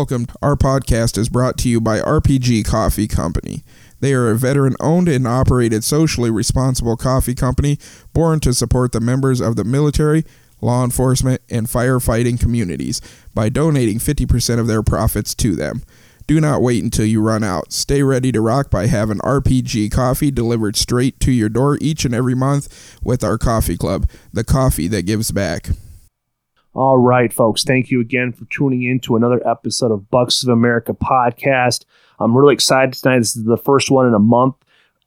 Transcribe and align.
Welcome. 0.00 0.28
Our 0.40 0.56
podcast 0.56 1.18
is 1.18 1.28
brought 1.28 1.58
to 1.58 1.68
you 1.68 1.78
by 1.78 2.00
RPG 2.00 2.64
Coffee 2.64 3.06
Company. 3.06 3.62
They 4.00 4.14
are 4.14 4.30
a 4.30 4.34
veteran 4.34 4.74
owned 4.80 5.10
and 5.10 5.28
operated 5.28 5.84
socially 5.84 6.30
responsible 6.30 6.96
coffee 6.96 7.34
company 7.34 7.78
born 8.14 8.40
to 8.40 8.54
support 8.54 8.92
the 8.92 9.00
members 9.00 9.42
of 9.42 9.56
the 9.56 9.62
military, 9.62 10.24
law 10.62 10.84
enforcement, 10.84 11.42
and 11.50 11.66
firefighting 11.66 12.40
communities 12.40 13.02
by 13.34 13.50
donating 13.50 13.98
50% 13.98 14.58
of 14.58 14.66
their 14.66 14.82
profits 14.82 15.34
to 15.34 15.54
them. 15.54 15.82
Do 16.26 16.40
not 16.40 16.62
wait 16.62 16.82
until 16.82 17.04
you 17.04 17.20
run 17.20 17.44
out. 17.44 17.70
Stay 17.70 18.02
ready 18.02 18.32
to 18.32 18.40
rock 18.40 18.70
by 18.70 18.86
having 18.86 19.18
RPG 19.18 19.92
coffee 19.92 20.30
delivered 20.30 20.76
straight 20.76 21.20
to 21.20 21.30
your 21.30 21.50
door 21.50 21.76
each 21.78 22.06
and 22.06 22.14
every 22.14 22.34
month 22.34 22.98
with 23.02 23.22
our 23.22 23.36
coffee 23.36 23.76
club, 23.76 24.08
the 24.32 24.44
coffee 24.44 24.88
that 24.88 25.04
gives 25.04 25.30
back. 25.30 25.68
All 26.72 26.98
right, 26.98 27.32
folks. 27.32 27.64
Thank 27.64 27.90
you 27.90 28.00
again 28.00 28.32
for 28.32 28.44
tuning 28.44 28.84
in 28.84 29.00
to 29.00 29.16
another 29.16 29.46
episode 29.46 29.90
of 29.90 30.08
Bucks 30.10 30.44
of 30.44 30.50
America 30.50 30.94
podcast. 30.94 31.84
I'm 32.20 32.36
really 32.36 32.54
excited 32.54 32.94
tonight. 32.94 33.18
This 33.18 33.36
is 33.36 33.44
the 33.44 33.56
first 33.56 33.90
one 33.90 34.06
in 34.06 34.14
a 34.14 34.20
month. 34.20 34.54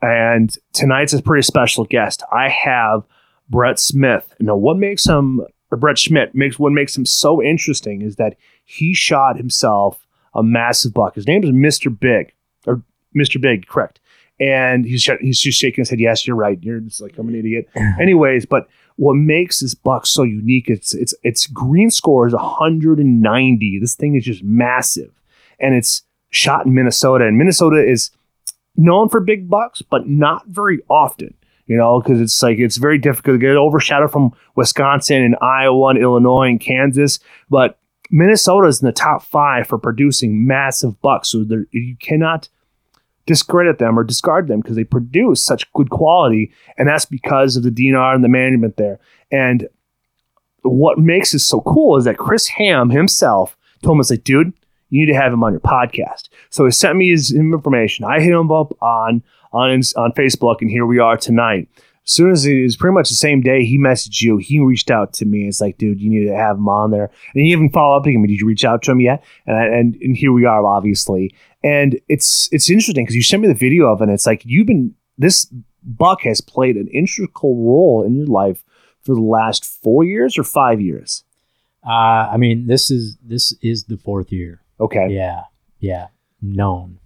And 0.02 0.54
tonight's 0.74 1.14
a 1.14 1.22
pretty 1.22 1.44
special 1.44 1.86
guest. 1.86 2.22
I 2.34 2.50
have 2.50 3.04
Brett 3.50 3.80
Smith. 3.80 4.34
Now, 4.42 4.58
what 4.58 4.78
makes 4.78 5.06
him, 5.06 5.40
or 5.72 5.78
Brett 5.78 5.98
Schmidt, 5.98 6.36
makes 6.36 6.60
what 6.60 6.74
makes 6.74 6.98
him 6.98 7.06
so 7.06 7.42
interesting 7.42 8.02
is 8.02 8.18
that 8.18 8.36
he 8.66 8.94
shot 8.94 9.38
himself 9.38 10.06
a 10.36 10.44
massive 10.44 10.94
buck. 10.94 11.16
His 11.16 11.28
name 11.28 11.46
is 11.46 11.52
Mr. 11.52 11.98
Big, 11.98 12.34
or 12.68 12.82
Mr. 13.16 13.40
Big, 13.40 13.68
correct. 13.68 14.02
And 14.40 14.84
he's 14.84 15.10
he's 15.22 15.40
just 15.40 15.60
shaking 15.60 15.84
his 15.84 15.90
head. 15.90 16.02
Yes, 16.02 16.28
you're 16.28 16.36
right. 16.36 16.62
You're 16.62 16.82
just 16.82 17.00
like 17.00 17.18
I'm 17.18 17.30
an 17.30 17.36
idiot. 17.36 17.70
Anyways, 18.02 18.46
but 18.46 18.68
what 18.98 19.16
makes 19.16 19.60
this 19.60 19.74
buck 19.74 20.06
so 20.06 20.24
unique 20.24 20.70
it's 20.70 20.94
it's 20.94 21.14
its 21.24 21.48
green 21.48 21.90
score 21.90 22.28
is 22.28 22.34
190 22.34 23.80
this 23.80 23.96
thing 23.96 24.16
is 24.16 24.24
just 24.24 24.44
massive. 24.44 25.12
And 25.60 25.76
it's 25.76 26.04
shot 26.30 26.66
in 26.66 26.74
minnesota. 26.74 27.26
And 27.26 27.38
minnesota 27.38 27.84
is 27.88 28.12
known 28.76 29.10
for 29.10 29.20
big 29.20 29.50
bucks 29.50 29.82
but 29.82 30.08
not 30.08 30.48
very 30.48 30.80
often 30.90 31.34
you 31.68 31.78
know 31.78 32.02
because 32.02 32.20
it's 32.20 32.42
like 32.42 32.58
it's 32.58 32.78
very 32.78 32.98
difficult 32.98 33.36
to 33.36 33.40
get 33.40 33.56
overshadowed 33.56 34.12
from 34.12 34.32
wisconsin 34.56 35.22
and 35.22 35.36
iowa 35.42 35.90
and 35.90 36.00
illinois 36.00 36.50
and 36.50 36.60
kansas. 36.60 37.20
But 37.50 37.80
minnesota 38.10 38.68
is 38.68 38.82
in 38.82 38.86
the 38.86 38.92
top 38.92 39.24
five 39.24 39.68
for 39.68 39.78
producing 39.78 40.46
massive 40.46 41.02
bucks. 41.02 41.30
So 41.30 41.44
there, 41.44 41.66
you 41.72 41.96
cannot 42.00 42.50
discredit 43.26 43.80
them 43.80 43.98
or 43.98 44.04
discard 44.04 44.48
them 44.48 44.60
because 44.60 44.76
they 44.76 44.84
produce 44.84 45.44
such 45.44 45.72
good 45.74 45.90
quality, 45.90 46.52
and 46.78 46.88
that's 46.88 47.06
because 47.06 47.56
of 47.56 47.64
the 47.64 47.72
DNR 47.72 48.16
and 48.16 48.24
the 48.24 48.30
management 48.30 48.78
there. 48.78 49.00
And 49.32 49.68
what 50.64 50.98
makes 50.98 51.32
this 51.32 51.48
so 51.48 51.62
cool 51.62 51.98
is 51.98 52.06
that 52.06 52.18
Chris 52.18 52.48
Ham 52.48 52.90
himself 52.90 53.58
told 53.82 53.98
me, 53.98 54.04
like, 54.10 54.24
dude, 54.24 54.54
you 54.90 55.06
need 55.06 55.12
to 55.12 55.20
have 55.20 55.34
him 55.34 55.44
on 55.44 55.54
your 55.54 55.60
podcast. 55.60 56.30
So 56.50 56.66
he 56.66 56.72
sent 56.72 56.98
me 56.98 57.10
his 57.10 57.34
information. 57.34 58.06
I 58.06 58.20
hit 58.20 58.32
him 58.32 58.52
up 58.52 58.74
on 58.82 59.24
on 59.52 59.82
on 59.96 60.12
Facebook, 60.14 60.58
and 60.62 60.70
here 60.70 60.86
we 60.86 61.00
are 61.00 61.18
tonight. 61.18 61.68
As 62.06 62.12
soon 62.12 62.32
as 62.32 62.46
it 62.46 62.64
was 62.64 62.76
pretty 62.76 62.94
much 62.94 63.10
the 63.10 63.16
same 63.16 63.42
day 63.42 63.64
he 63.64 63.78
messaged 63.78 64.22
you, 64.22 64.38
he 64.38 64.60
reached 64.60 64.92
out 64.92 65.14
to 65.14 65.26
me. 65.26 65.48
It's 65.48 65.62
like, 65.62 65.78
dude, 65.78 66.02
you 66.02 66.10
need 66.10 66.28
to 66.28 66.36
have 66.36 66.58
him 66.58 66.68
on 66.68 66.92
there. 66.92 67.10
And 67.34 67.46
he 67.46 67.52
even 67.52 67.70
followed 67.70 67.98
up 67.98 68.04
to 68.04 68.12
him. 68.12 68.26
Did 68.26 68.42
you 68.42 68.48
reach 68.48 68.66
out 68.66 68.82
to 68.84 68.92
him 68.92 69.00
yet? 69.00 69.24
And 69.46 69.56
I, 69.56 69.66
and, 69.66 69.96
and 70.02 70.18
here 70.18 70.34
we 70.34 70.46
are, 70.46 70.66
obviously. 70.66 71.34
And 71.64 72.00
it's 72.10 72.50
it's 72.52 72.70
interesting 72.70 73.06
because 73.06 73.16
you 73.16 73.24
sent 73.24 73.42
me 73.42 73.48
the 73.48 73.54
video 73.54 73.86
of 73.86 74.02
it. 74.02 74.06
and 74.06 74.12
it's 74.12 74.26
like 74.26 74.42
you've 74.46 74.68
been 74.68 74.96
this 75.18 75.46
buck 75.82 76.22
has 76.24 76.42
played 76.42 76.76
an 76.76 76.88
integral 76.88 77.56
role 77.56 78.04
in 78.06 78.16
your 78.16 78.28
life 78.28 78.64
for 79.02 79.16
the 79.16 79.22
last 79.22 79.66
four 79.66 80.04
years 80.04 80.38
or 80.38 80.44
five 80.44 80.82
years. 80.82 81.24
Uh, 81.86 82.30
I 82.32 82.38
mean, 82.38 82.68
this 82.68 82.90
is 82.90 83.18
this 83.24 83.54
is 83.62 83.86
the 83.86 83.98
fourth 83.98 84.32
year. 84.32 84.62
Okay. 84.80 85.08
Yeah, 85.10 85.44
yeah, 85.80 86.08
known. 86.42 87.00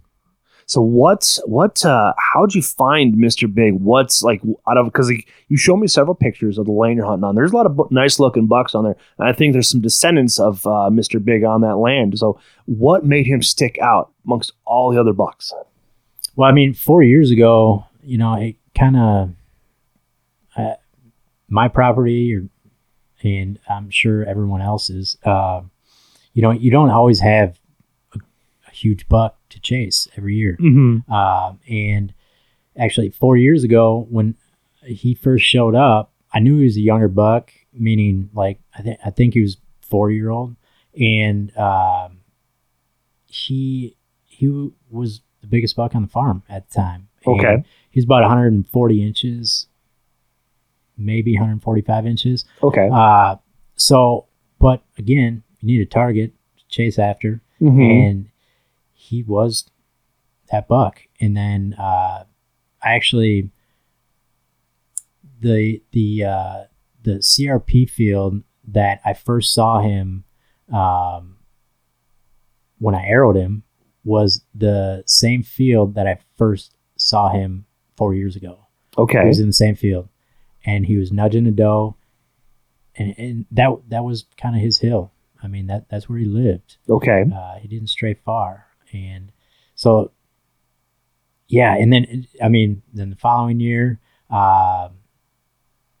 So 0.68 0.82
what's 0.82 1.38
what? 1.46 1.82
Uh, 1.82 2.12
how'd 2.18 2.54
you 2.54 2.60
find 2.60 3.14
Mr. 3.14 3.52
Big? 3.52 3.72
What's 3.72 4.22
like 4.22 4.42
out 4.68 4.76
of 4.76 4.84
because 4.84 5.08
like, 5.08 5.26
you 5.48 5.56
showed 5.56 5.78
me 5.78 5.86
several 5.86 6.14
pictures 6.14 6.58
of 6.58 6.66
the 6.66 6.72
land 6.72 6.96
you're 6.96 7.06
hunting 7.06 7.24
on. 7.24 7.34
There's 7.34 7.52
a 7.52 7.56
lot 7.56 7.64
of 7.64 7.74
bu- 7.74 7.88
nice 7.90 8.20
looking 8.20 8.46
bucks 8.46 8.74
on 8.74 8.84
there, 8.84 8.96
and 9.18 9.26
I 9.26 9.32
think 9.32 9.54
there's 9.54 9.70
some 9.70 9.80
descendants 9.80 10.38
of 10.38 10.66
uh, 10.66 10.90
Mr. 10.92 11.24
Big 11.24 11.42
on 11.42 11.62
that 11.62 11.76
land. 11.76 12.18
So 12.18 12.38
what 12.66 13.02
made 13.02 13.26
him 13.26 13.42
stick 13.42 13.78
out 13.80 14.12
amongst 14.26 14.52
all 14.66 14.92
the 14.92 15.00
other 15.00 15.14
bucks? 15.14 15.54
Well, 16.36 16.50
I 16.50 16.52
mean, 16.52 16.74
four 16.74 17.02
years 17.02 17.30
ago, 17.30 17.86
you 18.02 18.18
know, 18.18 18.34
it 18.34 18.56
kind 18.78 18.96
of 18.98 19.30
uh, 20.54 20.74
my 21.48 21.68
property, 21.68 22.34
or, 22.34 22.46
and 23.22 23.58
I'm 23.70 23.88
sure 23.88 24.22
everyone 24.22 24.60
else's. 24.60 25.16
Uh, 25.24 25.62
you 26.34 26.42
know, 26.42 26.50
you 26.50 26.70
don't 26.70 26.90
always 26.90 27.20
have 27.20 27.57
huge 28.82 29.08
buck 29.08 29.38
to 29.50 29.60
chase 29.60 30.08
every 30.16 30.34
year. 30.36 30.56
Mm-hmm. 30.60 31.10
Uh, 31.12 31.54
and 31.68 32.12
actually, 32.76 33.10
four 33.10 33.36
years 33.36 33.64
ago, 33.64 34.06
when 34.10 34.34
he 34.84 35.14
first 35.14 35.44
showed 35.44 35.74
up, 35.74 36.12
I 36.32 36.40
knew 36.40 36.58
he 36.58 36.64
was 36.64 36.76
a 36.76 36.80
younger 36.80 37.08
buck, 37.08 37.50
meaning 37.72 38.30
like 38.34 38.58
I 38.76 38.82
think 38.82 38.98
I 39.04 39.10
think 39.10 39.34
he 39.34 39.40
was 39.42 39.56
four 39.80 40.10
year 40.10 40.30
old, 40.30 40.56
and 40.98 41.56
um, 41.56 42.18
he 43.26 43.96
he 44.24 44.70
was 44.90 45.20
the 45.40 45.46
biggest 45.46 45.76
buck 45.76 45.94
on 45.94 46.02
the 46.02 46.08
farm 46.08 46.42
at 46.48 46.68
the 46.68 46.74
time. 46.74 47.08
Okay. 47.26 47.62
he's 47.90 48.04
about 48.04 48.22
140 48.22 49.02
inches, 49.04 49.66
maybe 50.96 51.34
145 51.34 52.06
inches. 52.06 52.44
Okay. 52.62 52.88
Uh, 52.92 53.36
so, 53.76 54.26
but 54.58 54.82
again, 54.96 55.42
you 55.60 55.66
need 55.66 55.80
a 55.82 55.86
target 55.86 56.32
to 56.58 56.64
chase 56.68 56.98
after 56.98 57.40
Mhm. 57.60 57.90
and 58.08 58.28
he 59.08 59.22
was 59.22 59.68
that 60.50 60.68
buck. 60.68 61.00
And 61.20 61.36
then 61.36 61.74
uh, 61.78 62.24
I 62.82 62.94
actually 62.94 63.50
the 65.40 65.82
the 65.92 66.24
uh, 66.24 66.64
the 67.02 67.14
CRP 67.14 67.88
field 67.88 68.42
that 68.68 69.00
I 69.04 69.14
first 69.14 69.52
saw 69.52 69.80
him 69.80 70.24
um, 70.72 71.36
when 72.78 72.94
I 72.94 73.08
arrowed 73.08 73.36
him 73.36 73.62
was 74.04 74.44
the 74.54 75.02
same 75.06 75.42
field 75.42 75.94
that 75.94 76.06
I 76.06 76.18
first 76.36 76.74
saw 76.96 77.30
him 77.30 77.66
four 77.96 78.14
years 78.14 78.36
ago. 78.36 78.66
Okay, 78.96 79.22
he 79.22 79.28
was 79.28 79.40
in 79.40 79.46
the 79.46 79.52
same 79.52 79.76
field, 79.76 80.08
and 80.64 80.86
he 80.86 80.96
was 80.96 81.12
nudging 81.12 81.46
a 81.46 81.50
doe, 81.50 81.96
and, 82.96 83.14
and 83.18 83.46
that 83.50 83.70
that 83.88 84.04
was 84.04 84.26
kind 84.36 84.56
of 84.56 84.62
his 84.62 84.78
hill. 84.78 85.12
I 85.42 85.46
mean 85.46 85.66
that 85.68 85.88
that's 85.88 86.08
where 86.08 86.18
he 86.18 86.24
lived. 86.24 86.78
Okay. 86.90 87.24
Uh, 87.32 87.58
he 87.58 87.68
didn't 87.68 87.88
stray 87.88 88.14
far, 88.14 88.66
and 88.92 89.32
so 89.74 90.12
yeah. 91.48 91.74
And 91.74 91.92
then 91.92 92.26
I 92.42 92.48
mean, 92.48 92.82
then 92.92 93.10
the 93.10 93.16
following 93.16 93.60
year, 93.60 94.00
um, 94.30 94.98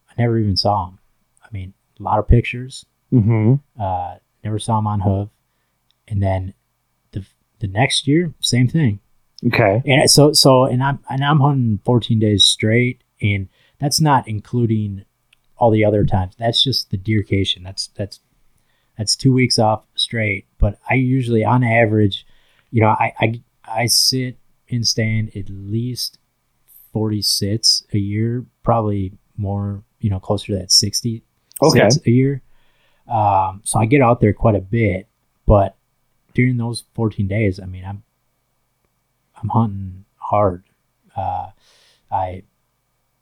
I 0.08 0.14
never 0.18 0.38
even 0.38 0.56
saw 0.56 0.88
him. 0.88 0.98
I 1.42 1.48
mean, 1.52 1.74
a 1.98 2.02
lot 2.02 2.18
of 2.18 2.28
pictures. 2.28 2.84
Mm-hmm. 3.12 3.54
Uh, 3.80 4.16
never 4.44 4.58
saw 4.58 4.78
him 4.78 4.86
on 4.86 5.00
hoof, 5.00 5.28
and 6.06 6.22
then 6.22 6.54
the 7.12 7.24
the 7.60 7.68
next 7.68 8.06
year, 8.06 8.34
same 8.40 8.68
thing. 8.68 9.00
Okay. 9.46 9.82
And 9.86 10.10
so 10.10 10.32
so 10.32 10.64
and 10.64 10.82
I'm 10.82 10.98
and 11.08 11.24
I'm 11.24 11.40
hunting 11.40 11.80
14 11.84 12.18
days 12.18 12.44
straight, 12.44 13.02
and 13.22 13.48
that's 13.78 14.00
not 14.00 14.28
including 14.28 15.04
all 15.56 15.70
the 15.70 15.84
other 15.84 16.04
times. 16.04 16.34
That's 16.38 16.62
just 16.62 16.90
the 16.90 16.96
deercation. 16.96 17.62
That's 17.62 17.88
that's 17.88 18.20
that's 18.96 19.16
two 19.16 19.32
weeks 19.32 19.58
off 19.58 19.84
straight. 19.94 20.46
But 20.58 20.78
I 20.90 20.94
usually, 20.94 21.44
on 21.44 21.62
average, 21.62 22.26
you 22.70 22.80
know, 22.80 22.88
I 22.88 23.12
I, 23.20 23.42
I 23.64 23.86
sit 23.86 24.38
and 24.70 24.86
stand 24.86 25.32
at 25.36 25.48
least 25.48 26.18
40 26.92 27.22
sits 27.22 27.84
a 27.92 27.98
year, 27.98 28.44
probably 28.62 29.12
more, 29.36 29.82
you 30.00 30.10
know, 30.10 30.20
closer 30.20 30.46
to 30.52 30.58
that 30.58 30.72
60 30.72 31.22
Okay. 31.62 31.90
sits 31.90 32.06
a 32.06 32.10
year. 32.10 32.42
Um, 33.08 33.62
so 33.64 33.78
I 33.78 33.86
get 33.86 34.02
out 34.02 34.20
there 34.20 34.32
quite 34.32 34.54
a 34.54 34.60
bit, 34.60 35.08
but 35.46 35.76
during 36.34 36.56
those 36.58 36.84
14 36.94 37.26
days, 37.28 37.58
I 37.60 37.66
mean, 37.66 37.84
I'm 37.84 38.02
I'm 39.40 39.48
hunting 39.48 40.04
hard. 40.16 40.64
Uh, 41.16 41.48
I 42.10 42.42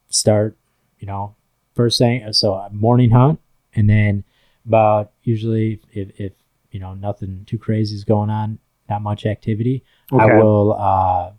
start, 0.08 0.56
you 0.98 1.06
know, 1.06 1.34
first 1.74 1.98
thing, 1.98 2.32
so 2.32 2.54
a 2.54 2.70
morning 2.70 3.10
hunt, 3.10 3.40
and 3.74 3.88
then 3.88 4.24
about 4.66 5.12
usually 5.22 5.80
if, 5.92 6.18
if 6.18 6.32
you 6.70 6.80
know 6.80 6.94
nothing 6.94 7.44
too 7.46 7.58
crazy 7.58 7.94
is 7.94 8.04
going 8.04 8.30
on, 8.30 8.58
not 8.88 9.02
much 9.02 9.26
activity, 9.26 9.84
I 10.12 10.26
will 10.36 10.74
uh, 10.78 11.32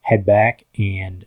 head 0.00 0.24
back 0.24 0.64
and 0.78 1.26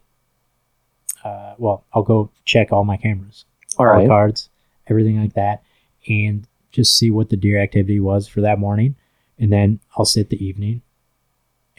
uh, 1.24 1.53
well, 1.57 1.86
I'll 1.94 2.03
go 2.03 2.31
check 2.45 2.71
all 2.71 2.83
my 2.83 2.98
cameras, 2.98 3.45
All 3.77 3.88
all 3.88 4.01
the 4.01 4.07
cards, 4.07 4.50
everything 4.88 5.21
like 5.21 5.33
that, 5.33 5.63
and 6.07 6.48
just 6.71 6.98
see 6.98 7.12
what 7.12 7.30
the 7.30 7.38
deer 7.38 7.62
activity 7.62 8.00
was 8.00 8.27
for 8.27 8.42
that 8.42 8.59
morning, 8.59 8.95
and 9.38 9.51
then 9.51 9.80
I'll 9.95 10.06
sit 10.06 10.30
the 10.30 10.44
evening, 10.44 10.81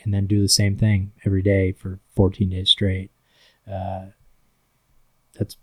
and 0.04 0.14
then 0.14 0.26
do 0.26 0.40
the 0.40 0.48
same 0.48 0.76
thing 0.76 1.12
every 1.24 1.42
day 1.42 1.72
for 1.72 1.98
14 2.14 2.50
days 2.50 2.70
straight. 2.70 3.10
Uh, 3.70 4.06
that's 5.38 5.56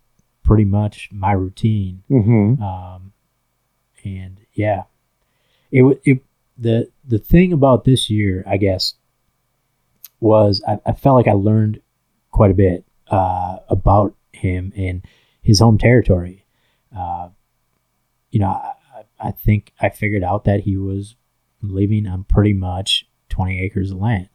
pretty 0.44 0.65
much 0.65 1.09
my 1.11 1.31
routine. 1.31 2.03
Mm-hmm. 2.09 2.61
Um, 2.61 3.13
and 4.03 4.39
yeah, 4.53 4.83
it 5.71 6.01
it 6.03 6.21
the 6.59 6.89
the 7.06 7.19
thing 7.19 7.53
about 7.53 7.85
this 7.85 8.09
year, 8.09 8.44
I 8.45 8.57
guess, 8.57 8.95
was 10.19 10.61
I, 10.67 10.79
I 10.85 10.91
felt 10.94 11.15
like 11.15 11.27
I 11.27 11.33
learned 11.33 11.81
quite 12.31 12.51
a 12.51 12.56
bit 12.56 12.85
uh, 13.09 13.57
about 13.69 14.15
him 14.31 14.73
and 14.75 15.03
his 15.41 15.59
home 15.59 15.77
territory. 15.77 16.45
Uh, 16.95 17.29
you 18.31 18.39
know, 18.39 18.47
I, 18.50 18.73
I 19.19 19.31
think 19.31 19.73
I 19.79 19.89
figured 19.89 20.23
out 20.23 20.44
that 20.45 20.61
he 20.61 20.77
was 20.77 21.15
living 21.61 22.07
on 22.07 22.23
pretty 22.25 22.53
much 22.53 23.07
20 23.29 23.61
acres 23.61 23.91
of 23.91 23.97
land 23.97 24.29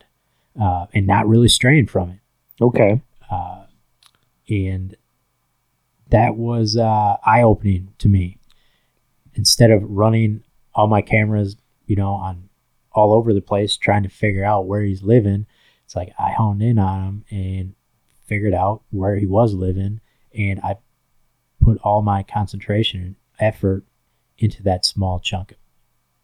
uh, 0.60 0.86
and 0.92 1.06
not 1.06 1.28
really 1.28 1.48
straying 1.48 1.86
from 1.86 2.10
it. 2.10 2.18
Okay. 2.60 3.02
Uh, 3.30 3.64
and 4.48 4.96
that 6.10 6.36
was 6.36 6.76
uh, 6.76 7.16
eye 7.24 7.42
opening 7.42 7.92
to 7.98 8.08
me. 8.08 8.38
Instead 9.34 9.70
of 9.70 9.82
running 9.82 10.44
all 10.74 10.86
my 10.86 11.02
cameras, 11.02 11.56
you 11.86 11.96
know, 11.96 12.12
on 12.12 12.48
all 12.92 13.12
over 13.12 13.32
the 13.32 13.40
place 13.40 13.76
trying 13.76 14.04
to 14.04 14.08
figure 14.08 14.44
out 14.44 14.66
where 14.66 14.82
he's 14.82 15.02
living, 15.02 15.46
it's 15.84 15.96
like 15.96 16.12
I 16.19 16.32
honed 16.32 16.62
in 16.62 16.78
on 16.78 17.02
him 17.02 17.25
and 17.31 17.75
figured 18.26 18.54
out 18.54 18.82
where 18.90 19.16
he 19.16 19.26
was 19.26 19.54
living, 19.54 20.00
and 20.36 20.60
I 20.60 20.76
put 21.62 21.78
all 21.82 22.02
my 22.02 22.22
concentration 22.22 23.02
and 23.02 23.16
effort 23.38 23.84
into 24.38 24.62
that 24.62 24.84
small 24.84 25.19
chunk 25.20 25.52
of, 25.52 25.56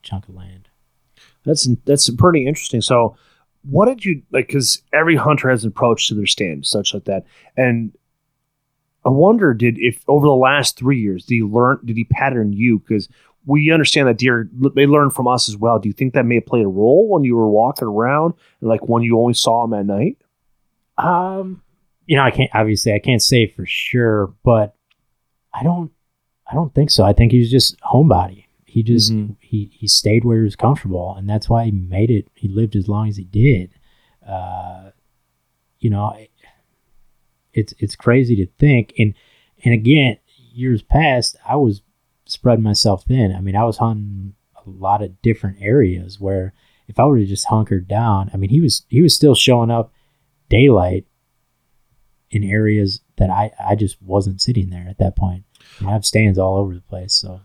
chunk 0.03 0.29
of 0.29 0.35
land. 0.35 0.69
That's 1.45 1.69
that's 1.85 2.11
pretty 2.11 2.47
interesting. 2.47 2.81
So, 2.81 3.17
what 3.62 3.87
did 3.87 4.05
you 4.05 4.23
like? 4.31 4.49
Because 4.49 4.83
every 4.93 5.17
hunter 5.17 5.51
has 5.51 5.65
an 5.65 5.69
approach 5.69 6.09
to 6.09 6.15
their 6.15 6.27
stand, 6.27 6.67
such 6.67 6.95
like 6.95 7.05
that. 7.05 7.25
And 7.57 7.93
I 9.05 9.09
wonder, 9.09 9.55
did 9.55 9.79
if 9.79 10.03
over 10.09 10.27
the 10.27 10.33
last 10.33 10.77
three 10.77 11.01
years, 11.01 11.25
did 11.25 11.35
he 11.35 11.43
learn? 11.43 11.81
Did 11.85 11.97
he 11.97 12.05
pattern 12.05 12.53
you? 12.53 12.79
Because 12.79 13.09
we 13.47 13.71
understand 13.73 14.07
that 14.09 14.19
deer 14.19 14.49
they 14.75 14.87
learn 14.87 15.11
from 15.11 15.27
us 15.27 15.49
as 15.49 15.57
well. 15.57 15.79
Do 15.79 15.89
you 15.89 15.93
think 15.93 16.15
that 16.15 16.27
may 16.27 16.37
have 16.37 16.47
played 16.47 16.65
a 16.65 16.69
role 16.69 17.09
when 17.09 17.25
you 17.25 17.35
were 17.37 17.49
walking 17.49 17.89
around 17.89 18.35
and 18.61 18.69
like 18.69 18.89
when 18.89 19.03
you 19.03 19.19
only 19.19 19.35
saw 19.35 19.65
him 19.65 19.73
at 19.75 19.87
night? 19.87 20.19
Um, 20.99 21.63
you 22.07 22.17
know, 22.17 22.23
I 22.23 22.31
can't 22.31 22.51
obviously 22.55 22.93
I 22.93 22.99
can't 22.99 23.23
say 23.23 23.47
for 23.47 23.65
sure, 23.67 24.35
but 24.45 24.75
I 25.55 25.63
don't 25.63 25.91
I 26.51 26.55
don't 26.55 26.75
think 26.75 26.91
so. 26.91 27.05
I 27.05 27.13
think 27.13 27.33
he's 27.33 27.51
just 27.51 27.81
homebody. 27.81 28.45
He 28.67 28.83
just 28.83 29.13
Mhm. 29.13 29.37
he 29.41 29.71
he 29.73 29.87
stayed 29.89 30.25
where 30.25 30.39
he 30.39 30.45
was 30.45 30.57
comfortable, 30.57 31.15
and 31.17 31.29
that's 31.29 31.49
why 31.49 31.65
he 31.65 31.71
made 31.71 32.11
it. 32.11 32.29
He 32.35 32.49
lived 32.49 32.77
as 32.77 32.89
long 32.89 33.09
as 33.09 33.17
he 33.17 33.25
did. 33.25 33.71
Uh, 34.27 34.91
you 35.79 35.91
know, 35.91 36.11
it- 36.11 36.31
it's 37.53 37.75
it's 37.79 37.97
crazy 37.97 38.37
to 38.37 38.47
think. 38.59 38.93
And 38.99 39.15
and 39.65 39.75
again, 39.75 40.19
years 40.53 40.83
past, 40.83 41.37
I 41.49 41.57
was 41.57 41.83
spreading 42.31 42.65
myself 42.65 43.05
thin. 43.05 43.35
I 43.35 43.41
mean, 43.41 43.56
I 43.56 43.65
was 43.65 43.79
hunting 43.79 44.35
a 44.56 44.69
lot 44.69 45.03
of 45.03 45.21
different 45.23 45.59
areas 45.61 46.21
where 46.21 46.53
if 46.88 46.99
I 46.99 47.05
would 47.05 47.21
have 47.21 47.29
just 47.29 47.47
hunkered 47.47 47.88
down, 47.88 48.31
I 48.32 48.37
mean, 48.37 48.50
he 48.50 48.61
was 48.61 48.85
he 48.88 49.03
was 49.03 49.15
still 49.15 49.35
showing 49.35 49.71
up 49.71 49.93
daylight 50.49 51.06
in 52.31 52.44
areas 52.44 53.00
that 53.17 53.31
I 53.31 53.53
I 53.59 53.75
just 53.75 54.00
wasn't 54.03 54.41
sitting 54.41 54.71
there 54.71 54.87
at 54.88 54.99
that 54.99 55.17
point. 55.17 55.44
I 55.85 55.91
have 55.91 56.05
stands 56.06 56.38
all 56.38 56.56
over 56.56 56.75
the 56.75 56.81
place, 56.81 57.15
so. 57.15 57.41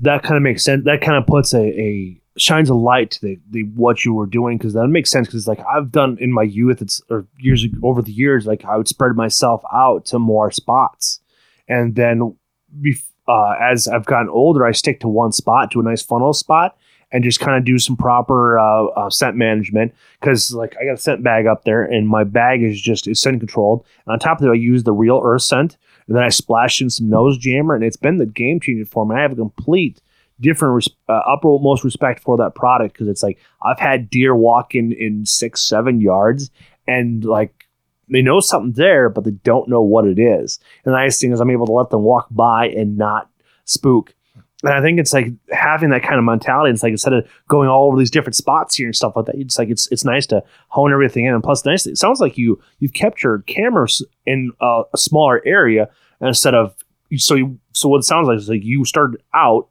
That 0.00 0.24
kind 0.24 0.36
of 0.36 0.42
makes 0.42 0.64
sense. 0.64 0.84
That 0.84 1.00
kind 1.00 1.16
of 1.16 1.26
puts 1.26 1.54
a, 1.54 1.62
a 1.62 2.20
shines 2.36 2.68
a 2.68 2.74
light 2.74 3.12
to 3.12 3.20
the, 3.20 3.40
the 3.50 3.62
what 3.62 4.04
you 4.04 4.12
were 4.12 4.26
doing 4.26 4.58
because 4.58 4.72
that 4.74 4.88
makes 4.88 5.10
sense. 5.10 5.28
Because 5.28 5.42
it's 5.42 5.48
like 5.48 5.64
I've 5.72 5.92
done 5.92 6.18
in 6.20 6.32
my 6.32 6.42
youth, 6.42 6.82
it's 6.82 7.00
or 7.08 7.26
years 7.38 7.64
over 7.82 8.02
the 8.02 8.12
years, 8.12 8.44
like 8.46 8.64
I 8.64 8.76
would 8.76 8.88
spread 8.88 9.14
myself 9.14 9.62
out 9.72 10.04
to 10.06 10.18
more 10.18 10.50
spots, 10.50 11.20
and 11.68 11.94
then 11.94 12.36
bef- 12.80 13.06
uh, 13.28 13.54
as 13.60 13.88
I've 13.88 14.06
gotten 14.06 14.28
older, 14.28 14.64
I 14.64 14.72
stick 14.72 15.00
to 15.00 15.08
one 15.08 15.32
spot, 15.32 15.70
to 15.72 15.80
a 15.80 15.82
nice 15.82 16.02
funnel 16.02 16.32
spot, 16.32 16.76
and 17.12 17.24
just 17.24 17.40
kind 17.40 17.56
of 17.56 17.64
do 17.64 17.78
some 17.78 17.96
proper 17.96 18.58
uh, 18.58 18.86
uh, 18.86 19.10
scent 19.10 19.36
management. 19.36 19.94
Because 20.20 20.52
like 20.52 20.76
I 20.80 20.84
got 20.84 20.94
a 20.94 20.98
scent 20.98 21.22
bag 21.22 21.46
up 21.46 21.64
there, 21.64 21.84
and 21.84 22.08
my 22.08 22.24
bag 22.24 22.62
is 22.62 22.80
just 22.80 23.06
is 23.06 23.20
scent 23.20 23.40
controlled. 23.40 23.84
And 24.06 24.12
on 24.12 24.18
top 24.18 24.38
of 24.38 24.44
that, 24.44 24.50
I 24.50 24.54
use 24.54 24.84
the 24.84 24.92
real 24.92 25.20
earth 25.24 25.42
scent, 25.42 25.76
and 26.06 26.16
then 26.16 26.22
I 26.22 26.28
splash 26.28 26.80
in 26.80 26.90
some 26.90 27.08
nose 27.08 27.38
jammer, 27.38 27.74
and 27.74 27.84
it's 27.84 27.96
been 27.96 28.18
the 28.18 28.26
game 28.26 28.60
changer 28.60 28.84
for 28.84 29.06
me. 29.06 29.16
I 29.16 29.22
have 29.22 29.32
a 29.32 29.36
complete 29.36 30.00
different 30.40 30.74
res- 30.74 30.96
uh, 31.08 31.20
uppermost 31.26 31.84
respect 31.84 32.20
for 32.20 32.36
that 32.36 32.54
product 32.54 32.94
because 32.94 33.08
it's 33.08 33.22
like 33.22 33.38
I've 33.62 33.78
had 33.78 34.10
deer 34.10 34.34
walk 34.34 34.74
in 34.74 34.92
in 34.92 35.26
six 35.26 35.60
seven 35.60 36.00
yards 36.00 36.50
and 36.86 37.24
like 37.24 37.63
they 38.08 38.22
know 38.22 38.40
something's 38.40 38.76
there 38.76 39.08
but 39.08 39.24
they 39.24 39.30
don't 39.30 39.68
know 39.68 39.82
what 39.82 40.06
it 40.06 40.18
is. 40.18 40.58
And 40.84 40.92
the 40.92 40.98
nice 40.98 41.20
thing 41.20 41.32
is 41.32 41.40
I'm 41.40 41.50
able 41.50 41.66
to 41.66 41.72
let 41.72 41.90
them 41.90 42.02
walk 42.02 42.28
by 42.30 42.68
and 42.68 42.96
not 42.96 43.30
spook. 43.64 44.14
And 44.62 44.72
I 44.72 44.80
think 44.80 44.98
it's 44.98 45.12
like 45.12 45.28
having 45.50 45.90
that 45.90 46.02
kind 46.02 46.18
of 46.18 46.24
mentality. 46.24 46.70
It's 46.70 46.82
like 46.82 46.92
instead 46.92 47.12
of 47.12 47.28
going 47.48 47.68
all 47.68 47.86
over 47.86 47.98
these 47.98 48.10
different 48.10 48.36
spots 48.36 48.74
here 48.74 48.86
and 48.86 48.96
stuff 48.96 49.12
like 49.14 49.26
that, 49.26 49.34
it's 49.34 49.58
like 49.58 49.68
it's 49.68 49.90
it's 49.92 50.04
nice 50.04 50.26
to 50.28 50.42
hone 50.68 50.90
everything 50.90 51.26
in. 51.26 51.34
And 51.34 51.42
plus, 51.42 51.66
nice. 51.66 51.86
It 51.86 51.98
sounds 51.98 52.18
like 52.18 52.38
you 52.38 52.58
you've 52.78 52.94
kept 52.94 53.22
your 53.22 53.40
cameras 53.42 54.02
in 54.24 54.52
a, 54.62 54.82
a 54.94 54.96
smaller 54.96 55.42
area 55.44 55.90
instead 56.20 56.54
of 56.54 56.74
so 57.16 57.34
you 57.34 57.58
so 57.72 57.88
what 57.88 57.98
it 57.98 58.04
sounds 58.04 58.28
like 58.28 58.38
is 58.38 58.48
like 58.48 58.64
you 58.64 58.84
started 58.84 59.20
out 59.34 59.68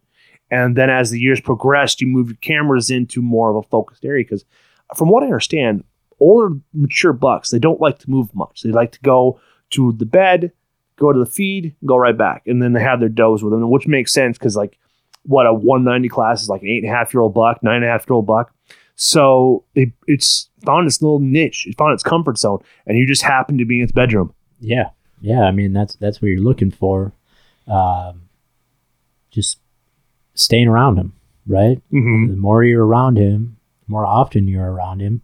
and 0.52 0.76
then 0.76 0.90
as 0.90 1.10
the 1.10 1.20
years 1.20 1.42
progressed 1.42 2.02
you 2.02 2.08
moved 2.08 2.30
your 2.30 2.38
cameras 2.38 2.90
into 2.90 3.22
more 3.22 3.50
of 3.50 3.56
a 3.56 3.68
focused 3.70 4.06
area 4.06 4.24
because 4.24 4.46
from 4.96 5.10
what 5.10 5.24
i 5.24 5.26
understand 5.26 5.84
older 6.20 6.56
mature 6.74 7.14
bucks 7.14 7.50
they 7.50 7.60
don't 7.60 7.82
like 7.82 8.00
to 8.00 8.10
move 8.10 8.34
much 8.34 8.62
they 8.62 8.72
like 8.72 8.92
to 8.92 9.00
go 9.02 9.40
to 9.70 9.92
the 9.94 10.06
bed 10.06 10.52
go 10.98 11.12
to 11.12 11.20
the 11.20 11.26
feed 11.26 11.76
go 11.86 11.98
right 11.98 12.18
back 12.18 12.44
and 12.46 12.62
then 12.62 12.74
they 12.74 12.82
have 12.82 13.00
their 13.00 13.10
does 13.10 13.44
with 13.44 13.52
them 13.52 13.70
which 13.70 13.88
makes 13.88 14.14
sense 14.14 14.38
because 14.38 14.56
like 14.56 14.78
what 15.24 15.46
a 15.46 15.54
190 15.54 16.10
class 16.10 16.42
is 16.42 16.50
like 16.50 16.62
an 16.62 16.68
eight 16.68 16.84
and 16.84 16.92
a 16.92 16.96
half 16.96 17.14
year 17.14 17.22
old 17.22 17.34
buck 17.34 17.62
nine 17.64 17.78
and 17.78 17.86
a 17.86 17.88
half 17.88 18.08
year 18.08 18.16
old 18.16 18.26
buck 18.26 18.54
so 18.96 19.64
it, 19.74 19.90
it's 20.08 20.50
found 20.66 20.86
its 20.86 21.02
little 21.02 21.20
niche 21.20 21.66
it 21.68 21.78
found 21.78 21.94
its 21.94 22.04
comfort 22.04 22.38
zone 22.38 22.60
and 22.86 22.98
you 22.98 23.08
just 23.08 23.24
happen 23.24 23.58
to 23.58 23.66
be 23.66 23.78
in 23.78 23.84
its 23.84 23.92
bedroom 23.92 24.34
Yeah, 24.60 24.90
yeah. 25.20 25.42
I 25.42 25.52
mean, 25.52 25.74
that's 25.74 25.96
that's 25.96 26.22
what 26.22 26.30
you're 26.30 26.40
looking 26.40 26.72
for. 26.72 27.12
Um, 27.68 28.30
just 29.30 29.60
staying 30.36 30.70
around 30.70 30.98
him, 30.98 31.14
right? 31.48 31.82
mm-hmm. 31.92 32.30
The 32.32 32.38
more 32.38 32.64
you're 32.64 32.86
around 32.86 33.18
him, 33.18 33.58
the 33.86 33.92
more 33.92 34.06
often 34.06 34.48
you're 34.48 34.72
around 34.72 35.02
him 35.02 35.22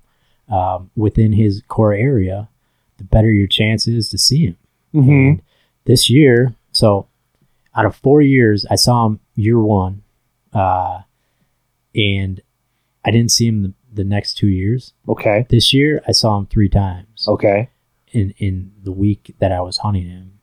um, 0.50 0.90
within 0.96 1.34
his 1.34 1.62
core 1.68 1.94
area, 1.94 2.50
the 2.98 3.04
better 3.04 3.32
your 3.32 3.48
chance 3.48 3.88
is 3.88 4.10
to 4.10 4.18
see 4.18 4.46
him. 4.48 4.58
Mm-hmm. 4.94 5.12
And 5.12 5.42
this 5.86 6.10
year, 6.10 6.56
so 6.72 7.08
out 7.76 7.86
of 7.86 7.96
four 7.96 8.22
years, 8.22 8.66
I 8.70 8.76
saw 8.76 9.06
him 9.06 9.20
year 9.36 9.60
one, 9.60 10.02
uh, 10.54 11.02
and 11.96 12.42
I 13.06 13.12
didn't 13.12 13.32
see 13.32 13.48
him 13.48 13.64
the, 13.64 13.74
the 13.94 14.04
next 14.04 14.36
two 14.36 14.48
years. 14.48 14.94
okay 15.08 15.46
This 15.50 15.74
year, 15.74 16.02
I 16.08 16.12
saw 16.12 16.38
him 16.38 16.48
three 16.48 16.70
times 16.70 17.26
okay 17.28 17.70
in 18.12 18.34
in 18.38 18.72
the 18.84 18.92
week 18.92 19.36
that 19.40 19.52
I 19.52 19.62
was 19.62 19.78
hunting 19.78 20.08
him, 20.10 20.40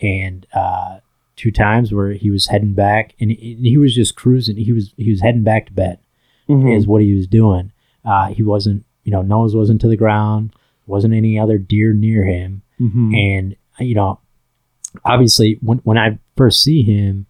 and 0.00 0.46
uh, 0.54 1.00
two 1.36 1.50
times 1.50 1.92
where 1.92 2.12
he 2.12 2.30
was 2.30 2.46
heading 2.48 2.74
back, 2.74 3.14
and 3.20 3.30
he, 3.30 3.52
and 3.54 3.66
he 3.66 3.76
was 3.76 3.94
just 3.94 4.16
cruising. 4.16 4.56
He 4.56 4.72
was 4.72 4.92
he 4.96 5.10
was 5.10 5.20
heading 5.20 5.44
back 5.44 5.66
to 5.66 5.72
bed. 5.72 5.98
Mhm. 6.48 6.76
Is 6.76 6.86
what 6.86 7.02
he 7.02 7.14
was 7.14 7.28
doing. 7.28 7.70
Uh, 8.04 8.28
he 8.28 8.42
wasn't, 8.42 8.84
you 9.10 9.16
know, 9.16 9.22
nose 9.22 9.56
wasn't 9.56 9.80
to 9.80 9.88
the 9.88 9.96
ground. 9.96 10.52
Wasn't 10.86 11.12
any 11.12 11.36
other 11.36 11.58
deer 11.58 11.92
near 11.92 12.24
him, 12.24 12.62
Mhm. 12.80 13.16
and 13.16 13.56
you 13.80 13.96
know, 13.96 14.20
obviously 15.04 15.58
when 15.60 15.78
when 15.78 15.98
I 15.98 16.18
first 16.36 16.62
see 16.62 16.82
him, 16.84 17.26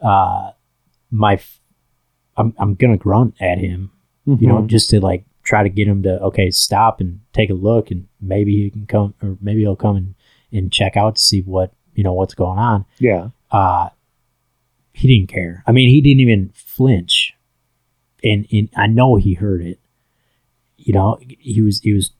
uh, 0.00 0.52
my 1.10 1.40
I'm 2.36 2.54
I'm 2.58 2.74
gonna 2.76 2.96
grunt 2.96 3.34
at 3.40 3.58
him 3.58 3.90
you 4.26 4.46
know, 4.48 4.58
Mhm. 4.62 4.66
just 4.68 4.90
to 4.90 5.00
like 5.00 5.24
try 5.42 5.62
to 5.62 5.68
get 5.68 5.86
him 5.88 6.02
to 6.04 6.20
okay, 6.22 6.50
stop 6.50 7.00
and 7.00 7.20
take 7.32 7.50
a 7.50 7.54
look, 7.54 7.90
and 7.90 8.06
maybe 8.20 8.52
he 8.56 8.70
can 8.70 8.86
come, 8.86 9.14
or 9.22 9.36
maybe 9.40 9.60
he'll 9.62 9.76
come 9.76 9.96
and, 9.96 10.14
and 10.52 10.72
check 10.72 10.96
out 10.96 11.16
to 11.16 11.22
see 11.22 11.42
what 11.42 11.72
you 11.94 12.02
know 12.04 12.12
what's 12.12 12.34
going 12.34 12.58
on. 12.58 12.84
yeah. 13.00 13.28
Uh 13.50 13.88
he 14.92 15.06
didn't 15.08 15.28
care. 15.28 15.62
I 15.66 15.72
mean, 15.72 15.88
he 15.90 16.00
didn't 16.00 16.20
even 16.20 16.50
flinch, 16.54 17.34
and 18.24 18.46
and 18.52 18.68
I 18.76 18.86
know 18.86 19.16
he 19.16 19.34
heard 19.34 19.60
it. 19.62 19.78
You 20.76 20.92
know, 20.92 21.18
he 21.38 21.62
was 21.62 21.80
he 21.80 21.92
was 21.92 22.12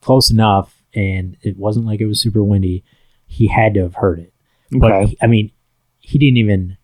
close 0.00 0.30
enough, 0.30 0.82
and 0.94 1.36
it 1.42 1.56
wasn't 1.56 1.86
like 1.86 2.00
it 2.00 2.06
was 2.06 2.20
super 2.20 2.42
windy. 2.42 2.84
He 3.26 3.48
had 3.48 3.74
to 3.74 3.82
have 3.82 3.94
heard 3.96 4.18
it. 4.20 4.32
But 4.70 4.92
Okay. 4.92 5.06
he- 5.10 5.18
I 5.22 5.26
mean, 5.26 5.50
he 5.98 6.18
didn't 6.18 6.36
even 6.38 6.76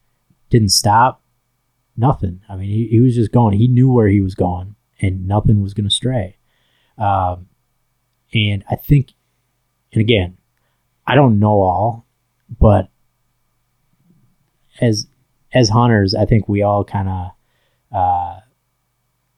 didn't 0.50 0.70
stop. 0.70 1.22
Nothing. 1.96 2.40
I 2.48 2.56
mean, 2.56 2.68
he, 2.68 2.86
he 2.88 3.00
was 3.00 3.14
just 3.14 3.32
going. 3.32 3.58
He 3.58 3.68
knew 3.68 3.92
where 3.92 4.08
he 4.08 4.20
was 4.20 4.34
going, 4.34 4.74
and 5.00 5.26
nothing 5.28 5.60
was 5.62 5.74
going 5.74 5.84
to 5.88 5.94
stray. 5.94 6.36
Um, 6.98 7.48
and 8.34 8.64
I 8.70 8.76
think, 8.76 9.12
and 9.92 10.00
again, 10.00 10.38
I 11.06 11.14
don't 11.14 11.38
know 11.38 11.60
all, 11.62 12.06
but 12.58 12.88
as 14.80 15.06
as 15.52 15.68
hunters, 15.68 16.14
I 16.14 16.24
think 16.24 16.48
we 16.48 16.62
all 16.62 16.82
kind 16.84 17.08
of 17.08 17.30
uh, 17.94 18.40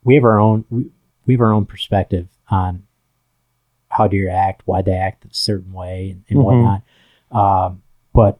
we 0.05 0.15
have 0.15 0.25
our 0.25 0.39
own 0.39 0.65
we, 0.71 0.91
we 1.27 1.35
have 1.35 1.41
our 1.41 1.53
own 1.53 1.67
perspective 1.67 2.29
on 2.51 2.85
how 3.89 4.09
deer 4.09 4.29
act, 4.29 4.63
why 4.65 4.83
they 4.83 4.93
act 4.97 5.25
a 5.25 5.29
certain 5.33 5.73
way, 5.73 6.11
and, 6.11 6.25
and 6.29 6.39
Mhm. 6.39 6.45
whatnot. 6.45 6.83
Um, 7.31 7.83
but 8.13 8.39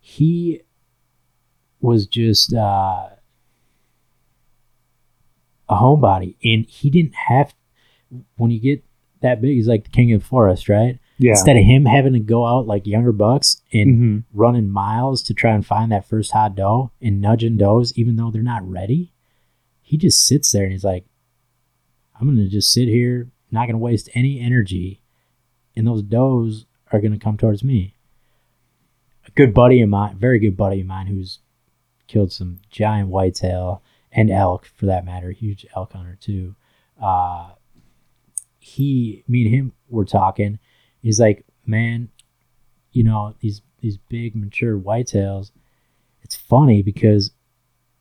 he 0.00 0.62
was 1.80 2.06
just 2.06 2.52
uh, 2.54 3.08
a 5.68 5.74
homebody, 5.74 6.36
and 6.44 6.66
he 6.66 6.90
didn't 6.90 7.14
have. 7.14 7.54
When 8.36 8.50
you 8.50 8.60
get 8.60 8.84
that 9.22 9.40
big, 9.40 9.52
he's 9.56 9.68
like 9.68 9.84
the 9.84 9.90
king 9.90 10.12
of 10.12 10.20
the 10.20 10.26
forest, 10.26 10.68
right? 10.68 10.98
Yeah. 11.18 11.32
Instead 11.32 11.56
of 11.56 11.64
him 11.64 11.86
having 11.86 12.12
to 12.12 12.18
go 12.20 12.46
out 12.46 12.66
like 12.66 12.86
younger 12.86 13.12
bucks 13.12 13.62
and 13.72 13.96
hmm 13.96 14.18
running 14.34 14.68
miles 14.70 15.22
to 15.22 15.34
try 15.34 15.52
and 15.52 15.64
find 15.64 15.90
that 15.92 16.06
first 16.08 16.32
hot 16.32 16.54
doe 16.56 16.90
and 17.00 17.20
nudging 17.20 17.56
does, 17.56 17.92
even 17.96 18.16
though 18.16 18.30
they're 18.30 18.42
not 18.42 18.68
ready, 18.68 19.12
he 19.82 19.96
just 19.96 20.26
sits 20.26 20.50
there 20.52 20.64
and 20.64 20.72
he's 20.72 20.84
like, 20.84 21.04
I'm 22.22 22.28
going 22.28 22.38
to 22.38 22.48
just 22.48 22.72
sit 22.72 22.86
here, 22.86 23.32
not 23.50 23.62
going 23.62 23.72
to 23.72 23.78
waste 23.78 24.08
any 24.14 24.38
energy, 24.38 25.02
and 25.74 25.84
those 25.84 26.04
does 26.04 26.66
are 26.92 27.00
going 27.00 27.10
to 27.10 27.18
come 27.18 27.36
towards 27.36 27.64
me. 27.64 27.96
A 29.26 29.32
good 29.32 29.52
buddy 29.52 29.80
of 29.82 29.88
mine, 29.88 30.18
very 30.18 30.38
good 30.38 30.56
buddy 30.56 30.82
of 30.82 30.86
mine, 30.86 31.08
who's 31.08 31.40
killed 32.06 32.30
some 32.30 32.60
giant 32.70 33.08
whitetail 33.08 33.82
and 34.12 34.30
elk 34.30 34.66
for 34.66 34.86
that 34.86 35.04
matter, 35.04 35.32
huge 35.32 35.66
elk 35.74 35.94
hunter 35.94 36.16
too. 36.20 36.54
Uh, 37.02 37.50
he, 38.60 39.24
me 39.26 39.44
and 39.44 39.52
him 39.52 39.72
were 39.88 40.04
talking. 40.04 40.60
He's 41.00 41.18
like, 41.18 41.44
man, 41.66 42.08
you 42.92 43.02
know 43.02 43.34
these 43.40 43.62
these 43.80 43.96
big 43.96 44.36
mature 44.36 44.78
whitetails. 44.78 45.50
It's 46.22 46.36
funny 46.36 46.82
because 46.82 47.32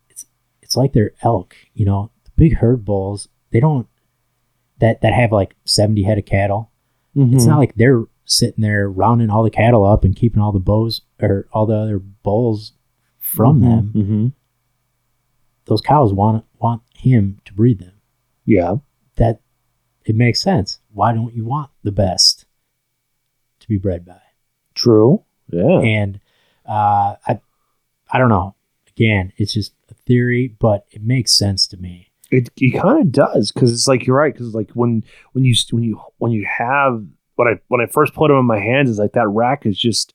it's 0.09 0.27
it's 0.61 0.77
like 0.77 0.93
they're 0.93 1.13
elk. 1.23 1.55
You 1.73 1.85
know, 1.85 2.11
the 2.23 2.31
big 2.35 2.57
herd 2.57 2.85
bulls. 2.85 3.27
They 3.49 3.59
don't 3.59 3.87
that 4.81 4.99
that 5.01 5.13
have 5.13 5.31
like 5.31 5.55
seventy 5.65 6.03
head 6.03 6.17
of 6.17 6.25
cattle. 6.25 6.71
It's 7.35 7.45
not 7.45 7.57
like 7.59 7.75
they're 7.75 8.03
sitting 8.25 8.61
there 8.61 8.89
rounding 8.89 9.29
all 9.29 9.43
the 9.43 9.49
cattle 9.49 9.85
up 9.85 10.03
and 10.05 10.15
keeping 10.15 10.41
all 10.41 10.51
the 10.51 10.59
bows 10.59 11.01
or 11.21 11.47
all 11.51 11.65
the 11.65 11.75
other 11.75 11.99
bulls 11.99 12.73
from 13.19 13.61
them. 13.61 13.91
hmm 13.93 14.27
Those 15.65 15.81
cows 15.81 16.13
want 16.13 16.45
want 16.59 16.81
him 16.95 17.39
to 17.45 17.53
breed 17.53 17.79
them. 17.79 17.93
Yeah. 18.45 18.75
That 19.17 19.41
it 20.05 20.15
makes 20.15 20.41
sense. 20.41 20.79
Why 20.93 21.13
don't 21.13 21.33
you 21.33 21.45
want 21.45 21.69
the 21.83 21.91
best 21.91 22.45
to 23.59 23.67
be 23.67 23.77
bred 23.77 24.05
by? 24.05 24.21
True. 24.73 25.23
Yeah. 25.51 25.79
and 25.81 26.19
uh, 26.65 27.15
I, 27.27 27.39
I 28.09 28.17
don't 28.17 28.29
know. 28.29 28.55
Again, 28.87 29.33
it's 29.37 29.53
just 29.53 29.73
a 29.89 29.93
theory, 29.93 30.47
but 30.47 30.85
it 30.91 31.03
makes 31.03 31.37
sense 31.37 31.67
to 31.67 31.77
me. 31.77 32.10
It 32.31 32.49
it 32.57 32.79
kind 32.79 33.01
of 33.01 33.11
does 33.11 33.51
because 33.51 33.71
it's 33.73 33.87
like 33.87 34.05
you're 34.05 34.15
right 34.15 34.33
because 34.33 34.53
like 34.53 34.71
when 34.71 35.03
when 35.33 35.43
you 35.43 35.53
when 35.71 35.83
you 35.83 36.01
when 36.17 36.31
you 36.31 36.45
have 36.45 37.05
when 37.35 37.47
I 37.47 37.59
when 37.67 37.81
I 37.81 37.87
first 37.87 38.13
put 38.13 38.31
him 38.31 38.37
in 38.37 38.45
my 38.45 38.59
hands 38.59 38.89
it's 38.89 38.99
like 38.99 39.13
that 39.13 39.27
rack 39.27 39.65
is 39.65 39.77
just 39.77 40.13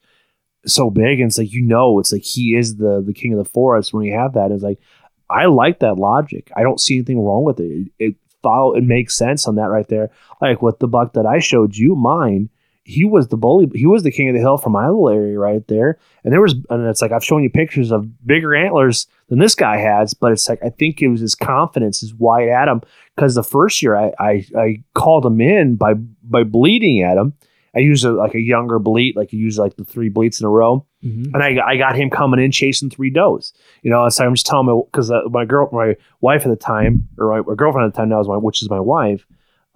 so 0.65 0.91
big 0.91 1.21
and 1.21 1.29
it's 1.29 1.39
like 1.39 1.53
you 1.53 1.63
know 1.63 1.99
it's 2.01 2.13
like 2.13 2.23
he 2.23 2.57
is 2.57 2.77
the 2.77 3.03
the 3.07 3.13
king 3.13 3.33
of 3.33 3.39
the 3.39 3.45
forest 3.45 3.93
when 3.93 4.05
you 4.05 4.15
have 4.15 4.33
that 4.33 4.51
it's 4.51 4.63
like 4.63 4.81
I 5.29 5.47
like 5.47 5.81
that 5.81 5.97
logic. 5.97 6.51
I 6.57 6.63
don't 6.63 6.81
see 6.81 6.97
anything 6.97 7.21
wrong 7.21 7.45
with 7.45 7.61
it. 7.61 7.65
It, 7.65 7.93
it 7.99 8.17
follow 8.43 8.75
it 8.75 8.85
makes 8.85 9.17
sense 9.17 9.47
on 9.47 9.57
that 9.57 9.71
right 9.71 9.89
there. 9.89 10.11
Like 10.41 10.63
with 10.63 10.79
the 10.79 10.89
buck 10.89 11.13
that 11.15 11.27
I 11.27 11.39
showed 11.39 11.77
you 11.77 11.95
mine 11.97 12.49
he 12.89 13.05
was 13.05 13.29
the 13.29 13.37
bully 13.37 13.69
he 13.75 13.85
was 13.85 14.05
the 14.05 14.13
king 14.13 14.29
of 14.29 14.35
the 14.35 14.41
hill 14.41 14.57
from 14.57 14.73
my 14.73 14.87
little 14.87 15.09
area 15.09 15.37
right 15.37 15.67
there 15.67 15.99
and 16.23 16.33
there 16.33 16.41
was 16.41 16.55
and 16.71 16.87
it's 16.87 17.03
like 17.03 17.11
I've 17.11 17.25
shown 17.25 17.43
you 17.43 17.51
pictures 17.51 17.91
of 17.91 18.25
bigger 18.25 18.55
antlers 18.55 19.09
than 19.29 19.41
this 19.41 19.57
guy 19.57 19.79
has 19.79 20.15
but 20.15 20.31
it's 20.31 20.49
like 20.49 20.63
I 20.65 20.71
think 20.71 21.03
it 21.03 21.09
was 21.09 21.21
his 21.21 21.35
confidence 21.35 22.01
his 22.01 22.15
wide 22.15 22.49
at 22.49 22.69
him 22.69 22.83
because 23.17 23.35
the 23.35 23.43
first 23.43 23.83
year 23.83 23.97
I, 23.97 24.13
I 24.21 24.45
I 24.57 24.85
called 24.95 25.27
him 25.27 25.41
in 25.41 25.75
by 25.75 25.95
by 25.95 26.45
bleeding 26.45 27.03
at 27.03 27.19
him 27.19 27.35
I 27.75 27.81
used 27.81 28.05
a, 28.05 28.13
like 28.13 28.35
a 28.35 28.41
younger 28.41 28.79
bleat 28.79 29.17
like 29.17 29.33
you 29.33 29.41
use 29.41 29.59
like 29.59 29.77
the 29.77 29.85
three 29.85 30.09
bleats 30.09 30.41
in 30.41 30.47
a 30.47 30.51
row 30.51 30.87
Mm-hmm. 31.05 31.35
and 31.35 31.61
I, 31.61 31.65
I 31.65 31.77
got 31.77 31.95
him 31.95 32.11
coming 32.11 32.41
in 32.41 32.51
chasing 32.51 32.91
three 32.91 33.11
does. 33.11 33.53
You 33.83 33.91
know, 33.91 34.09
so 34.09 34.25
I'm 34.25 34.35
just 34.35 34.47
telling 34.47 34.67
him 34.67 34.83
because 34.91 35.09
uh, 35.09 35.21
my 35.31 35.45
girl, 35.45 35.69
my 35.71 35.95
wife 36.21 36.43
at 36.45 36.49
the 36.49 36.57
time, 36.57 37.09
or 37.17 37.31
my, 37.31 37.49
my 37.49 37.55
girlfriend 37.55 37.87
at 37.87 37.95
the 37.95 37.97
time 37.97 38.09
now 38.09 38.19
is 38.19 38.27
my, 38.27 38.37
which 38.37 38.61
is 38.61 38.69
my 38.69 38.81
wife. 38.81 39.25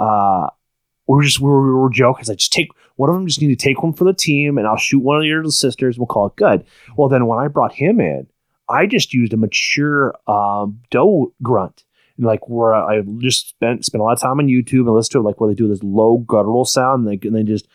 Uh, 0.01 0.49
we 1.11 1.17
were 1.17 1.23
just 1.25 1.41
we 1.41 1.51
were, 1.51 1.67
we 1.67 1.73
were 1.75 1.91
joking. 1.91 2.25
I 2.25 2.31
like 2.31 2.39
just 2.39 2.53
take 2.53 2.69
one 2.95 3.11
of 3.11 3.17
them. 3.17 3.27
Just 3.27 3.41
need 3.41 3.49
to 3.49 3.57
take 3.57 3.83
one 3.83 3.93
for 3.93 4.05
the 4.05 4.15
team, 4.15 4.59
and 4.59 4.67
I'll 4.67 4.77
shoot 4.77 5.01
one 5.01 5.19
of 5.19 5.25
your 5.25 5.39
little 5.39 5.51
sisters. 5.51 5.99
We'll 5.99 6.07
call 6.07 6.29
it 6.29 6.37
good. 6.37 6.65
Well, 6.97 7.09
then 7.09 7.27
when 7.27 7.41
I 7.41 7.49
brought 7.49 7.73
him 7.73 8.01
in, 8.01 8.29
I 8.69 8.87
just 8.87 9.13
used 9.13 9.33
a 9.33 9.37
mature 9.37 10.15
um, 10.29 10.81
doe 10.91 11.33
grunt. 11.43 11.83
And 12.17 12.27
like 12.27 12.49
where 12.49 12.75
I 12.75 13.01
just 13.19 13.49
spent 13.49 13.85
spent 13.85 14.01
a 14.01 14.05
lot 14.05 14.13
of 14.13 14.21
time 14.21 14.39
on 14.39 14.47
YouTube 14.47 14.87
and 14.87 14.95
listened 14.95 15.13
to 15.13 15.19
it, 15.19 15.23
like 15.23 15.41
where 15.41 15.49
they 15.49 15.55
do 15.55 15.67
this 15.67 15.83
low 15.83 16.19
guttural 16.19 16.65
sound, 16.65 17.09
and 17.09 17.21
they, 17.21 17.27
and 17.27 17.37
they 17.37 17.43
just 17.43 17.67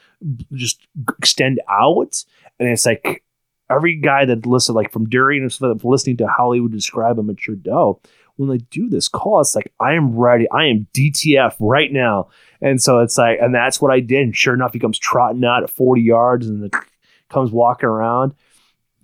just 0.53 0.87
extend 1.17 1.59
out, 1.69 2.23
and 2.57 2.69
it's 2.69 2.85
like 2.85 3.21
every 3.69 3.95
guy 3.95 4.23
that 4.23 4.45
listened, 4.45 4.77
like 4.77 4.93
from 4.93 5.09
Durian 5.09 5.43
and 5.43 5.51
stuff, 5.51 5.83
listening 5.83 6.17
to 6.17 6.27
how 6.27 6.53
he 6.53 6.61
would 6.61 6.71
describe 6.71 7.19
a 7.19 7.23
mature 7.23 7.55
doe, 7.55 7.99
when 8.37 8.49
they 8.49 8.57
do 8.57 8.89
this 8.89 9.07
call, 9.07 9.41
it's 9.41 9.55
like 9.55 9.71
I 9.79 9.93
am 9.93 10.15
ready. 10.15 10.49
I 10.51 10.65
am 10.65 10.87
DTF 10.93 11.55
right 11.59 11.91
now, 11.91 12.29
and 12.61 12.81
so 12.81 12.99
it's 12.99 13.17
like, 13.17 13.39
and 13.41 13.53
that's 13.53 13.81
what 13.81 13.91
I 13.91 13.99
did. 13.99 14.21
And 14.21 14.35
sure 14.35 14.53
enough, 14.53 14.73
he 14.73 14.79
comes 14.79 14.99
trotting 14.99 15.43
out 15.43 15.63
at 15.63 15.69
forty 15.69 16.01
yards 16.01 16.47
and 16.47 16.63
the, 16.63 16.81
comes 17.29 17.51
walking 17.51 17.89
around. 17.89 18.33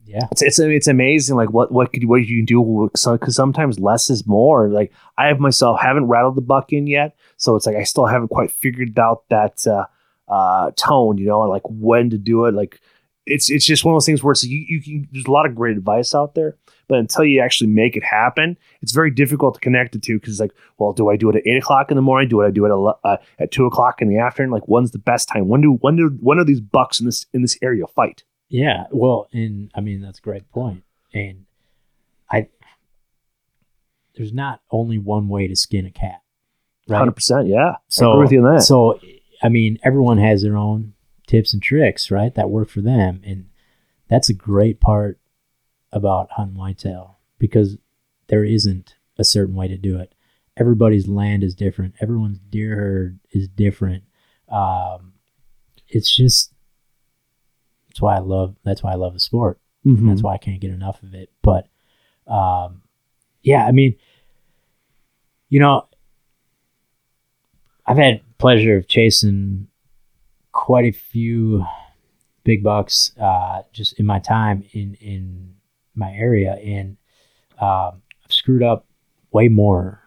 Yeah. 0.05 0.27
It's 0.31 0.41
it's 0.41 0.59
it's 0.59 0.87
amazing, 0.87 1.37
like 1.37 1.51
what 1.51 1.71
what 1.71 1.93
could 1.93 2.03
what 2.05 2.25
you 2.25 2.39
can 2.39 2.45
do 2.45 2.89
because 2.91 3.35
sometimes 3.35 3.79
less 3.79 4.09
is 4.09 4.27
more. 4.27 4.67
Like 4.67 4.91
I 5.17 5.27
have 5.27 5.39
myself 5.39 5.79
haven't 5.79 6.07
rattled 6.07 6.35
the 6.35 6.41
buck 6.41 6.73
in 6.73 6.87
yet, 6.87 7.15
so 7.37 7.55
it's 7.55 7.65
like 7.65 7.77
I 7.77 7.83
still 7.83 8.07
haven't 8.07 8.27
quite 8.27 8.51
figured 8.51 8.97
out 8.99 9.23
that 9.29 9.65
uh, 9.65 9.85
uh, 10.27 10.71
tone, 10.75 11.17
you 11.17 11.27
know, 11.27 11.41
like 11.41 11.61
when 11.65 12.09
to 12.09 12.17
do 12.17 12.45
it. 12.45 12.53
Like 12.53 12.81
it's 13.25 13.49
it's 13.49 13.65
just 13.65 13.85
one 13.85 13.93
of 13.93 13.95
those 13.95 14.05
things 14.05 14.23
where 14.23 14.31
it's 14.31 14.43
you, 14.43 14.65
you 14.67 14.81
can 14.81 15.07
there's 15.11 15.25
a 15.25 15.31
lot 15.31 15.45
of 15.45 15.55
great 15.55 15.77
advice 15.77 16.13
out 16.15 16.35
there, 16.35 16.57
but 16.91 16.99
until 16.99 17.23
you 17.23 17.39
actually 17.39 17.69
make 17.69 17.95
it 17.95 18.03
happen, 18.03 18.57
it's 18.81 18.91
very 18.91 19.11
difficult 19.11 19.53
to 19.53 19.61
connect 19.61 19.95
it 19.95 20.03
to 20.03 20.19
because 20.19 20.33
it's 20.33 20.41
like, 20.41 20.51
well, 20.77 20.91
do 20.91 21.09
I 21.09 21.15
do 21.15 21.29
it 21.29 21.37
at 21.37 21.47
eight 21.47 21.55
o'clock 21.55 21.89
in 21.89 21.95
the 21.95 22.01
morning? 22.01 22.27
Do 22.27 22.41
I 22.41 22.51
do 22.51 22.65
it 22.65 22.69
at, 22.69 23.09
uh, 23.09 23.17
at 23.39 23.49
two 23.49 23.65
o'clock 23.65 24.01
in 24.01 24.09
the 24.09 24.17
afternoon? 24.17 24.51
Like, 24.51 24.65
when's 24.65 24.91
the 24.91 24.99
best 24.99 25.29
time? 25.29 25.47
When 25.47 25.61
do 25.61 25.77
when 25.79 25.95
do 25.95 26.09
when 26.19 26.37
are 26.37 26.43
these 26.43 26.59
bucks 26.59 26.99
in 26.99 27.05
this 27.05 27.27
in 27.31 27.43
this 27.43 27.57
area 27.61 27.87
fight? 27.87 28.25
Yeah. 28.49 28.87
Well, 28.91 29.29
and 29.31 29.71
I 29.73 29.79
mean 29.79 30.01
that's 30.01 30.19
a 30.19 30.21
great. 30.21 30.43
And 31.13 31.45
I 32.29 32.49
there's 34.17 34.33
not 34.33 34.59
only 34.69 34.97
one 34.97 35.29
way 35.29 35.47
to 35.47 35.55
skin 35.55 35.85
a 35.85 35.91
cat. 35.91 36.21
Right. 36.89 36.97
Hundred 36.97 37.13
percent, 37.13 37.47
yeah. 37.47 37.75
So 37.87 38.09
I 38.09 38.13
agree 38.15 38.23
with 38.25 38.31
you 38.33 38.45
on 38.45 38.55
that. 38.55 38.63
So 38.63 38.99
I 39.41 39.47
mean, 39.47 39.79
everyone 39.81 40.17
has 40.17 40.41
their 40.41 40.57
own 40.57 40.91
tips 41.25 41.53
and 41.53 41.63
tricks, 41.63 42.11
right? 42.11 42.35
That 42.35 42.49
work 42.49 42.67
for 42.67 42.81
them, 42.81 43.21
and 43.25 43.45
that's 44.09 44.27
a 44.27 44.33
great 44.33 44.81
part 44.81 45.20
about 45.93 46.31
hunting 46.31 46.57
whitetail 46.57 47.17
because 47.37 47.77
there 48.27 48.43
isn't 48.45 48.95
a 49.17 49.23
certain 49.23 49.55
way 49.55 49.67
to 49.67 49.77
do 49.77 49.97
it. 49.99 50.13
Everybody's 50.57 51.07
land 51.07 51.43
is 51.43 51.55
different. 51.55 51.95
Everyone's 52.01 52.39
deer 52.39 52.75
herd 52.75 53.19
is 53.31 53.47
different. 53.47 54.03
Um, 54.49 55.13
it's 55.87 56.13
just 56.13 56.53
that's 57.87 58.01
why 58.01 58.15
I 58.15 58.19
love. 58.19 58.55
That's 58.63 58.83
why 58.83 58.91
I 58.91 58.95
love 58.95 59.13
the 59.13 59.19
sport. 59.19 59.59
Mhm. 59.85 60.07
That's 60.07 60.21
why 60.23 60.33
I 60.33 60.37
can't 60.37 60.61
get 60.61 60.71
enough 60.71 61.01
of 61.03 61.13
it. 61.13 61.29
But 61.41 61.67
um, 62.27 62.81
yeah, 63.43 63.65
I 63.65 63.71
mean, 63.71 63.95
you 65.49 65.59
know, 65.59 65.87
I've 67.85 67.97
had 67.97 68.21
pleasure 68.37 68.77
of 68.77 68.87
chasing 68.87 69.67
quite 70.51 70.85
a 70.85 70.91
few 70.91 71.65
big 72.43 72.63
bucks 72.63 73.11
uh, 73.19 73.63
just 73.73 73.99
in 73.99 74.05
my 74.05 74.19
time 74.19 74.63
in 74.71 74.95
in 74.95 75.55
my 75.95 76.11
area, 76.11 76.53
and 76.53 76.97
um, 77.59 78.01
I've 78.23 78.31
screwed 78.31 78.63
up 78.63 78.85
way 79.31 79.47
more 79.47 80.01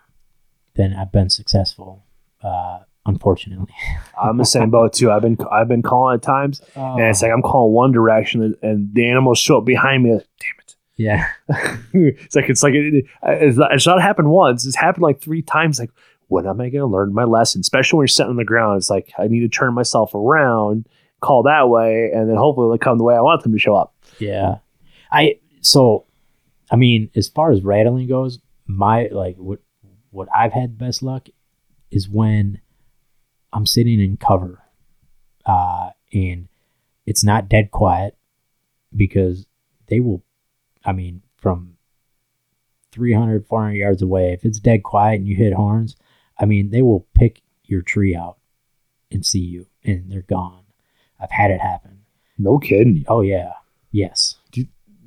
than 0.74 0.94
I've 0.94 1.12
been 1.12 1.30
successful. 1.30 2.04
Uh, 2.42 2.80
unfortunately, 3.06 3.74
I'm 4.22 4.36
the 4.36 4.44
same 4.44 4.70
boat 4.70 4.92
too. 4.92 5.10
I've 5.10 5.22
been 5.22 5.38
I've 5.50 5.68
been 5.68 5.82
calling 5.82 6.14
at 6.14 6.22
times, 6.22 6.60
and 6.74 7.00
it's 7.00 7.22
like 7.22 7.32
I'm 7.32 7.42
calling 7.42 7.72
one 7.72 7.92
direction, 7.92 8.42
and, 8.42 8.56
and 8.62 8.94
the 8.94 9.08
animals 9.08 9.38
show 9.38 9.58
up 9.58 9.64
behind 9.64 10.04
me. 10.04 10.14
Like, 10.14 10.26
Damn 10.40 10.58
it! 10.60 10.74
yeah, 10.96 11.28
it's 11.92 12.36
like 12.36 12.48
it's 12.48 12.62
like 12.62 12.74
it, 12.74 13.04
it's, 13.22 13.56
not, 13.56 13.72
it's 13.74 13.86
not 13.86 14.00
happened 14.02 14.30
once. 14.30 14.66
It's 14.66 14.76
happened 14.76 15.02
like 15.02 15.20
three 15.20 15.42
times. 15.42 15.78
Like 15.78 15.90
when 16.28 16.46
am 16.46 16.60
I 16.60 16.68
going 16.68 16.80
to 16.80 16.86
learn 16.86 17.12
my 17.12 17.24
lesson? 17.24 17.60
Especially 17.60 17.98
when 17.98 18.02
you're 18.02 18.08
sitting 18.08 18.30
on 18.30 18.36
the 18.36 18.44
ground. 18.44 18.78
It's 18.78 18.90
like 18.90 19.12
I 19.18 19.28
need 19.28 19.40
to 19.40 19.48
turn 19.48 19.74
myself 19.74 20.14
around, 20.14 20.88
call 21.20 21.42
that 21.44 21.68
way, 21.68 22.10
and 22.12 22.28
then 22.28 22.36
hopefully 22.36 22.68
they'll 22.68 22.78
come 22.78 22.98
the 22.98 23.04
way 23.04 23.14
I 23.14 23.20
want 23.20 23.42
them 23.42 23.52
to 23.52 23.58
show 23.58 23.74
up. 23.74 23.94
Yeah. 24.18 24.56
I 25.12 25.38
so 25.64 26.06
I 26.70 26.76
mean, 26.76 27.10
as 27.14 27.28
far 27.28 27.50
as 27.50 27.62
rattling 27.62 28.08
goes, 28.08 28.38
my 28.66 29.08
like 29.10 29.36
what 29.36 29.60
what 30.10 30.28
I've 30.34 30.52
had 30.52 30.78
best 30.78 31.02
luck 31.02 31.28
is 31.90 32.08
when 32.08 32.60
I'm 33.52 33.66
sitting 33.66 34.00
in 34.00 34.16
cover. 34.16 34.62
Uh 35.44 35.90
and 36.12 36.48
it's 37.06 37.24
not 37.24 37.48
dead 37.48 37.70
quiet 37.70 38.16
because 38.94 39.46
they 39.88 40.00
will 40.00 40.22
I 40.84 40.92
mean, 40.92 41.22
from 41.36 41.76
300 42.92 43.46
400 43.46 43.74
yards 43.74 44.02
away, 44.02 44.32
if 44.32 44.44
it's 44.44 44.60
dead 44.60 44.82
quiet 44.82 45.16
and 45.16 45.26
you 45.26 45.36
hit 45.36 45.54
horns, 45.54 45.96
I 46.38 46.44
mean, 46.44 46.70
they 46.70 46.82
will 46.82 47.06
pick 47.14 47.42
your 47.64 47.82
tree 47.82 48.14
out 48.14 48.38
and 49.10 49.24
see 49.24 49.40
you 49.40 49.66
and 49.84 50.10
they're 50.10 50.22
gone. 50.22 50.64
I've 51.20 51.30
had 51.30 51.50
it 51.50 51.60
happen. 51.60 52.00
No 52.38 52.58
kidding. 52.58 53.04
Oh 53.08 53.20
yeah. 53.20 53.52
Yes. 53.90 54.36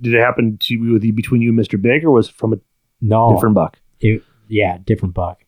Did 0.02 0.14
it 0.14 0.20
happen 0.20 0.58
to 0.60 0.74
you 0.74 0.94
with 0.94 1.04
you 1.04 1.14
between 1.14 1.42
you 1.42 1.50
and 1.50 1.60
Mr. 1.60 1.82
Big, 1.82 2.04
or 2.04 2.12
was 2.12 2.30
it 2.30 2.36
from 2.36 2.54
a 2.54 2.58
No. 3.02 3.34
different 3.34 3.56
buck? 3.56 3.80
It, 4.00 4.22
yeah, 4.48 4.78
different 4.86 5.14
buck. 5.16 5.44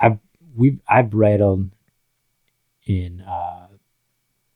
I've 0.00 0.18
we've 0.54 0.80
I've 0.88 1.14
rattled 1.14 1.70
in 2.86 3.20
uh, 3.22 3.68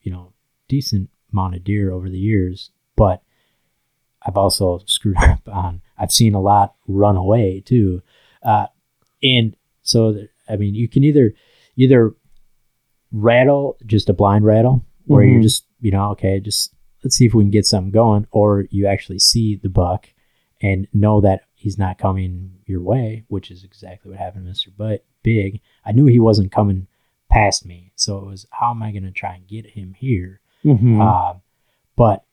you 0.02 0.12
know 0.12 0.32
decent 0.68 1.10
amount 1.32 1.54
of 1.54 1.64
deer 1.64 1.90
over 1.90 2.08
the 2.10 2.18
years, 2.18 2.70
but 2.96 3.22
I've 4.22 4.36
also 4.36 4.80
screwed 4.86 5.16
up 5.22 5.48
on. 5.48 5.80
I've 5.98 6.12
seen 6.12 6.34
a 6.34 6.40
lot 6.40 6.74
run 6.86 7.16
away 7.16 7.62
too, 7.64 8.02
uh, 8.42 8.66
and 9.22 9.56
so 9.82 10.24
I 10.48 10.56
mean 10.56 10.74
you 10.74 10.88
can 10.88 11.02
either 11.04 11.32
either 11.76 12.14
rattle 13.12 13.76
just 13.86 14.08
a 14.10 14.12
blind 14.12 14.44
rattle 14.44 14.84
where 15.06 15.24
Mhm. 15.24 15.32
you're 15.32 15.42
just 15.42 15.64
you 15.80 15.90
know 15.90 16.10
okay 16.10 16.40
just 16.40 16.74
let's 17.02 17.16
see 17.16 17.26
if 17.26 17.34
we 17.34 17.44
can 17.44 17.50
get 17.50 17.66
something 17.66 17.90
going, 17.90 18.26
or 18.30 18.66
you 18.70 18.86
actually 18.86 19.18
see 19.18 19.56
the 19.56 19.68
buck 19.68 20.08
and 20.60 20.88
know 20.92 21.20
that 21.20 21.42
he's 21.54 21.78
not 21.78 21.98
coming 21.98 22.58
your 22.66 22.80
way, 22.82 23.24
which 23.28 23.50
is 23.50 23.64
exactly 23.64 24.10
what 24.10 24.18
happened 24.18 24.46
to 24.46 24.52
Mr. 24.52 24.72
But 24.76 25.04
Big. 25.22 25.60
I 25.84 25.92
knew 25.92 26.06
he 26.06 26.20
wasn't 26.20 26.52
coming 26.52 26.86
past 27.28 27.66
me, 27.66 27.92
so 27.96 28.18
it 28.18 28.24
was 28.24 28.46
how 28.50 28.70
am 28.70 28.82
I 28.82 28.92
going 28.92 29.02
to 29.04 29.10
try 29.10 29.34
and 29.34 29.46
get 29.46 29.66
him 29.66 29.94
here? 29.94 30.40
Mhm. 30.64 31.00
Uh, 31.00 31.38
but 31.96 32.24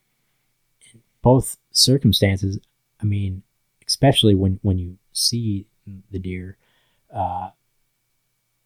in 0.93 1.01
both 1.21 1.57
circumstances, 1.71 2.59
I 3.01 3.05
mean, 3.05 3.43
especially 3.87 4.35
when 4.35 4.59
when 4.61 4.77
you 4.77 4.97
see 5.11 5.67
the 6.11 6.19
deer, 6.19 6.57
uh, 7.13 7.49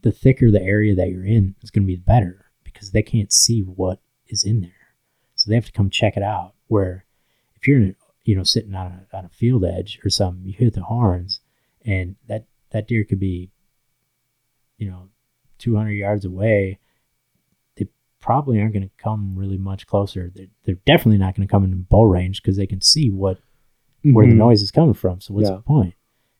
the 0.01 0.11
thicker 0.11 0.51
the 0.51 0.61
area 0.61 0.95
that 0.95 1.09
you're 1.09 1.25
in 1.25 1.55
is 1.61 1.71
going 1.71 1.83
to 1.83 1.87
be 1.87 1.95
better 1.95 2.45
because 2.63 2.91
they 2.91 3.03
can't 3.03 3.33
see 3.33 3.61
what 3.61 3.99
is 4.27 4.43
in 4.43 4.61
there, 4.61 4.78
so 5.39 5.49
they 5.49 5.55
have 5.55 5.65
to 5.65 5.71
come 5.71 5.89
check 5.89 6.17
it 6.17 6.23
out. 6.23 6.53
Where 6.67 7.05
if 7.55 7.67
you're 7.67 7.91
you 8.25 8.35
know 8.35 8.43
sitting 8.43 8.75
on 8.75 8.87
a 9.11 9.17
on 9.17 9.25
a 9.25 9.29
field 9.29 9.63
edge 9.63 9.99
or 10.03 10.09
something, 10.09 10.45
you 10.45 10.53
hit 10.53 10.73
the 10.73 10.83
horns, 10.83 11.39
and 11.85 12.15
that 12.27 12.45
that 12.71 12.87
deer 12.87 13.03
could 13.05 13.19
be, 13.19 13.49
you 14.77 14.89
know, 14.89 15.09
200 15.57 15.91
yards 15.91 16.23
away 16.25 16.79
They 17.75 17.87
probably 18.19 18.59
aren't 18.59 18.73
going 18.73 18.83
to 18.87 19.03
come 19.03 19.35
really 19.35 19.57
much 19.57 19.87
closer. 19.87 20.31
They're, 20.35 20.47
they're 20.65 20.75
definitely 20.85 21.17
not 21.17 21.35
going 21.35 21.47
to 21.47 21.51
come 21.51 21.63
in 21.63 21.81
bow 21.89 22.03
range 22.03 22.41
because 22.41 22.57
they 22.57 22.67
can 22.67 22.81
see 22.81 23.09
what 23.09 23.39
where 24.03 24.25
the 24.27 24.33
Mhm. 24.33 24.37
noise 24.37 24.61
is 24.61 24.71
coming 24.71 24.93
from. 24.93 25.19
So 25.21 25.33
what's 25.33 25.49
Yeah. 25.49 25.55
the 25.57 25.61
point? 25.61 25.93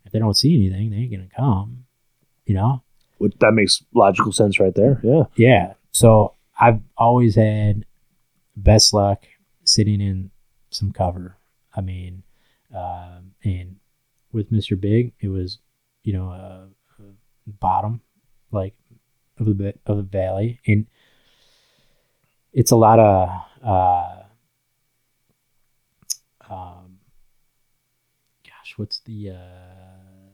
If 0.05 0.11
they 0.11 0.19
don't 0.19 0.37
see 0.37 0.55
anything, 0.55 0.91
they 0.91 0.97
ain't 0.97 1.11
going 1.11 1.27
to 1.27 1.35
come. 1.35 1.85
You 2.45 2.55
know? 2.55 2.83
Which- 3.17 3.35
that 3.39 3.51
makes 3.53 3.83
logical 3.93 4.31
sense 4.31 4.59
right 4.59 4.73
there. 4.75 4.99
Yeah. 5.03 5.23
Yeah. 5.35 5.73
So 5.91 6.35
I've 6.59 6.81
always 6.97 7.35
had 7.35 7.85
best 8.63 8.93
luck 8.93 9.25
sitting 9.63 10.01
in 10.01 10.31
some 10.69 10.91
cover. 10.91 11.37
I 11.75 11.81
mean, 11.81 12.23
um, 12.75 13.31
and 13.43 13.77
with 14.31 14.51
Mr. 14.51 14.79
Big, 14.79 15.13
it 15.19 15.29
was, 15.29 15.59
you 16.03 16.13
know, 16.13 16.29
a 16.29 16.67
bottom 17.47 18.01
like 18.51 18.75
of 19.39 19.45
the 19.45 19.53
bit 19.53 19.79
of 19.85 19.97
the 19.97 20.03
valley, 20.03 20.59
and 20.67 20.85
it's 22.53 22.71
a 22.71 22.75
lot 22.75 22.99
of 22.99 23.29
uh, 23.63 24.23
um, 26.49 26.99
gosh, 28.43 28.73
what's 28.77 28.99
the 28.99 29.31
uh, 29.31 30.29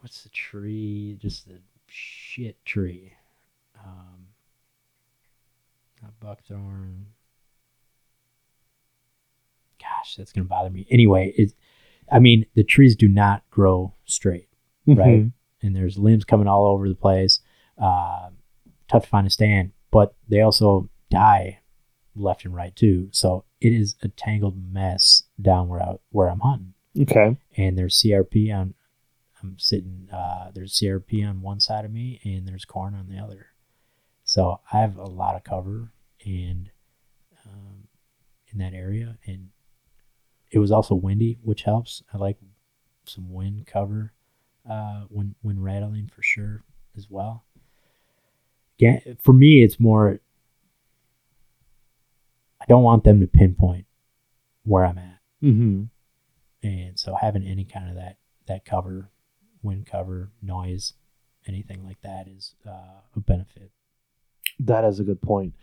what's 0.00 0.22
the 0.22 0.28
tree? 0.30 1.18
Just 1.20 1.48
the 1.48 1.58
shit 1.86 2.64
tree. 2.64 3.12
Um, 3.84 4.15
not 6.06 6.20
buckthorn. 6.20 7.06
Gosh, 9.80 10.16
that's 10.16 10.32
gonna 10.32 10.46
bother 10.46 10.70
me. 10.70 10.86
Anyway, 10.90 11.32
it. 11.36 11.52
I 12.10 12.18
mean, 12.20 12.46
the 12.54 12.62
trees 12.64 12.94
do 12.96 13.08
not 13.08 13.42
grow 13.50 13.94
straight, 14.04 14.48
right? 14.86 15.24
Mhm. 15.24 15.32
And 15.62 15.74
there's 15.74 15.98
limbs 15.98 16.24
coming 16.24 16.46
all 16.46 16.66
over 16.66 16.88
the 16.88 16.94
place. 16.94 17.40
Uh, 17.76 18.30
tough 18.88 19.02
to 19.04 19.08
find 19.08 19.26
a 19.26 19.30
stand, 19.30 19.72
but 19.90 20.14
they 20.28 20.40
also 20.40 20.88
die 21.10 21.58
left 22.14 22.44
and 22.44 22.54
right 22.54 22.74
too. 22.76 23.08
So 23.12 23.44
it 23.60 23.72
is 23.72 23.96
a 24.02 24.08
tangled 24.08 24.56
mess 24.72 25.24
down 25.40 25.68
where 25.68 25.82
I, 25.82 25.96
where 26.10 26.28
I'm 26.30 26.40
hunting 26.40 26.74
Okay. 26.98 27.36
and 27.56 27.76
there's 27.76 27.96
CRP 28.00 28.50
on. 28.52 28.74
I'm 29.42 29.58
sitting. 29.58 30.08
Uh, 30.10 30.50
there's 30.54 30.72
CRP 30.78 31.22
on 31.28 31.42
one 31.42 31.60
side 31.60 31.84
of 31.84 31.92
me, 31.92 32.20
and 32.24 32.46
there's 32.48 32.64
corn 32.64 32.94
on 32.94 33.08
the 33.08 33.18
other. 33.18 33.48
So 34.24 34.60
I 34.72 34.78
have 34.80 34.96
a 34.96 35.04
lot 35.04 35.36
of 35.36 35.44
cover, 35.44 35.92
and 36.26 36.70
um, 37.46 37.88
in 38.52 38.58
that 38.58 38.74
area, 38.74 39.16
and 39.26 39.48
it 40.50 40.58
was 40.58 40.70
also 40.70 40.94
windy, 40.94 41.38
which 41.42 41.62
helps. 41.62 42.02
I 42.12 42.18
like 42.18 42.36
some 43.06 43.32
wind 43.32 43.66
cover 43.66 44.12
uh, 44.68 45.04
when 45.08 45.34
when 45.42 45.62
rattling 45.62 46.10
for 46.14 46.22
sure 46.22 46.64
as 46.96 47.08
well. 47.08 47.44
Yeah, 48.78 48.98
for 49.22 49.32
me, 49.32 49.62
it's 49.62 49.80
more. 49.80 50.20
I 52.60 52.64
don't 52.68 52.82
want 52.82 53.04
them 53.04 53.20
to 53.20 53.26
pinpoint 53.26 53.86
where 54.64 54.84
I'm 54.84 54.98
at 54.98 55.20
Mm-hmm. 55.42 55.84
and 56.66 56.98
so 56.98 57.14
having 57.14 57.44
any 57.44 57.64
kind 57.64 57.88
of 57.90 57.94
that 57.96 58.16
that 58.46 58.64
cover 58.64 59.10
wind 59.62 59.86
cover 59.86 60.32
noise 60.42 60.94
anything 61.46 61.84
like 61.84 62.00
that 62.02 62.26
is 62.26 62.54
uh, 62.66 63.02
a 63.14 63.20
benefit 63.20 63.70
That 64.58 64.84
is 64.84 64.98
a 64.98 65.04
good 65.04 65.20
point. 65.20 65.54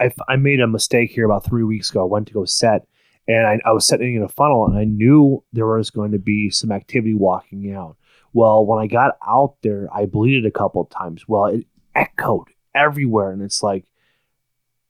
I, 0.00 0.12
I 0.28 0.36
made 0.36 0.60
a 0.60 0.66
mistake 0.66 1.10
here 1.10 1.24
about 1.24 1.44
three 1.44 1.64
weeks 1.64 1.90
ago. 1.90 2.02
I 2.02 2.10
went 2.10 2.28
to 2.28 2.34
go 2.34 2.44
set, 2.44 2.86
and 3.26 3.46
I, 3.46 3.60
I 3.64 3.72
was 3.72 3.86
setting 3.86 4.14
in 4.14 4.22
a 4.22 4.28
funnel, 4.28 4.66
and 4.66 4.78
I 4.78 4.84
knew 4.84 5.42
there 5.52 5.66
was 5.66 5.90
going 5.90 6.12
to 6.12 6.18
be 6.18 6.50
some 6.50 6.72
activity 6.72 7.14
walking 7.14 7.72
out. 7.72 7.96
Well, 8.32 8.64
when 8.64 8.82
I 8.82 8.86
got 8.86 9.16
out 9.26 9.56
there, 9.62 9.88
I 9.92 10.06
bleeded 10.06 10.46
a 10.46 10.50
couple 10.50 10.82
of 10.82 10.90
times. 10.90 11.26
Well, 11.26 11.46
it 11.46 11.66
echoed 11.94 12.48
everywhere, 12.74 13.30
and 13.30 13.42
it's 13.42 13.62
like 13.62 13.84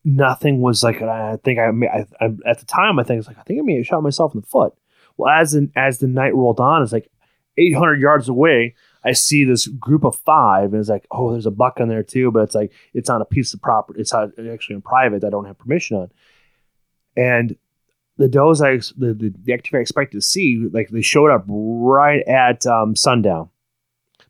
nothing 0.05 0.61
was 0.61 0.83
like. 0.83 1.01
I 1.03 1.37
think 1.43 1.59
I, 1.59 1.69
I, 1.69 2.07
I 2.21 2.31
at 2.47 2.59
the 2.59 2.67
time 2.67 2.99
I 2.99 3.05
think 3.05 3.19
it's 3.19 3.29
like 3.29 3.39
I 3.39 3.43
think 3.43 3.61
I 3.61 3.63
may 3.63 3.77
have 3.77 3.87
shot 3.87 4.03
myself 4.03 4.35
in 4.35 4.41
the 4.41 4.47
foot. 4.47 4.75
Well, 5.17 5.33
as 5.33 5.55
in, 5.55 5.73
as 5.75 5.99
the 5.99 6.07
night 6.07 6.35
rolled 6.35 6.61
on, 6.61 6.83
it's 6.83 6.93
like 6.93 7.11
800 7.57 8.01
yards 8.01 8.29
away. 8.29 8.75
I 9.09 9.13
see 9.13 9.45
this 9.45 9.67
group 9.67 10.05
of 10.05 10.17
five, 10.17 10.73
and 10.73 10.81
it's 10.81 10.91
like, 10.91 11.07
oh, 11.11 11.33
there's 11.33 11.47
a 11.47 11.51
buck 11.51 11.81
on 11.81 11.89
there 11.89 12.03
too, 12.03 12.31
but 12.31 12.41
it's 12.41 12.55
like 12.55 12.73
it's 12.93 13.09
on 13.09 13.23
a 13.23 13.25
piece 13.25 13.55
of 13.55 13.63
property. 13.63 14.01
It's 14.01 14.13
actually 14.13 14.75
in 14.75 14.83
private. 14.83 15.23
that 15.23 15.29
I 15.29 15.31
don't 15.31 15.47
have 15.47 15.59
permission 15.59 15.97
on. 15.97 16.11
And 17.17 17.57
the 18.19 18.29
does 18.29 18.61
I 18.61 18.77
the, 18.99 19.15
the 19.15 19.33
the 19.45 19.55
activity 19.55 19.79
I 19.79 19.81
expected 19.81 20.19
to 20.19 20.23
see, 20.23 20.69
like 20.73 20.91
they 20.91 21.01
showed 21.01 21.31
up 21.31 21.45
right 21.49 22.23
at 22.29 22.67
um, 22.67 22.95
sundown. 22.95 23.49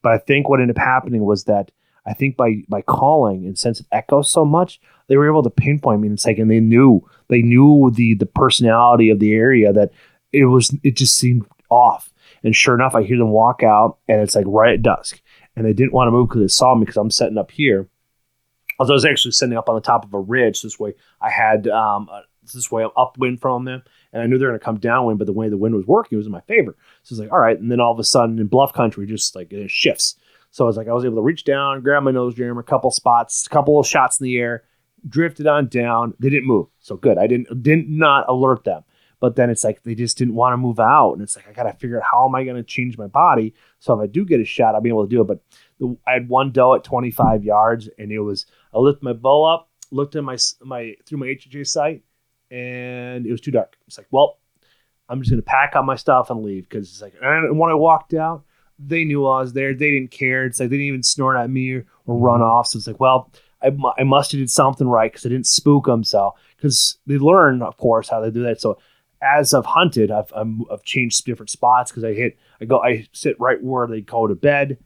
But 0.01 0.13
I 0.13 0.19
think 0.19 0.49
what 0.49 0.61
ended 0.61 0.79
up 0.79 0.85
happening 0.85 1.25
was 1.25 1.45
that 1.45 1.73
I 2.07 2.13
think 2.13 2.37
by 2.37 2.63
by 2.69 2.83
calling 2.83 3.47
and 3.47 3.59
since 3.59 3.81
it 3.81 3.87
echoes 3.91 4.31
so 4.31 4.45
much, 4.45 4.81
they 5.09 5.17
were 5.17 5.29
able 5.29 5.43
to 5.43 5.51
pinpoint 5.51 6.01
me. 6.01 6.07
And 6.07 6.15
it's 6.15 6.25
like, 6.25 6.39
and 6.39 6.51
they 6.51 6.61
knew 6.61 7.05
they 7.27 7.43
knew 7.43 7.91
the 7.93 8.15
the 8.15 8.27
personality 8.27 9.11
of 9.11 9.19
the 9.19 9.35
area 9.35 9.73
that 9.73 9.91
it 10.33 10.45
was. 10.45 10.73
It 10.85 10.97
just 10.97 11.17
seemed 11.17 11.47
off. 11.71 12.13
And 12.43 12.55
sure 12.55 12.75
enough, 12.75 12.95
I 12.95 13.03
hear 13.03 13.19
them 13.19 13.31
walk 13.31 13.63
out, 13.63 13.99
and 14.09 14.21
it's 14.21 14.35
like 14.35 14.47
right 14.49 14.75
at 14.75 14.83
dusk. 14.83 15.21
And 15.57 15.67
they 15.67 15.73
didn't 15.73 15.93
want 15.93 16.09
to 16.09 16.13
move 16.13 16.29
because 16.29 16.43
they 16.43 16.49
saw 16.49 16.75
me 16.75 16.81
because 16.81 16.97
I'm 16.97 17.11
setting 17.11 17.39
up 17.39 17.51
here. 17.51 17.89
I 18.81 18.85
was 18.85 19.05
actually 19.05 19.33
setting 19.33 19.57
up 19.57 19.69
on 19.69 19.75
the 19.75 19.81
top 19.81 20.05
of 20.05 20.15
a 20.15 20.21
ridge, 20.21 20.63
this 20.63 20.79
way 20.79 20.95
I 21.21 21.31
had 21.31 21.67
um, 21.67 22.09
uh, 22.13 22.21
this 22.55 22.71
way 22.71 22.87
upwind 22.97 23.41
from 23.41 23.65
them, 23.65 23.83
and 24.13 24.23
I 24.23 24.27
knew 24.27 24.39
they're 24.39 24.49
going 24.49 24.59
to 24.59 24.65
come 24.65 24.79
downwind. 24.79 25.19
But 25.19 25.27
the 25.27 25.33
way 25.33 25.49
the 25.49 25.57
wind 25.57 25.75
was 25.75 25.87
working 25.87 26.17
was 26.17 26.27
in 26.27 26.33
my 26.33 26.41
favor. 26.43 26.77
So 27.03 27.15
it's 27.15 27.21
like, 27.21 27.33
all 27.33 27.41
right. 27.41 27.59
And 27.59 27.71
then 27.71 27.81
all 27.81 27.93
of 27.93 27.99
a 27.99 28.05
sudden, 28.05 28.39
in 28.39 28.47
bluff 28.47 28.73
country, 28.73 29.07
just 29.07 29.35
like 29.35 29.53
it 29.53 29.71
shifts. 29.71 30.17
So 30.51 30.65
I 30.65 30.67
was 30.67 30.77
like, 30.77 30.89
I 30.89 30.93
was 30.93 31.05
able 31.05 31.17
to 31.17 31.23
reach 31.23 31.45
down, 31.45 31.83
grab 31.83 32.03
my 32.03 32.11
nose 32.11 32.35
jammer, 32.35 32.61
a 32.61 32.65
couple 32.65 32.91
spots, 32.91 33.47
a 33.47 33.51
couple 33.51 33.79
of 33.79 33.87
shots 33.87 34.19
in 34.19 34.25
the 34.25 34.39
air, 34.39 34.65
drifted 35.09 35.47
on 35.47 35.69
down. 35.69 36.15
They 36.19 36.31
didn't 36.31 36.47
move, 36.47 36.69
so 36.79 36.97
good. 36.97 37.19
I 37.19 37.27
didn't 37.27 37.63
didn't 37.63 37.89
not 37.89 38.29
alert 38.29 38.65
them. 38.65 38.85
But 39.21 39.37
then 39.37 39.51
it's 39.51 39.65
like 39.65 39.83
they 39.83 39.95
just 39.95 40.17
didn't 40.17 40.35
want 40.35 40.53
to 40.53 40.57
move 40.57 40.79
out, 40.79 41.13
and 41.13 41.23
it's 41.23 41.37
like 41.37 41.49
I 41.49 41.53
got 41.53 41.65
to 41.65 41.73
figure 41.73 41.99
out 41.99 42.09
how 42.11 42.29
am 42.29 42.35
I 42.35 42.45
going 42.45 42.57
to 42.57 42.63
change 42.63 42.97
my 42.97 43.09
body 43.09 43.55
so 43.81 43.95
if 43.95 44.03
I 44.03 44.07
do 44.07 44.25
get 44.25 44.41
a 44.41 44.45
shot, 44.45 44.75
I'll 44.75 44.81
be 44.81 44.89
able 44.89 45.05
to 45.05 45.11
do 45.11 45.21
it. 45.21 45.27
But 45.27 45.41
the, 45.79 45.97
I 46.07 46.15
had 46.15 46.29
one 46.29 46.51
doe 46.51 46.75
at 46.75 46.85
25 46.85 47.45
yards, 47.45 47.89
and 47.99 48.11
it 48.11 48.21
was 48.21 48.47
I 48.75 48.79
lifted 48.79 49.05
my 49.05 49.13
bow 49.13 49.45
up, 49.45 49.71
looked 49.91 50.17
at 50.17 50.25
my 50.25 50.37
my 50.63 50.95
through 51.07 51.19
my 51.19 51.27
HJ 51.27 51.67
sight, 51.67 52.03
and 52.51 53.27
it 53.27 53.31
was 53.31 53.41
too 53.41 53.51
dark. 53.51 53.77
It's 53.87 53.99
like, 53.99 54.09
well, 54.11 54.39
I'm 55.09 55.21
just 55.21 55.31
going 55.31 55.43
to 55.43 55.47
pack 55.47 55.77
up 55.77 55.85
my 55.85 55.97
stuff 55.97 56.31
and 56.31 56.43
leave 56.43 56.69
because 56.69 56.91
it's 56.91 57.03
like. 57.03 57.15
And 57.23 57.59
when 57.59 57.71
I 57.71 57.75
walked 57.75 58.15
out, 58.15 58.45
they 58.79 59.05
knew 59.05 59.27
I 59.27 59.41
was 59.41 59.53
there. 59.53 59.75
They 59.75 59.91
didn't 59.91 60.11
care. 60.11 60.45
It's 60.45 60.61
like 60.61 60.71
they 60.71 60.77
didn't 60.77 60.89
even 60.89 61.03
snort 61.03 61.37
at 61.37 61.51
me 61.51 61.73
or, 61.73 61.87
or 62.07 62.19
run 62.19 62.41
mm-hmm. 62.41 62.51
off. 62.51 62.69
So 62.69 62.79
it's 62.79 62.87
like, 62.87 63.01
well, 63.01 63.33
I, 63.63 63.71
I 63.99 64.05
must 64.05 64.33
have 64.33 64.41
did 64.41 64.51
something 64.51 64.89
right 64.89 65.11
because 65.11 65.27
I 65.27 65.31
didn't 65.31 65.47
spook 65.47 65.87
them. 65.87 66.05
So 66.05 66.35
because 66.57 66.99
they 67.07 67.19
learn, 67.19 67.63
of 67.63 67.77
course, 67.77 68.09
how 68.09 68.21
they 68.21 68.31
do 68.31 68.43
that. 68.43 68.61
So 68.61 68.79
as 69.21 69.55
I've 69.55 69.67
hunted, 69.67 70.11
I've 70.11 70.33
I'm, 70.35 70.63
I've 70.71 70.83
changed 70.83 71.25
different 71.25 71.51
spots 71.51 71.91
because 71.91 72.05
I 72.05 72.13
hit 72.15 72.39
I 72.61 72.65
go 72.65 72.83
I 72.83 73.07
sit 73.13 73.39
right 73.41 73.63
where 73.63 73.87
they 73.87 74.01
go 74.01 74.27
to 74.27 74.35
bed 74.35 74.79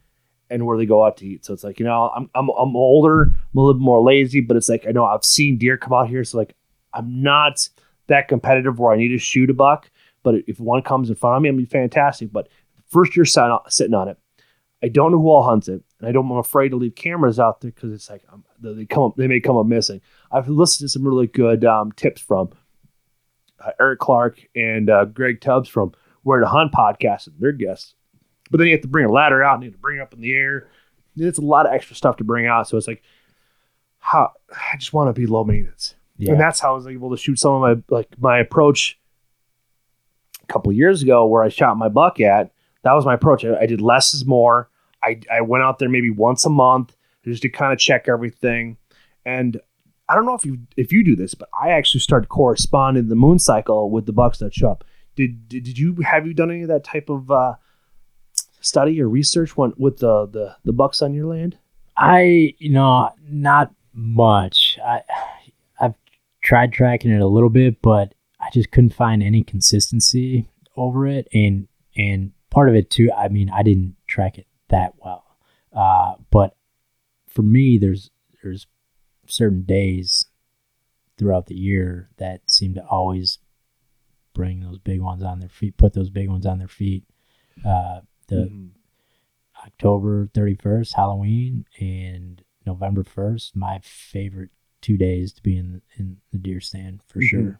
and 0.49 0.65
where 0.65 0.77
they 0.77 0.85
go 0.85 1.05
out 1.05 1.17
to 1.17 1.25
eat. 1.25 1.45
So 1.45 1.53
it's 1.53 1.63
like 1.63 1.79
you 1.79 1.85
know 1.85 2.11
I'm 2.15 2.29
I'm 2.35 2.49
I'm 2.49 2.75
older, 2.75 3.23
I'm 3.23 3.57
a 3.57 3.61
little 3.61 3.81
more 3.81 4.01
lazy, 4.01 4.41
but 4.41 4.57
it's 4.57 4.69
like 4.69 4.85
I 4.87 4.91
know 4.91 5.05
I've 5.05 5.25
seen 5.25 5.57
deer 5.57 5.77
come 5.77 5.93
out 5.93 6.09
here, 6.09 6.23
so 6.23 6.37
like 6.37 6.55
I'm 6.93 7.21
not 7.21 7.67
that 8.07 8.27
competitive 8.27 8.79
where 8.79 8.93
I 8.93 8.97
need 8.97 9.09
to 9.09 9.17
shoot 9.17 9.49
a 9.49 9.53
buck. 9.53 9.89
But 10.23 10.35
if 10.47 10.59
one 10.59 10.81
comes 10.81 11.09
in 11.09 11.15
front 11.15 11.37
of 11.37 11.41
me, 11.41 11.49
I'm 11.49 11.57
be 11.57 11.65
fantastic. 11.65 12.31
But 12.31 12.47
first 12.87 13.15
you're 13.15 13.25
sitting 13.25 13.93
on 13.93 14.07
it, 14.07 14.17
I 14.81 14.87
don't 14.87 15.11
know 15.11 15.19
who 15.19 15.29
all 15.29 15.43
hunts 15.43 15.67
it, 15.67 15.81
and 15.99 16.09
I 16.09 16.11
don't. 16.11 16.29
I'm 16.29 16.37
afraid 16.37 16.69
to 16.69 16.75
leave 16.75 16.95
cameras 16.95 17.39
out 17.39 17.61
there 17.61 17.71
because 17.71 17.93
it's 17.93 18.09
like 18.09 18.23
um, 18.31 18.43
they 18.59 18.85
come 18.85 19.03
up, 19.03 19.15
they 19.15 19.27
may 19.27 19.39
come 19.39 19.57
up 19.57 19.65
missing. 19.65 20.01
I've 20.31 20.49
listened 20.49 20.87
to 20.87 20.91
some 20.91 21.05
really 21.07 21.27
good 21.27 21.63
um, 21.65 21.91
tips 21.93 22.21
from 22.21 22.49
uh, 23.65 23.71
Eric 23.79 23.99
Clark 23.99 24.39
and 24.55 24.89
uh, 24.89 25.05
Greg 25.05 25.41
Tubbs 25.41 25.69
from 25.69 25.93
Where 26.23 26.39
to 26.39 26.45
Hunt 26.47 26.71
podcast 26.71 27.27
and 27.27 27.35
their 27.39 27.51
guests. 27.51 27.95
But 28.51 28.57
then 28.57 28.67
you 28.67 28.73
have 28.73 28.81
to 28.81 28.87
bring 28.87 29.05
a 29.05 29.11
ladder 29.11 29.43
out 29.43 29.55
and 29.55 29.63
you 29.63 29.69
have 29.69 29.75
to 29.75 29.81
bring 29.81 29.97
it 29.97 30.01
up 30.01 30.13
in 30.13 30.21
the 30.21 30.33
air. 30.33 30.67
And 31.17 31.25
It's 31.25 31.37
a 31.39 31.41
lot 31.41 31.65
of 31.65 31.73
extra 31.73 31.95
stuff 31.95 32.17
to 32.17 32.23
bring 32.23 32.45
out. 32.45 32.67
So 32.67 32.77
it's 32.77 32.87
like, 32.87 33.01
how 33.99 34.31
I 34.51 34.77
just 34.77 34.91
want 34.93 35.13
to 35.13 35.19
be 35.19 35.25
low 35.25 35.43
maintenance, 35.45 35.95
Yeah. 36.17 36.31
and 36.33 36.39
that's 36.41 36.59
how 36.59 36.73
I 36.73 36.75
was 36.75 36.87
able 36.87 37.09
to 37.11 37.17
shoot 37.17 37.39
some 37.39 37.53
of 37.53 37.61
my 37.61 37.83
like 37.95 38.09
my 38.19 38.37
approach 38.39 38.99
a 40.41 40.45
couple 40.51 40.71
years 40.73 41.01
ago 41.01 41.25
where 41.25 41.41
I 41.43 41.49
shot 41.49 41.77
my 41.77 41.87
buck 41.87 42.19
at. 42.19 42.51
That 42.83 42.93
was 42.93 43.05
my 43.05 43.13
approach. 43.13 43.45
I, 43.45 43.57
I 43.61 43.65
did 43.65 43.79
less 43.79 44.13
is 44.13 44.25
more. 44.25 44.69
I, 45.01 45.21
I 45.31 45.39
went 45.41 45.63
out 45.63 45.79
there 45.79 45.87
maybe 45.89 46.09
once 46.09 46.45
a 46.45 46.49
month 46.49 46.95
just 47.23 47.41
to 47.43 47.49
kind 47.49 47.71
of 47.71 47.79
check 47.79 48.07
everything. 48.09 48.75
And 49.25 49.59
I 50.13 50.15
don't 50.15 50.27
know 50.27 50.35
if 50.35 50.45
you 50.45 50.59
if 50.77 50.91
you 50.91 51.03
do 51.03 51.15
this, 51.15 51.33
but 51.33 51.49
I 51.59 51.69
actually 51.69 52.01
started 52.01 52.27
corresponding 52.29 53.07
the 53.07 53.15
moon 53.15 53.39
cycle 53.39 53.89
with 53.89 54.05
the 54.05 54.13
bucks 54.13 54.37
that 54.37 54.53
show 54.53 54.69
up. 54.69 54.83
Did 55.15 55.49
did, 55.49 55.63
did 55.63 55.79
you 55.79 55.95
have 56.05 56.27
you 56.27 56.35
done 56.35 56.51
any 56.51 56.61
of 56.61 56.67
that 56.67 56.83
type 56.83 57.09
of 57.09 57.31
uh, 57.31 57.55
study 58.61 59.01
or 59.01 59.09
research 59.09 59.57
when, 59.57 59.73
with 59.75 59.97
the, 59.97 60.27
the 60.27 60.55
the 60.63 60.71
bucks 60.71 61.01
on 61.01 61.15
your 61.15 61.25
land? 61.25 61.57
I, 61.97 62.53
you 62.59 62.69
know, 62.69 63.09
not 63.27 63.73
much. 63.91 64.77
I, 64.85 65.01
I've 65.79 65.95
tried 66.43 66.73
tracking 66.73 67.09
it 67.09 67.21
a 67.21 67.27
little 67.27 67.49
bit, 67.49 67.81
but 67.81 68.13
I 68.39 68.49
just 68.53 68.69
couldn't 68.69 68.93
find 68.93 69.23
any 69.23 69.43
consistency 69.43 70.47
over 70.77 71.07
it. 71.07 71.27
And 71.33 71.67
and 71.97 72.33
part 72.51 72.69
of 72.69 72.75
it 72.75 72.91
too, 72.91 73.11
I 73.11 73.29
mean, 73.29 73.49
I 73.49 73.63
didn't 73.63 73.95
track 74.05 74.37
it 74.37 74.45
that 74.69 74.93
well. 75.03 75.25
Uh, 75.75 76.13
but 76.29 76.55
for 77.27 77.41
me, 77.41 77.79
there's 77.79 78.11
there's 78.43 78.67
certain 79.27 79.63
days 79.63 80.25
throughout 81.17 81.45
the 81.47 81.55
year 81.55 82.09
that 82.17 82.49
seem 82.49 82.73
to 82.73 82.85
always 82.85 83.39
bring 84.33 84.61
those 84.61 84.79
big 84.79 84.99
ones 85.01 85.21
on 85.23 85.39
their 85.39 85.49
feet, 85.49 85.77
put 85.77 85.93
those 85.93 86.09
big 86.09 86.29
ones 86.29 86.45
on 86.45 86.57
their 86.57 86.67
feet. 86.67 87.05
Uh, 87.63 88.01
the 88.27 88.47
Mhm. 88.47 88.69
October 89.65 90.27
31st, 90.33 90.95
Halloween, 90.95 91.65
and 91.79 92.43
November 92.65 93.03
1st, 93.03 93.55
my 93.55 93.79
favorite 93.83 94.49
two 94.81 94.97
days 94.97 95.31
to 95.33 95.41
be 95.43 95.55
in 95.57 95.81
in 95.97 96.17
the 96.31 96.37
deer 96.37 96.59
stand 96.59 97.01
for 97.03 97.19
Mhm. 97.19 97.27
sure. 97.29 97.59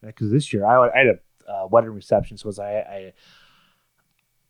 because 0.00 0.30
this 0.32 0.52
year 0.52 0.64
I, 0.64 0.88
I 0.88 0.98
had 0.98 1.06
a 1.06 1.20
uh, 1.52 1.66
wedding 1.68 1.90
reception, 1.90 2.36
so 2.36 2.48
was 2.48 2.58
I, 2.58 2.78
I 2.80 3.12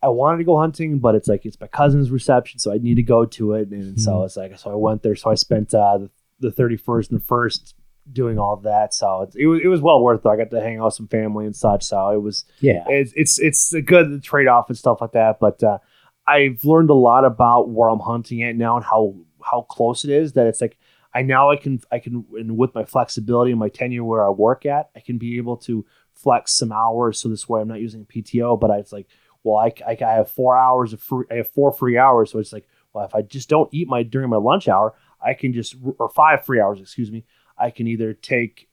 I 0.03 0.09
wanted 0.09 0.39
to 0.39 0.45
go 0.45 0.59
hunting, 0.59 0.99
but 0.99 1.15
it's 1.15 1.29
like 1.29 1.47
it's 1.47 1.61
my 1.61 1.67
cousin's 1.69 2.11
reception, 2.11 2.59
so 2.59 2.73
I 2.73 2.79
need 2.79 2.97
to 2.97 3.03
go 3.03 3.25
to 3.25 3.53
it, 3.55 3.69
and 3.71 4.01
so 4.01 4.13
Mhm. 4.17 4.25
it's 4.27 4.37
like 4.37 4.59
so 4.59 4.71
I 4.71 4.75
went 4.75 5.03
there, 5.03 5.15
so 5.17 5.31
I 5.31 5.35
spent 5.35 5.73
uh, 5.75 5.99
the 5.99 6.11
the 6.41 6.51
thirty 6.51 6.77
first 6.77 7.11
and 7.11 7.21
the 7.21 7.25
first 7.25 7.75
doing 8.13 8.37
all 8.37 8.57
that, 8.57 8.93
so 8.93 9.23
it, 9.23 9.35
it 9.37 9.47
was 9.47 9.61
it 9.63 9.69
was 9.69 9.81
well 9.81 10.03
worth 10.03 10.27
it. 10.27 10.29
I 10.29 10.37
got 10.37 10.51
to 10.51 10.61
hang 10.61 10.79
out 10.79 10.87
with 10.87 10.95
some 10.95 11.07
family 11.09 11.47
and 11.47 11.55
such, 11.55 11.85
so 11.85 12.11
it 12.11 12.21
was 12.21 12.45
Yeah, 12.61 12.85
it's 12.89 13.13
it's 13.15 13.39
it's 13.39 13.73
a 13.73 13.81
good 13.83 14.23
trade 14.25 14.49
off 14.49 14.69
and 14.69 14.77
stuff 14.77 15.01
like 15.01 15.13
that. 15.13 15.39
But 15.39 15.63
uh, 15.63 15.79
I've 16.27 16.65
learned 16.65 16.91
a 16.91 16.95
lot 16.95 17.25
about 17.25 17.71
where 17.71 17.89
I'm 17.89 18.01
hunting 18.01 18.43
at 18.43 18.57
now 18.57 18.77
and 18.77 18.85
how 18.85 19.15
how 19.41 19.63
close 19.63 20.05
it 20.05 20.11
is. 20.11 20.33
That 20.33 20.47
it's 20.49 20.61
like 20.61 20.79
I 21.15 21.23
now 21.23 21.51
I 21.51 21.57
can 21.57 21.81
I 21.93 22.01
can 22.01 22.25
and 22.37 22.57
with 22.59 22.75
my 22.75 22.85
flexibility 22.85 23.53
and 23.53 23.61
my 23.61 23.69
tenure 23.69 24.03
where 24.05 24.27
I 24.27 24.31
work 24.31 24.67
at, 24.67 24.91
I 24.97 25.01
can 25.01 25.19
be 25.19 25.37
able 25.37 25.57
to 25.59 25.85
flex 26.13 26.57
some 26.59 26.73
hours. 26.73 27.21
So 27.21 27.29
this 27.29 27.49
way 27.49 27.61
I'm 27.61 27.69
not 27.69 27.81
using 27.81 28.05
PTO, 28.05 28.59
but 28.59 28.71
I, 28.73 28.79
it's 28.79 28.93
like 28.93 29.07
well 29.45 29.57
I, 29.57 29.73
I 29.87 29.97
I 30.05 30.13
have 30.13 30.31
four 30.31 30.57
hours 30.57 30.93
of 30.93 31.01
free 31.01 31.27
I 31.31 31.35
have 31.37 31.51
four 31.51 31.73
free 31.73 31.99
hours. 31.99 32.31
So 32.31 32.39
it's 32.39 32.53
like 32.53 32.67
well 32.93 33.05
if 33.05 33.15
I 33.15 33.23
just 33.23 33.49
don't 33.49 33.73
eat 33.73 33.89
my 33.89 34.03
during 34.03 34.31
my 34.31 34.37
lunch 34.37 34.69
hour, 34.69 34.95
I 35.25 35.35
can 35.35 35.53
just 35.53 35.77
or 35.99 36.09
five 36.09 36.45
free 36.45 36.61
hours 36.61 36.81
excuse 36.81 37.11
me. 37.11 37.25
I 37.59 37.71
can 37.71 37.87
either 37.87 38.13
take 38.15 38.69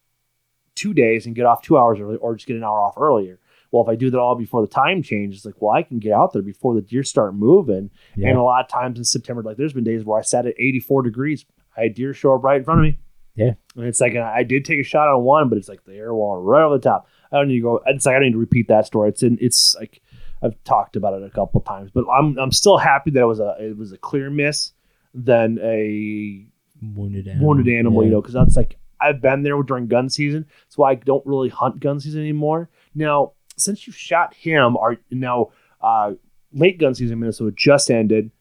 two 0.75 0.93
days 0.93 1.25
and 1.25 1.35
get 1.35 1.45
off 1.45 1.61
two 1.61 1.77
hours 1.77 1.99
early, 1.99 2.15
or 2.15 2.35
just 2.35 2.47
get 2.47 2.55
an 2.55 2.63
hour 2.63 2.79
off 2.79 2.97
earlier 2.97 3.39
well, 3.71 3.83
if 3.83 3.89
I 3.89 3.95
do 3.95 4.09
that 4.09 4.19
all 4.19 4.35
before 4.35 4.61
the 4.61 4.67
time 4.67 5.03
change, 5.03 5.35
it's 5.35 5.45
like, 5.45 5.61
well, 5.61 5.71
I 5.71 5.83
can 5.83 5.99
get 5.99 6.11
out 6.11 6.33
there 6.33 6.41
before 6.41 6.73
the 6.73 6.81
deer 6.81 7.03
start 7.03 7.35
moving. 7.35 7.91
yeah, 8.15 8.29
And 8.29 8.37
a 8.37 8.43
lot 8.43 8.63
of 8.63 8.69
times 8.69 8.97
in 8.97 9.05
September, 9.05 9.43
like 9.43 9.57
there's 9.57 9.73
been 9.73 9.83
days 9.83 10.03
where 10.03 10.19
I 10.19 10.23
sat 10.23 10.45
at 10.45 10.55
84 10.57 11.03
degrees. 11.03 11.45
I 11.77 11.83
had 11.83 11.93
deer 11.93 12.13
show 12.13 12.33
up 12.33 12.43
right 12.43 12.57
in 12.57 12.63
front 12.63 12.79
of 12.79 12.83
me. 12.83 12.99
Yeah. 13.35 13.53
And 13.75 13.85
it's 13.85 14.01
like, 14.01 14.13
and 14.13 14.23
I 14.23 14.43
did 14.43 14.65
take 14.65 14.79
a 14.79 14.83
shot 14.83 15.07
on 15.07 15.23
one, 15.23 15.49
but 15.49 15.57
it's 15.57 15.69
like 15.69 15.85
the 15.85 15.95
air 15.95 16.13
wall 16.13 16.41
right 16.41 16.63
over 16.63 16.77
the 16.77 16.83
top. 16.83 17.07
I 17.31 17.37
don't 17.37 17.47
need 17.47 17.57
to 17.57 17.61
go. 17.61 17.81
It's 17.85 18.05
like, 18.05 18.15
I 18.15 18.19
don't 18.19 18.27
need 18.27 18.33
to 18.33 18.39
repeat 18.39 18.67
that 18.69 18.87
story. 18.87 19.09
It's 19.09 19.23
in, 19.23 19.37
it's 19.39 19.75
like, 19.75 20.01
I've 20.41 20.61
talked 20.63 20.95
about 20.95 21.13
it 21.13 21.23
a 21.23 21.29
couple 21.29 21.61
times, 21.61 21.91
but 21.93 22.05
I'm, 22.09 22.37
I'm 22.37 22.51
still 22.51 22.77
happy 22.77 23.11
that 23.11 23.21
it 23.21 23.25
was 23.25 23.39
a, 23.39 23.55
it 23.59 23.77
was 23.77 23.91
a 23.91 23.97
clear 23.97 24.29
miss 24.29 24.73
than 25.13 25.59
a 25.61 26.45
wounded 26.81 27.27
animal. 27.27 27.47
wounded 27.47 27.73
animal, 27.73 28.03
you 28.03 28.11
know, 28.11 28.21
because 28.21 28.33
that's 28.33 28.55
like 28.55 28.77
I've 29.01 29.21
been 29.21 29.43
there 29.43 29.61
during 29.63 29.87
gun 29.87 30.09
season. 30.09 30.45
That's 30.65 30.77
why 30.77 30.91
I 30.91 30.95
don't 30.95 31.25
really 31.25 31.49
hunt 31.49 31.79
gun 31.79 31.99
season 31.99 32.21
anymore. 32.21 32.69
Now, 32.95 33.33
since 33.57 33.87
you 33.87 33.93
shot 33.93 34.33
him, 34.33 34.77
are 34.77 34.97
now 35.11 35.51
uh, 35.81 36.13
late 36.53 36.79
gun 36.79 36.95
season 36.95 37.13
in 37.13 37.19
Minnesota 37.19 37.53
just 37.55 37.91
ended. 37.91 38.31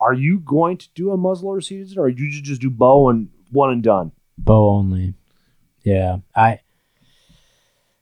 Are 0.00 0.14
you 0.14 0.38
going 0.38 0.76
to 0.76 0.88
do 0.94 1.10
a 1.10 1.18
muzzleloader 1.18 1.64
season, 1.64 1.98
or 1.98 2.08
you 2.08 2.30
just 2.30 2.60
do 2.60 2.70
bow 2.70 3.08
and 3.08 3.30
one 3.50 3.70
and 3.70 3.82
done? 3.82 4.12
bow 4.38 4.70
only. 4.70 5.14
Yeah, 5.82 6.18
I 6.34 6.60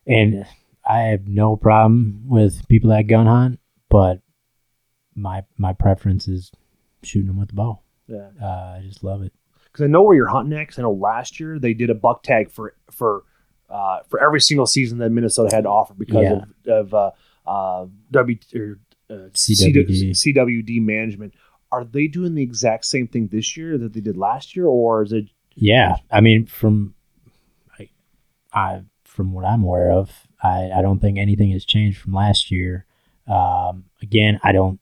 and 0.06 0.46
I 0.86 1.00
have 1.00 1.26
no 1.26 1.56
problem 1.56 2.22
with 2.26 2.66
people 2.68 2.90
that 2.90 3.02
gun 3.08 3.26
hunt, 3.26 3.58
but 3.90 4.20
my 5.14 5.44
my 5.58 5.72
preference 5.72 6.28
is 6.28 6.50
shooting 7.02 7.26
them 7.26 7.38
with 7.38 7.48
the 7.48 7.54
bow. 7.54 7.80
Yeah, 8.06 8.28
Uh, 8.40 8.76
I 8.78 8.82
just 8.84 9.02
love 9.02 9.22
it. 9.22 9.32
because 9.64 9.82
I 9.84 9.88
know 9.88 10.02
where 10.02 10.14
you're 10.14 10.28
hunting 10.28 10.56
at. 10.58 10.68
'cause 10.68 10.78
I 10.78 10.82
know 10.82 10.92
last 10.92 11.40
year 11.40 11.58
they 11.58 11.74
did 11.74 11.90
a 11.90 11.94
buck 11.94 12.22
tag 12.22 12.50
for 12.50 12.74
for 12.90 13.24
uh, 13.68 13.98
for 14.08 14.22
every 14.22 14.40
single 14.40 14.66
season 14.66 14.98
that 14.98 15.10
Minnesota 15.10 15.54
had 15.54 15.64
to 15.64 15.68
offer 15.70 15.92
because 15.94 16.22
Yeah. 16.22 16.44
of, 16.72 16.92
of 16.92 16.94
uh, 16.94 17.50
uh, 17.82 17.86
W 18.12 18.38
or 18.54 18.78
uh, 19.10 19.14
CWD. 19.32 20.10
CWD 20.12 20.80
management. 20.80 21.34
Are 21.72 21.84
they 21.84 22.06
doing 22.06 22.34
the 22.36 22.42
exact 22.44 22.84
same 22.84 23.08
thing 23.08 23.26
this 23.26 23.56
year 23.56 23.76
that 23.76 23.92
they 23.92 24.00
did 24.00 24.16
last 24.16 24.54
year, 24.54 24.66
or 24.66 25.02
is 25.02 25.12
it? 25.12 25.26
Yeah, 25.56 25.96
I 26.12 26.20
mean, 26.20 26.46
from 26.46 26.94
I, 27.78 27.88
I 28.52 28.82
from 29.04 29.32
what 29.32 29.44
I'm 29.44 29.64
aware 29.64 29.90
of, 29.90 30.25
I, 30.42 30.70
I 30.76 30.82
don't 30.82 31.00
think 31.00 31.18
anything 31.18 31.50
has 31.52 31.64
changed 31.64 31.98
from 31.98 32.12
last 32.12 32.50
year. 32.50 32.86
Um, 33.26 33.84
again, 34.02 34.38
I 34.42 34.52
don't 34.52 34.78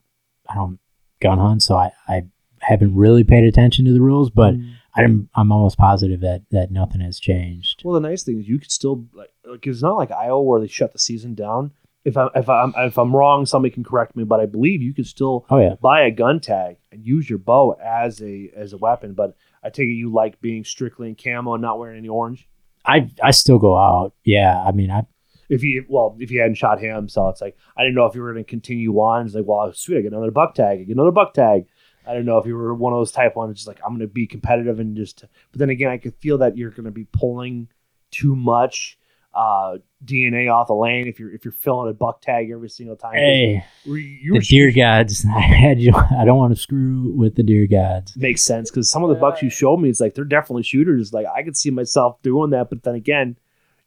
I 0.47 0.55
don't 0.55 0.79
gun 1.21 1.39
hunt, 1.39 1.63
so 1.63 1.75
I, 1.75 1.91
I 2.07 2.25
haven't 2.59 2.95
really 2.95 3.23
paid 3.23 3.43
attention 3.43 3.85
to 3.85 3.93
the 3.93 4.01
rules, 4.01 4.29
but 4.29 4.55
I'm 4.95 5.29
I'm 5.35 5.51
almost 5.51 5.77
positive 5.77 6.21
that 6.21 6.43
that 6.51 6.71
nothing 6.71 7.01
has 7.01 7.19
changed. 7.19 7.81
Well, 7.83 7.99
the 7.99 8.07
nice 8.07 8.23
thing 8.23 8.39
is 8.39 8.47
you 8.47 8.59
could 8.59 8.71
still 8.71 9.05
like, 9.13 9.31
like 9.45 9.65
it's 9.67 9.81
not 9.81 9.97
like 9.97 10.11
Iowa 10.11 10.41
where 10.41 10.59
they 10.59 10.67
shut 10.67 10.93
the 10.93 10.99
season 10.99 11.35
down. 11.35 11.71
If 12.03 12.17
I'm 12.17 12.29
if 12.35 12.47
I'm 12.49 12.73
if 12.77 12.97
I'm 12.97 13.15
wrong, 13.15 13.45
somebody 13.45 13.73
can 13.73 13.83
correct 13.83 14.15
me. 14.15 14.23
But 14.23 14.39
I 14.39 14.45
believe 14.45 14.81
you 14.81 14.93
could 14.93 15.07
still 15.07 15.45
Oh 15.49 15.57
yeah, 15.57 15.75
buy 15.81 16.01
a 16.01 16.11
gun 16.11 16.39
tag 16.39 16.77
and 16.91 17.05
use 17.05 17.29
your 17.29 17.39
bow 17.39 17.75
as 17.83 18.21
a 18.21 18.51
as 18.55 18.73
a 18.73 18.77
weapon. 18.77 19.13
But 19.13 19.35
I 19.63 19.69
take 19.69 19.87
it 19.87 19.93
you 19.93 20.13
like 20.13 20.39
being 20.39 20.63
strictly 20.63 21.09
in 21.09 21.15
camo 21.15 21.55
and 21.55 21.61
not 21.61 21.79
wearing 21.79 21.97
any 21.97 22.09
orange. 22.09 22.47
I 22.85 23.09
I 23.23 23.31
still 23.31 23.57
go 23.57 23.75
out. 23.75 24.13
Yeah, 24.23 24.61
I 24.61 24.71
mean, 24.71 24.91
I 24.91 25.05
If 25.49 25.63
you 25.63 25.85
well, 25.87 26.15
if 26.19 26.31
you 26.31 26.41
hadn't 26.41 26.55
shot 26.55 26.79
him, 26.79 27.07
so 27.07 27.29
it's 27.29 27.41
like 27.41 27.57
I 27.77 27.83
didn't 27.83 27.95
know 27.95 28.05
if 28.05 28.15
you 28.15 28.21
were 28.21 28.33
going 28.33 28.43
to 28.43 28.49
continue 28.49 28.93
on. 28.95 29.25
It's 29.25 29.35
like, 29.35 29.45
well, 29.45 29.71
sweet, 29.73 29.97
I 29.97 30.01
get 30.01 30.11
another 30.11 30.31
buck 30.31 30.55
tag, 30.55 30.79
I 30.79 30.83
get 30.83 30.95
another 30.95 31.11
buck 31.11 31.33
tag. 31.33 31.65
I 32.07 32.13
don't 32.13 32.25
know 32.25 32.37
if 32.37 32.45
you 32.45 32.55
were 32.55 32.73
one 32.73 32.93
of 32.93 32.99
those 32.99 33.11
type 33.11 33.35
ones, 33.35 33.55
just 33.55 33.67
like 33.67 33.79
I'm 33.83 33.91
going 33.91 34.01
to 34.01 34.07
be 34.07 34.27
competitive 34.27 34.79
and 34.79 34.95
just. 34.95 35.23
But 35.51 35.59
then 35.59 35.69
again, 35.69 35.89
I 35.89 35.97
could 35.97 36.15
feel 36.15 36.37
that 36.39 36.57
you're 36.57 36.69
going 36.69 36.85
to 36.85 36.91
be 36.91 37.05
pulling 37.05 37.67
too 38.11 38.35
much 38.35 38.97
uh, 39.35 39.77
DNA 40.03 40.51
off 40.51 40.67
the 40.67 40.73
lane 40.73 41.07
if 41.07 41.19
you're 41.19 41.33
if 41.33 41.43
you're 41.43 41.51
filling 41.51 41.89
a 41.89 41.93
buck 41.93 42.21
tag 42.21 42.49
every 42.51 42.69
single 42.69 42.95
time. 42.95 43.15
hey 43.15 43.65
you 43.83 43.95
you 43.95 44.31
the 44.31 44.37
were 44.37 44.41
deer 44.41 44.71
gods. 44.71 45.25
I 45.35 45.41
had 45.41 45.79
you. 45.79 45.93
I 45.93 46.23
don't 46.25 46.37
want 46.37 46.55
to 46.55 46.61
screw 46.61 47.13
with 47.15 47.35
the 47.35 47.43
deer 47.43 47.67
gods. 47.67 48.15
makes 48.15 48.41
sense 48.41 48.71
because 48.71 48.89
some 48.89 49.03
of 49.03 49.09
the 49.09 49.15
bucks 49.15 49.41
you 49.41 49.49
showed 49.49 49.77
me, 49.77 49.89
it's 49.89 49.99
like 49.99 50.15
they're 50.15 50.23
definitely 50.23 50.63
shooters. 50.63 51.11
Like 51.11 51.25
I 51.27 51.43
could 51.43 51.57
see 51.57 51.69
myself 51.69 52.21
doing 52.21 52.51
that, 52.51 52.69
but 52.69 52.83
then 52.83 52.95
again, 52.95 53.35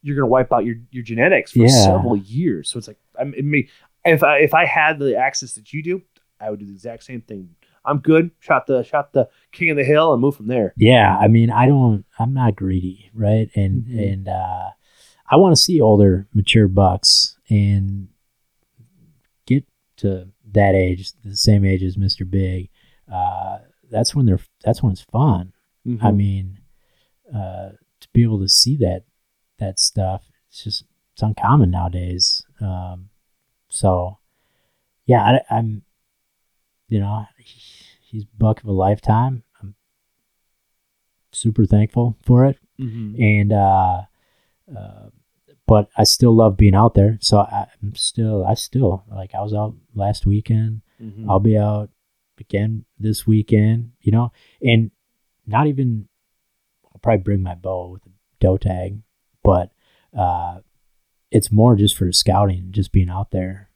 you're 0.03 0.17
gonna 0.17 0.27
wipe 0.27 0.53
out 0.53 0.65
your, 0.65 0.77
your 0.91 1.03
genetics 1.03 1.53
for 1.53 1.61
Yeah. 1.61 1.69
several 1.85 2.17
years. 2.17 2.71
So 2.71 2.79
it's 2.79 2.89
like 2.89 2.99
I 3.19 3.25
mean, 3.25 3.51
me 3.51 3.69
if 4.05 4.23
I 4.23 4.39
if 4.39 4.55
I 4.55 4.65
had 4.65 4.99
the 4.99 5.17
access 5.17 5.55
that 5.55 5.73
you 5.73 5.83
do, 5.83 6.03
I 6.41 6.51
would 6.51 6.61
do 6.61 6.67
the 6.67 6.73
exact 6.73 7.05
same 7.05 7.21
thing. 7.23 7.51
I'm 7.85 7.99
good. 7.99 8.31
Shot 8.41 8.67
the 8.67 8.83
shot 8.85 9.13
the 9.13 9.29
king 9.53 9.71
of 9.71 9.77
the 9.77 9.85
hill 9.85 10.13
and 10.13 10.21
move 10.21 10.37
from 10.37 10.47
there. 10.49 10.75
Yeah, 10.77 11.17
I 11.17 11.29
mean, 11.29 11.51
I 11.51 11.67
don't. 11.67 12.05
I'm 12.19 12.35
not 12.35 12.55
greedy, 12.57 13.11
right? 13.15 13.49
And 13.55 13.85
Mhm. 13.85 14.13
and 14.13 14.29
uh, 14.29 14.69
I 15.31 15.37
want 15.37 15.57
to 15.57 15.63
see 15.63 15.81
older, 15.81 16.27
mature 16.35 16.69
bucks 16.69 17.37
and 17.51 18.09
get 19.47 19.65
to 19.99 20.29
that 20.53 20.75
age, 20.75 21.13
the 21.25 21.37
same 21.37 21.65
age 21.65 21.83
as 21.83 21.97
Mister 21.97 22.25
Big. 22.25 22.71
Uh, 23.11 23.59
that's 23.91 24.15
when 24.15 24.27
they're. 24.27 24.41
That's 24.65 24.83
when 24.83 24.93
it's 24.93 25.05
fun. 25.11 25.53
Mm-hmm. 25.87 26.07
I 26.07 26.11
mean, 26.13 26.59
uh, 27.35 27.71
to 28.01 28.09
be 28.13 28.23
able 28.23 28.41
to 28.41 28.49
see 28.49 28.77
that 28.79 29.05
that 29.59 29.79
stuff, 29.81 30.23
it's 30.49 30.65
just 30.65 30.85
it's 31.13 31.23
uncommon 31.23 31.71
nowadays. 31.71 32.45
Um, 32.61 33.11
so, 33.69 34.19
yeah, 35.07 35.23
I, 35.51 35.55
I'm 35.57 35.83
you 36.89 37.01
know, 37.01 37.27
he's 38.11 38.25
buck 38.25 38.61
of 38.63 38.67
a 38.69 38.73
lifetime. 38.73 39.43
I'm 39.61 39.75
super 41.33 41.67
thankful 41.67 42.17
for 42.23 42.45
it, 42.47 42.59
Mm-hmm. 42.81 43.21
and 43.21 43.53
uh, 43.53 44.03
uh, 44.75 45.09
but 45.67 45.89
I 45.97 46.05
still 46.05 46.35
love 46.35 46.57
being 46.57 46.75
out 46.77 46.95
there. 46.95 47.19
So 47.21 47.39
I, 47.41 47.67
I'm 47.83 47.95
still, 47.97 48.47
I 48.47 48.55
still 48.55 49.05
like 49.11 49.35
I 49.35 49.41
was 49.43 49.53
out 49.53 49.75
last 49.95 50.25
weekend. 50.25 50.83
Mm-hmm. 51.03 51.29
I'll 51.29 51.41
be 51.41 51.59
out 51.59 51.91
again 52.39 52.85
this 52.99 53.27
weekend, 53.27 53.91
you 54.01 54.13
know, 54.13 54.31
and 54.63 54.93
not 55.47 55.67
even 55.67 56.09
I'll 56.87 57.01
probably 57.03 57.23
bring 57.25 57.43
my 57.43 57.55
bow 57.57 57.89
with 57.89 58.07
a 58.07 58.11
doe 58.41 58.57
tag, 58.57 59.01
but 59.49 60.19
uh, 60.19 60.59
it's 61.31 61.51
more 61.51 61.75
just 61.75 61.97
for 61.97 62.13
scouting, 62.13 62.69
just 62.71 62.93
being 62.93 63.09
out 63.09 63.31
there. 63.31 63.71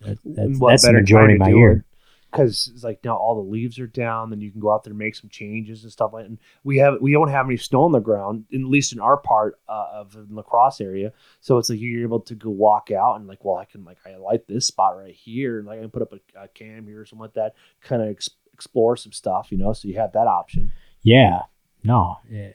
That, 0.00 0.18
that's 0.24 0.60
that's 0.60 0.84
the 0.84 0.92
majority 0.92 1.34
of 1.34 1.40
my 1.40 1.48
year. 1.48 1.84
because 2.30 2.70
it's 2.72 2.84
like 2.84 3.00
now 3.04 3.16
all 3.16 3.34
the 3.34 3.50
leaves 3.50 3.78
are 3.78 3.86
down, 3.86 4.30
then 4.30 4.40
you 4.40 4.50
can 4.50 4.60
go 4.60 4.72
out 4.72 4.84
there 4.84 4.92
and 4.92 4.98
make 4.98 5.16
some 5.16 5.30
changes 5.30 5.82
and 5.82 5.90
stuff 5.90 6.12
like. 6.12 6.24
that. 6.24 6.30
And 6.30 6.38
we 6.62 6.76
have 6.78 7.00
we 7.00 7.12
don't 7.12 7.30
have 7.30 7.46
any 7.46 7.56
snow 7.56 7.82
on 7.82 7.92
the 7.92 8.00
ground, 8.00 8.44
at 8.52 8.60
least 8.60 8.92
in 8.92 9.00
our 9.00 9.16
part 9.16 9.58
uh, 9.68 9.88
of 9.92 10.12
the 10.12 10.26
La 10.30 10.42
Crosse 10.42 10.80
area. 10.80 11.12
So 11.40 11.58
it's 11.58 11.70
like 11.70 11.80
you're 11.80 12.02
able 12.02 12.20
to 12.20 12.34
go 12.34 12.50
walk 12.50 12.90
out 12.90 13.16
and 13.16 13.26
like, 13.26 13.44
well, 13.44 13.56
I 13.56 13.64
can 13.64 13.84
like 13.84 13.98
I 14.06 14.16
like 14.16 14.46
this 14.46 14.66
spot 14.66 14.96
right 14.96 15.14
here, 15.14 15.58
and 15.58 15.66
like 15.66 15.78
I 15.78 15.82
can 15.82 15.90
put 15.90 16.02
up 16.02 16.12
a, 16.12 16.42
a 16.44 16.48
cam 16.48 16.86
here 16.86 17.00
or 17.00 17.06
something 17.06 17.22
like 17.22 17.34
that, 17.34 17.54
kind 17.80 18.02
of 18.02 18.08
ex- 18.08 18.30
explore 18.52 18.96
some 18.96 19.12
stuff, 19.12 19.48
you 19.50 19.58
know. 19.58 19.72
So 19.72 19.88
you 19.88 19.96
have 19.96 20.12
that 20.12 20.26
option. 20.28 20.72
Yeah, 21.02 21.42
no, 21.82 22.18
eh, 22.30 22.52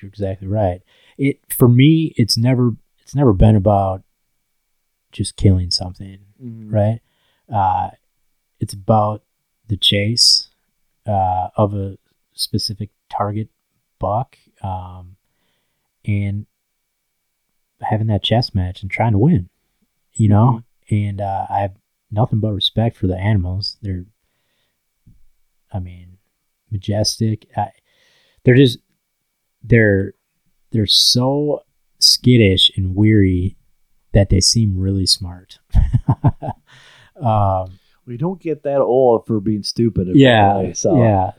you're 0.00 0.08
exactly 0.08 0.48
right. 0.48 0.82
It 1.18 1.40
for 1.52 1.68
me, 1.68 2.14
it's 2.16 2.38
never 2.38 2.76
it's 3.00 3.14
never 3.14 3.34
been 3.34 3.56
about 3.56 4.02
just 5.12 5.36
killing 5.36 5.70
something. 5.70 6.20
Mm-hmm. 6.42 6.72
right? 6.72 7.00
Uh, 7.52 7.90
it's 8.60 8.72
about 8.72 9.24
the 9.66 9.76
chase 9.76 10.50
uh, 11.06 11.48
of 11.56 11.74
a 11.74 11.98
specific 12.32 12.90
target 13.10 13.48
buck 13.98 14.38
um, 14.62 15.16
and 16.04 16.46
having 17.80 18.06
that 18.06 18.22
chess 18.22 18.54
match 18.54 18.82
and 18.82 18.90
trying 18.90 19.12
to 19.12 19.18
win, 19.18 19.48
you 20.12 20.28
know? 20.28 20.62
And 20.90 21.20
uh, 21.20 21.46
I 21.50 21.60
have 21.60 21.74
nothing 22.10 22.40
but 22.40 22.52
respect 22.52 22.96
for 22.96 23.08
the 23.08 23.18
animals. 23.18 23.78
They're, 23.82 24.06
I 25.72 25.80
mean, 25.80 26.18
majestic. 26.70 27.48
I, 27.56 27.70
they're 28.44 28.54
just, 28.54 28.78
they're, 29.62 30.14
they're 30.70 30.86
so 30.86 31.62
skittish 31.98 32.70
and 32.76 32.94
weary 32.94 33.56
that 34.12 34.28
they 34.30 34.40
seem 34.40 34.78
really 34.78 35.06
smart. 35.06 35.58
um, 37.20 37.78
We 38.06 38.16
don't 38.16 38.40
get 38.40 38.62
that 38.62 38.80
old 38.80 39.26
for 39.26 39.40
being 39.40 39.62
stupid. 39.62 40.08
yeah, 40.14 40.50
apparently, 40.50 40.74
so. 40.74 41.02
yeah. 41.02 41.32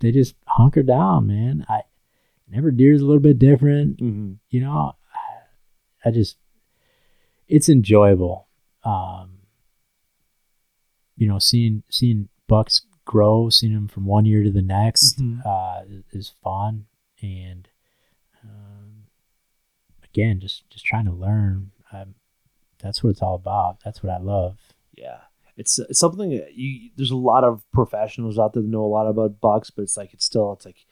They 0.00 0.12
just 0.12 0.34
hunker 0.46 0.82
down, 0.82 1.26
man. 1.26 1.64
I 1.68 1.82
never 2.48 2.70
deer's 2.70 3.02
a 3.02 3.04
little 3.06 3.20
bit 3.20 3.38
different, 3.38 3.98
Mhm. 3.98 4.36
you 4.48 4.60
know. 4.60 4.96
I 6.04 6.10
just 6.10 6.36
it's 7.48 7.68
enjoyable. 7.68 8.46
Um, 8.84 9.40
you 11.16 11.28
know, 11.28 11.38
seeing 11.38 11.82
seeing 11.90 12.28
bucks 12.48 12.80
grow, 13.04 13.50
seeing 13.50 13.74
them 13.74 13.88
from 13.88 14.06
one 14.06 14.24
year 14.24 14.42
to 14.42 14.50
the 14.50 14.62
next, 14.62 15.20
Mhm. 15.20 15.44
uh, 15.44 15.82
is- 15.86 16.04
is 16.12 16.28
fun. 16.42 16.86
And 17.22 17.68
again, 20.12 20.40
just 20.40 20.68
just 20.70 20.84
trying 20.84 21.06
to 21.06 21.12
learn. 21.12 21.70
Um, 21.92 22.14
that's 22.78 23.02
what 23.02 23.10
it's 23.10 23.22
all 23.22 23.34
about. 23.34 23.78
That's 23.84 24.02
what 24.02 24.12
I 24.12 24.18
love. 24.18 24.58
Yeah, 24.96 25.18
it's, 25.56 25.78
it's 25.78 25.98
something 25.98 26.30
that 26.30 26.54
you. 26.54 26.90
There's 26.96 27.10
a 27.10 27.16
lot 27.16 27.44
of 27.44 27.64
professionals 27.72 28.38
out 28.38 28.54
there 28.54 28.62
that 28.62 28.68
know 28.68 28.84
a 28.84 28.86
lot 28.86 29.06
about 29.06 29.40
bucks, 29.40 29.70
but 29.70 29.82
it's 29.82 29.96
like 29.96 30.14
it's 30.14 30.24
still 30.24 30.52
it's 30.52 30.64
like 30.64 30.86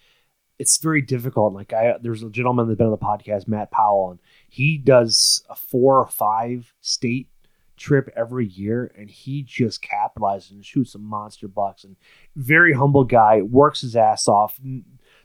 it's 0.59 0.79
very 0.79 1.03
difficult. 1.03 1.55
Like 1.55 1.73
I, 1.73 1.97
there's 2.01 2.23
a 2.23 2.31
gentleman 2.31 2.67
that's 2.67 2.79
been 2.79 2.87
on 2.87 2.93
the 2.93 2.99
podcast, 2.99 3.49
Matt 3.49 3.71
Powell, 3.71 4.11
and 4.11 4.21
he 4.49 4.79
does 4.79 5.45
a 5.49 5.55
four 5.55 5.99
or 5.99 6.07
five 6.07 6.75
state 6.81 7.29
trip 7.77 8.11
every 8.17 8.47
year, 8.47 8.93
and 8.99 9.09
he 9.09 9.43
just 9.43 9.83
capitalizes 9.83 10.51
and 10.51 10.65
shoots 10.65 10.93
some 10.93 11.05
monster 11.05 11.49
bucks. 11.49 11.85
And 11.85 11.97
very 12.37 12.73
humble 12.73 13.05
guy, 13.05 13.41
works 13.43 13.83
his 13.83 13.97
ass 13.97 14.29
off 14.29 14.59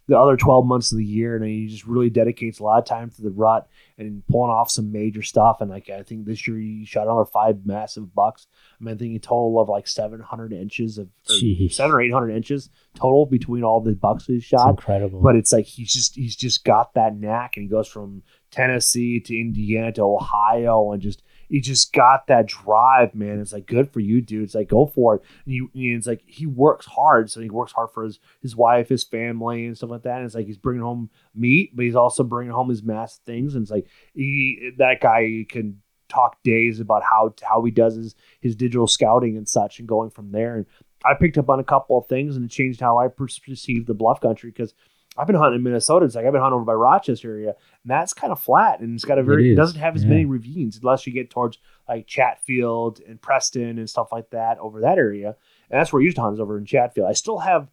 the 0.07 0.17
other 0.19 0.35
12 0.35 0.65
months 0.65 0.91
of 0.91 0.97
the 0.97 1.05
year, 1.05 1.35
and 1.37 1.45
he 1.45 1.67
just 1.67 1.85
really 1.87 2.09
dedicates 2.09 2.59
a 2.59 2.63
lot 2.63 2.77
of 2.79 2.85
time 2.85 3.09
to 3.09 3.21
the 3.21 3.29
rut 3.29 3.67
and 3.97 4.21
pulling 4.27 4.51
off 4.51 4.69
some 4.69 4.91
major 4.91 5.21
stuff. 5.21 5.61
And 5.61 5.69
like 5.69 5.89
I 5.89 6.03
think 6.03 6.25
this 6.25 6.45
year 6.47 6.57
he 6.57 6.83
shot 6.85 7.03
another 7.07 7.25
five 7.25 7.65
massive 7.65 8.13
bucks. 8.13 8.47
I 8.79 8.83
mean, 8.83 8.95
I 8.95 8.97
think 8.97 9.15
a 9.15 9.19
total 9.19 9.59
of 9.61 9.69
like 9.69 9.87
700 9.87 10.51
inches 10.51 10.97
of 10.97 11.07
or 11.29 11.69
seven 11.69 11.91
or 11.95 12.01
800 12.01 12.31
inches 12.31 12.69
total 12.95 13.25
between 13.25 13.63
all 13.63 13.79
the 13.79 13.93
bucks 13.93 14.25
he's 14.25 14.39
It's 14.39 14.45
shot. 14.47 14.69
incredible. 14.71 15.21
But 15.21 15.35
it's 15.37 15.53
like 15.53 15.65
he's 15.65 15.93
just 15.93 16.15
he's 16.15 16.35
just 16.35 16.65
got 16.65 16.93
that 16.95 17.15
knack, 17.15 17.55
and 17.55 17.63
he 17.63 17.69
goes 17.69 17.87
from 17.87 18.23
Tennessee 18.51 19.19
to 19.21 19.39
Indiana 19.39 19.91
to 19.93 20.01
Ohio, 20.03 20.91
and 20.91 21.01
just 21.01 21.23
he 21.49 21.61
just 21.61 21.93
got 21.93 22.27
that 22.27 22.47
drive, 22.47 23.13
man. 23.15 23.39
It's 23.39 23.53
like 23.53 23.65
good 23.65 23.91
for 23.91 23.99
you, 23.99 24.21
dude. 24.21 24.43
It's 24.43 24.55
like 24.55 24.69
go 24.69 24.85
for 24.87 25.15
it. 25.15 25.21
And 25.45 25.53
you, 25.53 25.69
and 25.73 25.97
it's 25.97 26.07
like 26.07 26.23
he 26.25 26.45
works 26.45 26.85
hard, 26.85 27.29
so 27.29 27.41
he 27.41 27.49
works 27.49 27.71
hard 27.71 27.89
for 27.91 28.03
his 28.03 28.19
his 28.41 28.55
wife, 28.55 28.89
his 28.89 29.03
family, 29.03 29.65
and 29.65 29.77
stuff 29.77 29.89
like 29.89 30.03
that. 30.03 30.17
And 30.17 30.25
it's 30.25 30.35
like 30.35 30.47
he's 30.47 30.57
bringing 30.57 30.83
home 30.83 31.09
meat, 31.35 31.75
but 31.75 31.85
he's 31.85 31.95
also 31.95 32.23
bringing 32.23 32.53
home 32.53 32.69
his 32.69 32.83
mass 32.83 33.19
things. 33.25 33.55
And 33.55 33.63
it's 33.63 33.71
like 33.71 33.87
he 34.13 34.71
that 34.77 35.01
guy 35.01 35.45
can 35.49 35.81
talk 36.09 36.41
days 36.43 36.79
about 36.79 37.03
how 37.03 37.33
how 37.43 37.63
he 37.63 37.71
does 37.71 37.95
his 37.95 38.15
his 38.41 38.55
digital 38.55 38.87
scouting 38.87 39.37
and 39.37 39.47
such, 39.47 39.79
and 39.79 39.87
going 39.87 40.09
from 40.09 40.31
there. 40.31 40.55
And 40.55 40.65
I 41.05 41.13
picked 41.19 41.37
up 41.37 41.49
on 41.49 41.59
a 41.59 41.63
couple 41.63 41.97
of 41.97 42.07
things, 42.07 42.35
and 42.35 42.45
it 42.45 42.51
changed 42.51 42.79
how 42.79 42.97
I 42.97 43.07
perceive 43.07 43.85
the 43.85 43.93
bluff 43.93 44.21
country 44.21 44.49
because. 44.49 44.73
I've 45.15 45.27
been 45.27 45.35
hunting 45.35 45.57
in 45.57 45.63
Minnesota. 45.63 46.07
It's 46.07 46.15
like 46.15 46.25
I've 46.25 46.31
been 46.31 46.41
hunting 46.41 46.55
over 46.55 46.65
by 46.65 46.73
Rochester 46.73 47.29
area, 47.29 47.53
that's 47.85 48.13
kind 48.13 48.31
of 48.31 48.39
flat, 48.39 48.79
and 48.79 48.95
it's 48.95 49.03
got 49.03 49.19
a 49.19 49.23
very. 49.23 49.51
It, 49.51 49.55
doesn't 49.55 49.79
have 49.79 49.95
as 49.95 50.03
yeah. 50.03 50.09
many 50.09 50.25
ravines 50.25 50.79
unless 50.81 51.05
you 51.05 51.11
get 51.11 51.29
towards 51.29 51.57
like 51.87 52.07
Chatfield 52.07 53.01
and 53.07 53.21
Preston 53.21 53.77
and 53.77 53.89
stuff 53.89 54.09
like 54.11 54.29
that 54.29 54.57
over 54.59 54.81
that 54.81 54.97
area, 54.97 55.35
and 55.69 55.79
that's 55.79 55.91
where 55.91 56.01
to 56.01 56.29
is 56.29 56.39
over 56.39 56.57
in 56.57 56.65
Chatfield. 56.65 57.09
I 57.09 57.13
still 57.13 57.39
have, 57.39 57.69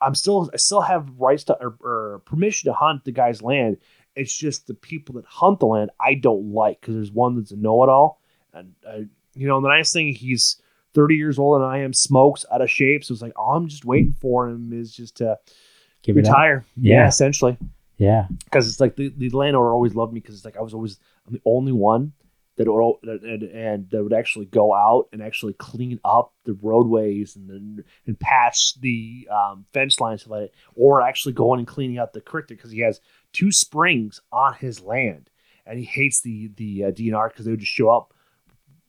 I'm 0.00 0.14
still, 0.14 0.50
I 0.54 0.56
still 0.56 0.80
have 0.80 1.10
rights 1.18 1.44
to 1.44 1.54
or, 1.60 1.76
or 1.80 2.22
permission 2.24 2.70
to 2.70 2.74
hunt 2.74 3.04
the 3.04 3.12
guy's 3.12 3.42
land. 3.42 3.76
It's 4.14 4.34
just 4.34 4.66
the 4.66 4.74
people 4.74 5.16
that 5.16 5.26
hunt 5.26 5.60
the 5.60 5.66
land 5.66 5.90
I 6.00 6.14
don't 6.14 6.52
like 6.52 6.80
because 6.80 6.94
there's 6.94 7.12
one 7.12 7.36
that's 7.36 7.50
a 7.50 7.56
know-it-all, 7.56 8.20
and 8.54 8.72
uh, 8.88 9.00
you 9.34 9.46
know 9.46 9.60
the 9.60 9.68
nice 9.68 9.92
thing 9.92 10.14
he's 10.14 10.62
30 10.94 11.14
years 11.14 11.38
old 11.38 11.60
and 11.60 11.70
I 11.70 11.78
am, 11.80 11.92
smokes 11.92 12.46
out 12.50 12.62
of 12.62 12.70
shape, 12.70 13.04
so 13.04 13.12
it's 13.12 13.20
like 13.20 13.38
all 13.38 13.54
I'm 13.54 13.68
just 13.68 13.84
waiting 13.84 14.14
for 14.18 14.48
him 14.48 14.72
is 14.72 14.96
just 14.96 15.18
to 15.18 15.38
Give 16.02 16.16
retire. 16.16 16.64
Yeah, 16.74 17.00
Yeah. 17.00 17.08
essentially 17.08 17.58
Yeah. 17.98 18.26
because 18.44 18.68
it's 18.68 18.80
like 18.80 18.96
the, 18.96 19.12
the 19.16 19.30
landowner 19.30 19.72
always 19.72 19.94
loved 19.94 20.12
me 20.12 20.20
because 20.20 20.34
it's 20.36 20.44
like 20.44 20.56
I 20.56 20.62
was 20.62 20.74
always 20.74 20.98
I'm 21.26 21.34
the 21.34 21.42
only 21.46 21.72
one 21.72 22.12
that 22.56 22.66
would 22.70 23.02
and, 23.04 23.42
and 23.42 23.90
that 23.90 24.02
would 24.02 24.12
actually 24.12 24.46
go 24.46 24.74
out 24.74 25.08
and 25.12 25.22
actually 25.22 25.52
clean 25.54 26.00
up 26.04 26.32
the 26.44 26.54
roadways 26.62 27.36
and 27.36 27.48
then 27.48 27.84
and 28.06 28.18
patch 28.18 28.80
the 28.80 29.28
um, 29.30 29.64
fence 29.72 30.00
lines 30.00 30.24
to 30.24 30.30
let 30.30 30.42
it, 30.44 30.54
or 30.74 31.02
actually 31.02 31.32
going 31.32 31.58
and 31.58 31.68
cleaning 31.68 31.98
out 31.98 32.12
the 32.12 32.20
creek 32.20 32.46
because 32.48 32.70
he 32.70 32.80
has 32.80 33.00
two 33.32 33.52
springs 33.52 34.20
on 34.32 34.54
his 34.54 34.80
land 34.80 35.30
and 35.66 35.78
he 35.78 35.84
hates 35.84 36.20
the 36.20 36.50
the 36.56 36.84
uh, 36.84 36.90
DNR 36.90 37.28
because 37.28 37.44
they 37.44 37.50
would 37.50 37.60
just 37.60 37.72
show 37.72 37.90
up, 37.90 38.14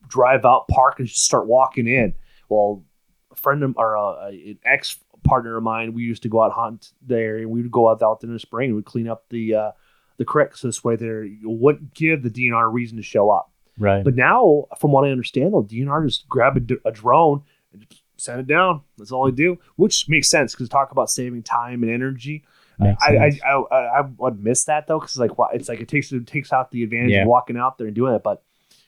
drive 0.06 0.44
out, 0.44 0.68
park, 0.68 0.98
and 0.98 1.08
just 1.08 1.24
start 1.24 1.46
walking 1.46 1.86
in. 1.86 2.14
Well, 2.48 2.84
a 3.30 3.36
friend 3.36 3.62
of 3.62 3.74
or 3.76 3.96
uh, 3.96 4.28
an 4.28 4.58
ex 4.64 4.98
partner 5.28 5.56
of 5.56 5.62
mine, 5.62 5.92
we 5.94 6.02
used 6.02 6.22
to 6.24 6.28
go 6.28 6.42
out 6.42 6.52
hunt 6.52 6.92
there, 7.06 7.36
and 7.38 7.50
we 7.50 7.62
would 7.62 7.70
go 7.70 7.88
out 7.88 8.02
out 8.02 8.20
there 8.20 8.28
in 8.28 8.34
the 8.34 8.40
spring 8.40 8.74
we'd 8.74 8.84
clean 8.84 9.08
up 9.08 9.24
the 9.30 9.54
uh, 9.54 9.70
the 10.16 10.24
creeks 10.24 10.62
this 10.62 10.82
way. 10.82 10.96
There, 10.96 11.24
you 11.24 11.48
wouldn't 11.50 11.94
give 11.94 12.22
the 12.22 12.30
DNR 12.30 12.64
a 12.64 12.68
reason 12.68 12.96
to 12.96 13.02
show 13.02 13.30
up. 13.30 13.50
Right. 13.78 14.02
But 14.02 14.16
now, 14.16 14.66
from 14.78 14.90
what 14.92 15.04
I 15.04 15.10
understand, 15.10 15.52
though, 15.54 15.62
DNR 15.62 16.04
just 16.06 16.28
grab 16.28 16.56
a, 16.56 16.88
a 16.88 16.90
drone 16.92 17.42
and 17.72 17.86
just 17.88 18.02
send 18.16 18.40
it 18.40 18.46
down. 18.48 18.80
That's 18.96 19.12
all 19.12 19.26
they 19.26 19.30
do, 19.30 19.58
which 19.76 20.08
makes 20.08 20.28
sense 20.28 20.52
because 20.54 20.68
talk 20.68 20.90
about 20.90 21.10
saving 21.10 21.44
time 21.44 21.82
and 21.84 21.92
energy. 21.92 22.44
Makes 22.80 23.02
I, 23.02 23.16
I, 23.16 23.30
sense. 23.30 23.42
I, 23.44 23.50
I, 23.74 24.00
I 24.00 24.08
would 24.18 24.42
miss 24.42 24.64
that 24.64 24.86
though, 24.88 24.98
because 24.98 25.16
like 25.16 25.38
what 25.38 25.54
it's 25.54 25.68
like 25.68 25.80
it 25.80 25.88
takes 25.88 26.10
it 26.10 26.26
takes 26.26 26.52
out 26.52 26.70
the 26.72 26.82
advantage 26.82 27.12
Yeah. 27.12 27.22
of 27.22 27.28
walking 27.28 27.56
out 27.56 27.78
there 27.78 27.86
and 27.86 27.94
doing 27.94 28.14
it. 28.14 28.22
But 28.24 28.42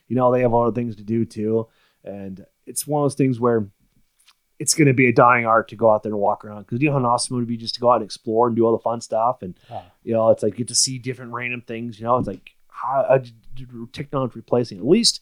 you 0.08 0.16
know 0.16 0.32
they 0.32 0.40
have 0.42 0.52
other 0.54 0.72
things 0.72 0.96
to 0.96 1.04
do 1.04 1.24
too, 1.24 1.68
and 2.02 2.44
it's 2.66 2.86
one 2.86 3.02
of 3.02 3.04
those 3.04 3.14
things 3.14 3.38
where 3.38 3.68
it's 4.60 4.74
going 4.74 4.86
to 4.88 4.94
be 4.94 5.08
a 5.08 5.12
dying 5.12 5.46
art 5.46 5.68
to 5.68 5.76
go 5.76 5.90
out 5.90 6.02
there 6.02 6.12
and 6.12 6.20
walk 6.20 6.44
around. 6.44 6.60
Because 6.66 6.80
you 6.82 6.90
know 6.90 6.98
how 7.00 7.04
awesome 7.06 7.34
it 7.36 7.40
would 7.40 7.48
be 7.48 7.56
just 7.56 7.74
to 7.76 7.80
go 7.80 7.90
out 7.90 7.96
and 7.96 8.04
explore 8.04 8.46
and 8.46 8.54
do 8.54 8.64
all 8.66 8.72
the 8.76 8.82
fun 8.82 9.00
stuff, 9.00 9.42
and 9.42 9.58
Oh. 9.70 9.82
you 10.04 10.12
know 10.12 10.28
it's 10.30 10.42
like 10.42 10.54
get 10.56 10.68
to 10.68 10.74
see 10.74 10.98
different 10.98 11.32
random 11.32 11.62
things. 11.62 11.98
You 11.98 12.04
know, 12.06 12.16
it's 12.18 12.28
like 12.28 12.50
how 12.68 13.00
uh, 13.08 13.24
technology 13.92 14.32
replacing. 14.36 14.78
At 14.78 14.86
least 14.86 15.20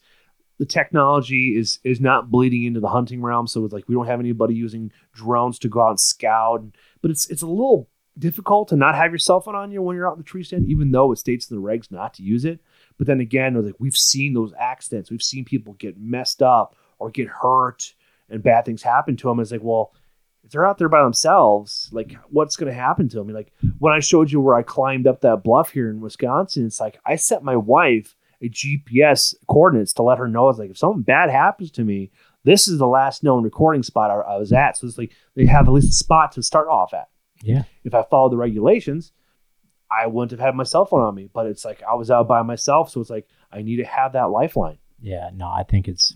the 0.59 0.65
technology 0.65 1.55
is 1.57 1.79
is 1.83 1.99
not 2.01 2.29
bleeding 2.29 2.63
into 2.65 2.79
the 2.79 2.89
hunting 2.89 3.21
realm. 3.21 3.47
So 3.47 3.63
it's 3.65 3.73
like 3.73 3.87
we 3.87 3.95
don't 3.95 4.07
have 4.07 4.19
anybody 4.19 4.53
using 4.55 4.91
drones 5.13 5.57
to 5.59 5.69
go 5.69 5.81
out 5.81 5.89
and 5.91 5.99
scout. 5.99 6.63
But 7.01 7.11
it's 7.11 7.29
it's 7.29 7.41
a 7.41 7.47
little 7.47 7.89
difficult 8.17 8.67
to 8.67 8.75
not 8.75 8.95
have 8.95 9.11
your 9.11 9.19
cell 9.19 9.39
phone 9.39 9.55
on 9.55 9.71
you 9.71 9.81
when 9.81 9.95
you're 9.95 10.05
out 10.09 10.13
in 10.17 10.19
the 10.19 10.23
tree 10.25 10.43
stand, 10.43 10.67
even 10.67 10.91
though 10.91 11.11
it 11.13 11.17
states 11.17 11.49
in 11.49 11.55
the 11.55 11.63
regs 11.63 11.89
not 11.89 12.13
to 12.15 12.23
use 12.23 12.43
it. 12.43 12.59
But 12.97 13.07
then 13.07 13.21
again, 13.21 13.53
like 13.65 13.75
we've 13.79 13.95
seen 13.95 14.33
those 14.33 14.51
accidents. 14.59 15.09
We've 15.09 15.21
seen 15.23 15.45
people 15.45 15.73
get 15.73 15.97
messed 15.97 16.41
up 16.41 16.75
or 16.97 17.09
get 17.09 17.27
hurt 17.29 17.93
and 18.29 18.43
bad 18.43 18.65
things 18.65 18.83
happen 18.83 19.15
to 19.17 19.27
them. 19.27 19.39
It's 19.39 19.51
like, 19.51 19.63
well, 19.63 19.93
if 20.43 20.51
they're 20.51 20.65
out 20.65 20.77
there 20.77 20.89
by 20.89 21.03
themselves, 21.03 21.89
like 21.91 22.15
what's 22.29 22.55
going 22.55 22.71
to 22.71 22.79
happen 22.79 23.09
to 23.09 23.17
them? 23.17 23.29
Like 23.29 23.51
when 23.79 23.93
I 23.93 23.99
showed 23.99 24.31
you 24.31 24.39
where 24.39 24.55
I 24.55 24.63
climbed 24.63 25.07
up 25.07 25.21
that 25.21 25.43
bluff 25.43 25.71
here 25.71 25.89
in 25.89 26.01
Wisconsin, 26.01 26.65
it's 26.65 26.79
like 26.79 26.99
I 27.05 27.15
set 27.15 27.43
my 27.43 27.55
wife 27.55 28.15
a 28.41 28.49
GPS 28.49 29.35
coordinates 29.47 29.93
to 29.93 30.03
let 30.03 30.17
her 30.17 30.27
know. 30.27 30.49
It's 30.49 30.59
like 30.59 30.71
if 30.71 30.77
something 30.77 31.03
bad 31.03 31.29
happens 31.29 31.71
to 31.71 31.83
me, 31.83 32.11
this 32.43 32.67
is 32.67 32.77
the 32.77 32.87
last 32.87 33.23
known 33.23 33.43
recording 33.43 33.83
spot 33.83 34.11
I, 34.11 34.33
I 34.33 34.37
was 34.37 34.53
at. 34.53 34.77
So 34.77 34.87
it's 34.87 34.97
like 34.97 35.11
they 35.35 35.45
have 35.45 35.67
at 35.67 35.73
least 35.73 35.89
a 35.89 35.93
spot 35.93 36.31
to 36.33 36.43
start 36.43 36.67
off 36.67 36.93
at. 36.93 37.09
Yeah. 37.41 37.63
If 37.83 37.93
I 37.93 38.03
followed 38.03 38.31
the 38.31 38.37
regulations, 38.37 39.11
I 39.91 40.07
wouldn't 40.07 40.31
have 40.31 40.39
had 40.39 40.55
my 40.55 40.63
cell 40.63 40.85
phone 40.85 41.01
on 41.01 41.15
me. 41.15 41.29
But 41.33 41.47
it's 41.47 41.65
like 41.65 41.81
I 41.83 41.95
was 41.95 42.11
out 42.11 42.27
by 42.27 42.41
myself, 42.43 42.91
so 42.91 43.01
it's 43.01 43.09
like 43.09 43.27
I 43.51 43.61
need 43.61 43.77
to 43.77 43.85
have 43.85 44.13
that 44.13 44.29
lifeline. 44.29 44.77
Yeah. 45.01 45.29
No, 45.33 45.47
I 45.47 45.63
think 45.63 45.87
it's 45.87 46.15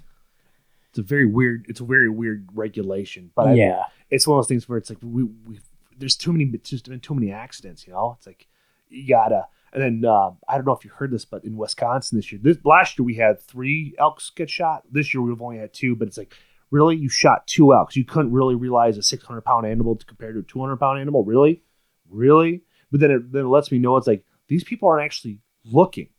It's 0.94 1.00
a 1.00 1.02
very 1.02 1.26
weird. 1.26 1.66
It's 1.68 1.80
a 1.80 1.86
very 1.86 2.08
weird 2.08 2.48
regulation. 2.54 3.32
But 3.36 3.48
I, 3.48 3.54
yeah. 3.56 3.86
it's 4.12 4.28
one 4.28 4.38
of 4.38 4.44
those 4.44 4.48
things 4.48 4.70
where 4.70 4.78
it's 4.78 4.92
like 4.92 5.00
we 5.02 5.24
we 5.24 5.60
there's 5.98 6.16
too 6.16 6.32
many 6.32 6.46
just 6.64 6.88
been 6.88 7.00
too 7.00 7.16
many 7.16 7.32
accidents. 7.32 7.88
You 7.88 7.94
know, 7.94 8.16
it's 8.16 8.28
like 8.28 8.48
you 8.90 9.08
gotta. 9.08 9.48
And 9.74 9.82
then 9.82 10.08
uh, 10.08 10.30
I 10.48 10.54
don't 10.56 10.68
know 10.68 10.76
if 10.76 10.86
you 10.86 10.92
heard 10.92 11.10
this, 11.10 11.26
but 11.26 11.44
in 11.44 11.58
Wisconsin 11.58 12.20
this 12.20 12.32
year, 12.32 12.40
this 12.44 12.58
last 12.64 13.00
year 13.00 13.06
we 13.06 13.16
had 13.16 13.42
three 13.42 13.96
elks 13.98 14.30
get 14.30 14.52
shot. 14.52 14.84
This 14.92 15.16
year 15.16 15.24
we've 15.24 15.42
only 15.42 15.58
had 15.58 15.74
two, 15.74 15.96
but 15.96 16.08
it's 16.08 16.18
like 16.18 16.36
really 16.70 16.96
you 16.96 17.10
shot 17.10 17.48
two 17.48 17.74
elks. 17.74 17.96
You 17.96 18.06
couldn't 18.06 18.32
really 18.32 18.54
realize 18.54 19.00
a 19.00 19.02
600 19.02 19.42
pound 19.42 19.66
animal 19.66 20.00
compared 20.06 20.36
to 20.36 20.42
a 20.42 20.44
200 20.44 20.78
pound 20.78 21.00
animal. 21.00 21.26
Really, 21.26 21.64
really. 22.08 22.62
But 22.92 23.00
then 23.00 23.10
it 23.10 23.32
then 23.32 23.46
it 23.46 23.50
lets 23.50 23.72
me 23.72 23.80
know 23.80 23.98
it's 23.98 24.06
like 24.06 24.24
these 24.48 24.64
people 24.64 24.90
aren't 24.90 25.06
actually 25.06 25.40
looking. 25.66 26.10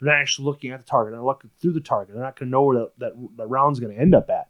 They're 0.00 0.12
not 0.12 0.20
actually 0.20 0.46
looking 0.46 0.70
at 0.70 0.80
the 0.80 0.86
target. 0.86 1.12
They're 1.12 1.22
looking 1.22 1.50
through 1.60 1.72
the 1.72 1.80
target. 1.80 2.14
They're 2.14 2.24
not 2.24 2.38
going 2.38 2.48
to 2.48 2.50
know 2.50 2.62
where 2.62 2.78
that, 2.78 2.98
that, 2.98 3.12
that 3.36 3.46
round's 3.48 3.80
going 3.80 3.94
to 3.94 4.00
end 4.00 4.14
up 4.14 4.30
at. 4.30 4.48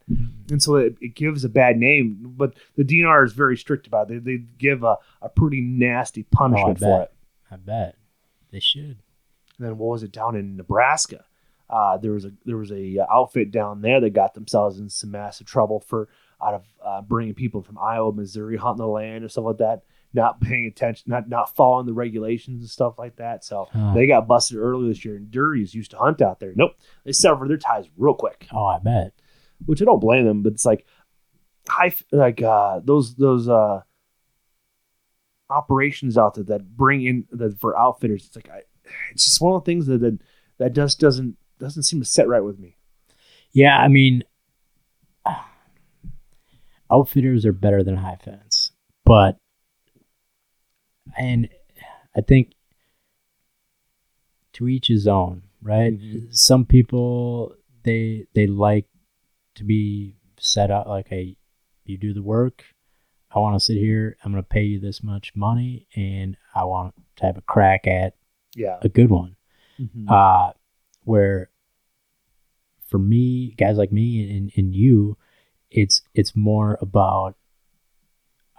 And 0.50 0.62
so 0.62 0.76
it, 0.76 0.96
it 1.00 1.14
gives 1.14 1.44
a 1.44 1.48
bad 1.48 1.76
name. 1.76 2.18
But 2.36 2.54
the 2.76 2.84
DNR 2.84 3.24
is 3.24 3.32
very 3.32 3.56
strict 3.56 3.86
about 3.86 4.10
it. 4.10 4.24
They, 4.24 4.36
they 4.36 4.44
give 4.58 4.84
a, 4.84 4.96
a 5.20 5.28
pretty 5.28 5.60
nasty 5.60 6.22
punishment 6.22 6.78
for 6.78 6.98
bet. 6.98 7.00
it. 7.02 7.12
I 7.52 7.56
bet 7.56 7.96
they 8.50 8.60
should. 8.60 9.02
And 9.58 9.66
then 9.66 9.78
what 9.78 9.90
was 9.90 10.02
it 10.02 10.12
down 10.12 10.36
in 10.36 10.56
Nebraska? 10.56 11.24
Uh, 11.68 11.96
there 11.98 12.12
was 12.12 12.24
a 12.24 12.32
there 12.44 12.56
was 12.56 12.72
a 12.72 12.98
uh, 12.98 13.06
outfit 13.12 13.52
down 13.52 13.80
there 13.80 14.00
that 14.00 14.10
got 14.10 14.34
themselves 14.34 14.78
in 14.78 14.88
some 14.88 15.12
massive 15.12 15.46
trouble 15.46 15.78
for 15.80 16.08
out 16.42 16.54
of 16.54 16.64
uh, 16.84 17.00
bringing 17.02 17.34
people 17.34 17.62
from 17.62 17.78
Iowa, 17.78 18.12
Missouri, 18.12 18.56
hunting 18.56 18.84
the 18.84 18.88
land 18.88 19.22
and 19.22 19.30
stuff 19.30 19.44
like 19.44 19.58
that, 19.58 19.82
not 20.12 20.40
paying 20.40 20.66
attention, 20.66 21.04
not 21.10 21.28
not 21.28 21.54
following 21.54 21.86
the 21.86 21.92
regulations 21.92 22.60
and 22.60 22.68
stuff 22.70 22.98
like 22.98 23.16
that. 23.16 23.44
So 23.44 23.68
Huh. 23.72 23.92
they 23.94 24.06
got 24.06 24.26
busted 24.26 24.58
early 24.58 24.88
this 24.88 25.04
year. 25.04 25.16
And 25.16 25.30
Duries 25.30 25.74
used 25.74 25.92
to 25.92 25.98
hunt 25.98 26.20
out 26.20 26.40
there. 26.40 26.52
Nope, 26.56 26.72
they 27.04 27.12
severed 27.12 27.48
their 27.48 27.56
ties 27.58 27.86
real 27.96 28.14
quick, 28.14 28.46
Oh, 28.52 28.64
I 28.66 28.78
bet. 28.80 29.12
which 29.66 29.80
I 29.80 29.84
don't 29.84 30.00
blame 30.00 30.24
them. 30.24 30.42
But 30.42 30.54
it's 30.54 30.66
like 30.66 30.84
high 31.68 31.94
like 32.10 32.42
uh, 32.42 32.80
those 32.82 33.14
those 33.14 33.48
uh, 33.48 33.82
operations 35.48 36.16
out 36.18 36.34
there 36.34 36.44
that 36.44 36.76
bring 36.76 37.04
in 37.04 37.26
that 37.32 37.60
for 37.60 37.78
outfitters. 37.78 38.26
It's 38.26 38.36
like 38.36 38.48
I, 38.50 38.62
it's 39.12 39.24
just 39.24 39.40
one 39.40 39.54
of 39.54 39.62
the 39.62 39.66
things 39.70 39.86
that 39.86 39.98
that, 40.00 40.18
that 40.58 40.72
just 40.72 40.98
doesn't 40.98 41.36
doesn't 41.58 41.82
seem 41.84 42.00
to 42.00 42.06
set 42.06 42.26
right 42.26 42.42
with 42.42 42.58
me. 42.58 42.76
Yeah, 43.52 43.76
I 43.78 43.88
mean, 43.88 44.22
outfitters 46.90 47.44
are 47.46 47.52
better 47.52 47.82
than 47.82 47.96
high 47.96 48.16
fence, 48.22 48.72
but 49.04 49.36
and 51.18 51.48
I 52.16 52.20
think 52.20 52.52
to 54.54 54.68
each 54.68 54.88
his 54.88 55.06
own, 55.06 55.42
right? 55.62 55.92
Mhm. 55.98 56.34
Some 56.34 56.64
people 56.64 57.54
they 57.82 58.26
they 58.34 58.46
like 58.46 58.86
to 59.54 59.64
be 59.64 60.16
set 60.38 60.70
up 60.70 60.86
like, 60.86 61.08
hey, 61.08 61.36
you 61.84 61.98
do 61.98 62.12
the 62.12 62.22
work. 62.22 62.64
I 63.30 63.38
want 63.38 63.54
to 63.56 63.64
sit 63.64 63.76
here. 63.76 64.16
I'm 64.24 64.32
going 64.32 64.42
to 64.42 64.48
pay 64.48 64.64
you 64.64 64.80
this 64.80 65.02
much 65.02 65.34
money, 65.36 65.86
and 65.94 66.36
I 66.54 66.64
want 66.64 66.94
to 67.16 67.26
have 67.26 67.36
a 67.38 67.42
crack 67.42 67.86
at 67.86 68.16
Yeah. 68.54 68.78
a 68.82 68.88
good 68.88 69.10
one 69.10 69.36
Mhm. 69.78 70.10
uh, 70.10 70.52
where 71.04 71.50
for 72.88 72.98
me, 72.98 73.52
guys 73.52 73.76
like 73.76 73.92
me 73.92 74.36
and, 74.36 74.50
and 74.56 74.74
you, 74.74 75.16
it's 75.70 76.02
it's 76.14 76.34
more 76.34 76.76
about. 76.80 77.36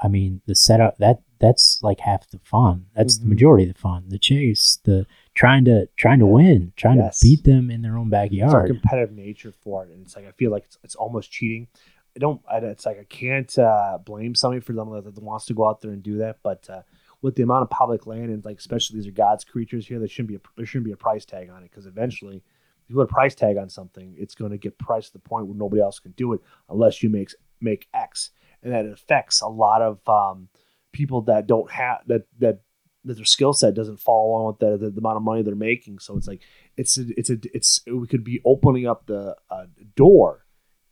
I 0.03 0.07
mean, 0.07 0.41
the 0.47 0.55
setup 0.55 0.97
that 0.97 1.21
that's 1.41 1.79
like 1.81 1.99
half 1.99 2.29
the 2.29 2.39
fun. 2.39 2.85
That's 2.95 3.17
Mhm. 3.17 3.23
the 3.23 3.27
majority 3.29 3.67
of 3.67 3.73
the 3.73 3.79
fun. 3.79 4.05
The 4.09 4.19
chase, 4.19 4.79
the 4.85 5.05
trying 5.33 5.65
to 5.65 5.87
trying 5.97 6.19
to 6.19 6.25
win, 6.25 6.71
trying 6.77 6.97
Yes. 6.99 7.19
to 7.19 7.27
beat 7.27 7.43
them 7.43 7.69
in 7.69 7.81
their 7.81 7.97
own 7.97 8.07
It's 8.07 8.13
our 8.15 8.21
backyard. 8.27 8.67
competitive 8.67 9.11
nature 9.15 9.51
for 9.51 9.83
it, 9.85 9.91
and 9.91 10.03
it's 10.05 10.15
like 10.15 10.25
I 10.27 10.31
feel 10.31 10.51
like 10.51 10.63
it's, 10.65 10.77
it's 10.83 10.95
almost 10.95 11.31
cheating. 11.31 11.67
I 12.15 12.19
don't. 12.19 12.41
I, 12.49 12.57
it's 12.57 12.85
like 12.85 12.99
I 12.99 13.05
can't 13.05 13.57
uh, 13.59 13.97
blame 14.05 14.35
somebody 14.35 14.61
for 14.61 14.73
them 14.73 14.89
that, 14.91 15.03
that 15.03 15.23
wants 15.23 15.45
to 15.45 15.53
go 15.53 15.65
out 15.67 15.81
there 15.81 15.91
and 15.91 16.03
do 16.03 16.17
that, 16.19 16.37
but 16.43 16.69
uh, 16.69 16.81
with 17.21 17.35
the 17.35 17.43
amount 17.43 17.63
of 17.63 17.69
public 17.69 18.05
land 18.07 18.29
and 18.31 18.43
like 18.45 18.57
especially 18.59 18.97
these 18.97 19.07
are 19.07 19.11
God's 19.11 19.43
creatures 19.43 19.87
here, 19.87 19.99
there 19.99 20.07
shouldn't 20.07 20.29
be 20.29 20.35
a, 20.35 20.39
there 20.57 20.65
shouldn't 20.65 20.85
be 20.85 20.91
a 20.91 20.97
price 20.97 21.25
tag 21.25 21.49
on 21.49 21.63
it 21.63 21.69
because 21.71 21.85
eventually, 21.85 22.37
if 22.37 22.89
you 22.89 22.95
put 22.95 23.03
a 23.03 23.07
price 23.07 23.33
tag 23.35 23.57
on 23.57 23.69
something, 23.69 24.13
it's 24.17 24.35
going 24.35 24.51
to 24.51 24.57
get 24.57 24.77
priced 24.77 25.07
to 25.07 25.13
the 25.13 25.19
point 25.19 25.47
where 25.47 25.55
nobody 25.57 25.81
else 25.81 25.99
can 25.99 26.11
do 26.11 26.33
it 26.33 26.41
unless 26.69 27.01
you 27.01 27.09
make 27.09 27.33
make 27.61 27.87
X, 27.93 28.31
and 28.61 28.73
that 28.73 28.85
affects 28.85 29.41
a 29.41 29.47
lot 29.47 29.81
of 29.81 29.99
um, 30.09 30.49
people 30.91 31.21
that 31.23 31.47
don't 31.47 31.71
have 31.71 31.99
that 32.07 32.23
that 32.39 32.61
that 33.03 33.15
their 33.15 33.25
skill 33.25 33.53
set 33.53 33.73
doesn't 33.73 33.99
fall 33.99 34.29
along 34.29 34.47
with 34.47 34.59
the, 34.59 34.85
the, 34.85 34.91
the 34.91 34.99
amount 34.99 35.17
of 35.17 35.23
money 35.23 35.41
they're 35.41 35.55
making. 35.55 35.97
So 35.99 36.15
it's 36.17 36.27
like 36.27 36.41
it's 36.77 36.99
a, 36.99 37.05
it's 37.17 37.29
a 37.29 37.37
it's 37.53 37.81
we 37.87 38.07
could 38.07 38.23
be 38.23 38.41
opening 38.45 38.85
up 38.87 39.07
the 39.07 39.35
uh, 39.49 39.65
door, 39.95 40.45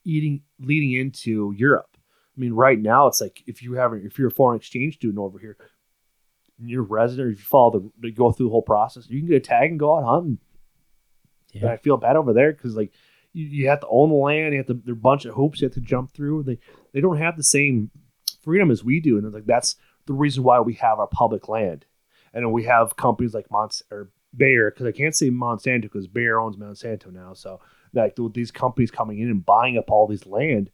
eating 0.03 0.41
leading 0.59 0.93
into 0.93 1.53
Europe. 1.55 1.97
I 2.35 2.39
mean, 2.39 2.53
right 2.53 2.79
now 2.79 3.07
it's 3.07 3.21
like 3.21 3.43
if 3.45 3.61
you 3.61 3.73
have 3.73 3.93
if 3.93 4.17
you're 4.17 4.29
a 4.29 4.31
foreign 4.31 4.57
exchange 4.57 4.95
student 4.95 5.19
over 5.19 5.37
here, 5.37 5.57
and 6.59 6.69
you're 6.69 6.83
a 6.83 6.87
resident, 6.87 7.33
if 7.33 7.39
you 7.39 7.45
follow 7.45 7.91
the, 7.99 8.11
go 8.11 8.31
through 8.31 8.47
the 8.47 8.51
whole 8.51 8.61
process, 8.61 9.07
you 9.09 9.19
can 9.19 9.27
get 9.27 9.37
a 9.37 9.39
tag 9.41 9.69
and 9.71 9.79
go 9.79 9.97
out 9.97 10.03
hunting. 10.05 10.39
And 11.53 11.63
Yeah. 11.63 11.71
I 11.71 11.77
feel 11.77 11.97
bad 11.97 12.15
over 12.15 12.33
there 12.33 12.51
because 12.53 12.75
like 12.75 12.91
you, 13.33 13.45
you 13.45 13.67
have 13.69 13.81
to 13.81 13.87
own 13.87 14.09
the 14.09 14.15
land, 14.15 14.53
you 14.53 14.59
have 14.59 14.67
to 14.67 14.73
there 14.73 14.93
are 14.93 14.97
a 14.97 14.99
bunch 14.99 15.25
of 15.25 15.35
hoops 15.35 15.61
you 15.61 15.65
have 15.65 15.73
to 15.75 15.81
jump 15.81 16.11
through. 16.11 16.43
They 16.43 16.57
they 16.93 17.01
don't 17.01 17.17
have 17.17 17.37
the 17.37 17.43
same 17.43 17.91
freedom 18.41 18.71
as 18.71 18.83
we 18.83 18.99
do, 18.99 19.17
and 19.17 19.25
it's 19.25 19.35
like 19.35 19.45
that's 19.45 19.75
the 20.09 20.15
reason 20.15 20.41
why 20.41 20.59
we 20.59 20.73
have 20.73 20.97
our 20.97 21.05
public 21.05 21.47
land, 21.47 21.85
and 22.33 22.51
we 22.51 22.63
have 22.63 22.95
companies 22.95 23.35
like 23.35 23.47
Monsanto 23.49 23.83
or 23.91 24.11
Bayer 24.35 24.71
because 24.71 24.87
I 24.87 24.91
can't 24.91 25.15
say 25.15 25.29
Monsanto 25.29 25.83
because 25.83 26.07
Bayer 26.07 26.39
owns 26.39 26.57
Monsanto 26.57 27.13
now. 27.13 27.33
So 27.33 27.59
like 27.93 28.17
with 28.17 28.33
these 28.33 28.49
companies 28.49 28.89
coming 28.89 29.19
in 29.19 29.29
and 29.29 29.45
buying 29.45 29.77
up 29.77 29.91
all 29.91 30.07
these 30.07 30.25
land, 30.25 30.71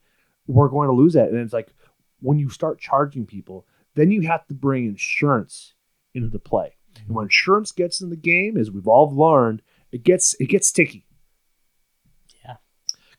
we're 0.48 0.70
going 0.70 0.88
to 0.88 0.96
lose 0.96 1.16
that. 1.16 1.28
And 1.28 1.38
it's 1.38 1.52
like 1.52 1.74
when 2.22 2.40
you 2.40 2.50
start 2.50 2.80
charging 2.80 3.26
people, 3.26 3.68
then 3.96 4.10
you 4.10 4.22
have 4.22 4.48
to 4.48 4.54
bring 4.54 4.86
insurance 4.86 5.74
into 6.14 6.30
the 6.30 6.40
play. 6.40 6.78
And 7.06 7.14
when 7.14 7.26
insurance 7.26 7.74
gets 7.74 8.00
in 8.00 8.12
the 8.12 8.16
game, 8.16 8.56
as 8.56 8.72
we've 8.72 8.88
all 8.88 9.14
learned, 9.14 9.62
it 9.92 10.04
gets 10.04 10.34
it 10.40 10.46
gets 10.46 10.70
sticky. 10.70 11.06
Yeah. 12.46 12.56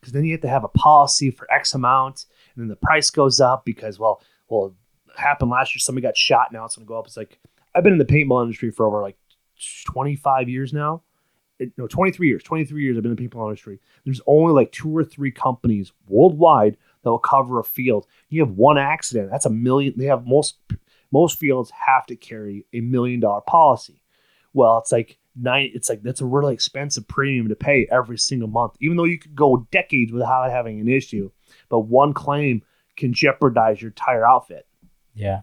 Because 0.00 0.14
then 0.14 0.24
you 0.24 0.32
have 0.32 0.40
to 0.40 0.48
have 0.48 0.64
a 0.64 0.68
policy 0.68 1.30
for 1.30 1.46
X 1.52 1.74
amount, 1.74 2.24
and 2.54 2.62
then 2.62 2.68
the 2.68 2.76
price 2.76 3.10
goes 3.10 3.38
up 3.38 3.66
because 3.66 3.98
well, 3.98 4.22
well, 4.48 4.74
happened 5.16 5.50
last 5.50 5.74
year. 5.74 5.80
Somebody 5.80 6.02
got 6.06 6.16
shot. 6.16 6.52
Now 6.52 6.64
it's 6.64 6.76
going 6.76 6.86
to 6.86 6.88
go 6.88 6.98
up. 6.98 7.06
It's 7.06 7.16
like 7.16 7.38
I've 7.74 7.84
been 7.84 7.92
in 7.92 7.98
the 7.98 8.04
paintball 8.04 8.42
industry 8.42 8.70
for 8.70 8.86
over 8.86 9.02
like 9.02 9.16
25 9.86 10.48
years 10.48 10.72
now. 10.72 11.02
It- 11.58 11.72
no, 11.76 11.86
23 11.86 12.28
years. 12.28 12.42
23 12.42 12.82
years 12.82 12.96
I've 12.96 13.02
been 13.02 13.12
in 13.12 13.16
the 13.16 13.28
paintball 13.28 13.48
industry. 13.48 13.80
There's 14.04 14.20
only 14.26 14.52
like 14.52 14.72
two 14.72 14.96
or 14.96 15.04
three 15.04 15.30
companies 15.30 15.92
worldwide 16.08 16.76
that 17.02 17.10
will 17.10 17.18
cover 17.18 17.58
a 17.60 17.64
field. 17.64 18.06
You 18.28 18.44
have 18.44 18.56
one 18.56 18.78
accident, 18.78 19.30
that's 19.30 19.46
a 19.46 19.50
million. 19.50 19.94
They 19.96 20.06
have 20.06 20.26
most 20.26 20.58
most 21.12 21.38
fields 21.38 21.70
have 21.70 22.04
to 22.06 22.16
carry 22.16 22.66
a 22.72 22.80
million 22.80 23.20
dollar 23.20 23.40
policy. 23.40 24.02
Well, 24.52 24.78
it's 24.78 24.92
like 24.92 25.18
nine. 25.34 25.70
It's 25.74 25.88
like 25.88 26.02
that's 26.02 26.20
a 26.20 26.26
really 26.26 26.54
expensive 26.54 27.06
premium 27.06 27.48
to 27.48 27.54
pay 27.54 27.86
every 27.90 28.18
single 28.18 28.48
month, 28.48 28.72
even 28.80 28.96
though 28.96 29.04
you 29.04 29.18
could 29.18 29.36
go 29.36 29.66
decades 29.70 30.12
without 30.12 30.50
having 30.50 30.80
an 30.80 30.88
issue. 30.88 31.30
But 31.68 31.80
one 31.80 32.12
claim 32.12 32.62
can 32.96 33.12
jeopardize 33.12 33.80
your 33.80 33.90
entire 33.90 34.26
outfit. 34.26 34.66
Yeah. 35.16 35.40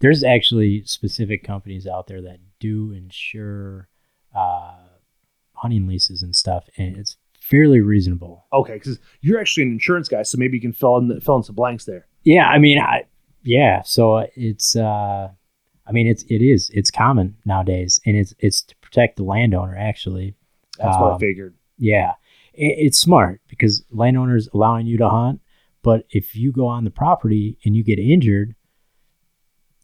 There's 0.00 0.22
actually 0.24 0.82
specific 0.84 1.44
companies 1.44 1.86
out 1.86 2.08
there 2.08 2.20
that 2.22 2.38
do 2.58 2.90
insure 2.92 3.88
uh, 4.34 4.74
hunting 5.54 5.86
leases 5.86 6.22
and 6.22 6.34
stuff, 6.34 6.68
and 6.76 6.96
it's 6.96 7.16
fairly 7.40 7.80
reasonable. 7.80 8.46
Okay, 8.52 8.74
because 8.74 8.98
you're 9.20 9.38
actually 9.40 9.62
an 9.64 9.70
insurance 9.72 10.08
guy, 10.08 10.22
so 10.24 10.38
maybe 10.38 10.56
you 10.56 10.60
can 10.60 10.72
fill 10.72 10.96
in 10.98 11.08
the, 11.08 11.20
fill 11.20 11.36
in 11.36 11.42
some 11.44 11.54
blanks 11.54 11.84
there. 11.84 12.06
Yeah, 12.24 12.48
I 12.48 12.58
mean, 12.58 12.78
I 12.80 13.04
yeah. 13.44 13.82
So 13.82 14.26
it's 14.34 14.74
uh, 14.74 15.28
I 15.86 15.92
mean, 15.92 16.08
it's 16.08 16.24
it 16.24 16.42
is 16.42 16.68
it's 16.74 16.90
common 16.90 17.36
nowadays, 17.44 18.00
and 18.04 18.16
it's 18.16 18.34
it's 18.40 18.62
to 18.62 18.76
protect 18.78 19.16
the 19.18 19.24
landowner. 19.24 19.76
Actually, 19.78 20.34
That's 20.78 20.96
what 20.98 21.10
I 21.10 21.14
Um, 21.14 21.20
figured. 21.20 21.54
yeah, 21.78 22.12
it, 22.54 22.74
it's 22.86 22.98
smart 22.98 23.40
because 23.48 23.84
landowners 23.90 24.48
allowing 24.52 24.86
you 24.86 24.98
to 24.98 25.08
hunt, 25.08 25.40
but 25.82 26.06
if 26.10 26.34
you 26.34 26.50
go 26.50 26.66
on 26.66 26.82
the 26.84 26.90
property 26.90 27.58
and 27.64 27.76
you 27.76 27.84
get 27.84 27.98
injured, 28.00 28.54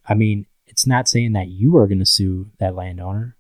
I 0.09 0.15
mean, 0.15 0.47
it's 0.67 0.87
not 0.87 1.09
saying 1.09 1.33
that 1.33 1.49
you 1.49 1.77
are 1.77 1.87
going 1.87 1.99
to 1.99 2.07
sue 2.07 2.51
that 2.59 2.75
landowner, 2.75 3.37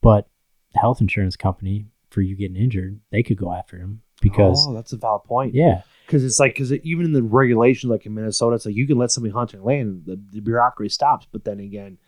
but 0.00 0.28
the 0.72 0.80
health 0.80 1.00
insurance 1.00 1.36
company 1.36 1.86
for 2.10 2.20
you 2.20 2.36
getting 2.36 2.56
injured, 2.56 3.00
they 3.10 3.22
could 3.22 3.36
go 3.36 3.52
after 3.52 3.76
him 3.78 4.02
because 4.20 4.66
oh, 4.68 4.74
that's 4.74 4.92
a 4.92 4.96
valid 4.96 5.24
point. 5.24 5.54
yeah, 5.54 5.82
because 6.06 6.24
it's 6.24 6.38
like 6.38 6.54
because 6.54 6.72
even 6.72 7.04
in 7.04 7.12
the 7.12 7.22
regulations 7.22 7.90
like 7.90 8.06
in 8.06 8.14
Minnesota, 8.14 8.56
it's 8.56 8.66
like 8.66 8.74
you 8.74 8.86
can 8.86 8.98
let 8.98 9.10
somebody 9.10 9.32
hunt 9.32 9.52
their 9.52 9.60
land, 9.60 10.02
the, 10.06 10.20
the 10.30 10.40
bureaucracy 10.40 10.92
stops. 10.92 11.26
But 11.30 11.44
then 11.44 11.60
again, 11.60 11.98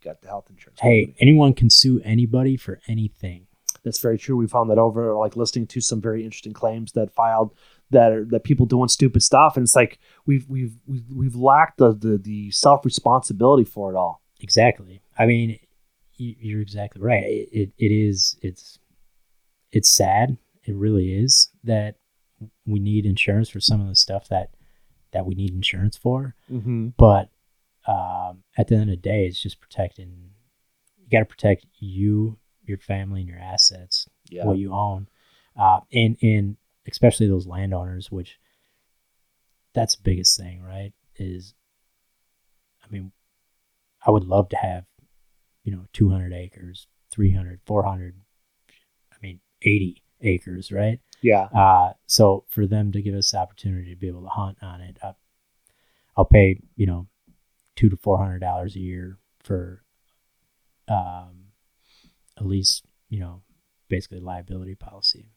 you 0.00 0.10
got 0.10 0.20
the 0.20 0.28
health 0.28 0.46
insurance. 0.50 0.80
Hey, 0.80 1.06
company. 1.06 1.16
anyone 1.20 1.54
can 1.54 1.70
sue 1.70 2.00
anybody 2.04 2.56
for 2.56 2.80
anything. 2.88 3.46
that's 3.84 4.00
very 4.00 4.18
true. 4.18 4.36
We 4.36 4.48
found 4.48 4.70
that 4.70 4.78
over 4.78 5.14
like 5.14 5.36
listening 5.36 5.66
to 5.68 5.80
some 5.80 6.00
very 6.00 6.24
interesting 6.24 6.52
claims 6.52 6.92
that 6.92 7.12
filed 7.12 7.54
that 7.90 8.12
are 8.12 8.24
that 8.26 8.44
people 8.44 8.66
doing 8.66 8.88
stupid 8.88 9.22
stuff, 9.22 9.56
and 9.56 9.64
it's 9.64 9.76
like 9.76 9.98
we've 10.26 10.48
we've 10.48 10.74
we've, 10.86 11.04
we've 11.14 11.36
lacked 11.36 11.78
the 11.78 11.92
the, 11.94 12.18
the 12.18 12.50
self 12.50 12.84
responsibility 12.84 13.64
for 13.64 13.92
it 13.92 13.96
all. 13.96 14.22
Exactly. 14.40 15.02
I 15.18 15.26
mean, 15.26 15.58
you- 16.16 16.36
you're 16.38 16.60
exactly 16.60 17.00
right. 17.02 17.24
It, 17.24 17.48
it, 17.52 17.72
it 17.78 17.92
is. 17.92 18.36
It's 18.42 18.78
it's 19.72 19.88
sad. 19.88 20.36
It 20.64 20.74
really 20.74 21.12
is 21.14 21.50
that 21.64 21.96
we 22.66 22.78
need 22.78 23.04
insurance 23.06 23.48
for 23.48 23.60
some 23.60 23.80
of 23.80 23.88
the 23.88 23.96
stuff 23.96 24.28
that 24.28 24.50
that 25.12 25.24
we 25.26 25.34
need 25.34 25.52
insurance 25.54 25.96
for. 25.96 26.34
Mm-hmm. 26.52 26.88
But 26.98 27.30
um, 27.86 28.42
at 28.58 28.68
the 28.68 28.74
end 28.74 28.84
of 28.84 28.88
the 28.90 28.96
day, 28.96 29.26
it's 29.26 29.40
just 29.42 29.60
protecting. 29.60 30.30
You 30.98 31.06
got 31.10 31.20
to 31.20 31.24
protect 31.24 31.64
you, 31.78 32.38
your 32.64 32.76
family, 32.78 33.20
and 33.20 33.28
your 33.30 33.38
assets. 33.38 34.06
Yeah. 34.30 34.44
what 34.44 34.58
you 34.58 34.74
own, 34.74 35.08
uh, 35.58 35.80
and 35.90 36.18
and 36.22 36.56
especially 36.90 37.28
those 37.28 37.46
landowners, 37.46 38.10
which 38.10 38.38
that's 39.74 39.96
the 39.96 40.02
biggest 40.02 40.36
thing, 40.36 40.62
right? 40.62 40.92
Is 41.16 41.54
I 42.84 42.90
mean, 42.90 43.12
I 44.06 44.10
would 44.10 44.24
love 44.24 44.48
to 44.50 44.56
have, 44.56 44.84
you 45.64 45.72
know, 45.72 45.86
200 45.92 46.32
acres, 46.32 46.86
300, 47.12 47.60
400, 47.66 48.14
I 49.12 49.16
mean, 49.20 49.40
80 49.62 50.02
acres, 50.22 50.72
right? 50.72 51.00
Yeah. 51.20 51.44
Uh, 51.54 51.92
so 52.06 52.44
for 52.48 52.66
them 52.66 52.92
to 52.92 53.02
give 53.02 53.14
us 53.14 53.32
the 53.32 53.38
opportunity 53.38 53.90
to 53.90 54.00
be 54.00 54.08
able 54.08 54.22
to 54.22 54.28
hunt 54.28 54.58
on 54.62 54.80
it, 54.80 54.98
I, 55.02 55.14
I'll 56.16 56.24
pay, 56.24 56.60
you 56.76 56.86
know, 56.86 57.08
two 57.76 57.88
to 57.88 57.96
four 57.96 58.18
hundred 58.18 58.40
dollars 58.40 58.74
a 58.74 58.80
year 58.80 59.18
for, 59.44 59.82
um, 60.88 61.52
at 62.36 62.46
least 62.46 62.84
you 63.08 63.20
know, 63.20 63.42
basically 63.88 64.20
liability 64.20 64.74
policy. 64.74 65.30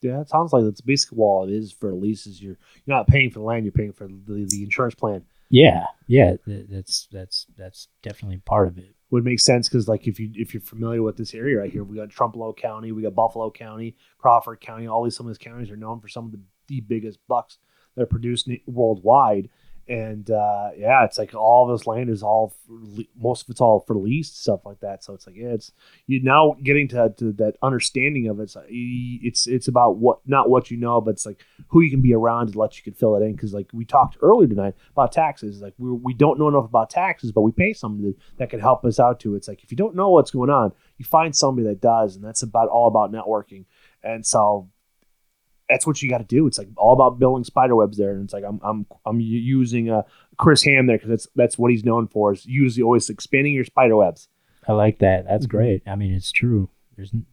Yeah, 0.00 0.20
it 0.20 0.28
sounds 0.28 0.52
like 0.52 0.64
that's 0.64 0.80
basically 0.80 1.18
all 1.18 1.44
it 1.48 1.52
is 1.52 1.72
for 1.72 1.92
leases. 1.92 2.40
You're 2.40 2.56
you're 2.86 2.96
not 2.96 3.08
paying 3.08 3.30
for 3.30 3.40
the 3.40 3.44
land; 3.44 3.64
you're 3.64 3.72
paying 3.72 3.92
for 3.92 4.06
the, 4.06 4.46
the 4.48 4.62
insurance 4.62 4.94
plan. 4.94 5.24
Yeah, 5.50 5.86
yeah, 6.06 6.34
that's 6.46 7.08
that's 7.10 7.46
that's 7.56 7.88
definitely 8.02 8.38
part 8.38 8.68
of 8.68 8.78
it. 8.78 8.94
Would 9.10 9.24
make 9.24 9.40
sense 9.40 9.68
because, 9.68 9.88
like, 9.88 10.06
if 10.06 10.20
you 10.20 10.30
if 10.34 10.52
you're 10.52 10.60
familiar 10.60 11.02
with 11.02 11.16
this 11.16 11.34
area 11.34 11.58
right 11.58 11.72
here, 11.72 11.82
we 11.82 11.96
got 11.96 12.10
Trempealeau 12.10 12.56
County, 12.56 12.92
we 12.92 13.02
got 13.02 13.14
Buffalo 13.14 13.50
County, 13.50 13.96
Crawford 14.18 14.60
County. 14.60 14.86
All 14.86 15.02
these 15.02 15.16
some 15.16 15.26
of 15.26 15.30
these 15.30 15.38
counties 15.38 15.70
are 15.70 15.76
known 15.76 16.00
for 16.00 16.08
some 16.08 16.26
of 16.26 16.32
the, 16.32 16.40
the 16.66 16.80
biggest 16.80 17.18
bucks 17.26 17.58
that 17.96 18.02
are 18.02 18.06
produced 18.06 18.50
worldwide. 18.66 19.48
And 19.88 20.30
uh, 20.30 20.70
yeah, 20.76 21.04
it's 21.04 21.16
like 21.16 21.34
all 21.34 21.66
this 21.66 21.86
land 21.86 22.10
is 22.10 22.22
all 22.22 22.54
for, 22.66 22.78
most 23.18 23.44
of 23.44 23.50
it's 23.50 23.60
all 23.60 23.80
for 23.80 23.96
lease 23.96 24.30
stuff 24.30 24.66
like 24.66 24.80
that. 24.80 25.02
So 25.02 25.14
it's 25.14 25.26
like 25.26 25.36
yeah, 25.36 25.48
it's 25.48 25.72
you 26.06 26.22
now 26.22 26.56
getting 26.62 26.88
to, 26.88 27.14
to 27.16 27.32
that 27.32 27.54
understanding 27.62 28.28
of 28.28 28.38
it. 28.38 28.42
It's 28.42 28.56
it's 28.68 29.46
it's 29.46 29.68
about 29.68 29.96
what 29.96 30.18
not 30.26 30.50
what 30.50 30.70
you 30.70 30.76
know, 30.76 31.00
but 31.00 31.12
it's 31.12 31.24
like 31.24 31.42
who 31.68 31.80
you 31.80 31.90
can 31.90 32.02
be 32.02 32.12
around 32.12 32.52
to 32.52 32.58
let 32.58 32.76
you 32.76 32.82
can 32.84 32.92
fill 32.92 33.16
it 33.16 33.22
in. 33.22 33.32
Because 33.32 33.54
like 33.54 33.70
we 33.72 33.86
talked 33.86 34.18
earlier 34.20 34.46
tonight 34.46 34.74
about 34.92 35.10
taxes, 35.10 35.62
like 35.62 35.74
we 35.78 35.90
we 35.90 36.12
don't 36.12 36.38
know 36.38 36.48
enough 36.48 36.66
about 36.66 36.90
taxes, 36.90 37.32
but 37.32 37.40
we 37.40 37.52
pay 37.52 37.72
somebody 37.72 38.08
that, 38.08 38.16
that 38.36 38.50
can 38.50 38.60
help 38.60 38.84
us 38.84 39.00
out 39.00 39.20
too. 39.20 39.36
It's 39.36 39.48
like 39.48 39.64
if 39.64 39.70
you 39.70 39.76
don't 39.78 39.96
know 39.96 40.10
what's 40.10 40.30
going 40.30 40.50
on, 40.50 40.72
you 40.98 41.06
find 41.06 41.34
somebody 41.34 41.66
that 41.66 41.80
does, 41.80 42.14
and 42.14 42.22
that's 42.22 42.42
about 42.42 42.68
all 42.68 42.88
about 42.88 43.10
networking. 43.10 43.64
And 44.02 44.26
so 44.26 44.68
that's 45.68 45.86
what 45.86 46.00
you 46.02 46.08
got 46.08 46.18
to 46.18 46.24
do. 46.24 46.46
It's 46.46 46.58
like 46.58 46.68
all 46.76 46.92
about 46.94 47.18
building 47.18 47.44
spider 47.44 47.76
webs 47.76 47.96
there, 47.98 48.12
and 48.12 48.24
it's 48.24 48.32
like 48.32 48.44
I'm 48.44 48.60
I'm 48.62 48.86
I'm 49.04 49.20
u- 49.20 49.38
using 49.38 49.90
uh, 49.90 50.02
Chris 50.38 50.62
Ham 50.64 50.86
there 50.86 50.96
because 50.96 51.10
that's 51.10 51.28
that's 51.36 51.58
what 51.58 51.70
he's 51.70 51.84
known 51.84 52.06
for 52.08 52.32
is 52.32 52.46
usually 52.46 52.82
always 52.82 53.08
expanding 53.10 53.52
your 53.52 53.64
spider 53.64 53.96
webs. 53.96 54.28
I 54.66 54.72
like 54.72 54.98
that. 54.98 55.26
That's 55.26 55.46
Mhm. 55.46 55.50
great. 55.50 55.82
I 55.86 55.94
mean, 55.96 56.12
it's 56.14 56.30
true. 56.32 56.68
There's 56.96 57.12
n- 57.14 57.26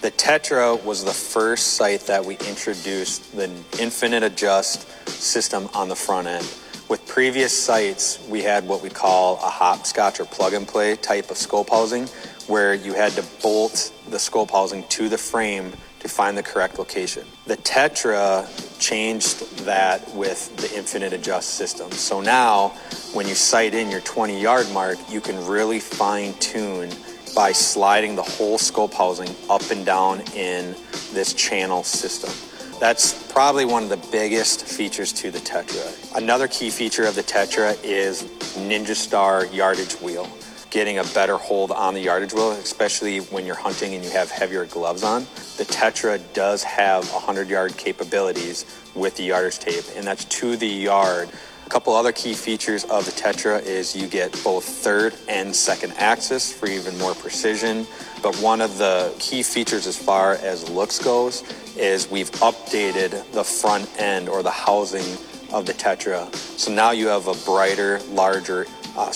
The 0.00 0.10
Tetra 0.12 0.82
was 0.84 1.04
the 1.04 1.12
first 1.12 1.74
site 1.74 2.02
that 2.02 2.24
we 2.24 2.34
introduced 2.48 3.34
the 3.36 3.50
infinite 3.80 4.22
adjust 4.22 4.88
system 5.08 5.68
on 5.74 5.88
the 5.88 5.96
front 5.96 6.28
end. 6.28 6.46
With 6.88 7.04
previous 7.06 7.52
sites, 7.52 8.18
we 8.30 8.42
had 8.42 8.66
what 8.66 8.80
we 8.82 8.88
call 8.88 9.34
a 9.36 9.50
hopscotch 9.50 10.20
or 10.20 10.24
plug 10.24 10.54
and 10.54 10.66
play 10.66 10.94
type 10.96 11.30
of 11.30 11.36
scope 11.36 11.68
housing, 11.70 12.08
where 12.48 12.74
you 12.74 12.94
had 12.94 13.12
to 13.12 13.24
bolt 13.42 13.92
the 14.10 14.18
scope 14.18 14.50
housing 14.50 14.82
to 14.88 15.08
the 15.08 15.18
frame 15.18 15.72
to 16.00 16.08
find 16.08 16.36
the 16.36 16.42
correct 16.42 16.78
location. 16.78 17.24
The 17.46 17.56
Tetra 17.58 18.46
changed 18.80 19.64
that 19.64 20.08
with 20.14 20.56
the 20.56 20.76
infinite 20.76 21.12
adjust 21.12 21.50
system. 21.50 21.90
So 21.92 22.20
now, 22.20 22.68
when 23.12 23.28
you 23.28 23.34
sight 23.34 23.74
in 23.74 23.90
your 23.90 24.00
20 24.00 24.40
yard 24.40 24.70
mark, 24.72 24.98
you 25.10 25.20
can 25.20 25.44
really 25.46 25.80
fine 25.80 26.34
tune 26.34 26.90
by 27.34 27.52
sliding 27.52 28.16
the 28.16 28.22
whole 28.22 28.58
scope 28.58 28.94
housing 28.94 29.28
up 29.50 29.70
and 29.70 29.84
down 29.84 30.20
in 30.34 30.74
this 31.12 31.34
channel 31.34 31.82
system. 31.82 32.32
That's 32.80 33.30
probably 33.32 33.64
one 33.64 33.82
of 33.82 33.88
the 33.88 34.08
biggest 34.12 34.64
features 34.64 35.12
to 35.14 35.30
the 35.32 35.40
Tetra. 35.40 36.16
Another 36.16 36.46
key 36.46 36.70
feature 36.70 37.04
of 37.04 37.16
the 37.16 37.24
Tetra 37.24 37.76
is 37.82 38.22
Ninja 38.56 38.94
Star 38.94 39.46
yardage 39.46 39.94
wheel. 39.94 40.28
Getting 40.70 40.98
a 40.98 41.04
better 41.04 41.38
hold 41.38 41.70
on 41.70 41.94
the 41.94 42.00
yardage 42.00 42.34
wheel, 42.34 42.52
especially 42.52 43.20
when 43.20 43.46
you're 43.46 43.56
hunting 43.56 43.94
and 43.94 44.04
you 44.04 44.10
have 44.10 44.30
heavier 44.30 44.66
gloves 44.66 45.02
on. 45.02 45.22
The 45.56 45.64
Tetra 45.64 46.20
does 46.34 46.62
have 46.62 47.10
100 47.10 47.48
yard 47.48 47.76
capabilities 47.78 48.66
with 48.94 49.16
the 49.16 49.24
yardage 49.24 49.60
tape, 49.60 49.84
and 49.96 50.06
that's 50.06 50.26
to 50.26 50.58
the 50.58 50.66
yard. 50.66 51.30
A 51.64 51.70
couple 51.70 51.94
other 51.94 52.12
key 52.12 52.34
features 52.34 52.84
of 52.84 53.06
the 53.06 53.12
Tetra 53.12 53.62
is 53.62 53.96
you 53.96 54.08
get 54.08 54.32
both 54.44 54.64
third 54.64 55.14
and 55.26 55.56
second 55.56 55.94
axis 55.96 56.52
for 56.52 56.66
even 56.66 56.96
more 56.98 57.14
precision. 57.14 57.86
But 58.22 58.36
one 58.36 58.60
of 58.60 58.76
the 58.76 59.14
key 59.18 59.42
features 59.42 59.86
as 59.86 59.96
far 59.96 60.34
as 60.34 60.68
looks 60.68 60.98
goes 60.98 61.44
is 61.76 62.10
we've 62.10 62.30
updated 62.32 63.30
the 63.32 63.44
front 63.44 63.88
end 63.98 64.28
or 64.28 64.42
the 64.42 64.50
housing 64.50 65.16
of 65.52 65.64
the 65.64 65.72
Tetra. 65.72 66.34
So 66.34 66.72
now 66.72 66.90
you 66.90 67.08
have 67.08 67.26
a 67.26 67.34
brighter, 67.44 68.00
larger 68.10 68.66
uh, 68.98 69.12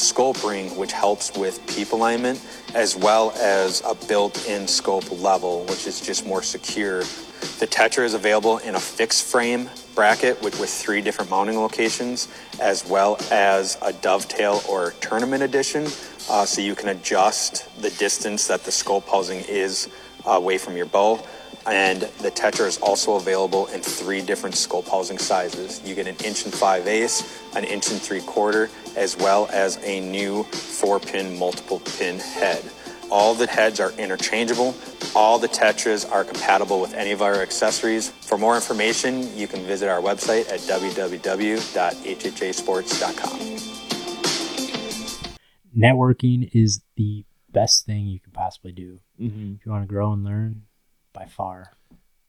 which 0.77 0.93
helps 0.93 1.37
with 1.37 1.61
peep 1.67 1.91
alignment, 1.91 2.41
as 2.75 2.95
well 2.97 3.33
as 3.33 3.83
a 3.85 3.95
built-in 4.07 4.69
scope 4.69 5.11
level, 5.21 5.65
which 5.65 5.89
is 5.89 6.01
just 6.01 6.25
more 6.25 6.43
secure. 6.43 7.01
The 7.59 7.67
Tetra 7.67 8.05
is 8.05 8.15
available 8.15 8.59
in 8.59 8.77
a 8.77 8.81
fixed 8.81 9.25
frame 9.25 9.69
bracket 9.97 10.41
with, 10.41 10.59
with 10.61 10.71
three 10.71 11.01
different 11.01 11.31
mounting 11.31 11.57
locations, 11.57 12.29
as 12.61 12.87
well 12.87 13.19
as 13.33 13.77
a 13.83 13.93
dovetail 13.93 14.63
or 14.69 14.93
tournament 15.01 15.43
edition, 15.43 15.89
uh, 16.31 16.45
so 16.45 16.61
you 16.61 16.77
can 16.77 16.91
adjust 16.91 17.69
the 17.83 17.91
distance 17.91 18.47
that 18.47 18.63
the 18.63 18.71
scope 18.71 19.09
housing 19.09 19.41
is 19.49 19.89
uh, 20.25 20.31
away 20.31 20.59
from 20.59 20.77
your 20.77 20.87
bow. 20.87 21.21
And 21.67 22.03
the 22.03 22.31
Tetra 22.31 22.67
is 22.67 22.79
also 22.79 23.15
available 23.15 23.67
in 23.69 23.81
three 23.81 24.21
different 24.21 24.57
scope 24.57 24.89
housing 24.89 25.19
sizes. 25.19 25.81
You 25.85 25.95
get 25.95 26.09
an 26.09 26.17
inch 26.25 26.45
and 26.45 26.53
five 26.53 26.87
eighths, 26.89 27.41
an 27.55 27.65
inch 27.65 27.91
and 27.91 28.01
three 28.01 28.21
quarter, 28.21 28.69
as 28.97 29.17
well 29.17 29.49
as 29.53 29.79
a 29.85 30.01
new 30.01 30.43
four 30.45 30.99
pin 30.99 31.39
multiple 31.39 31.81
pin 31.99 32.19
head. 32.19 32.65
All 33.11 33.35
the 33.35 33.47
heads 33.47 33.79
are 33.79 33.93
interchangeable. 33.93 34.75
All 35.15 35.39
the 35.39 35.49
Tetras 35.49 36.11
are 36.11 36.25
compatible 36.25 36.81
with 36.81 36.95
any 36.95 37.13
of 37.13 37.21
our 37.21 37.43
accessories. 37.43 38.09
For 38.09 38.39
more 38.39 38.55
information, 38.55 39.37
you 39.37 39.47
can 39.47 39.63
visit 39.65 39.89
our 39.89 40.01
website 40.01 40.51
at 40.51 40.61
www.hhasports.com. 40.61 43.39
networking 45.77 46.49
is 46.53 46.83
the 46.97 47.25
best 47.51 47.87
thing 47.87 48.07
you 48.07 48.21
can 48.21 48.33
possibly 48.33 48.73
do 48.73 48.99
Mm-hmm. 49.21 49.55
if 49.57 49.67
you 49.67 49.73
want 49.73 49.85
to 49.85 49.89
grow 49.89 50.13
and 50.13 50.25
learn. 50.25 50.63
By 51.13 51.27
far, 51.27 51.73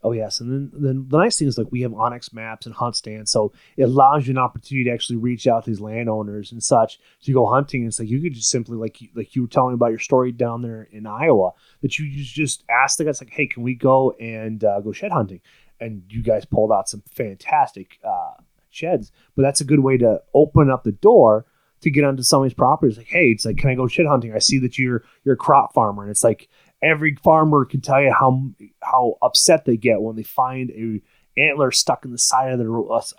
Oh 0.06 0.12
yes, 0.12 0.42
and 0.42 0.52
then 0.52 0.72
then 0.74 1.06
the 1.08 1.18
nice 1.18 1.40
thing 1.40 1.48
is 1.48 1.58
like 1.58 1.72
we 1.72 1.82
have 1.82 1.94
onX 1.94 2.34
maps 2.34 2.66
and 2.66 2.76
hunt 2.76 2.98
stands, 2.98 3.32
so 3.32 3.54
it 3.78 3.84
allows 3.84 4.28
you 4.28 4.32
an 4.32 4.38
opportunity 4.38 4.84
to 4.90 4.94
actually 4.94 5.16
reach 5.16 5.48
out 5.48 5.64
to 5.64 5.70
these 5.70 5.80
landowners 5.80 6.52
and 6.52 6.62
such. 6.62 7.00
You 7.22 7.34
go 7.34 7.46
hunting, 7.46 7.82
and 7.82 7.88
it's 7.88 8.00
like 8.00 8.10
you 8.10 8.22
could 8.22 8.34
just 8.34 8.50
simply 8.50 8.76
like 8.76 9.00
like 9.16 9.34
you 9.34 9.44
were 9.44 9.48
telling 9.48 9.72
me 9.72 9.76
about 9.76 9.92
your 9.92 10.00
story 10.00 10.34
down 10.34 10.62
there 10.62 10.90
in 10.92 11.08
Iowa 11.08 11.52
that 11.82 11.98
you 11.98 12.12
just 12.12 12.34
just 12.34 12.64
ask 12.70 12.98
the 12.98 13.06
guys 13.06 13.22
like, 13.22 13.32
hey, 13.32 13.48
can 13.48 13.64
we 13.64 13.76
go 13.76 14.12
and 14.20 14.62
uh, 14.64 14.82
go 14.82 14.92
shed 14.92 15.12
hunting? 15.12 15.40
And 15.80 16.04
you 16.10 16.22
guys 16.22 16.44
pulled 16.44 16.74
out 16.74 16.90
some 16.90 17.04
fantastic 17.10 17.98
uh, 18.06 18.34
sheds, 18.70 19.10
but 19.38 19.44
that's 19.44 19.62
a 19.62 19.66
good 19.66 19.80
way 19.80 19.98
to 19.98 20.22
open 20.34 20.70
up 20.70 20.84
the 20.84 20.92
door 20.92 21.46
to 21.80 21.90
get 21.90 22.04
onto 22.04 22.24
some 22.24 22.42
of 22.42 22.50
these 22.50 22.54
properties. 22.54 22.98
Like, 22.98 23.08
hey, 23.08 23.28
it's 23.28 23.46
like, 23.46 23.58
can 23.58 23.70
I 23.70 23.76
go 23.76 23.88
shed 23.88 24.06
hunting? 24.06 24.34
I 24.34 24.40
see 24.40 24.60
that 24.60 24.78
you're 24.78 25.04
you're 25.24 25.36
a 25.36 25.38
crop 25.38 25.74
farmer, 25.74 26.04
and 26.04 26.12
it's 26.12 26.26
like 26.26 26.50
every 26.84 27.16
farmer 27.24 27.66
can 27.66 27.82
tell 27.82 28.02
you 28.02 28.12
how 28.12 28.44
how 28.82 29.18
upset 29.22 29.66
they 29.66 29.78
get 29.78 30.02
when 30.02 30.16
they 30.16 30.24
find 30.24 30.70
a 30.72 31.02
antler 31.40 31.72
stuck 31.72 32.06
in 32.06 32.12
the 32.12 32.18
side 32.18 32.52
of 32.52 32.60
their 32.60 32.70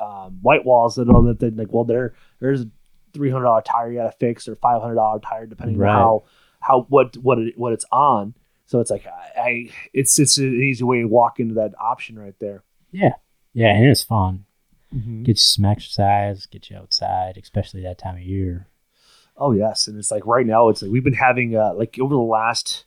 um, 0.07 0.39
white 0.43 0.65
walls 0.65 0.95
that 0.95 1.09
know 1.09 1.23
that 1.27 1.41
They're 1.41 1.51
like 1.51 1.73
well 1.73 1.85
there 1.85 2.15
there's 2.41 2.61
a 2.63 2.71
three 3.13 3.31
hundred 3.31 3.45
dollar 3.45 3.63
tire 3.63 3.91
you 3.91 3.99
gotta 3.99 4.15
fix 4.21 4.47
or 4.47 4.55
five 4.57 4.81
hundred 4.81 4.97
dollar 4.97 5.19
tire 5.21 5.47
depending 5.47 5.79
Right. 5.79 5.91
on 5.91 5.97
how 5.97 6.25
how 6.61 6.87
what 6.89 7.17
what 7.17 7.39
it, 7.39 7.59
what 7.59 7.73
it's 7.73 7.85
on 7.91 8.35
So 8.67 8.81
it's 8.81 8.91
like 8.91 9.07
I, 9.07 9.41
I 9.41 9.71
it's 9.93 10.19
it's 10.19 10.39
an 10.39 10.55
easy 10.63 10.85
way 10.85 11.01
to 11.01 11.07
walk 11.09 11.41
into 11.41 11.55
that 11.55 11.73
option 11.81 12.19
right 12.19 12.35
there. 12.41 12.63
Yeah, 12.93 13.15
yeah, 13.53 13.75
and 13.75 13.87
it's 13.87 14.03
fun. 14.05 14.45
Mm-hmm. 14.95 15.25
Get 15.25 15.33
you 15.37 15.41
some 15.41 15.65
exercise, 15.65 16.47
get 16.47 16.71
you 16.71 16.77
outside, 16.77 17.37
especially 17.37 17.83
that 17.83 17.99
time 17.99 18.15
of 18.17 18.23
year. 18.23 18.69
Oh 19.37 19.51
yes, 19.53 19.89
and 19.89 19.99
it's 19.99 20.11
like 20.13 20.25
right 20.27 20.47
now 20.47 20.69
it's 20.69 20.81
like 20.83 20.93
we've 20.93 21.03
been 21.03 21.13
having 21.15 21.57
uh, 21.57 21.75
like 21.75 21.99
over 22.01 22.15
the 22.15 22.21
last 22.21 22.85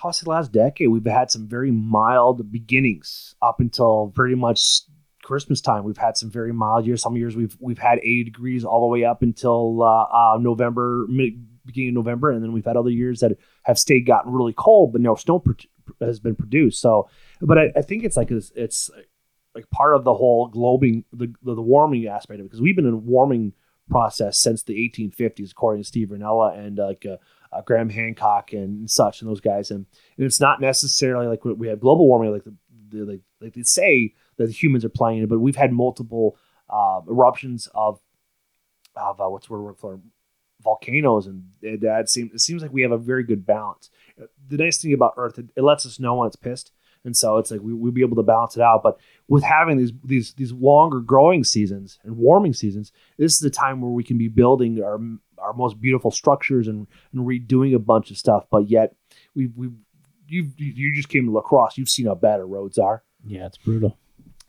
how 0.00 0.10
say 0.10 0.24
the 0.24 0.30
last 0.30 0.52
decade 0.52 0.88
we've 0.88 1.04
had 1.04 1.30
some 1.30 1.48
very 1.48 1.70
mild 1.70 2.50
beginnings 2.50 3.34
up 3.42 3.60
until 3.60 4.12
pretty 4.14 4.34
much 4.34 4.82
Christmas 5.22 5.60
time. 5.60 5.84
We've 5.84 5.98
had 5.98 6.16
some 6.16 6.30
very 6.30 6.52
mild 6.52 6.86
years. 6.86 7.02
Some 7.02 7.16
years 7.16 7.36
we've 7.36 7.56
we've 7.60 7.78
had 7.78 7.98
80 7.98 8.24
degrees 8.24 8.64
all 8.64 8.80
the 8.80 8.86
way 8.86 9.04
up 9.04 9.22
until 9.22 9.82
uh, 9.82 10.04
uh, 10.04 10.38
November, 10.40 11.06
beginning 11.66 11.90
of 11.90 11.94
November, 11.94 12.30
and 12.30 12.42
then 12.42 12.52
we've 12.52 12.64
had 12.64 12.76
other 12.76 12.90
years 12.90 13.20
that 13.20 13.36
have 13.64 13.78
stayed 13.78 14.06
gotten 14.06 14.32
really 14.32 14.54
cold, 14.54 14.92
but 14.92 15.02
no 15.02 15.16
snow 15.16 15.40
pr- 15.40 15.52
has 16.00 16.18
been 16.18 16.34
produced. 16.34 16.80
So, 16.80 17.10
but 17.42 17.58
I, 17.58 17.72
I 17.76 17.82
think 17.82 18.04
it's 18.04 18.16
like 18.16 18.30
it's, 18.30 18.50
it's 18.54 18.90
like 19.54 19.68
part 19.70 19.94
of 19.94 20.04
the 20.04 20.14
whole 20.14 20.50
globing 20.50 21.04
the 21.12 21.32
the 21.42 21.60
warming 21.60 22.06
aspect 22.06 22.40
of 22.40 22.46
it 22.46 22.48
because 22.48 22.62
we've 22.62 22.76
been 22.76 22.86
in 22.86 23.04
warming 23.04 23.52
process 23.88 24.38
since 24.38 24.62
the 24.62 24.74
1850s, 24.74 25.50
according 25.50 25.82
to 25.82 25.88
Steve 25.88 26.08
Rinella 26.08 26.58
and 26.58 26.78
uh, 26.78 26.86
like 26.86 27.06
uh, 27.06 27.16
uh, 27.52 27.62
Graham 27.62 27.88
Hancock 27.88 28.52
and 28.52 28.90
such, 28.90 29.20
and 29.20 29.30
those 29.30 29.40
guys. 29.40 29.70
And, 29.70 29.86
and 30.16 30.26
it's 30.26 30.40
not 30.40 30.60
necessarily 30.60 31.26
like 31.26 31.44
we 31.44 31.68
have 31.68 31.80
global 31.80 32.06
warming, 32.06 32.32
like 32.32 32.44
the, 32.44 32.54
the 32.90 33.04
like, 33.04 33.20
like 33.40 33.54
they 33.54 33.62
say 33.62 34.14
that 34.36 34.46
the 34.46 34.52
humans 34.52 34.84
are 34.84 34.90
playing 34.90 35.22
it, 35.22 35.28
but 35.28 35.40
we've 35.40 35.56
had 35.56 35.72
multiple 35.72 36.36
uh, 36.68 37.00
eruptions 37.08 37.68
of 37.74 38.00
of 38.96 39.20
uh, 39.20 39.28
what's 39.28 39.46
the 39.46 39.54
word 39.54 39.78
for 39.78 40.00
volcanoes, 40.62 41.26
and 41.26 41.44
it, 41.62 42.08
seems 42.08 42.32
it 42.32 42.40
seems 42.40 42.62
like 42.62 42.72
we 42.72 42.82
have 42.82 42.92
a 42.92 42.98
very 42.98 43.22
good 43.22 43.46
balance. 43.46 43.90
The 44.48 44.56
nice 44.56 44.78
thing 44.78 44.92
about 44.92 45.14
Earth, 45.16 45.38
it, 45.38 45.46
it 45.56 45.62
lets 45.62 45.86
us 45.86 46.00
know 46.00 46.16
when 46.16 46.26
it's 46.26 46.36
pissed 46.36 46.72
and 47.08 47.16
so 47.16 47.38
it's 47.38 47.50
like 47.50 47.62
we 47.62 47.72
we'll 47.72 47.90
be 47.90 48.02
able 48.02 48.16
to 48.16 48.22
balance 48.22 48.54
it 48.54 48.62
out. 48.62 48.82
But 48.82 48.98
with 49.28 49.42
having 49.42 49.78
these 49.78 49.92
these 50.04 50.34
these 50.34 50.52
longer 50.52 51.00
growing 51.00 51.42
seasons 51.42 51.98
and 52.04 52.18
warming 52.18 52.52
seasons, 52.52 52.92
this 53.16 53.32
is 53.32 53.40
the 53.40 53.50
time 53.50 53.80
where 53.80 53.90
we 53.90 54.04
can 54.04 54.18
be 54.18 54.28
building 54.28 54.82
our 54.82 55.00
our 55.38 55.54
most 55.54 55.80
beautiful 55.80 56.10
structures 56.10 56.68
and, 56.68 56.86
and 57.12 57.26
redoing 57.26 57.74
a 57.74 57.78
bunch 57.78 58.10
of 58.10 58.18
stuff. 58.18 58.44
But 58.50 58.68
yet 58.68 58.94
we 59.34 59.46
we 59.56 59.70
you 60.28 60.52
you 60.58 60.94
just 60.94 61.08
came 61.08 61.24
to 61.24 61.32
La 61.32 61.40
Crosse. 61.40 61.78
You've 61.78 61.88
seen 61.88 62.06
how 62.06 62.14
bad 62.14 62.40
our 62.40 62.46
roads 62.46 62.76
are. 62.76 63.02
Yeah, 63.24 63.46
it's 63.46 63.56
brutal. 63.56 63.96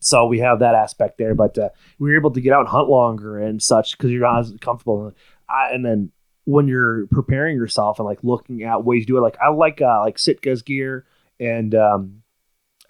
So 0.01 0.26
we 0.26 0.39
have 0.39 0.60
that 0.60 0.76
aspect 0.76 1.18
there, 1.18 1.36
but 1.36 1.57
uh, 1.57 1.70
we 1.97 2.10
were 2.10 2.18
able 2.18 2.32
to 2.32 2.41
get 2.41 2.53
out 2.53 2.62
and 2.62 2.70
hunt 2.70 2.89
longer 2.89 3.39
and 3.39 3.62
such 3.62 3.97
because 3.97 4.12
you're 4.12 4.22
not 4.22 4.39
as 4.39 4.53
comfortable. 4.62 5.14
I, 5.49 5.72
and 5.72 5.86
then 5.86 6.12
when 6.45 6.68
you're 6.68 7.05
preparing 7.07 7.57
yourself 7.57 7.99
and 7.99 8.05
like 8.05 8.24
looking 8.24 8.64
at 8.64 8.84
ways 8.84 9.03
to 9.03 9.07
do 9.07 9.18
it, 9.18 9.22
like 9.22 9.38
I 9.41 9.49
like 9.49 9.82
uh, 9.82 10.01
like 10.01 10.18
Sitka's 10.18 10.62
gear 10.62 11.05
and 11.39 11.76
um, 11.76 12.24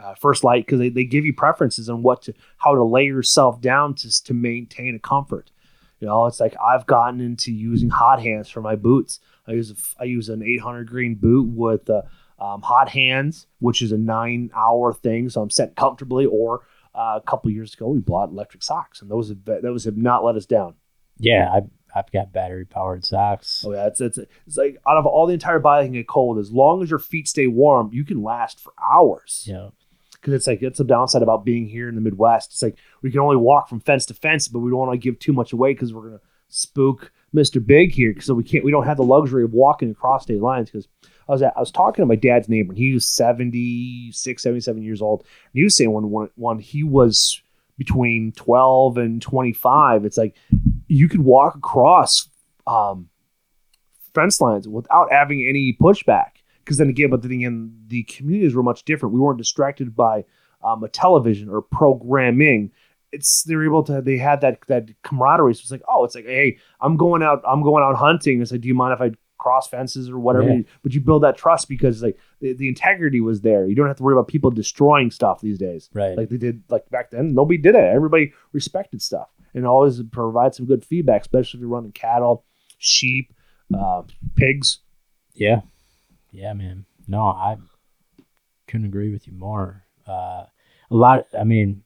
uh, 0.02 0.16
First 0.16 0.44
Lite 0.44 0.66
because 0.66 0.80
they, 0.80 0.90
they 0.90 1.04
give 1.04 1.26
you 1.26 1.34
preferences 1.34 1.90
on 1.90 2.02
what 2.02 2.24
to 2.24 2.34
how 2.58 2.76
to 2.76 2.84
lay 2.84 3.06
yourself 3.06 3.62
down 3.62 3.96
to 3.96 4.24
to 4.24 4.34
maintain 4.34 4.96
a 4.96 5.00
comfort. 5.00 5.52
You 6.00 6.08
know, 6.08 6.26
it's 6.28 6.40
like 6.40 6.56
I've 6.64 6.86
gotten 6.86 7.20
into 7.20 7.52
using 7.52 7.90
hot 7.90 8.22
hands 8.22 8.50
for 8.50 8.62
my 8.62 8.76
boots. 8.76 9.20
I 9.48 9.54
use 9.54 9.72
a, 9.72 10.02
I 10.02 10.06
use 10.06 10.30
an 10.30 10.42
800 10.44 10.88
green 10.88 11.16
boot 11.16 11.50
with 11.50 11.90
uh, 11.90 12.04
um, 12.40 12.62
hot 12.62 12.90
hands, 12.90 13.48
which 13.60 13.82
is 13.82 13.92
a 13.92 13.98
nine 13.98 14.50
hour 14.56 14.94
thing, 14.94 15.30
so 15.30 15.42
I'm 15.42 15.50
set 15.50 15.76
comfortably. 15.76 16.26
Or 16.26 16.62
uh, 16.96 17.20
a 17.22 17.24
couple 17.26 17.52
years 17.52 17.74
ago, 17.74 17.90
we 17.90 18.00
bought 18.00 18.30
electric 18.30 18.64
socks, 18.64 19.02
and 19.02 19.12
those 19.12 19.30
have 19.30 19.44
those 19.62 19.86
have 19.86 19.98
not 19.98 20.24
let 20.24 20.36
us 20.36 20.46
down. 20.46 20.76
Yeah, 21.18 21.50
I 21.52 21.62
I've 21.94 22.12
got 22.12 22.32
battery 22.32 22.66
powered 22.66 23.04
socks. 23.04 23.66
Oh 23.68 23.74
yeah, 23.74 23.88
it's, 23.88 24.00
it's 24.00 24.18
it's 24.18 24.56
like 24.56 24.78
out 24.88 24.98
of 24.98 25.06
all 25.06 25.28
the 25.28 25.34
entire 25.34 25.60
body 25.60 25.88
can 25.88 25.94
get 25.94 26.08
cold. 26.08 26.38
As 26.38 26.52
long 26.52 26.82
as 26.82 26.90
your 26.90 27.00
feet 27.00 27.28
stay 27.28 27.48
warm, 27.48 27.90
you 27.92 28.06
can 28.06 28.24
last 28.24 28.62
for 28.62 28.72
hours. 28.82 29.44
Yeah 29.46 29.70
because 30.20 30.34
it's 30.34 30.48
like 30.48 30.62
it's 30.62 30.78
the 30.78 30.84
downside 30.84 31.22
about 31.22 31.46
being 31.46 31.68
here 31.68 31.88
in 31.88 31.96
the 31.96 32.02
Midwest. 32.02 32.52
It's 32.52 32.62
like 32.62 32.78
we 33.02 33.12
can 33.12 33.20
only 33.20 33.38
walk 33.38 33.70
from 33.70 33.80
fence 33.80 34.06
to 34.08 34.14
fence, 34.14 34.48
but 34.48 34.60
we 34.60 34.70
don't 34.70 34.80
want 34.80 34.92
to 34.94 34.98
give 34.98 35.20
too 35.20 35.34
much 35.34 35.54
away 35.54 35.74
because 35.74 35.94
we're 35.94 36.08
gonna 36.08 36.22
spook 36.50 37.12
Mister 37.32 37.60
Big 37.60 37.92
here. 37.92 38.16
So 38.20 38.34
we 38.34 38.44
can't. 38.44 38.64
We 38.64 38.72
don't 38.72 38.86
have 38.86 38.98
the 38.98 39.04
luxury 39.04 39.44
of 39.44 39.54
walking 39.54 39.92
across 39.92 40.24
state 40.24 40.42
lines 40.42 40.70
because 40.70 40.88
I 41.28 41.32
was 41.32 41.42
at, 41.42 41.54
I 41.56 41.60
was 41.60 41.72
talking 41.72 42.02
to 42.02 42.08
my 42.08 42.16
dad's 42.16 42.50
neighbor, 42.50 42.72
and 42.72 42.78
he 42.78 42.94
was 42.94 43.08
76, 43.08 44.42
77 44.42 44.82
years 44.82 45.02
old, 45.02 45.22
and 45.22 45.60
he 45.60 45.64
was 45.64 45.76
saying 45.76 45.92
when 45.92 46.10
when, 46.10 46.30
when 46.36 46.60
he 46.60 46.84
was 46.84 47.42
between 47.78 48.34
12 48.34 48.98
and 48.98 49.22
25, 49.22 50.04
it's 50.04 50.18
like 50.18 50.36
you 50.88 51.08
could 51.08 51.22
walk 51.22 51.56
across 51.56 52.28
um, 52.68 53.08
fence 54.14 54.42
lines 54.42 54.68
without 54.68 55.12
having 55.12 55.48
any 55.48 55.78
pushback 55.80 56.39
because 56.70 56.78
then 56.78 56.90
again, 56.90 57.10
but 57.10 57.24
then 57.24 57.32
again, 57.32 57.74
the 57.88 58.04
communities 58.04 58.54
were 58.54 58.62
much 58.62 58.84
different. 58.84 59.16
We 59.16 59.20
weren't 59.20 59.40
distracted 59.40 59.96
by 59.96 60.24
um, 60.64 60.84
a 60.84 60.88
television 60.88 61.50
or 61.50 61.64
programming. 61.64 62.72
It's 63.12 63.44
they 63.48 63.56
were 63.56 63.66
able 63.66 63.82
to 63.86 64.04
they 64.04 64.18
had 64.18 64.42
that 64.42 64.60
that 64.68 64.90
camaraderie. 65.02 65.56
So 65.56 65.62
it's 65.64 65.72
like, 65.72 65.82
oh, 65.90 66.04
it's 66.04 66.14
like, 66.14 66.28
hey, 66.28 66.60
I'm 66.80 66.96
going 66.96 67.24
out, 67.24 67.42
I'm 67.48 67.64
going 67.64 67.84
out 67.84 67.96
hunting. 67.96 68.40
It's 68.40 68.52
like, 68.52 68.62
do 68.62 68.68
you 68.68 68.76
mind 68.76 68.94
if 68.94 69.02
I 69.02 69.14
cross 69.40 69.68
fences 69.68 70.12
or 70.12 70.20
whatever? 70.20 70.48
Yeah. 70.48 70.62
But 70.84 70.94
you 70.94 71.02
build 71.02 71.24
that 71.24 71.38
trust 71.38 71.68
because 71.68 72.04
like 72.04 72.20
the, 72.40 72.54
the 72.54 72.68
integrity 72.70 73.20
was 73.20 73.42
there. 73.42 73.66
You 73.66 73.74
don't 73.74 73.88
have 73.88 73.98
to 73.98 74.04
worry 74.04 74.14
about 74.14 74.28
people 74.28 74.52
destroying 74.52 75.10
stuff 75.10 75.42
these 75.42 75.58
days. 75.58 75.90
Right. 75.92 76.16
Like 76.16 76.30
they 76.30 76.38
did 76.38 76.62
like 76.70 76.88
back 76.92 77.10
then. 77.10 77.34
Nobody 77.34 77.58
did 77.58 77.74
it. 77.74 77.84
Everybody 77.84 78.32
respected 78.54 79.02
stuff 79.02 79.30
and 79.56 79.66
always 79.66 80.04
provide 80.04 80.54
some 80.54 80.68
good 80.68 80.86
feedback, 80.86 81.22
especially 81.22 81.58
if 81.58 81.62
you're 81.62 81.70
running 81.70 81.94
cattle, 81.94 82.46
sheep, 82.78 83.34
uh, 83.76 84.04
pigs. 84.36 84.82
Yeah. 85.34 85.62
Yeah, 86.32 86.54
man. 86.54 86.86
No, 87.08 87.22
I 87.24 87.58
couldn't 88.68 88.86
agree 88.86 89.12
with 89.12 89.28
you 89.28 89.34
more. 89.34 89.86
Uh, 90.08 90.46
a 90.92 90.96
lot. 90.96 91.28
I 91.38 91.44
mean, 91.44 91.84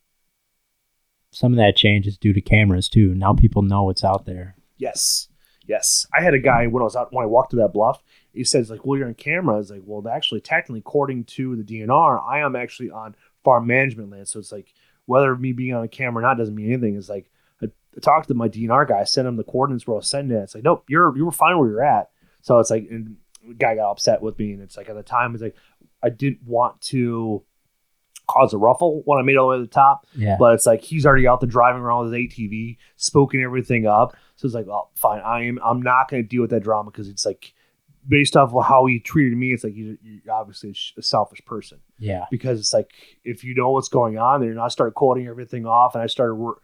some 1.31 1.53
of 1.53 1.57
that 1.57 1.75
change 1.75 2.07
is 2.07 2.17
due 2.17 2.33
to 2.33 2.41
cameras 2.41 2.89
too. 2.89 3.13
Now 3.15 3.33
people 3.33 3.61
know 3.61 3.83
what's 3.83 4.03
out 4.03 4.25
there. 4.25 4.55
Yes, 4.77 5.29
yes. 5.65 6.05
I 6.13 6.21
had 6.21 6.33
a 6.33 6.39
guy 6.39 6.67
when 6.67 6.81
I 6.81 6.85
was 6.85 6.95
out 6.95 7.13
when 7.13 7.23
I 7.23 7.27
walked 7.27 7.51
to 7.51 7.57
that 7.57 7.73
bluff. 7.73 8.03
He 8.33 8.43
says 8.43 8.69
like, 8.69 8.85
"Well, 8.85 8.97
you're 8.97 9.07
on 9.07 9.13
camera." 9.13 9.55
I 9.55 9.59
was 9.59 9.71
like, 9.71 9.81
"Well, 9.85 10.07
actually, 10.07 10.41
technically, 10.41 10.79
according 10.79 11.25
to 11.25 11.55
the 11.55 11.63
DNR, 11.63 12.21
I 12.23 12.39
am 12.39 12.55
actually 12.55 12.91
on 12.91 13.15
farm 13.43 13.67
management 13.67 14.11
land." 14.11 14.27
So 14.27 14.39
it's 14.39 14.51
like 14.51 14.73
whether 15.05 15.35
me 15.35 15.53
being 15.53 15.73
on 15.73 15.83
a 15.83 15.87
camera 15.87 16.23
or 16.23 16.27
not 16.27 16.37
doesn't 16.37 16.55
mean 16.55 16.71
anything. 16.71 16.95
It's 16.95 17.09
like 17.09 17.29
I, 17.61 17.67
talked 18.01 18.27
to 18.29 18.33
my 18.33 18.49
DNR 18.49 18.87
guy, 18.87 18.99
I 18.99 19.03
sent 19.03 19.27
him 19.27 19.35
the 19.35 19.43
coordinates 19.43 19.85
where 19.85 19.95
I 19.95 19.97
was 19.97 20.09
sending 20.09 20.37
it. 20.37 20.41
It's 20.41 20.55
like, 20.55 20.63
nope, 20.63 20.85
you're 20.87 21.15
you 21.15 21.25
were 21.25 21.31
fine 21.31 21.57
where 21.57 21.69
you're 21.69 21.83
at. 21.83 22.09
So 22.41 22.59
it's 22.59 22.69
like, 22.69 22.87
and 22.89 23.17
guy 23.57 23.75
got 23.75 23.91
upset 23.91 24.21
with 24.21 24.37
me, 24.39 24.53
and 24.53 24.61
it's 24.61 24.77
like 24.77 24.89
at 24.89 24.95
the 24.95 25.03
time, 25.03 25.33
it's 25.33 25.43
like 25.43 25.55
I 26.01 26.09
didn't 26.09 26.43
want 26.45 26.81
to 26.81 27.43
cause 28.27 28.53
a 28.53 28.57
ruffle 28.57 29.01
when 29.05 29.19
I 29.19 29.21
made 29.21 29.33
it 29.33 29.37
all 29.37 29.49
the 29.49 29.57
way 29.57 29.57
to 29.57 29.63
the 29.63 29.67
top. 29.67 30.07
Yeah. 30.15 30.37
But 30.39 30.55
it's 30.55 30.65
like 30.65 30.81
he's 30.81 31.05
already 31.05 31.27
out 31.27 31.41
there 31.41 31.49
driving 31.49 31.81
around 31.81 32.05
with 32.05 32.13
his 32.13 32.27
ATV, 32.27 32.77
spoken 32.95 33.41
everything 33.41 33.85
up. 33.85 34.15
So 34.35 34.45
it's 34.45 34.55
like, 34.55 34.67
well, 34.67 34.91
fine. 34.95 35.21
I 35.21 35.45
am. 35.45 35.59
I'm 35.63 35.81
not 35.81 36.09
going 36.09 36.23
to 36.23 36.27
deal 36.27 36.41
with 36.41 36.51
that 36.51 36.63
drama 36.63 36.91
because 36.91 37.09
it's 37.09 37.25
like 37.25 37.53
based 38.07 38.35
off 38.35 38.53
of 38.53 38.65
how 38.65 38.85
he 38.85 38.99
treated 38.99 39.37
me. 39.37 39.53
It's 39.53 39.63
like 39.63 39.75
you're, 39.75 39.95
you're 40.01 40.33
obviously 40.33 40.75
a 40.97 41.01
selfish 41.01 41.43
person. 41.45 41.79
Yeah. 41.99 42.25
Because 42.31 42.59
it's 42.59 42.73
like 42.73 42.91
if 43.23 43.43
you 43.43 43.55
know 43.55 43.71
what's 43.71 43.89
going 43.89 44.17
on, 44.17 44.41
then 44.41 44.57
I 44.59 44.67
start 44.67 44.93
quoting 44.95 45.27
everything 45.27 45.65
off, 45.65 45.95
and 45.95 46.03
I 46.03 46.07
started 46.07 46.33
re- 46.33 46.55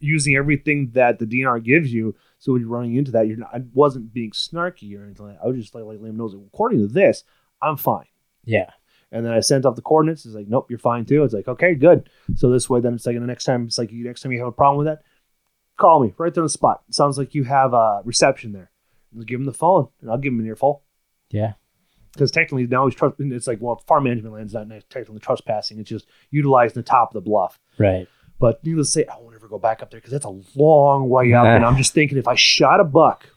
using 0.00 0.36
everything 0.36 0.90
that 0.94 1.18
the 1.18 1.26
DNR 1.26 1.62
gives 1.62 1.92
you. 1.92 2.14
So 2.42 2.50
when 2.50 2.60
you're 2.60 2.70
running 2.70 2.96
into 2.96 3.12
that, 3.12 3.28
you're 3.28 3.36
not. 3.36 3.54
I 3.54 3.60
wasn't 3.72 4.12
being 4.12 4.32
snarky 4.32 4.98
or 4.98 5.04
anything. 5.04 5.26
Like 5.26 5.38
I 5.40 5.46
was 5.46 5.56
just 5.56 5.76
like, 5.76 5.84
like 5.84 6.00
Liam 6.00 6.16
knows. 6.16 6.34
According 6.34 6.80
to 6.80 6.88
this, 6.92 7.22
I'm 7.62 7.76
fine. 7.76 8.06
Yeah. 8.44 8.68
And 9.12 9.24
then 9.24 9.32
I 9.32 9.38
sent 9.38 9.64
off 9.64 9.76
the 9.76 9.82
coordinates. 9.82 10.26
It's 10.26 10.34
like, 10.34 10.48
nope, 10.48 10.66
you're 10.68 10.80
fine 10.80 11.04
too. 11.04 11.22
It's 11.22 11.34
like, 11.34 11.46
okay, 11.46 11.76
good. 11.76 12.10
So 12.34 12.50
this 12.50 12.68
way, 12.68 12.80
then 12.80 12.94
it's 12.94 13.06
like 13.06 13.14
the 13.14 13.20
next 13.20 13.44
time, 13.44 13.66
it's 13.66 13.78
like 13.78 13.92
next 13.92 14.22
time 14.22 14.32
you 14.32 14.40
have 14.40 14.48
a 14.48 14.52
problem 14.52 14.78
with 14.78 14.88
that, 14.88 15.04
call 15.76 16.00
me 16.00 16.14
right 16.18 16.34
there 16.34 16.42
on 16.42 16.46
the 16.46 16.50
spot. 16.50 16.82
It 16.88 16.96
sounds 16.96 17.16
like 17.16 17.32
you 17.32 17.44
have 17.44 17.74
a 17.74 18.02
reception 18.04 18.50
there. 18.50 18.72
And 19.14 19.24
give 19.24 19.38
him 19.38 19.46
the 19.46 19.52
phone, 19.52 19.86
and 20.00 20.10
I'll 20.10 20.18
give 20.18 20.32
him 20.32 20.40
an 20.40 20.46
earful. 20.46 20.82
Yeah. 21.30 21.52
Because 22.12 22.32
technically 22.32 22.66
now 22.66 22.86
he's 22.86 22.96
trust. 22.96 23.16
It's 23.20 23.46
like, 23.46 23.58
well, 23.60 23.76
farm 23.86 24.02
management 24.02 24.34
land's 24.34 24.54
not 24.54 24.68
technically 24.90 25.20
trespassing. 25.20 25.78
It's 25.78 25.90
just 25.90 26.08
utilizing 26.32 26.74
the 26.74 26.82
top 26.82 27.10
of 27.10 27.14
the 27.14 27.20
bluff. 27.20 27.60
Right. 27.78 28.08
But 28.40 28.64
needless 28.64 28.88
to 28.88 28.92
say, 28.92 29.06
I 29.06 29.18
go 29.52 29.58
back 29.58 29.82
up 29.82 29.90
there 29.90 30.00
because 30.00 30.12
that's 30.12 30.24
a 30.24 30.40
long 30.54 31.08
way 31.08 31.32
up. 31.32 31.44
and 31.46 31.64
I'm 31.64 31.76
just 31.82 31.94
thinking 31.94 32.18
if 32.18 32.28
I 32.28 32.34
shot 32.34 32.80
a 32.80 32.84
buck 32.84 33.28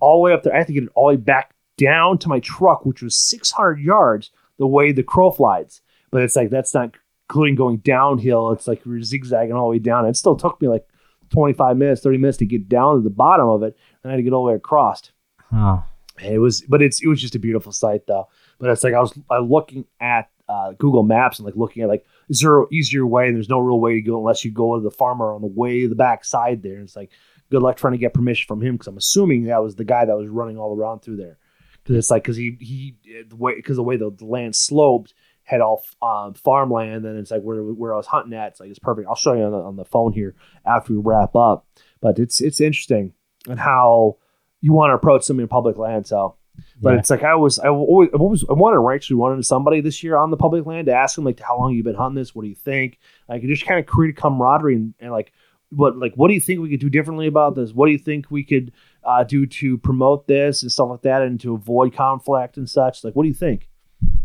all 0.00 0.18
the 0.18 0.22
way 0.22 0.32
up 0.32 0.42
there, 0.42 0.54
I 0.54 0.58
have 0.58 0.66
to 0.66 0.72
get 0.72 0.84
it 0.84 0.90
all 0.94 1.08
the 1.08 1.16
way 1.16 1.16
back 1.16 1.54
down 1.78 2.18
to 2.18 2.28
my 2.28 2.40
truck, 2.40 2.84
which 2.84 3.02
was 3.02 3.16
600 3.16 3.80
yards 3.80 4.30
the 4.58 4.66
way 4.66 4.92
the 4.92 5.02
crow 5.02 5.30
flies. 5.30 5.80
But 6.10 6.22
it's 6.22 6.36
like 6.36 6.50
that's 6.50 6.74
not 6.74 6.94
including 7.28 7.54
going 7.54 7.78
downhill. 7.78 8.52
It's 8.52 8.68
like 8.68 8.82
we're 8.84 9.02
zigzagging 9.02 9.54
all 9.54 9.66
the 9.66 9.72
way 9.72 9.78
down. 9.78 10.06
It 10.06 10.16
still 10.16 10.36
took 10.36 10.60
me 10.60 10.68
like 10.68 10.86
25 11.30 11.76
minutes, 11.76 12.02
30 12.02 12.18
minutes 12.18 12.38
to 12.38 12.46
get 12.46 12.68
down 12.68 12.96
to 12.96 13.02
the 13.02 13.10
bottom 13.10 13.48
of 13.48 13.62
it, 13.62 13.76
and 14.02 14.10
I 14.10 14.14
had 14.14 14.18
to 14.18 14.22
get 14.22 14.32
all 14.32 14.44
the 14.44 14.52
way 14.52 14.56
across. 14.56 15.10
Huh. 15.50 15.78
It 16.22 16.38
was, 16.38 16.62
but 16.62 16.80
it's 16.80 17.02
it 17.02 17.08
was 17.08 17.20
just 17.20 17.34
a 17.34 17.38
beautiful 17.38 17.72
sight 17.72 18.06
though. 18.06 18.28
But 18.58 18.70
it's 18.70 18.82
like 18.82 18.94
I 18.94 19.00
was 19.00 19.18
I 19.30 19.38
looking 19.38 19.84
at 20.00 20.30
uh, 20.48 20.72
Google 20.72 21.02
Maps 21.02 21.38
and 21.38 21.46
like 21.46 21.56
looking 21.56 21.82
at 21.82 21.88
like 21.88 22.06
an 22.28 22.66
easier 22.72 23.06
way? 23.06 23.26
And 23.26 23.36
there's 23.36 23.48
no 23.48 23.58
real 23.58 23.80
way 23.80 23.94
to 23.94 24.02
go 24.02 24.18
unless 24.18 24.44
you 24.44 24.50
go 24.50 24.76
to 24.76 24.82
the 24.82 24.90
farmer 24.90 25.32
on 25.32 25.40
the 25.40 25.46
way 25.46 25.86
the 25.86 25.94
back 25.94 26.24
side 26.24 26.62
there. 26.62 26.74
And 26.74 26.84
it's 26.84 26.96
like 26.96 27.10
good 27.50 27.62
luck 27.62 27.76
trying 27.76 27.92
to 27.92 27.98
get 27.98 28.14
permission 28.14 28.46
from 28.46 28.62
him 28.62 28.74
because 28.74 28.88
I'm 28.88 28.96
assuming 28.96 29.44
that 29.44 29.62
was 29.62 29.76
the 29.76 29.84
guy 29.84 30.04
that 30.04 30.16
was 30.16 30.28
running 30.28 30.58
all 30.58 30.76
around 30.76 31.00
through 31.00 31.16
there 31.16 31.38
because 31.86 31.96
it's 31.96 32.10
like 32.10 32.24
because 32.24 32.36
he 32.36 32.56
he 32.60 32.96
the 33.28 33.36
way 33.36 33.54
because 33.54 33.76
the 33.76 33.82
way 33.82 33.96
the, 33.96 34.10
the 34.10 34.24
land 34.24 34.56
sloped 34.56 35.14
had 35.44 35.60
all 35.60 35.84
um, 36.02 36.34
farmland, 36.34 37.04
and 37.06 37.18
it's 37.18 37.30
like 37.30 37.42
where 37.42 37.62
where 37.62 37.94
I 37.94 37.96
was 37.96 38.06
hunting 38.06 38.34
at. 38.34 38.48
It's 38.48 38.60
like 38.60 38.70
it's 38.70 38.78
perfect. 38.80 39.08
I'll 39.08 39.14
show 39.14 39.34
you 39.34 39.44
on 39.44 39.52
the, 39.52 39.58
on 39.58 39.76
the 39.76 39.84
phone 39.84 40.12
here 40.12 40.34
after 40.64 40.92
we 40.92 40.98
wrap 40.98 41.36
up. 41.36 41.66
But 42.00 42.18
it's 42.18 42.40
it's 42.40 42.60
interesting 42.60 43.12
and 43.48 43.60
how 43.60 44.18
you 44.60 44.72
want 44.72 44.90
to 44.90 44.94
approach 44.94 45.22
something 45.22 45.42
in 45.42 45.48
public 45.48 45.78
land. 45.78 46.06
So, 46.06 46.36
but 46.80 46.92
Yeah. 46.92 46.98
it's 46.98 47.10
like 47.10 47.22
I 47.22 47.34
was 47.34 47.58
I 47.58 47.68
always 47.68 48.10
I 48.12 48.16
always 48.18 48.44
I 48.48 48.52
wanted 48.52 48.76
to 48.76 48.94
actually 48.94 49.16
run 49.16 49.32
into 49.32 49.44
somebody 49.44 49.80
this 49.80 50.02
year 50.02 50.16
on 50.16 50.30
the 50.30 50.36
public 50.36 50.66
land 50.66 50.86
to 50.86 50.94
ask 50.94 51.16
them 51.16 51.24
like 51.24 51.40
how 51.40 51.58
long 51.58 51.74
you 51.74 51.82
been 51.82 51.94
hunting 51.94 52.16
this. 52.16 52.34
What 52.34 52.42
do 52.42 52.48
you 52.48 52.54
think? 52.54 52.98
Like 53.28 53.42
just 53.42 53.66
kind 53.66 53.80
of 53.80 53.86
create 53.86 54.16
a 54.16 54.20
camaraderie 54.20 54.76
and, 54.76 54.94
and 55.00 55.12
like 55.12 55.32
what 55.70 55.96
like 55.98 56.14
what 56.14 56.28
do 56.28 56.34
you 56.34 56.40
think 56.40 56.60
we 56.60 56.70
could 56.70 56.80
do 56.80 56.90
differently 56.90 57.26
about 57.26 57.54
this? 57.54 57.72
What 57.72 57.86
do 57.86 57.92
you 57.92 57.98
think 57.98 58.30
we 58.30 58.44
could 58.44 58.72
uh, 59.04 59.24
do 59.24 59.46
to 59.46 59.78
promote 59.78 60.26
this 60.26 60.62
and 60.62 60.70
stuff 60.70 60.88
like 60.90 61.02
that 61.02 61.22
and 61.22 61.40
to 61.40 61.54
avoid 61.54 61.94
conflict 61.94 62.56
and 62.56 62.68
such? 62.68 63.02
Like 63.04 63.14
what 63.16 63.22
do 63.24 63.28
you 63.28 63.34
think? 63.34 63.68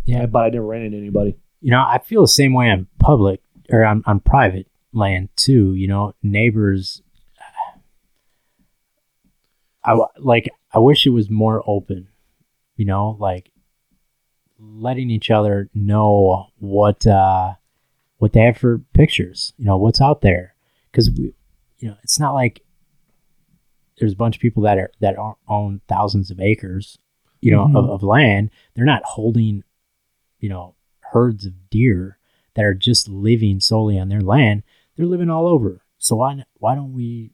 Yeah. 0.05 0.25
but 0.25 0.43
I 0.43 0.49
never 0.49 0.65
ran 0.65 0.83
into 0.83 0.97
anybody. 0.97 1.37
you 1.61 1.71
know, 1.71 1.83
I 1.87 1.99
feel 1.99 2.21
the 2.21 2.27
same 2.27 2.53
way 2.53 2.69
on 2.69 2.87
public 2.99 3.41
or 3.69 3.85
on, 3.85 4.03
on 4.05 4.19
private 4.19 4.67
land 4.93 5.29
too. 5.35 5.73
You 5.73 5.87
know, 5.87 6.13
neighbors. 6.21 7.01
i 9.83 9.97
like. 10.19 10.49
I 10.73 10.79
wish 10.79 11.05
it 11.05 11.09
was 11.09 11.29
more 11.29 11.61
open. 11.67 12.07
You 12.75 12.85
know, 12.85 13.17
like 13.19 13.51
letting 14.59 15.09
each 15.09 15.29
other 15.29 15.69
know 15.73 16.47
what 16.59 17.05
uh, 17.05 17.53
what 18.17 18.33
they 18.33 18.41
have 18.41 18.57
for 18.57 18.79
pictures. 18.93 19.53
You 19.57 19.65
know, 19.65 19.77
what's 19.77 20.01
out 20.01 20.21
there 20.21 20.55
because 20.91 21.09
we, 21.11 21.33
you 21.79 21.89
know, 21.89 21.97
it's 22.03 22.19
not 22.19 22.33
like 22.33 22.61
there's 23.99 24.13
a 24.13 24.17
bunch 24.17 24.35
of 24.37 24.41
people 24.41 24.63
that 24.63 24.77
are 24.77 24.91
that 24.99 25.15
own 25.47 25.81
thousands 25.87 26.31
of 26.31 26.39
acres. 26.39 26.97
You 27.43 27.51
know, 27.51 27.63
of, 27.63 27.71
Mhm. 27.85 27.89
of 27.89 28.03
land. 28.03 28.51
They're 28.75 28.85
not 28.85 29.03
holding 29.03 29.63
you 30.39 30.49
know, 30.49 30.73
herds 31.01 31.45
of 31.45 31.69
deer 31.69 32.17
that 32.55 32.65
are 32.65 32.73
just 32.73 33.07
living 33.07 33.59
solely 33.59 33.99
on 33.99 34.09
their 34.09 34.21
land. 34.21 34.63
They're 34.95 35.05
living 35.05 35.29
all 35.29 35.47
over. 35.47 35.83
So 35.99 36.15
why 36.15 36.43
why 36.55 36.73
don't 36.75 36.93
we, 36.93 37.31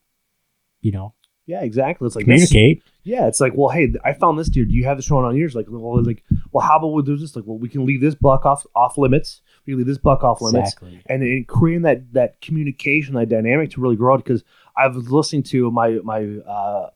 you 0.82 0.92
know, 0.92 1.14
Yeah, 1.48 1.62
exactly. 1.62 2.06
It's 2.06 2.16
like 2.16 2.26
this- 2.26 2.50
communicate? 2.52 2.84
Yeah, 3.04 3.28
it's 3.28 3.40
like, 3.40 3.54
well, 3.56 3.70
hey, 3.70 3.94
I 4.04 4.12
found 4.14 4.38
this 4.38 4.50
deer. 4.50 4.66
Do 4.66 4.74
you 4.74 4.84
have 4.84 4.98
this 4.98 5.06
showing 5.06 5.24
on 5.26 5.36
yours? 5.38 5.56
Like, 5.56 5.68
well, 5.70 6.04
like, 6.04 6.24
well, 6.52 6.68
how 6.68 6.78
about 6.78 6.88
we 6.90 7.02
do 7.04 7.16
this? 7.16 7.38
Like, 7.38 7.46
well, 7.48 7.58
we 7.58 7.70
can 7.70 7.86
leave 7.86 8.02
this 8.02 8.16
buck 8.16 8.46
off 8.46 8.66
off 8.76 8.98
limits. 8.98 9.42
We 9.66 9.72
can 9.72 9.78
leave 9.78 9.88
this 9.88 9.98
buck 9.98 10.24
off 10.26 10.42
limits, 10.42 10.74
Exactly. 10.74 11.02
and, 11.08 11.24
and 11.24 11.48
creating 11.48 11.84
that 11.84 12.12
that 12.14 12.42
communication, 12.42 13.16
that 13.16 13.30
dynamic 13.30 13.72
to 13.72 13.82
really 13.82 13.96
grow 13.96 14.16
it. 14.16 14.18
Because 14.26 14.44
I 14.76 14.88
was 14.88 15.10
listening 15.10 15.44
to 15.44 15.72
my 15.72 16.00
my 16.04 16.26
uh, 16.46 16.90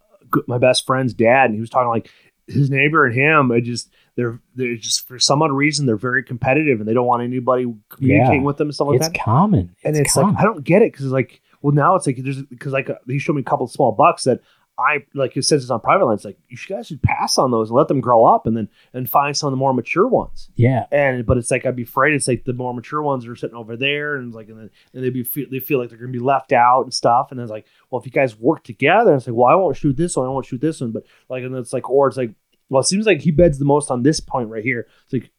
my 0.48 0.58
best 0.58 0.86
friend's 0.86 1.14
dad, 1.14 1.46
and 1.46 1.54
he 1.56 1.62
was 1.62 1.70
talking 1.70 1.88
like 1.90 2.10
his 2.48 2.70
neighbor 2.70 3.06
and 3.06 3.16
him. 3.16 3.52
It 3.52 3.62
just 3.62 3.90
they're 4.18 4.42
they're 4.56 4.76
just 4.76 5.08
for 5.08 5.18
some 5.18 5.42
odd 5.42 5.52
reason 5.54 5.86
they're 5.86 5.96
very 5.96 6.24
competitive, 6.24 6.80
and 6.82 6.90
they 6.90 6.94
don't 6.94 7.08
want 7.08 7.24
anybody 7.24 7.74
communicating 7.90 8.42
Yeah. 8.42 8.46
with 8.46 8.58
them 8.58 8.68
and 8.68 8.76
stuff 8.76 8.90
like 8.90 8.98
It's 8.98 9.08
that 9.08 9.18
common. 9.18 9.74
and 9.86 9.96
it's 9.96 10.18
like 10.18 10.36
I 10.38 10.44
don't 10.44 10.64
get 10.66 10.82
it 10.82 10.92
because 10.92 11.06
it's 11.06 11.14
like 11.14 11.41
well 11.62 11.74
now 11.74 11.96
it's 11.96 12.08
like 12.08 12.18
there's 12.18 12.42
because 12.44 12.74
like 12.74 12.90
uh, 12.90 12.96
he 13.08 13.20
showed 13.20 13.36
me 13.36 13.42
a 13.42 13.46
couple 13.46 13.66
of 13.66 13.72
small 13.72 13.92
bucks 13.92 14.24
that 14.24 14.42
I 14.80 15.06
like 15.14 15.36
it 15.38 15.44
says 15.44 15.62
it's 15.64 15.70
on 15.70 15.82
private. 15.82 16.10
It's 16.12 16.26
like 16.26 16.40
you 16.50 16.58
guys 16.68 16.88
should 16.88 17.04
pass 17.04 17.38
on 17.38 17.52
those 17.52 17.70
and 17.70 17.78
let 17.78 17.88
them 17.88 18.02
grow 18.02 18.26
up 18.26 18.48
and 18.48 18.56
then 18.56 18.70
and 18.94 19.08
find 19.10 19.36
some 19.36 19.48
of 19.48 19.52
the 19.52 19.58
more 19.58 19.74
mature 19.74 20.08
ones. 20.08 20.50
yeah, 20.56 20.86
And 20.92 21.26
but 21.26 21.38
it's 21.38 21.52
like 21.52 21.66
I'd 21.66 21.76
be 21.76 21.84
afraid 21.84 22.14
it's 22.14 22.28
like 22.28 22.46
the 22.46 22.54
more 22.54 22.74
mature 22.74 23.02
ones 23.04 23.28
are 23.28 23.36
sitting 23.36 23.56
over 23.56 23.76
there 23.76 24.16
and 24.16 24.34
like 24.34 24.48
and 24.48 24.58
then 24.58 24.70
and 24.94 25.04
they 25.04 25.10
be 25.10 25.24
feel, 25.24 25.48
they 25.52 25.60
feel 25.60 25.78
like 25.78 25.90
they're 25.90 26.00
gonna 26.00 26.12
be 26.12 26.20
left 26.20 26.52
out 26.52 26.84
and 26.84 26.94
stuff. 26.94 27.32
And 27.32 27.40
it's 27.40 27.52
like 27.52 27.68
well 27.90 28.00
if 28.00 28.06
you 28.06 28.12
guys 28.12 28.40
work 28.40 28.64
together, 28.64 29.14
it's 29.14 29.28
like 29.28 29.36
well 29.36 29.48
I 29.48 29.56
won't 29.56 29.78
shoot 29.78 29.98
this 29.98 30.16
one, 30.16 30.26
I 30.26 30.30
won't 30.30 30.46
shoot 30.46 30.62
this 30.62 30.82
one, 30.82 30.92
but 30.92 31.04
like 31.30 31.44
and 31.44 31.56
it's 31.56 31.74
like 31.74 31.90
or 31.90 32.08
it's 32.08 32.18
like 32.18 32.34
well 32.70 32.82
it 32.82 32.86
seems 32.86 33.06
like 33.06 33.22
he 33.22 33.32
beds 33.32 33.60
the 33.60 33.66
most 33.66 33.92
on 33.92 34.04
this 34.04 34.20
point 34.20 34.50
right 34.50 34.64
here. 34.64 34.88
It's 35.04 35.14
like 35.14 35.32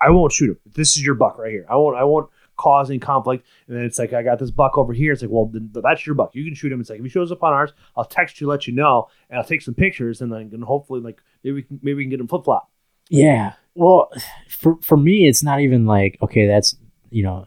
I 0.00 0.10
won't 0.10 0.32
shoot 0.32 0.50
him. 0.50 0.58
This 0.66 0.96
is 0.96 1.04
your 1.04 1.14
buck 1.14 1.38
right 1.38 1.52
here. 1.52 1.66
I 1.68 1.76
won't 1.76 1.96
I 1.96 2.04
won't 2.04 2.30
cause 2.58 2.90
any 2.90 2.98
conflict. 2.98 3.46
And 3.66 3.76
then 3.78 3.84
it's 3.86 3.98
like 3.98 4.12
I 4.12 4.22
got 4.22 4.38
this 4.38 4.50
buck 4.50 4.76
over 4.76 4.92
here. 4.92 5.12
It's 5.12 5.22
like, 5.22 5.30
well, 5.30 5.46
then 5.46 5.70
that's 5.72 6.04
your 6.04 6.14
buck. 6.14 6.34
You 6.34 6.44
can 6.44 6.54
shoot 6.54 6.70
him. 6.70 6.80
It's 6.80 6.90
like 6.90 6.98
if 6.98 7.04
he 7.04 7.08
shows 7.10 7.32
up 7.32 7.42
on 7.42 7.54
ours, 7.54 7.72
I'll 7.96 8.04
text 8.04 8.40
you, 8.40 8.46
let 8.46 8.66
you 8.66 8.74
know, 8.74 9.08
and 9.30 9.38
I'll 9.38 9.44
take 9.46 9.62
some 9.62 9.74
pictures, 9.74 10.20
and 10.20 10.30
then 10.30 10.50
and 10.52 10.62
hopefully 10.62 11.00
like 11.00 11.22
maybe 11.42 11.54
we 11.54 11.62
can 11.62 11.80
maybe 11.82 11.94
we 11.94 12.02
can 12.04 12.10
get 12.10 12.20
him 12.20 12.28
flip 12.28 12.44
flop. 12.44 12.70
yeah. 13.08 13.54
Well, 13.74 14.10
for 14.50 14.76
for 14.82 14.96
me, 14.96 15.26
it's 15.28 15.42
not 15.42 15.60
even 15.60 15.86
like 15.86 16.18
okay, 16.20 16.46
that's 16.46 16.74
you 17.10 17.22
know, 17.22 17.46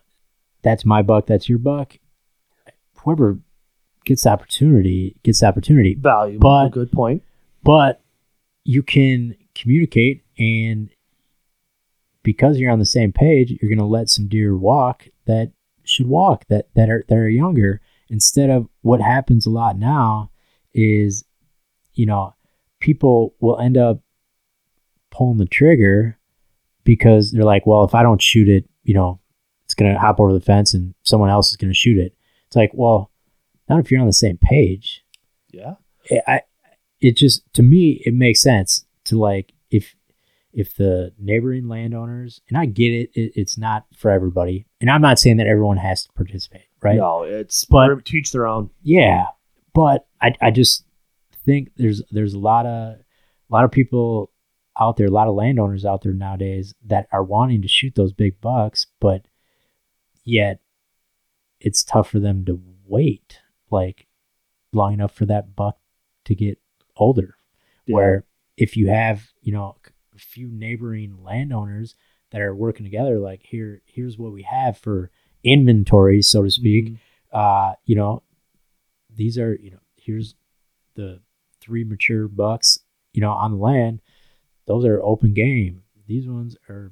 that's 0.64 0.86
my 0.86 1.01
buck, 1.03 1.28
that's 1.28 1.47
your 1.49 1.59
buck. 1.59 1.97
Whoever 3.03 3.39
gets 4.05 4.24
the 4.24 4.30
opportunity 4.30 5.16
gets 5.24 5.41
the 5.41 5.47
opportunity, 5.47 5.95
Valuable, 5.99 6.39
But- 6.49 6.70
good 6.70 6.91
point. 6.91 7.24
but 7.64 8.01
you 8.64 8.82
can 8.84 9.36
communicate 9.55 10.24
and 10.38 10.89
because 12.24 12.57
you're 12.57 12.72
on 12.72 12.80
the 12.80 12.86
same 12.86 13.11
page 13.11 13.51
you're 13.51 13.69
going 13.69 13.78
to 13.78 13.86
let 13.86 14.09
some 14.09 14.28
deer 14.28 14.55
walk 14.55 15.07
that 15.26 15.51
should 15.84 16.07
walk 16.07 16.45
that 16.49 16.67
that 16.76 16.89
are 16.89 17.03
that 17.07 17.17
are 17.17 17.30
younger. 17.30 17.82
Instead 18.09 18.49
of 18.49 18.67
what 18.82 19.01
happens 19.01 19.45
a 19.45 19.49
lot 19.49 19.78
now 19.78 20.32
is 20.74 21.24
you 21.93 22.05
know 22.05 22.34
people 22.80 23.36
will 23.39 23.59
end 23.59 23.78
up 23.78 23.99
pulling 25.09 25.38
the 25.38 25.45
trigger 25.45 26.17
because 26.84 27.32
they're 27.32 27.43
like 27.43 27.65
well 27.65 27.84
if 27.84 27.93
i 27.93 28.01
don't 28.01 28.22
shoot 28.22 28.47
it 28.47 28.63
you 28.84 28.93
know 28.93 29.19
it's 29.72 29.74
going 29.74 29.93
to 29.93 29.99
hop 29.99 30.19
over 30.19 30.34
the 30.34 30.41
fence 30.41 30.74
and 30.74 30.93
someone 31.03 31.30
else 31.30 31.51
is 31.51 31.55
going 31.55 31.72
to 31.72 31.78
shoot 31.78 31.97
it. 31.97 32.13
It's 32.47 32.57
like 32.57 32.72
well 32.74 33.09
not 33.69 33.80
if 33.80 33.89
you're 33.89 34.01
on 34.01 34.07
the 34.07 34.13
same 34.13 34.38
page. 34.38 35.05
Yeah, 35.49 35.76
it, 36.05 36.22
I, 36.28 36.41
it 36.99 37.15
just 37.15 37.41
to 37.53 37.63
me 37.63 38.01
it 38.05 38.13
makes 38.13 38.41
sense 38.41 38.86
to 39.05 39.17
like 39.17 39.53
if 40.53 40.75
the 40.75 41.13
neighboring 41.17 41.67
landowners 41.67 42.41
and 42.49 42.57
I 42.57 42.65
get 42.65 42.91
it, 42.91 43.09
it 43.13 43.31
it's 43.35 43.57
not 43.57 43.85
for 43.95 44.11
everybody 44.11 44.65
and 44.79 44.89
I'm 44.89 45.01
not 45.01 45.19
saying 45.19 45.37
that 45.37 45.47
everyone 45.47 45.77
has 45.77 46.03
to 46.05 46.11
participate 46.13 46.65
right 46.81 46.97
no, 46.97 47.23
it's 47.23 47.65
But- 47.65 48.03
teach 48.05 48.31
their 48.31 48.47
own. 48.47 48.69
yeah 48.83 49.25
but 49.73 50.05
I, 50.21 50.33
I 50.41 50.51
just 50.51 50.83
think 51.45 51.71
there's 51.77 52.01
there's 52.11 52.33
a 52.33 52.39
lot 52.39 52.65
of 52.65 52.95
a 52.95 52.99
lot 53.49 53.63
of 53.65 53.71
people 53.71 54.31
out 54.79 54.97
there 54.97 55.07
a 55.07 55.11
lot 55.11 55.27
of 55.27 55.35
landowners 55.35 55.85
out 55.85 56.01
there 56.03 56.13
nowadays 56.13 56.73
that 56.85 57.07
are 57.11 57.23
wanting 57.23 57.61
to 57.61 57.67
shoot 57.67 57.95
those 57.95 58.13
big 58.13 58.39
bucks 58.41 58.87
but 58.99 59.25
yet 60.23 60.59
it's 61.59 61.83
tough 61.83 62.09
for 62.09 62.19
them 62.19 62.45
to 62.45 62.59
wait 62.85 63.39
like 63.69 64.07
long 64.73 64.93
enough 64.93 65.13
for 65.13 65.25
that 65.25 65.55
buck 65.55 65.77
to 66.25 66.35
get 66.35 66.59
older 66.97 67.35
Yeah. 67.85 67.95
where 67.95 68.25
if 68.57 68.75
you 68.77 68.89
have 68.89 69.29
you 69.41 69.53
know 69.53 69.75
few 70.22 70.49
neighboring 70.51 71.17
landowners 71.24 71.95
that 72.32 72.41
are 72.41 72.55
working 72.55 72.86
together 72.86 73.19
like 73.19 73.41
here 73.43 73.82
here's 73.86 74.17
what 74.17 74.32
we 74.32 74.43
have 74.43 74.78
for 74.78 75.09
inventory 75.43 76.22
so 76.22 76.43
to 76.43 76.49
speak. 76.51 76.86
Mhm. 76.89 76.97
uh 77.34 77.74
you 77.86 77.95
know 77.95 78.24
these 79.13 79.38
are 79.38 79.55
you 79.55 79.72
know 79.72 79.80
here's 79.95 80.36
the 80.95 81.19
three 81.59 81.84
mature 81.84 82.28
bucks 82.28 82.80
you 83.13 83.22
know 83.22 83.32
on 83.32 83.51
the 83.51 83.57
land. 83.57 84.01
Those 84.67 84.86
are 84.86 85.01
open 85.03 85.34
game. 85.34 85.84
These 86.07 86.28
ones 86.28 86.55
are 86.69 86.91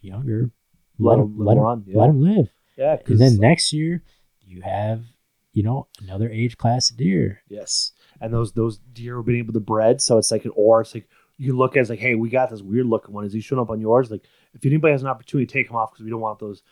younger. 0.00 0.50
Let 0.98 1.16
Let 1.16 1.18
'em- 1.20 1.20
them 1.20 1.38
let 1.38 1.44
let 1.46 1.52
'em 1.52 1.56
them 1.56 1.64
run, 1.64 1.84
yeah. 1.86 1.96
let 1.98 2.06
them 2.08 2.20
live. 2.22 2.52
Yeah, 2.76 2.90
and 2.92 2.98
because 2.98 3.18
then 3.18 3.36
next 3.36 3.72
year 3.72 4.02
you 4.44 4.60
have 4.62 5.04
you 5.52 5.62
know 5.62 5.86
another 6.02 6.28
age 6.30 6.56
class 6.58 6.90
of 6.90 6.96
deer. 6.96 7.40
Yes, 7.48 7.92
and 8.20 8.32
those 8.32 8.52
those 8.52 8.78
deer 8.78 9.16
have 9.16 9.26
been 9.26 9.36
able 9.36 9.52
to 9.54 9.60
bred, 9.60 10.00
so 10.02 10.18
it's 10.18 10.30
like 10.30 10.44
an 10.44 10.52
or 10.54 10.80
it's 10.82 10.94
like 10.94 11.08
you 11.38 11.56
look 11.56 11.72
at 11.72 11.76
it, 11.78 11.80
it's 11.82 11.90
like, 11.90 11.98
hey, 12.00 12.14
we 12.16 12.28
got 12.28 12.50
this 12.50 12.62
weird 12.62 12.86
looking 12.86 13.14
one. 13.14 13.24
Is 13.24 13.32
he 13.32 13.40
showing 13.40 13.60
up 13.62 13.70
on 13.70 13.80
yours? 13.80 14.10
Like, 14.10 14.24
if 14.54 14.66
anybody 14.66 14.92
has 14.92 15.02
an 15.02 15.08
opportunity, 15.08 15.46
take 15.46 15.70
him 15.70 15.76
off 15.76 15.92
because 15.92 16.04
we 16.04 16.10
don't 16.10 16.20
want 16.20 16.40
those. 16.40 16.62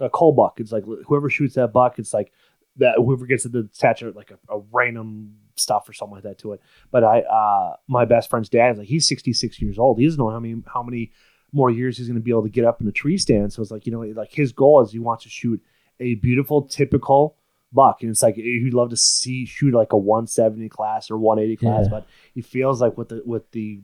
A 0.00 0.08
coal 0.08 0.32
buck, 0.32 0.60
it's 0.60 0.70
like 0.72 0.84
whoever 1.06 1.28
shoots 1.28 1.54
that 1.56 1.72
buck, 1.72 1.98
it's 1.98 2.14
like 2.14 2.32
that 2.76 2.94
whoever 2.98 3.26
gets 3.26 3.44
the 3.44 3.68
statue 3.72 4.12
like 4.14 4.30
a, 4.30 4.54
a 4.54 4.60
random 4.72 5.34
stuff 5.56 5.88
or 5.88 5.92
something 5.92 6.14
like 6.14 6.24
that 6.24 6.38
to 6.38 6.52
it. 6.52 6.60
But 6.90 7.02
I, 7.04 7.20
uh, 7.20 7.76
my 7.88 8.04
best 8.04 8.30
friend's 8.30 8.48
dad 8.48 8.72
is 8.72 8.78
like 8.78 8.86
he's 8.88 9.08
sixty 9.08 9.32
six 9.32 9.60
years 9.60 9.78
old. 9.78 9.98
He 9.98 10.04
doesn't 10.04 10.18
know 10.18 10.30
how 10.30 10.38
many 10.40 10.62
how 10.72 10.82
many 10.82 11.10
more 11.52 11.70
years 11.70 11.96
he's 11.96 12.06
going 12.06 12.18
to 12.18 12.22
be 12.22 12.30
able 12.30 12.42
to 12.42 12.48
get 12.50 12.64
up 12.64 12.80
in 12.80 12.86
the 12.86 12.92
tree 12.92 13.16
stand. 13.18 13.52
So 13.52 13.62
it's 13.62 13.70
like 13.70 13.86
you 13.86 13.92
know, 13.92 14.00
like 14.00 14.32
his 14.32 14.52
goal 14.52 14.82
is 14.82 14.92
he 14.92 14.98
wants 14.98 15.24
to 15.24 15.30
shoot 15.30 15.60
a 15.98 16.14
beautiful, 16.16 16.62
typical 16.62 17.36
buck, 17.72 18.02
and 18.02 18.10
it's 18.10 18.22
like 18.22 18.34
he'd 18.36 18.74
love 18.74 18.90
to 18.90 18.96
see 18.96 19.46
shoot 19.46 19.72
like 19.74 19.92
a 19.92 19.96
170 19.98 20.68
class 20.68 21.10
or 21.10 21.16
180 21.18 21.56
class, 21.56 21.84
Yeah. 21.86 21.90
but 21.90 22.06
he 22.34 22.42
feels 22.42 22.80
like 22.82 22.96
with 22.98 23.08
the 23.08 23.22
with 23.24 23.50
the 23.52 23.80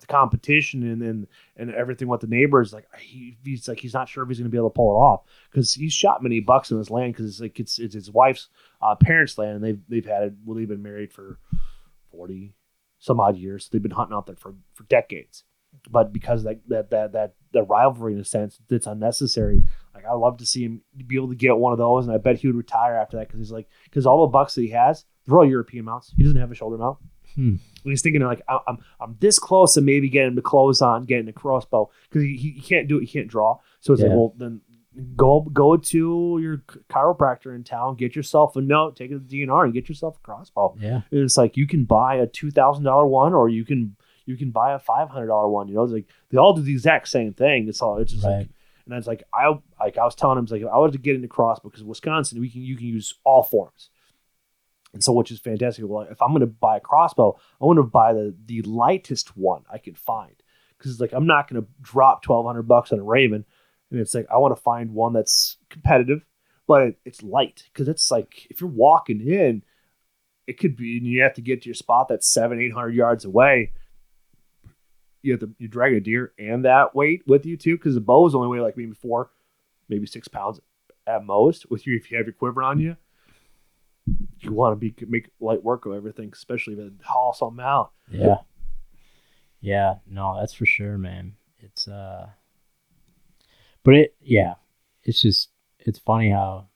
the 0.00 0.06
competition 0.06 0.82
and, 0.82 1.02
and 1.02 1.26
and 1.56 1.74
everything 1.74 2.08
with 2.08 2.20
the 2.20 2.26
neighbors, 2.26 2.72
like 2.72 2.86
he, 2.98 3.36
he's 3.44 3.68
like 3.68 3.80
he's 3.80 3.94
not 3.94 4.08
sure 4.08 4.22
if 4.22 4.28
he's 4.28 4.38
going 4.38 4.50
to 4.50 4.50
be 4.50 4.58
able 4.58 4.70
to 4.70 4.74
pull 4.74 4.94
it 4.94 4.98
off 4.98 5.22
because 5.50 5.74
he's 5.74 5.92
shot 5.92 6.22
many 6.22 6.40
bucks 6.40 6.70
in 6.70 6.78
his 6.78 6.90
land 6.90 7.12
because 7.12 7.26
it's 7.26 7.40
like 7.40 7.58
it's 7.58 7.78
it's 7.78 7.94
his 7.94 8.10
wife's 8.10 8.48
uh, 8.82 8.94
parents' 8.94 9.38
land 9.38 9.56
and 9.56 9.64
they've 9.64 9.80
they've 9.88 10.06
had 10.06 10.22
it 10.24 10.34
well 10.44 10.56
they've 10.56 10.68
been 10.68 10.82
married 10.82 11.12
for 11.12 11.38
40 12.12 12.54
some 12.98 13.20
odd 13.20 13.36
years 13.36 13.68
they've 13.68 13.82
been 13.82 13.90
hunting 13.90 14.16
out 14.16 14.26
there 14.26 14.36
for 14.36 14.54
for 14.74 14.84
decades. 14.84 15.44
But 15.90 16.12
because 16.12 16.44
that 16.44 16.60
that 16.68 16.90
that 16.90 17.12
that 17.12 17.34
the 17.52 17.62
rivalry 17.62 18.14
in 18.14 18.20
a 18.20 18.24
sense 18.24 18.58
it's 18.68 18.86
unnecessary 18.86 19.64
like 19.94 20.04
i 20.04 20.12
love 20.12 20.36
to 20.36 20.44
see 20.44 20.64
him 20.64 20.82
be 21.06 21.16
able 21.16 21.28
to 21.28 21.34
get 21.34 21.56
one 21.56 21.72
of 21.72 21.78
those 21.78 22.06
and 22.06 22.14
i 22.14 22.18
bet 22.18 22.36
he 22.36 22.46
would 22.46 22.56
retire 22.56 22.94
after 22.94 23.16
that 23.16 23.26
because 23.26 23.40
he's 23.40 23.50
like 23.50 23.68
because 23.84 24.04
all 24.04 24.20
the 24.20 24.30
bucks 24.30 24.54
that 24.54 24.62
he 24.62 24.68
has 24.68 25.06
they're 25.26 25.38
all 25.38 25.48
european 25.48 25.84
mounts. 25.84 26.12
He 26.14 26.22
doesn't 26.22 26.38
have 26.38 26.50
a 26.50 26.54
shoulder 26.54 26.76
mount 26.76 26.98
Hmm. 27.38 27.54
He's 27.84 28.02
thinking 28.02 28.22
like 28.22 28.42
I- 28.48 28.58
I'm 28.66 28.78
I'm 29.00 29.16
this 29.20 29.38
close 29.38 29.74
to 29.74 29.80
maybe 29.80 30.08
getting 30.08 30.34
the 30.34 30.42
clothes 30.42 30.82
on, 30.82 31.04
getting 31.04 31.26
the 31.26 31.32
crossbow 31.32 31.88
because 32.08 32.22
he, 32.22 32.36
he 32.36 32.60
can't 32.60 32.88
do 32.88 32.98
it. 32.98 33.02
He 33.04 33.06
can't 33.06 33.28
draw. 33.28 33.58
So 33.80 33.92
it's 33.92 34.02
Yeah. 34.02 34.08
like 34.08 34.16
well 34.16 34.34
then 34.36 34.60
go 35.14 35.42
go 35.52 35.76
to 35.76 36.38
your 36.42 36.58
chiropractor 36.90 37.54
in 37.54 37.62
town, 37.62 37.94
get 37.96 38.16
yourself 38.16 38.56
a 38.56 38.60
note, 38.60 38.96
take 38.96 39.10
it 39.10 39.14
to 39.14 39.20
the 39.20 39.46
DNR, 39.46 39.64
and 39.64 39.72
get 39.72 39.88
yourself 39.88 40.16
a 40.16 40.20
crossbow. 40.20 40.76
Yeah. 40.80 41.02
It's 41.12 41.36
like 41.36 41.56
you 41.56 41.66
can 41.68 41.84
buy 41.84 42.16
a 42.16 42.26
two 42.26 42.50
thousand 42.50 42.84
dollar 42.84 43.06
one, 43.06 43.32
or 43.34 43.48
you 43.48 43.64
can 43.64 43.94
you 44.26 44.36
can 44.36 44.50
buy 44.50 44.72
a 44.74 44.78
five 44.78 45.08
hundred 45.08 45.28
dollar 45.28 45.48
one. 45.48 45.68
You 45.68 45.74
know, 45.76 45.84
it's 45.84 45.92
like 45.92 46.06
they 46.30 46.38
all 46.38 46.52
do 46.54 46.62
the 46.62 46.72
exact 46.72 47.08
same 47.08 47.32
thing. 47.34 47.68
It's 47.68 47.80
all 47.80 47.98
it's 47.98 48.12
just 48.12 48.24
Right. 48.24 48.38
like, 48.38 48.48
and 48.86 48.94
it's 48.96 49.06
like 49.06 49.22
I 49.32 49.54
like 49.78 49.96
I 49.96 50.04
was 50.04 50.14
telling 50.16 50.38
him, 50.38 50.44
it's 50.44 50.52
like 50.52 50.62
if 50.62 50.68
I 50.68 50.78
was 50.78 50.92
to 50.92 50.98
get 50.98 51.14
into 51.14 51.28
crossbow 51.28 51.68
because 51.68 51.84
Wisconsin, 51.84 52.40
we 52.40 52.50
can 52.50 52.62
you 52.62 52.76
can 52.76 52.86
use 52.86 53.14
all 53.24 53.42
forms, 53.44 53.90
and 54.92 55.02
so 55.02 55.12
which 55.12 55.30
is 55.30 55.38
fantastic. 55.38 55.84
Well, 55.86 56.06
if 56.10 56.20
I'm 56.22 56.30
going 56.30 56.40
to 56.40 56.46
buy 56.46 56.78
a 56.78 56.80
crossbow, 56.80 57.38
I 57.60 57.64
want 57.64 57.78
to 57.78 57.82
buy 57.82 58.12
the 58.12 58.34
the 58.46 58.62
lightest 58.62 59.36
one 59.36 59.64
I 59.70 59.78
can 59.78 59.94
find 59.94 60.34
because 60.76 60.92
it's 60.92 61.00
like 61.00 61.12
I'm 61.12 61.26
not 61.26 61.48
going 61.48 61.62
to 61.62 61.68
drop 61.80 62.22
twelve 62.22 62.46
hundred 62.46 62.62
bucks 62.62 62.92
on 62.92 62.98
a 62.98 63.02
Ravin, 63.02 63.44
and 63.90 64.00
it's 64.00 64.14
like 64.14 64.26
I 64.32 64.38
want 64.38 64.56
to 64.56 64.62
find 64.62 64.94
one 64.94 65.12
that's 65.12 65.58
competitive, 65.68 66.24
but 66.66 66.82
it, 66.82 66.98
it's 67.04 67.22
light 67.22 67.64
because 67.72 67.88
it's 67.88 68.10
like 68.10 68.46
if 68.50 68.60
you're 68.60 68.70
walking 68.70 69.20
in, 69.20 69.62
it 70.46 70.58
could 70.58 70.76
be 70.76 70.96
and 70.96 71.06
you 71.06 71.22
have 71.22 71.34
to 71.34 71.42
get 71.42 71.62
to 71.62 71.68
your 71.68 71.74
spot 71.74 72.08
that's 72.08 72.32
seven 72.32 72.60
eight 72.60 72.72
hundred 72.72 72.94
yards 72.94 73.24
away. 73.24 73.72
You 75.22 75.32
have 75.32 75.40
to 75.40 75.50
you 75.58 75.68
drag 75.68 75.94
a 75.94 76.00
deer 76.00 76.32
and 76.38 76.64
that 76.64 76.94
weight 76.94 77.24
with 77.26 77.44
you 77.44 77.56
too 77.56 77.76
because 77.76 77.94
the 77.94 78.00
bow 78.00 78.26
is 78.26 78.34
only 78.34 78.48
weigh 78.48 78.60
like 78.60 78.76
maybe 78.76 78.94
four, 78.94 79.30
maybe 79.88 80.06
six 80.06 80.28
pounds 80.28 80.60
at 81.06 81.24
most 81.24 81.70
with 81.70 81.86
you 81.86 81.96
if 81.96 82.10
you 82.10 82.16
have 82.16 82.26
your 82.26 82.34
quiver 82.34 82.62
on 82.62 82.78
you. 82.78 82.96
You 84.40 84.52
want 84.52 84.72
to 84.72 84.76
be 84.76 84.94
make 85.06 85.30
light 85.40 85.62
work 85.62 85.86
of 85.86 85.92
everything, 85.92 86.30
especially 86.32 86.74
if 86.74 86.80
it 86.80 86.92
haul 87.04 87.32
something 87.32 87.64
out. 87.64 87.92
Yeah. 88.10 88.38
Yeah, 89.60 89.96
no, 90.06 90.36
that's 90.38 90.54
for 90.54 90.66
sure, 90.66 90.98
man. 90.98 91.34
It's 91.58 91.88
uh 91.88 92.28
but 93.82 93.94
it 93.94 94.14
yeah, 94.20 94.54
it's 95.04 95.20
just 95.20 95.50
it's 95.78 95.98
funny 95.98 96.30
how 96.30 96.68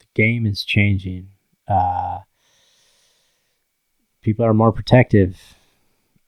the 0.00 0.06
game 0.14 0.46
is 0.46 0.64
changing. 0.64 1.28
Uh 1.66 2.18
people 4.22 4.44
are 4.44 4.54
more 4.54 4.72
protective 4.72 5.40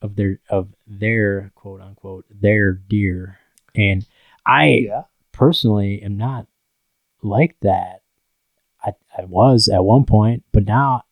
of 0.01 0.15
their 0.15 0.39
of 0.49 0.69
their 0.87 1.51
quote 1.55 1.81
unquote 1.81 2.25
their 2.29 2.73
deer. 2.73 3.39
And 3.75 4.05
I 4.45 4.85
yeah, 4.87 5.03
personally 5.31 6.01
am 6.01 6.17
not 6.17 6.47
like 7.21 7.57
that. 7.61 8.00
I, 8.83 8.93
I 9.17 9.25
was 9.25 9.67
at 9.67 9.83
one 9.83 10.05
point, 10.05 10.43
but 10.51 10.65
now 10.65 11.03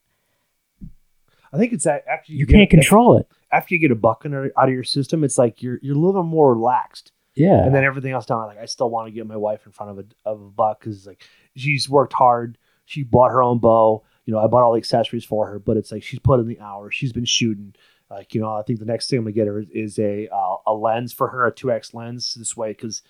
I 1.51 1.57
think 1.57 1.73
it's 1.73 1.83
that 1.85 2.05
after 2.07 2.31
you 2.33 2.45
get- 2.45 2.55
can't 2.55 2.69
control 2.69 3.17
it. 3.17 3.27
after 3.51 3.73
you 3.73 3.79
get 3.81 3.91
a 3.91 3.95
buck 3.95 4.25
in- 4.25 4.33
out 4.35 4.67
of 4.67 4.73
your 4.73 4.83
system. 4.83 5.23
It's 5.23 5.37
like 5.37 5.61
you're 5.63 5.79
you're 5.81 5.95
a 5.95 5.99
little 5.99 6.23
more 6.23 6.53
relaxed. 6.53 7.11
Yeah. 7.35 7.63
and 7.63 7.73
then 7.73 7.85
everything 7.85 8.11
else 8.11 8.25
down. 8.25 8.45
Like 8.47 8.57
I 8.57 8.65
still 8.65 8.89
want 8.89 9.07
to 9.07 9.11
get 9.11 9.25
my 9.25 9.37
wife 9.37 9.65
in 9.65 9.71
front 9.71 9.91
of 9.91 9.99
a 9.99 10.05
of 10.29 10.41
a 10.41 10.49
buck 10.49 10.79
because 10.79 11.07
like 11.07 11.23
she's 11.55 11.89
worked 11.89 12.13
hard. 12.13 12.57
She 12.85 13.03
bought 13.03 13.31
her 13.31 13.41
own 13.41 13.59
bow. 13.59 14.03
You 14.25 14.33
know, 14.33 14.39
I 14.43 14.47
bought 14.47 14.63
all 14.63 14.73
the 14.73 14.77
accessories 14.79 15.23
for 15.25 15.47
her, 15.47 15.57
but 15.59 15.77
it's 15.77 15.91
like 15.91 16.03
she's 16.03 16.19
put 16.19 16.39
in 16.39 16.47
the 16.47 16.59
hours. 16.59 16.93
She's 16.95 17.13
been 17.13 17.25
shooting. 17.25 17.73
Like 18.09 18.33
you 18.35 18.41
know, 18.41 18.51
I 18.55 18.63
think 18.63 18.79
the 18.79 18.85
next 18.85 19.09
thing 19.09 19.19
I'm 19.19 19.25
gonna 19.25 19.33
get 19.33 19.47
her 19.47 19.59
is, 19.59 19.67
is 19.73 19.99
a 19.99 20.27
uh, 20.27 20.55
a 20.67 20.73
lens 20.73 21.13
for 21.13 21.29
her, 21.29 21.45
a 21.47 21.51
two 21.53 21.71
X 21.71 21.93
lens 21.93 22.33
this 22.33 22.57
way 22.57 22.69
because 22.71 23.01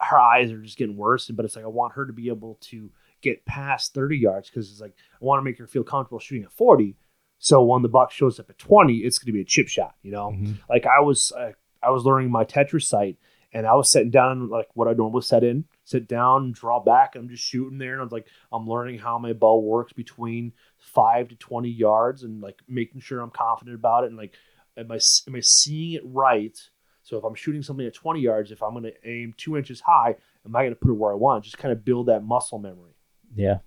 her 0.00 0.18
eyes 0.18 0.50
are 0.52 0.60
just 0.60 0.76
getting 0.76 0.96
worse. 0.96 1.28
But 1.30 1.44
it's 1.44 1.56
like 1.56 1.64
I 1.64 1.68
want 1.68 1.94
her 1.94 2.04
to 2.06 2.12
be 2.12 2.28
able 2.28 2.58
to 2.62 2.90
get 3.22 3.44
past 3.46 3.94
30 3.94 4.18
yards 4.18 4.50
because 4.50 4.70
it's 4.70 4.80
like 4.80 4.94
I 5.14 5.24
want 5.24 5.38
to 5.40 5.44
make 5.44 5.58
her 5.58 5.66
feel 5.66 5.84
comfortable 5.84 6.18
shooting 6.18 6.44
at 6.44 6.52
40. 6.52 6.96
So 7.38 7.62
when 7.62 7.82
the 7.82 7.88
buck 7.88 8.10
shows 8.12 8.38
up 8.38 8.50
at 8.50 8.58
20, 8.58 8.98
it's 8.98 9.18
going 9.18 9.26
to 9.26 9.32
be 9.32 9.40
a 9.40 9.44
chip 9.44 9.68
shot. 9.68 9.94
You 10.02 10.12
know, 10.12 10.30
Mhm. 10.32 10.58
like 10.68 10.86
I 10.86 11.00
was 11.00 11.32
uh, 11.32 11.52
I 11.82 11.90
was 11.90 12.04
learning 12.04 12.30
my 12.30 12.44
Tetris 12.44 12.84
sight 12.84 13.16
and 13.52 13.66
I 13.66 13.74
was 13.74 13.90
sitting 13.90 14.10
down 14.10 14.48
like 14.48 14.68
what 14.74 14.86
I 14.88 14.92
normally 14.92 15.22
set 15.22 15.42
in, 15.44 15.64
sit 15.84 16.06
down, 16.08 16.52
draw 16.52 16.78
back, 16.80 17.14
and 17.14 17.24
I'm 17.24 17.28
just 17.28 17.42
shooting 17.44 17.78
there. 17.78 17.92
And 17.92 18.00
I 18.00 18.04
was 18.04 18.12
like, 18.12 18.26
I'm 18.52 18.66
learning 18.68 18.98
how 18.98 19.18
my 19.18 19.32
bow 19.32 19.58
works 19.58 19.92
between 19.92 20.52
five 20.78 21.28
to 21.28 21.34
twenty 21.36 21.68
yards, 21.70 22.22
and 22.22 22.40
like 22.40 22.60
making 22.68 23.00
sure 23.00 23.20
I'm 23.20 23.30
confident 23.30 23.74
about 23.76 24.04
it. 24.04 24.08
And 24.08 24.16
like, 24.16 24.34
am 24.76 24.90
I 24.92 24.98
am 25.26 25.34
I 25.34 25.40
seeing 25.40 25.92
it 25.94 26.02
right? 26.04 26.56
So 27.04 27.18
if 27.18 27.24
I'm 27.24 27.34
shooting 27.34 27.62
something 27.62 27.84
at 27.84 27.94
20 27.94 28.20
yards, 28.20 28.52
if 28.52 28.62
I'm 28.62 28.70
going 28.74 28.84
to 28.84 28.94
aim 29.04 29.34
two 29.36 29.56
inches 29.56 29.80
high, 29.80 30.14
am 30.46 30.54
I 30.54 30.62
going 30.62 30.70
to 30.70 30.76
put 30.78 30.90
it 30.92 30.94
where 30.94 31.10
I 31.10 31.16
want? 31.16 31.42
Just 31.42 31.58
kind 31.58 31.72
of 31.72 31.84
build 31.84 32.06
that 32.06 32.22
muscle 32.22 32.60
memory. 32.60 32.91
Yeah. 33.34 33.58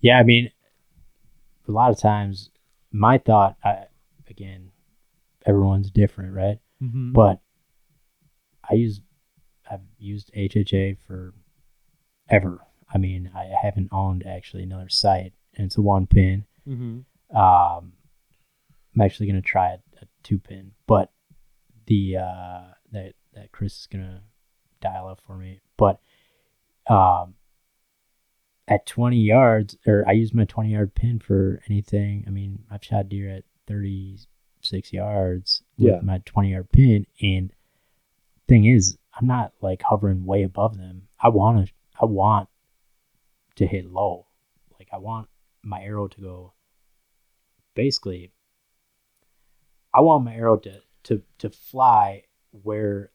Yeah, 0.00 0.18
I 0.18 0.22
mean, 0.22 0.50
a 1.68 1.72
lot 1.72 1.90
of 1.90 2.00
times 2.00 2.50
my 2.90 3.18
thought, 3.18 3.56
I, 3.64 3.84
again, 4.28 4.70
everyone's 5.46 5.90
different, 5.90 6.34
right? 6.34 6.58
Mm-hmm. 6.82 7.12
But 7.12 7.40
I 8.68 8.74
use, 8.74 9.00
I've 9.70 9.80
used 9.98 10.32
HHA 10.34 10.98
for 11.06 11.34
ever. 12.28 12.60
I 12.92 12.98
mean, 12.98 13.30
I 13.34 13.50
haven't 13.60 13.88
owned 13.92 14.26
actually 14.26 14.64
another 14.64 14.88
site, 14.88 15.32
and 15.54 15.66
it's 15.66 15.76
a 15.76 15.82
one 15.82 16.06
pin. 16.06 16.44
Mm-hmm. 16.68 17.36
Um, 17.36 17.92
I'm 18.94 19.00
actually 19.00 19.26
gonna 19.28 19.40
try 19.40 19.72
a, 19.72 19.78
a 20.02 20.06
two 20.22 20.38
pin, 20.38 20.72
but 20.86 21.10
the 21.86 22.18
uh, 22.18 22.60
that 22.92 23.14
that 23.34 23.52
Chris 23.52 23.80
is 23.80 23.86
gonna 23.86 24.22
dial 24.80 25.08
up 25.08 25.20
for 25.26 25.36
me. 25.36 25.60
But 25.76 26.00
um, 26.88 27.34
at 28.68 28.86
20 28.86 29.16
yards, 29.16 29.76
or 29.86 30.04
I 30.06 30.12
use 30.12 30.32
my 30.32 30.44
20 30.44 30.70
yard 30.70 30.94
pin 30.94 31.18
for 31.18 31.60
anything. 31.68 32.24
I 32.26 32.30
mean, 32.30 32.64
I've 32.70 32.84
shot 32.84 33.08
deer 33.08 33.28
at 33.30 33.44
36 33.66 34.92
yards 34.92 35.62
with 35.78 35.94
Yeah. 35.94 36.00
my 36.02 36.18
20 36.24 36.50
yard 36.52 36.70
pin, 36.72 37.06
and 37.20 37.52
thing 38.48 38.64
is, 38.64 38.98
I'm 39.18 39.26
not 39.26 39.52
like 39.60 39.82
hovering 39.82 40.24
way 40.24 40.42
above 40.42 40.76
them. 40.78 41.08
I 41.20 41.28
want 41.28 41.66
to, 41.66 41.72
I 42.00 42.04
want 42.06 42.48
to 43.56 43.66
hit 43.66 43.86
low. 43.90 44.26
Like 44.78 44.88
I 44.92 44.98
want 44.98 45.28
my 45.62 45.82
arrow 45.82 46.08
to 46.08 46.20
go 46.20 46.52
basically 47.74 48.32
I 49.94 50.00
want 50.00 50.24
my 50.24 50.34
arrow 50.34 50.56
to 50.58 50.80
to 51.04 51.22
to 51.38 51.50
fly 51.50 52.24
where 52.50 53.10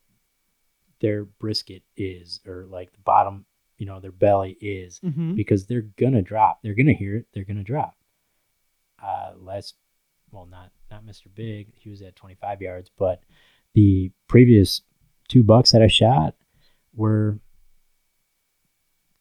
their 1.00 1.26
brisket 1.26 1.84
is 1.96 2.40
or 2.48 2.66
like 2.68 2.92
the 2.94 3.00
bottom, 3.00 3.46
you 3.78 3.86
know, 3.86 4.00
their 4.00 4.12
belly 4.12 4.58
is 4.62 5.00
Mm-hmm. 5.04 5.36
because 5.36 5.66
they're 5.68 5.88
gonna 5.98 6.22
drop. 6.22 6.60
They're 6.64 6.76
gonna 6.76 6.94
hear 6.94 7.16
it. 7.18 7.28
They're 7.34 7.44
gonna 7.46 7.64
drop. 7.64 7.96
Uh, 9.02 9.34
last, 9.40 9.76
well, 10.32 10.46
not 10.46 10.72
not 10.90 11.06
Mr. 11.06 11.28
Big. 11.34 11.74
He 11.76 11.90
was 11.90 12.02
at 12.02 12.16
25 12.16 12.62
yards, 12.62 12.90
but 12.98 13.22
the 13.76 14.12
previous 14.28 14.82
two 15.28 15.44
bucks 15.44 15.72
that 15.72 15.82
I 15.82 15.88
shot 15.88 16.36
were 16.96 17.40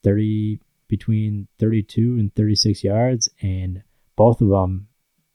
30 0.04 0.61
between 0.88 1.48
32 1.59 2.16
and 2.18 2.34
36 2.34 2.84
yards, 2.84 3.28
and 3.42 3.82
both 4.14 4.40
of 4.40 4.48
them 4.48 4.88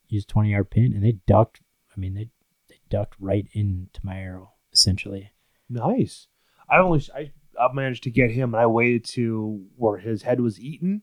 used 0.07 0.29
20 0.29 0.51
yard 0.51 0.69
pin, 0.69 0.93
and 0.93 1.03
they 1.03 1.13
ducked. 1.27 1.61
I 1.95 1.99
mean, 1.99 2.13
they 2.13 2.29
they 2.69 2.79
ducked 2.89 3.15
right 3.19 3.47
into 3.53 3.99
my 4.03 4.17
arrow 4.17 4.53
essentially. 4.73 5.31
Nice. 5.69 6.27
I 6.69 6.77
only 6.77 7.01
I, 7.13 7.31
I 7.61 7.73
managed 7.73 8.03
to 8.03 8.11
get 8.11 8.31
him, 8.31 8.53
and 8.53 8.61
I 8.61 8.67
waited 8.67 9.05
to 9.05 9.63
where 9.77 9.97
his 9.97 10.21
head 10.21 10.39
was 10.39 10.59
eaten. 10.59 11.01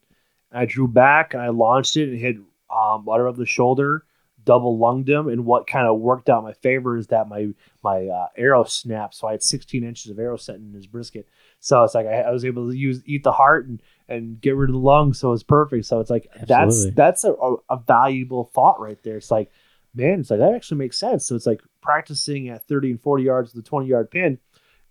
And 0.51 0.61
I 0.61 0.65
drew 0.65 0.89
back, 0.89 1.35
and 1.35 1.43
I 1.43 1.49
launched 1.49 1.97
it, 1.97 2.09
and 2.09 2.19
hit 2.19 2.37
um, 2.71 3.05
water 3.05 3.27
of 3.27 3.37
the 3.37 3.47
shoulder, 3.47 4.05
double 4.45 4.79
lunged 4.79 5.09
him. 5.09 5.29
And 5.29 5.45
what 5.45 5.67
kind 5.67 5.87
of 5.87 5.99
worked 6.01 6.29
out 6.29 6.39
in 6.39 6.45
my 6.45 6.53
favor 6.55 6.97
is 6.97 7.09
that 7.09 7.29
my 7.29 7.49
my 7.83 8.07
uh, 8.07 8.29
arrow 8.37 8.65
snapped, 8.65 9.15
so 9.15 9.29
I 9.29 9.33
had 9.33 9.43
16 9.43 9.85
inches 9.85 10.11
of 10.11 10.19
arrow 10.19 10.37
set 10.37 10.57
in 10.57 10.73
his 10.73 10.87
brisket. 10.87 11.29
So 11.61 11.83
it's 11.85 11.95
like 11.95 12.07
I, 12.07 12.23
I 12.23 12.31
was 12.31 12.45
able 12.45 12.71
to 12.71 12.77
use 12.77 13.03
eat 13.07 13.25
the 13.25 13.33
heart 13.33 13.67
and 13.69 13.83
and 14.09 14.41
get 14.41 14.57
rid 14.57 14.71
of 14.71 14.75
the 14.75 14.81
lungs, 14.81 15.19
so 15.19 15.33
it's 15.33 15.43
perfect. 15.43 15.87
So 15.87 16.01
it's 16.01 16.11
like 16.11 16.29
Absolutely. 16.35 16.91
that's 16.91 17.23
that's 17.23 17.25
a, 17.25 17.33
a, 17.33 17.57
a 17.71 17.83
valuable 17.87 18.51
thought 18.55 18.81
right 18.81 18.99
there. 19.03 19.19
It's 19.19 19.31
like 19.31 19.51
man, 19.95 20.21
it's 20.21 20.31
like 20.31 20.41
that 20.41 20.55
actually 20.55 20.79
makes 20.79 20.99
sense. 20.99 21.27
So 21.27 21.35
it's 21.35 21.47
like 21.47 21.61
practicing 21.81 22.49
at 22.49 22.67
30 22.67 22.93
and 22.93 23.01
40 23.01 23.25
yards 23.25 23.55
with 23.55 23.65
the 23.65 23.69
20 23.69 23.87
yard 23.87 24.11
pin 24.11 24.39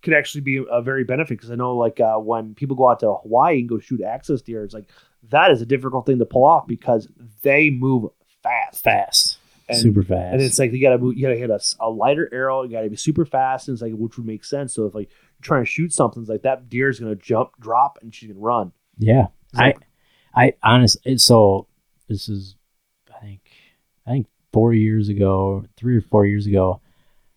could 0.02 0.14
actually 0.14 0.42
be 0.42 0.64
a 0.70 0.82
very 0.82 1.04
benefit 1.04 1.38
because 1.38 1.50
I 1.50 1.56
know 1.56 1.76
like 1.76 2.00
uh, 2.00 2.16
when 2.16 2.54
people 2.54 2.76
go 2.76 2.88
out 2.88 3.00
to 3.00 3.14
Hawaii 3.14 3.60
and 3.60 3.68
go 3.68 3.78
shoot 3.78 4.02
axis 4.02 4.42
deer, 4.42 4.64
it's 4.64 4.74
like 4.74 4.88
that 5.30 5.50
is 5.50 5.60
a 5.60 5.66
difficult 5.66 6.06
thing 6.06 6.18
to 6.18 6.24
pull 6.24 6.44
off 6.44 6.66
because 6.66 7.08
they 7.42 7.70
move 7.70 8.10
fast, 8.42 8.84
Fast, 8.84 9.38
and, 9.68 9.78
super 9.78 10.02
fast, 10.02 10.34
and 10.34 10.42
it's 10.42 10.58
like 10.58 10.72
you 10.72 10.80
gotta 10.80 10.98
move, 10.98 11.16
you 11.16 11.22
gotta 11.22 11.36
hit 11.36 11.50
a 11.80 11.90
lighter 11.90 12.28
arrow, 12.32 12.62
you 12.62 12.70
gotta 12.70 12.88
be 12.88 12.96
super 12.96 13.24
fast, 13.24 13.68
and 13.68 13.74
it's 13.74 13.82
like 13.82 13.92
which 13.92 14.16
would 14.16 14.26
make 14.26 14.44
sense. 14.44 14.74
So 14.74 14.86
if 14.86 14.94
like 14.94 15.08
you're 15.10 15.42
trying 15.42 15.64
to 15.64 15.70
shoot 15.70 15.92
something, 15.92 16.22
it's 16.22 16.30
like 16.30 16.42
that 16.42 16.68
deer 16.68 16.88
is 16.88 17.00
gonna 17.00 17.16
jump, 17.16 17.50
drop, 17.60 17.98
and 18.00 18.14
she's 18.14 18.28
gonna 18.28 18.40
run. 18.40 18.72
Yeah, 18.98 19.26
I, 19.54 19.74
I 20.34 20.52
honestly, 20.62 21.18
so 21.18 21.66
this 22.08 22.28
is, 22.28 22.56
I 23.14 23.20
think, 23.20 23.40
I 24.06 24.10
think 24.10 24.26
four 24.52 24.72
years 24.72 25.08
ago, 25.08 25.64
three 25.76 25.96
or 25.96 26.00
four 26.00 26.26
years 26.26 26.46
ago, 26.46 26.80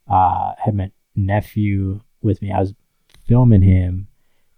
uh, 0.09 0.13
I 0.13 0.55
had 0.57 0.75
my 0.75 0.91
nephew 1.15 2.01
with 2.21 2.41
me. 2.41 2.51
I 2.51 2.59
was 2.59 2.73
filming 3.27 3.61
him 3.61 4.07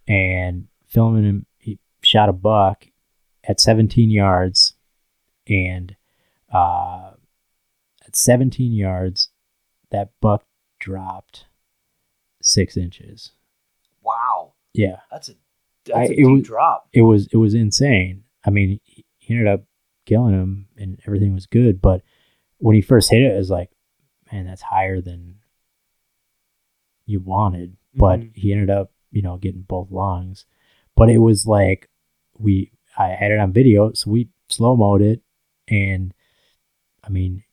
and 0.08 0.68
filming 0.88 1.24
him. 1.24 1.46
He 1.58 1.80
shot 2.02 2.30
a 2.30 2.34
buck 2.34 2.88
at 3.44 3.60
17 3.60 4.10
yards, 4.10 4.74
and 5.48 5.96
uh, 6.54 7.12
at 8.06 8.16
17 8.16 8.72
yards, 8.72 9.30
that 9.92 10.12
buck 10.22 10.44
dropped 10.80 11.46
six 12.42 12.76
inches. 12.78 13.32
Wow, 14.02 14.54
Yeah, 14.74 14.98
that's 15.12 15.30
a 15.30 15.34
I- 15.34 15.36
that's 15.86 16.10
a 16.10 16.14
it 16.14 16.16
deep 16.18 16.28
was- 16.28 16.44
drop. 16.44 16.88
it 16.94 17.02
was 17.02 17.28
it 17.28 17.38
was 17.38 17.54
insane. 17.54 18.24
I 18.46 18.50
mean, 18.50 18.80
he 18.86 19.06
he 19.20 19.34
ended 19.34 19.48
up 19.48 19.64
killing 20.06 20.34
him, 20.34 20.68
and 20.78 21.00
everything 21.08 21.34
was 21.34 21.46
good. 21.46 21.82
But 21.82 22.02
when 22.58 22.76
he 22.76 22.82
first 22.82 23.10
hit 23.12 23.22
it, 23.22 23.34
it 23.34 23.38
was 23.38 23.50
like, 23.50 23.70
man, 24.32 24.46
that's 24.46 24.62
higher 24.62 25.00
than 25.02 25.40
you 27.06 27.20
wanted. 27.20 27.78
But 27.96 28.20
Mhm. 28.22 28.36
he 28.36 28.52
ended 28.52 28.70
up, 28.70 28.92
you 29.12 29.22
know, 29.22 29.38
getting 29.38 29.62
both 29.62 29.92
lungs. 29.92 30.46
But 30.96 31.10
it 31.10 31.20
was 31.20 31.46
like 31.46 31.90
we 32.38 32.72
I 32.98 33.10
had 33.10 33.32
it 33.32 33.40
on 33.40 33.52
video, 33.52 33.92
so 33.94 34.12
we 34.12 34.30
slow 34.50 34.76
mode 34.76 35.02
it, 35.02 35.22
and 35.68 36.14
I 37.04 37.10
mean, 37.10 37.44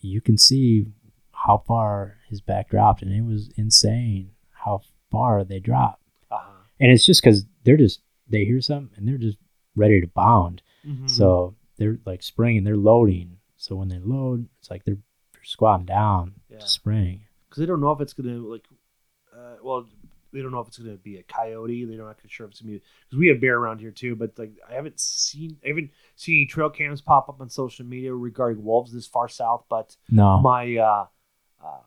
you 0.00 0.20
can 0.20 0.36
see 0.36 0.86
how 1.32 1.58
far 1.58 2.18
his 2.28 2.40
back 2.40 2.68
dropped, 2.70 3.02
and 3.02 3.12
it 3.12 3.22
was 3.22 3.48
insane 3.56 4.32
how 4.50 4.80
far 5.10 5.44
they 5.44 5.58
dropped 5.60 6.02
Uh-huh. 6.30 6.62
and 6.80 6.90
it's 6.92 7.04
just 7.04 7.20
because 7.22 7.44
they're 7.64 7.76
just 7.76 8.00
they 8.28 8.44
hear 8.44 8.60
something 8.60 8.96
and 8.96 9.06
they're 9.08 9.18
just 9.18 9.38
ready 9.76 10.00
to 10.00 10.06
bound. 10.06 10.62
Mhm. 10.86 11.08
So 11.10 11.54
they're 11.76 11.98
like 12.06 12.22
springing, 12.22 12.64
they're 12.64 12.76
loading. 12.76 13.38
So 13.56 13.76
when 13.76 13.88
they 13.88 13.98
load, 13.98 14.48
it's 14.58 14.70
like 14.70 14.84
they're, 14.84 14.98
they're 15.32 15.44
squatting 15.44 15.86
down 15.86 16.34
Yeah. 16.48 16.58
to 16.58 16.68
spring. 16.68 17.22
because 17.48 17.60
they 17.60 17.66
don't 17.66 17.80
know 17.80 17.92
if 17.92 18.00
it's 18.00 18.14
gonna 18.14 18.38
like, 18.38 18.66
uh, 19.42 19.56
well, 19.62 19.86
they 20.32 20.40
don't 20.40 20.52
know 20.52 20.60
if 20.60 20.68
it's 20.68 20.78
gonna 20.78 20.96
be 20.96 21.18
a 21.18 21.22
coyote. 21.22 21.84
They're 21.84 21.98
not 21.98 22.18
sure 22.26 22.46
if 22.46 22.52
it's 22.52 22.60
gonna 22.60 22.72
be 22.72 22.82
because 23.08 23.18
we 23.18 23.28
have 23.28 23.40
bear 23.40 23.58
around 23.58 23.80
here 23.80 23.90
too. 23.90 24.16
But 24.16 24.38
like, 24.38 24.52
I 24.68 24.74
haven't 24.74 24.98
seen, 24.98 25.58
I 25.64 25.68
haven't 25.68 25.90
seen 26.16 26.36
any 26.36 26.46
trail 26.46 26.70
cams 26.70 27.00
pop 27.00 27.28
up 27.28 27.40
on 27.40 27.50
social 27.50 27.84
media 27.84 28.14
regarding 28.14 28.64
wolves 28.64 28.92
this 28.92 29.06
far 29.06 29.28
south. 29.28 29.64
But 29.68 29.96
No, 30.10 30.40
my 30.40 30.76
uh, 30.76 31.06
uh, 31.62 31.80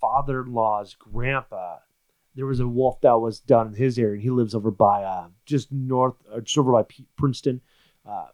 father-in-law's 0.00 0.94
grandpa, 0.94 1.78
there 2.34 2.46
was 2.46 2.60
a 2.60 2.68
wolf 2.68 3.00
that 3.02 3.18
was 3.18 3.40
down 3.40 3.68
in 3.68 3.74
his 3.74 3.98
area, 3.98 4.14
and 4.14 4.22
he 4.22 4.30
lives 4.30 4.54
over 4.54 4.70
by 4.70 5.04
uh, 5.04 5.28
just 5.44 5.70
north, 5.72 6.14
uh, 6.32 6.40
just 6.40 6.58
over 6.58 6.72
by 6.72 6.84
P- 6.84 7.06
Princeton, 7.16 7.60
uh, 8.08 8.28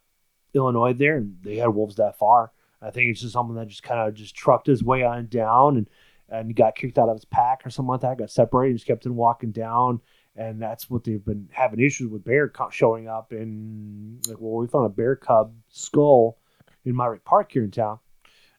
Illinois. 0.54 0.92
There, 0.92 1.16
and 1.16 1.36
they 1.42 1.56
had 1.56 1.68
wolves 1.68 1.96
that 1.96 2.18
far. 2.18 2.52
I 2.80 2.90
think 2.90 3.10
it's 3.10 3.20
just 3.20 3.32
someone 3.32 3.56
that 3.56 3.68
just 3.68 3.84
kind 3.84 4.00
of 4.00 4.14
just 4.14 4.34
trucked 4.34 4.66
his 4.66 4.82
way 4.82 5.04
on 5.04 5.26
down 5.26 5.76
and 5.76 5.88
and 6.28 6.54
got 6.54 6.74
kicked 6.74 6.98
out 6.98 7.08
of 7.08 7.16
his 7.16 7.24
pack 7.24 7.62
or 7.64 7.70
something 7.70 7.90
like 7.90 8.00
that. 8.00 8.18
Got 8.18 8.30
separated, 8.30 8.74
just 8.74 8.86
kept 8.86 9.06
on 9.06 9.14
walking 9.14 9.52
down, 9.52 10.00
and 10.36 10.60
that's 10.60 10.88
what 10.88 11.04
they've 11.04 11.24
been 11.24 11.48
having 11.52 11.80
issues 11.80 12.10
with 12.10 12.24
bear 12.24 12.48
co- 12.48 12.70
showing 12.70 13.08
up. 13.08 13.32
And 13.32 14.24
like, 14.26 14.38
well, 14.40 14.60
we 14.60 14.66
found 14.66 14.86
a 14.86 14.90
bear 14.90 15.16
cub 15.16 15.54
skull 15.68 16.38
in 16.84 16.96
Myrick 16.96 17.24
Park 17.24 17.52
here 17.52 17.64
in 17.64 17.70
town. 17.70 17.98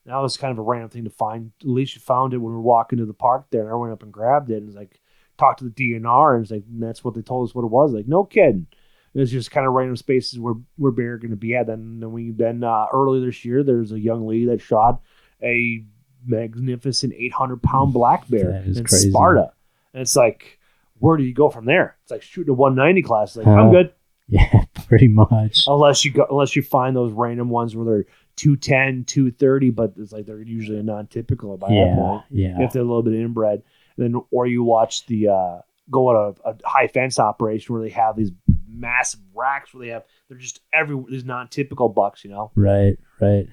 Now 0.06 0.22
was 0.22 0.38
kind 0.38 0.52
of 0.52 0.60
a 0.60 0.64
random 0.64 0.90
thing 0.90 1.06
to 1.06 1.10
find. 1.10 1.52
At 1.62 1.68
least 1.68 1.96
you 1.96 2.02
found 2.02 2.34
it 2.34 2.38
when 2.38 2.52
we 2.52 2.58
were 2.58 2.62
walking 2.62 3.00
to 3.00 3.06
the 3.06 3.14
park 3.14 3.48
there, 3.50 3.64
and 3.64 3.72
I 3.72 3.76
went 3.76 3.94
up 3.94 4.04
and 4.04 4.12
grabbed 4.12 4.52
it 4.52 4.58
and 4.58 4.68
was 4.68 4.76
like, 4.76 5.00
talked 5.38 5.60
to 5.60 5.66
the 5.66 5.72
DNR, 5.72 6.36
and 6.36 6.44
it's 6.44 6.52
like, 6.52 6.64
and 6.70 6.84
that's 6.84 7.04
what 7.04 7.16
they 7.16 7.22
told 7.22 7.50
us 7.50 7.56
what 7.56 7.64
it 7.64 7.72
was. 7.72 7.94
Like, 7.94 8.08
no 8.08 8.24
kidding. 8.24 8.68
It 9.14 9.20
was 9.20 9.32
just 9.32 9.52
kind 9.52 9.68
of 9.68 9.74
random 9.74 9.96
spaces 9.96 10.40
where 10.40 10.56
where 10.76 10.92
bear 10.92 11.14
are 11.14 11.18
going 11.18 11.32
to 11.32 11.38
be 11.38 11.56
at. 11.56 11.68
Then, 11.68 12.00
then 12.00 12.12
we 12.12 12.32
then 12.32 12.64
uh, 12.64 12.88
earlier 12.92 13.26
this 13.26 13.46
year, 13.46 13.64
there's 13.64 13.92
a 13.92 14.00
young 14.00 14.28
lady 14.28 14.46
that 14.48 14.62
shot 14.62 15.02
a 15.42 15.86
magnificent 16.26 17.14
800 17.16 17.62
pound 17.62 17.94
black 17.94 18.28
bear 18.30 18.52
in 18.52 18.74
crazy. 18.84 19.10
Sparta, 19.10 19.52
and 19.94 20.02
it's 20.02 20.16
like, 20.16 20.60
where 21.00 21.18
do 21.18 21.24
you 21.24 21.34
go 21.34 21.50
from 21.50 21.66
there? 21.66 21.98
It's 22.04 22.12
like 22.12 22.22
shooting 22.22 22.52
a 22.52 22.54
190 22.54 23.02
class. 23.02 23.36
Like. 23.36 23.48
I'm 23.48 23.72
good 23.72 23.94
yeah, 24.30 24.64
pretty 24.88 25.10
much. 25.10 25.66
unless 25.68 26.06
you 26.06 26.12
go 26.12 26.26
unless 26.30 26.56
you 26.56 26.62
find 26.62 26.96
those 26.96 27.12
random 27.12 27.50
ones 27.50 27.76
where 27.76 27.86
they're 27.86 28.06
210 28.38 29.04
230 29.04 29.70
but 29.72 29.94
it's 29.98 30.14
like 30.14 30.26
they're 30.26 30.42
usually 30.42 30.82
non-typical 30.82 31.58
by 31.58 31.68
that 31.68 31.76
Yeah, 31.76 31.96
point 31.96 32.24
yeah, 32.32 32.62
if 32.62 32.72
they're 32.72 32.82
a 32.82 32.86
little 32.86 33.04
bit 33.04 33.16
inbred 33.16 33.62
and 33.98 34.06
then 34.16 34.22
or 34.32 34.48
you 34.48 34.64
watch 34.64 35.06
the 35.08 35.28
uh 35.28 35.58
go 35.92 36.08
on 36.08 36.36
a, 36.46 36.50
a 36.52 36.56
high 36.64 36.88
fence 36.88 37.20
operation 37.20 37.76
where 37.76 37.84
they 37.84 37.90
have 37.90 38.16
these 38.16 38.32
massive 38.66 39.20
racks 39.36 39.74
where 39.74 39.86
they 39.86 39.92
have 39.92 40.06
they're 40.30 40.38
just 40.38 40.62
every 40.72 40.98
these 41.10 41.26
non-typical 41.26 41.90
bucks 41.90 42.24
you 42.24 42.32
know 42.32 42.50
right, 42.56 42.98
right. 43.20 43.48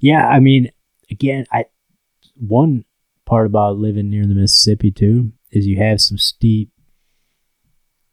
Yeah, 0.00 0.26
I 0.26 0.40
mean, 0.40 0.70
again, 1.10 1.44
I 1.52 1.66
one 2.46 2.84
part 3.24 3.46
about 3.46 3.78
living 3.78 4.10
near 4.10 4.26
the 4.26 4.34
Mississippi 4.34 4.90
too 4.90 5.32
is 5.50 5.66
you 5.66 5.76
have 5.78 6.00
some 6.00 6.18
steep, 6.18 6.70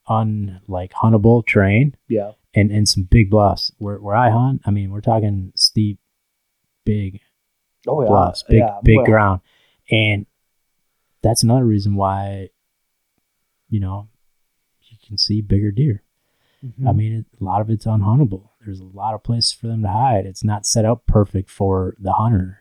unlike 0.07 0.91
huntable 0.93 1.45
terrain. 1.45 1.95
yeah 2.07 2.31
and 2.53 2.71
and 2.71 2.87
some 2.87 3.03
big 3.03 3.29
bluffs. 3.29 3.71
Where 3.77 3.97
where 3.97 4.15
I 4.15 4.29
hunt, 4.29 4.61
I 4.65 4.71
mean, 4.71 4.91
we're 4.91 5.01
talking 5.01 5.51
steep, 5.55 5.99
big 6.85 7.21
oh 7.87 8.01
yeah 8.01 8.07
bluffs, 8.07 8.43
big 8.43 8.59
yeah, 8.59 8.79
big 8.83 8.97
well, 8.97 9.05
ground, 9.05 9.41
and 9.91 10.25
that's 11.21 11.43
another 11.43 11.65
reason 11.65 11.95
why, 11.95 12.49
you 13.69 13.79
know, 13.79 14.07
you 14.81 14.97
can 15.05 15.17
see 15.17 15.41
bigger 15.41 15.71
deer. 15.71 16.01
mhm. 16.63 16.87
I 16.87 16.93
mean, 16.93 17.25
a 17.39 17.43
lot 17.43 17.61
of 17.61 17.69
it's 17.69 17.85
unhuntable. 17.85 18.49
There's 18.65 18.79
a 18.79 18.85
lot 18.85 19.13
of 19.13 19.23
places 19.23 19.51
for 19.51 19.67
them 19.67 19.81
to 19.83 19.89
hide. 19.89 20.25
It's 20.25 20.43
not 20.43 20.65
set 20.65 20.85
up 20.85 21.05
perfect 21.05 21.49
for 21.49 21.95
the 21.99 22.13
hunter. 22.13 22.58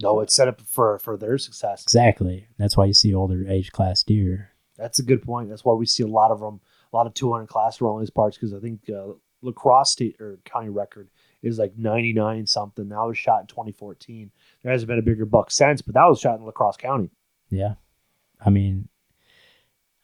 No 0.00 0.20
it's 0.20 0.34
set 0.34 0.48
up 0.48 0.60
for 0.60 0.98
for 0.98 1.16
their 1.16 1.38
success 1.38 1.82
Exactly. 1.84 2.48
That's 2.58 2.76
why 2.76 2.84
you 2.84 2.92
see 2.92 3.14
older 3.14 3.46
age 3.48 3.72
class 3.72 4.02
deer. 4.02 4.50
That's 4.76 4.98
a 4.98 5.02
good 5.02 5.22
point. 5.22 5.48
That's 5.48 5.64
why 5.64 5.72
we 5.74 5.86
see 5.86 6.02
a 6.02 6.06
lot 6.06 6.30
of 6.30 6.40
them, 6.40 6.60
a 6.92 6.96
lot 6.96 7.06
of 7.06 7.14
200 7.14 7.46
class 7.46 7.80
around 7.80 8.00
these 8.00 8.10
parts 8.10 8.36
because 8.36 8.52
I 8.52 8.60
think 8.60 8.80
uh, 8.90 9.12
La 9.40 9.52
Crosse 9.52 9.92
state 9.92 10.16
or 10.20 10.38
county 10.44 10.68
record 10.68 11.08
is 11.42 11.58
like 11.58 11.72
99 11.78 12.46
something. 12.46 12.88
That 12.90 12.96
was 13.06 13.16
shot 13.16 13.40
in 13.40 13.46
2014. 13.46 14.30
There 14.62 14.72
hasn't 14.72 14.88
been 14.88 14.98
a 14.98 15.02
bigger 15.02 15.24
buck 15.24 15.50
since, 15.50 15.80
but 15.80 15.94
that 15.94 16.04
was 16.04 16.20
shot 16.20 16.38
in 16.38 16.44
La 16.44 16.50
Crosse 16.50 16.76
county. 16.76 17.10
Yeah. 17.48 17.74
I 18.44 18.50
mean, 18.50 18.88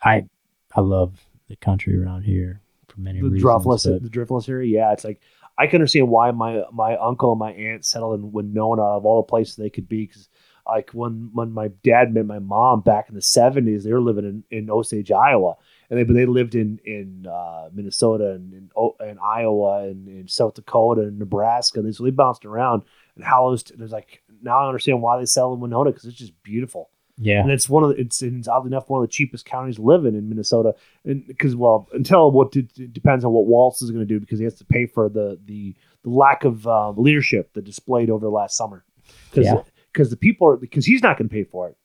I 0.02 0.26
I 0.74 0.80
love 0.80 1.26
the 1.48 1.56
country 1.56 2.02
around 2.02 2.22
here 2.22 2.62
for 2.88 2.98
many 3.00 3.20
The 3.20 3.28
reasons. 3.28 3.44
driftless, 3.44 3.82
the 4.02 4.08
driftless 4.08 4.48
area. 4.48 4.78
Yeah, 4.80 4.92
it's 4.92 5.04
like 5.04 5.20
I 5.58 5.66
can 5.66 5.76
understand 5.76 6.08
why 6.08 6.30
my 6.30 6.62
my 6.72 6.96
uncle 6.96 7.32
and 7.32 7.38
my 7.38 7.52
aunt 7.52 7.84
settled 7.84 8.18
in 8.18 8.32
Winona 8.32 8.82
out 8.82 8.96
of 8.96 9.06
all 9.06 9.22
the 9.22 9.28
places 9.28 9.56
they 9.56 9.70
could 9.70 9.88
be 9.88 10.06
because. 10.06 10.28
Like 10.64 10.90
when 10.92 11.30
when 11.32 11.50
my 11.50 11.68
dad 11.82 12.14
met 12.14 12.24
my 12.24 12.38
mom 12.38 12.82
back 12.82 13.08
in 13.08 13.16
the 13.16 13.20
seventies, 13.20 13.82
they 13.82 13.92
were 13.92 14.00
living 14.00 14.44
in, 14.48 14.58
in 14.58 14.70
Osage, 14.70 15.10
Iowa, 15.10 15.56
and 15.90 15.98
they 15.98 16.04
but 16.04 16.14
they 16.14 16.24
lived 16.24 16.54
in 16.54 16.78
in 16.84 17.26
uh, 17.26 17.68
Minnesota 17.72 18.30
and 18.30 18.52
in, 18.54 18.70
O- 18.76 18.94
and 19.00 19.18
Iowa 19.18 19.88
and 19.88 20.06
in 20.06 20.28
South 20.28 20.54
Dakota 20.54 21.02
and 21.02 21.18
Nebraska. 21.18 21.80
And 21.80 21.88
they, 21.88 21.92
so 21.92 22.04
they 22.04 22.10
bounced 22.10 22.44
around. 22.44 22.84
And 23.16 23.24
Hallows, 23.24 23.64
there's 23.64 23.90
like 23.90 24.22
now 24.40 24.60
I 24.60 24.68
understand 24.68 25.02
why 25.02 25.18
they 25.18 25.26
sell 25.26 25.52
in 25.52 25.58
Winona 25.58 25.90
because 25.90 26.04
it's 26.04 26.16
just 26.16 26.40
beautiful. 26.44 26.90
Yeah. 27.22 27.40
And 27.40 27.50
it's 27.50 27.68
one 27.68 27.84
of 27.84 27.90
the, 27.90 27.96
it's, 28.00 28.20
it's 28.22 28.48
oddly 28.48 28.68
enough 28.68 28.88
one 28.90 29.02
of 29.02 29.08
the 29.08 29.12
cheapest 29.12 29.44
counties 29.44 29.76
to 29.76 29.82
live 29.82 30.04
in 30.06 30.14
in 30.14 30.28
Minnesota, 30.28 30.74
and 31.04 31.24
because 31.26 31.54
well 31.54 31.88
until 31.92 32.30
what 32.30 32.54
it, 32.56 32.70
it 32.78 32.92
depends 32.92 33.24
on 33.24 33.32
what 33.32 33.46
Walz 33.46 33.80
is 33.82 33.90
going 33.90 34.06
to 34.06 34.14
do 34.14 34.18
because 34.20 34.38
he 34.38 34.44
has 34.44 34.54
to 34.56 34.64
pay 34.64 34.86
for 34.86 35.08
the 35.08 35.38
the, 35.44 35.74
the 36.02 36.10
lack 36.10 36.44
of 36.44 36.66
uh, 36.66 36.90
leadership 36.90 37.52
that 37.54 37.64
displayed 37.64 38.10
over 38.10 38.24
the 38.26 38.30
last 38.30 38.56
summer. 38.56 38.84
Because 39.30 39.46
Yeah. 39.46 39.62
because 39.92 40.10
the 40.10 40.16
people 40.16 40.48
are 40.48 40.56
because 40.56 40.84
he's 40.86 41.02
not 41.02 41.16
going 41.18 41.28
to 41.28 41.32
pay 41.32 41.44
for 41.44 41.68
it. 41.68 41.76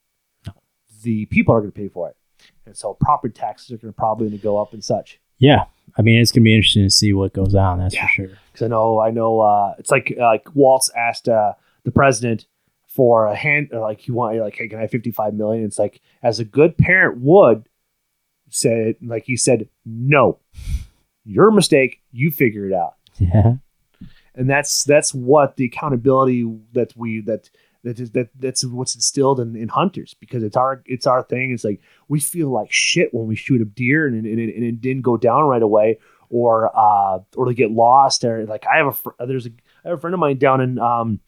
The 1.02 1.26
people 1.26 1.54
are 1.54 1.60
going 1.60 1.70
to 1.72 1.78
pay 1.78 1.88
for 1.88 2.08
it, 2.10 2.16
and 2.66 2.76
so 2.76 2.94
property 3.00 3.32
taxes 3.32 3.70
are 3.72 3.78
going 3.78 3.92
to 3.92 3.96
probably 3.96 4.28
going 4.28 4.38
to 4.38 4.42
go 4.42 4.60
up 4.60 4.72
and 4.72 4.82
such. 4.82 5.20
Yeah, 5.38 5.64
I 5.96 6.02
mean 6.02 6.20
it's 6.20 6.32
gonna 6.32 6.42
be 6.42 6.54
interesting 6.56 6.82
to 6.82 6.90
see 6.90 7.12
what 7.12 7.32
goes 7.32 7.54
on. 7.54 7.78
That's 7.78 7.94
Yeah. 7.94 8.06
for 8.06 8.12
sure. 8.12 8.38
Because 8.52 8.64
I 8.64 8.68
know 8.68 8.98
I 9.00 9.10
know 9.12 9.38
uh, 9.40 9.74
it's 9.78 9.90
like 9.92 10.12
uh, 10.18 10.24
like 10.24 10.48
Walz 10.54 10.90
asked 10.96 11.28
uh, 11.28 11.52
the 11.84 11.92
president 11.92 12.46
for 12.98 13.26
a 13.26 13.36
hand 13.36 13.68
like 13.72 14.00
he 14.00 14.10
wanted 14.10 14.40
like 14.40 14.56
hey 14.56 14.66
can 14.66 14.78
I 14.78 14.80
have 14.80 14.90
fifty 14.90 15.12
five 15.12 15.32
million? 15.32 15.62
It's 15.62 15.78
like 15.78 16.00
as 16.20 16.40
a 16.40 16.44
good 16.44 16.76
parent 16.76 17.20
would 17.20 17.68
said 18.50 18.96
like 19.00 19.22
he 19.22 19.36
said 19.36 19.68
no, 19.86 20.40
your 21.24 21.52
mistake. 21.52 22.00
You 22.10 22.32
figure 22.32 22.66
it 22.66 22.74
out. 22.74 22.94
Yeah, 23.20 23.52
and 24.34 24.50
that's 24.50 24.82
that's 24.82 25.14
what 25.14 25.54
the 25.54 25.66
accountability 25.66 26.44
that 26.72 26.92
we 26.96 27.20
that 27.20 27.48
that 27.84 28.00
is 28.00 28.10
that 28.10 28.30
that's 28.36 28.64
what's 28.64 28.96
instilled 28.96 29.38
in, 29.38 29.54
in 29.54 29.68
hunters 29.68 30.16
because 30.18 30.42
it's 30.42 30.56
our 30.56 30.82
it's 30.84 31.06
our 31.06 31.22
thing 31.22 31.52
it's 31.52 31.62
like 31.62 31.80
we 32.08 32.18
feel 32.18 32.50
like 32.50 32.72
shit 32.72 33.14
when 33.14 33.28
we 33.28 33.36
shoot 33.36 33.62
a 33.62 33.64
deer 33.64 34.08
and, 34.08 34.26
and, 34.26 34.40
it, 34.40 34.56
and 34.56 34.64
it 34.64 34.80
didn't 34.80 35.02
go 35.02 35.16
down 35.16 35.44
right 35.44 35.62
away 35.62 35.96
or 36.30 36.76
uh 36.76 37.20
or 37.36 37.46
they 37.46 37.54
get 37.54 37.70
lost 37.70 38.24
or 38.24 38.44
like 38.46 38.66
i 38.66 38.78
have 38.78 38.88
a 38.88 38.92
fr- 38.92 39.10
there's 39.26 39.46
a 39.46 39.50
i 39.84 39.88
have 39.88 39.98
a 39.98 40.00
friend 40.00 40.14
of 40.14 40.18
mine 40.18 40.36
down 40.36 40.60
in 40.60 40.80
um 40.80 41.20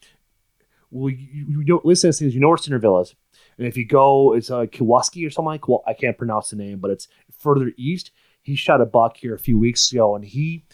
well 0.90 1.10
you, 1.10 1.46
you 1.48 1.64
don't 1.64 1.84
listen 1.84 2.10
to 2.10 2.16
things 2.16 2.34
you 2.34 2.40
know 2.40 2.48
where 2.48 2.56
centerville 2.56 3.00
is 3.00 3.14
and 3.58 3.66
if 3.66 3.76
you 3.76 3.84
go 3.84 4.34
it's 4.34 4.50
uh 4.50 4.66
Kewaski 4.66 5.26
or 5.26 5.30
something 5.30 5.46
like 5.46 5.68
well 5.68 5.82
i 5.86 5.92
can't 5.92 6.18
pronounce 6.18 6.50
the 6.50 6.56
name 6.56 6.78
but 6.78 6.90
it's 6.90 7.08
further 7.38 7.72
east 7.76 8.10
he 8.42 8.56
shot 8.56 8.80
a 8.80 8.86
buck 8.86 9.16
here 9.16 9.34
a 9.34 9.38
few 9.38 9.58
weeks 9.58 9.92
ago 9.92 10.16
and 10.16 10.24
he 10.24 10.64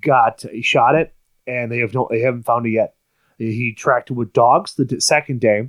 got 0.00 0.44
he 0.52 0.62
shot 0.62 0.94
it 0.94 1.14
and 1.46 1.70
they 1.70 1.78
have 1.78 1.94
no 1.94 2.08
they 2.10 2.20
haven't 2.20 2.44
found 2.44 2.66
it 2.66 2.70
yet. 2.70 2.94
He 3.38 3.74
tracked 3.76 4.10
it 4.10 4.14
with 4.14 4.32
dogs 4.32 4.74
the 4.74 5.00
second 5.00 5.40
day, 5.40 5.68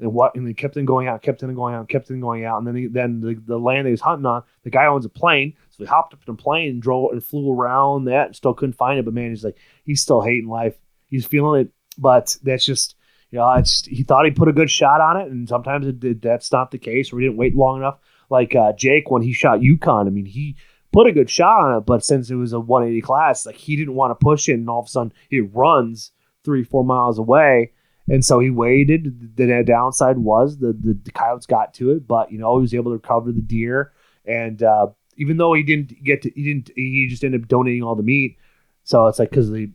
and 0.00 0.12
what 0.12 0.34
and 0.34 0.46
they 0.46 0.52
kept 0.52 0.76
on 0.76 0.84
going 0.84 1.06
out, 1.06 1.22
kept 1.22 1.42
on 1.42 1.54
going 1.54 1.74
out, 1.74 1.88
kept 1.88 2.10
on 2.10 2.20
going 2.20 2.44
out, 2.44 2.58
and 2.58 2.66
then 2.66 2.74
he, 2.74 2.86
then 2.86 3.20
the, 3.20 3.34
the 3.46 3.58
land 3.58 3.86
he 3.86 3.92
was 3.92 4.00
hunting 4.00 4.26
on, 4.26 4.42
the 4.64 4.70
guy 4.70 4.86
owns 4.86 5.04
a 5.04 5.08
plane, 5.08 5.54
so 5.70 5.84
he 5.84 5.86
hopped 5.86 6.12
up 6.12 6.20
in 6.26 6.34
a 6.34 6.36
plane 6.36 6.70
and 6.70 6.82
drove 6.82 7.12
and 7.12 7.22
flew 7.22 7.52
around 7.52 8.06
that, 8.06 8.26
and 8.26 8.36
still 8.36 8.54
couldn't 8.54 8.74
find 8.74 8.98
it. 8.98 9.04
But 9.04 9.14
man, 9.14 9.30
he's 9.30 9.44
like 9.44 9.58
he's 9.84 10.00
still 10.00 10.20
hating 10.20 10.48
life. 10.48 10.74
He's 11.06 11.24
feeling 11.24 11.62
it, 11.62 11.72
but 11.98 12.36
that's 12.42 12.64
just 12.64 12.93
You 13.34 13.40
know, 13.40 13.52
it's 13.54 13.84
he 13.86 14.04
thought 14.04 14.26
he 14.26 14.30
put 14.30 14.46
a 14.46 14.52
good 14.52 14.70
shot 14.70 15.00
on 15.00 15.16
it, 15.16 15.28
and 15.28 15.48
sometimes 15.48 15.88
it 15.88 15.98
did, 15.98 16.22
that's 16.22 16.52
not 16.52 16.70
the 16.70 16.78
case, 16.78 17.12
or 17.12 17.18
he 17.18 17.26
didn't 17.26 17.36
wait 17.36 17.56
long 17.56 17.78
enough. 17.78 17.98
Like 18.30 18.54
uh, 18.54 18.74
Jake 18.74 19.10
when 19.10 19.22
he 19.22 19.32
shot 19.32 19.60
Yukon, 19.60 20.06
I 20.06 20.10
mean, 20.10 20.24
he 20.24 20.54
put 20.92 21.08
a 21.08 21.12
good 21.12 21.28
shot 21.28 21.64
on 21.64 21.78
it, 21.78 21.80
but 21.80 22.04
since 22.04 22.30
it 22.30 22.36
was 22.36 22.52
a 22.52 22.60
180 22.60 23.00
class, 23.00 23.44
like 23.44 23.56
he 23.56 23.74
didn't 23.74 23.96
want 23.96 24.12
to 24.12 24.24
push 24.24 24.48
it, 24.48 24.52
and 24.52 24.70
all 24.70 24.78
of 24.78 24.86
a 24.86 24.88
sudden 24.88 25.12
it 25.32 25.52
runs 25.52 26.12
three, 26.44 26.62
four 26.62 26.84
miles 26.84 27.18
away. 27.18 27.72
And 28.06 28.24
so 28.24 28.38
he 28.38 28.50
waited. 28.50 29.36
The 29.36 29.64
downside 29.66 30.18
was 30.18 30.58
the, 30.58 30.68
the, 30.68 30.96
the 31.02 31.10
coyotes 31.10 31.46
got 31.46 31.74
to 31.74 31.90
it, 31.90 32.06
but 32.06 32.30
you 32.30 32.38
know 32.38 32.56
he 32.58 32.62
was 32.62 32.72
able 32.72 32.92
to 32.92 32.98
recover 32.98 33.32
the 33.32 33.42
deer. 33.42 33.94
And 34.24 34.62
uh, 34.62 34.90
even 35.16 35.38
though 35.38 35.54
he 35.54 35.64
didn't 35.64 36.04
get 36.04 36.22
to, 36.22 36.30
he 36.30 36.44
didn't, 36.44 36.70
he 36.76 37.08
just 37.10 37.24
ended 37.24 37.42
up 37.42 37.48
donating 37.48 37.82
all 37.82 37.96
the 37.96 38.04
meat. 38.04 38.38
So 38.84 39.08
it's 39.08 39.18
like 39.18 39.30
because 39.30 39.50
they 39.50 39.70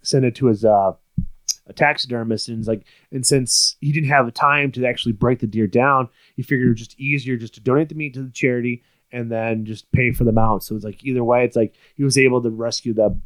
sent 0.00 0.24
it 0.24 0.34
to 0.36 0.46
his 0.46 0.64
uh, 0.64 0.92
a 1.66 1.72
taxidermist, 1.72 2.48
and 2.48 2.66
like, 2.66 2.84
and 3.10 3.26
since 3.26 3.76
he 3.80 3.92
didn't 3.92 4.08
have 4.08 4.26
the 4.26 4.32
time 4.32 4.72
to 4.72 4.84
actually 4.86 5.12
break 5.12 5.38
the 5.40 5.46
deer 5.46 5.66
down, 5.66 6.08
he 6.36 6.42
figured 6.42 6.66
it 6.66 6.70
was 6.72 6.80
just 6.80 6.98
easier 6.98 7.36
just 7.36 7.54
to 7.54 7.60
donate 7.60 7.88
the 7.88 7.94
meat 7.94 8.14
to 8.14 8.22
the 8.22 8.30
charity 8.30 8.82
and 9.12 9.30
then 9.30 9.64
just 9.64 9.90
pay 9.92 10.10
for 10.10 10.24
the 10.24 10.32
mount. 10.32 10.62
So 10.62 10.74
it's 10.74 10.84
like 10.84 11.04
either 11.04 11.22
way, 11.22 11.44
it's 11.44 11.56
like 11.56 11.74
he 11.94 12.02
was 12.02 12.18
able 12.18 12.42
to 12.42 12.50
rescue 12.50 12.94
the 12.94 13.18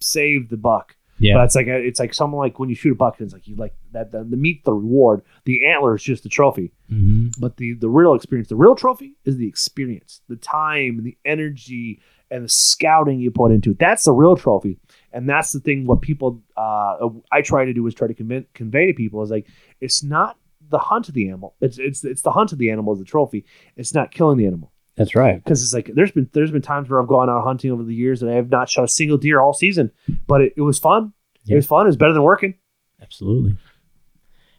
save 0.00 0.48
the 0.48 0.56
buck. 0.56 0.96
Yeah. 1.18 1.34
But 1.34 1.44
it's 1.44 1.54
like 1.54 1.66
a, 1.66 1.76
it's 1.76 2.00
like 2.00 2.14
someone 2.14 2.40
like 2.40 2.58
when 2.58 2.70
you 2.70 2.74
shoot 2.74 2.92
a 2.92 2.94
buck, 2.94 3.20
it's 3.20 3.34
like 3.34 3.46
you 3.46 3.54
like 3.54 3.74
that 3.92 4.10
the, 4.10 4.24
the 4.24 4.38
meat, 4.38 4.64
the 4.64 4.72
reward. 4.72 5.22
The 5.44 5.66
antler 5.66 5.94
is 5.94 6.02
just 6.02 6.22
the 6.22 6.28
trophy, 6.30 6.72
hmm 6.88 7.28
but 7.38 7.58
the 7.58 7.74
the 7.74 7.90
real 7.90 8.14
experience, 8.14 8.48
the 8.48 8.56
real 8.56 8.74
trophy, 8.74 9.16
is 9.24 9.36
the 9.36 9.46
experience, 9.46 10.22
the 10.28 10.36
time, 10.36 11.02
the 11.04 11.16
energy, 11.26 12.00
and 12.30 12.44
the 12.44 12.48
scouting 12.48 13.20
you 13.20 13.30
put 13.30 13.52
into 13.52 13.72
it. 13.72 13.78
That's 13.78 14.04
the 14.04 14.12
real 14.12 14.34
trophy, 14.34 14.78
and 15.12 15.28
that's 15.28 15.52
the 15.52 15.60
thing. 15.60 15.86
What 15.86 16.00
people 16.02 16.42
uh, 16.56 17.08
I 17.32 17.42
try 17.42 17.64
to 17.64 17.72
do 17.72 17.86
is 17.86 17.94
try 17.94 18.08
to 18.08 18.14
convey, 18.14 18.46
convey 18.54 18.86
to 18.86 18.94
people 18.94 19.22
is 19.22 19.30
like 19.30 19.46
it's 19.80 20.02
not 20.02 20.36
the 20.68 20.78
hunt 20.78 21.08
of 21.08 21.14
the 21.14 21.28
animal. 21.28 21.54
It's 21.60 21.78
it's 21.78 22.04
it's 22.04 22.22
the 22.22 22.30
hunt 22.30 22.52
of 22.52 22.58
the 22.58 22.70
animal 22.70 22.92
is 22.92 22.98
the 22.98 23.04
trophy. 23.04 23.44
It's 23.76 23.94
not 23.94 24.10
killing 24.12 24.38
the 24.38 24.46
animal 24.46 24.72
That's 24.96 25.14
right. 25.14 25.42
because 25.42 25.62
it's 25.62 25.74
like 25.74 25.90
there's 25.94 26.12
been 26.12 26.28
there's 26.32 26.50
been 26.50 26.62
times 26.62 26.88
where 26.88 27.00
I've 27.00 27.08
gone 27.08 27.28
out 27.28 27.42
hunting 27.44 27.70
over 27.70 27.82
the 27.82 27.94
years 27.94 28.22
and 28.22 28.30
I 28.30 28.34
have 28.34 28.50
not 28.50 28.68
shot 28.68 28.84
a 28.84 28.88
single 28.88 29.18
deer 29.18 29.40
all 29.40 29.52
season, 29.52 29.90
but 30.26 30.40
it, 30.40 30.54
it 30.56 30.62
was 30.62 30.78
fun. 30.78 31.12
It 31.48 31.56
was 31.56 31.66
fun. 31.66 31.86
It 31.86 31.88
was 31.88 31.96
better 31.96 32.12
than 32.12 32.22
working. 32.22 32.54
Absolutely. 33.02 33.56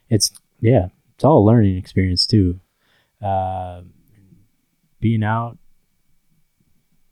It's 0.10 0.32
yeah, 0.60 0.88
it's 1.16 1.24
all 1.24 1.44
a 1.44 1.46
learning 1.46 1.78
experience 1.78 2.26
too. 2.26 2.60
Uh, 3.22 3.84
being 5.00 5.24
out 5.24 5.58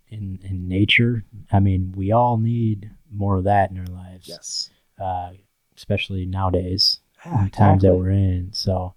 in 0.10 0.40
in 0.44 0.68
nature. 0.68 1.24
I 1.52 1.60
mean, 1.60 1.94
we 1.96 2.12
all 2.12 2.38
need 2.38 2.92
more 3.14 3.38
of 3.38 3.43
that 3.45 3.72
in 3.72 3.80
our 3.80 3.86
lives. 3.88 4.28
Yes. 4.28 4.70
Uh, 4.99 5.32
especially 5.76 6.26
nowadays, 6.26 6.99
Yeah, 7.26 7.45
the 7.45 7.49
times 7.49 7.84
that 7.84 7.95
we're 7.95 8.12
in. 8.12 8.51
So, 8.53 8.93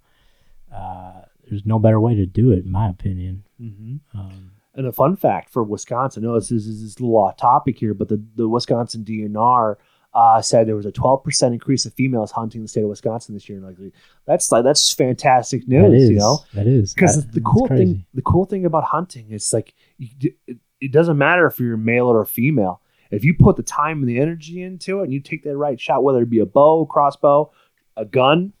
uh, 0.73 1.21
there's 1.49 1.65
no 1.65 1.79
better 1.79 1.99
way 1.99 2.15
to 2.15 2.25
do 2.25 2.51
it, 2.51 2.65
in 2.65 2.71
my 2.71 2.89
opinion. 2.89 3.43
Mhm. 3.61 3.99
Um, 4.13 4.51
And 4.75 4.87
a 4.87 4.91
fun 4.91 5.15
fact 5.15 5.49
for 5.51 5.63
Wisconsin, 5.63 6.23
I 6.23 6.27
know 6.27 6.33
this 6.35 6.51
is, 6.51 6.65
this 6.65 6.81
is 6.81 6.97
a 6.97 7.03
little 7.03 7.17
off 7.17 7.37
topic 7.37 7.77
here, 7.77 7.93
but 7.93 8.07
the, 8.09 8.23
the 8.35 8.49
Wisconsin 8.49 9.03
DNR 9.03 9.75
uh, 10.15 10.41
said 10.41 10.67
there 10.67 10.75
was 10.75 10.85
a 10.85 10.91
12% 10.91 11.53
increase 11.53 11.85
of 11.85 11.93
females 11.93 12.31
hunting 12.31 12.61
the 12.63 12.67
state 12.67 12.83
of 12.83 12.89
Wisconsin 12.89 13.33
this 13.35 13.47
year. 13.49 13.57
And 13.59 13.67
like 13.67 13.93
that's 14.25 14.51
like 14.51 14.63
that's 14.63 14.91
fantastic 14.93 15.67
news, 15.67 15.91
that 15.91 15.93
is, 15.93 16.09
you 16.09 16.15
know. 16.17 16.39
that 16.53 16.65
is 16.67 16.93
Because 16.93 17.25
the 17.27 17.41
cool 17.41 17.67
thing, 17.67 18.05
the 18.13 18.21
cool 18.21 18.45
thing 18.45 18.65
about 18.65 18.83
hunting 18.83 19.31
is 19.31 19.51
like 19.53 19.73
you, 19.97 20.33
it, 20.47 20.57
it 20.81 20.91
doesn't 20.91 21.17
matter 21.17 21.45
if 21.47 21.59
you're 21.59 21.77
male 21.77 22.07
or 22.07 22.25
female. 22.25 22.79
If 23.13 23.23
you 23.23 23.33
put 23.33 23.55
the 23.55 23.63
time 23.63 23.99
and 23.99 24.09
the 24.09 24.19
energy 24.19 24.61
into 24.61 24.99
it, 24.99 25.03
and 25.03 25.13
you 25.13 25.19
take 25.19 25.43
that 25.43 25.57
right 25.57 25.79
shot, 25.79 26.03
whether 26.03 26.21
it 26.21 26.29
be 26.29 26.39
a 26.39 26.45
bow, 26.45 26.85
crossbow, 26.85 27.51
a 27.95 28.05
gun, 28.05 28.53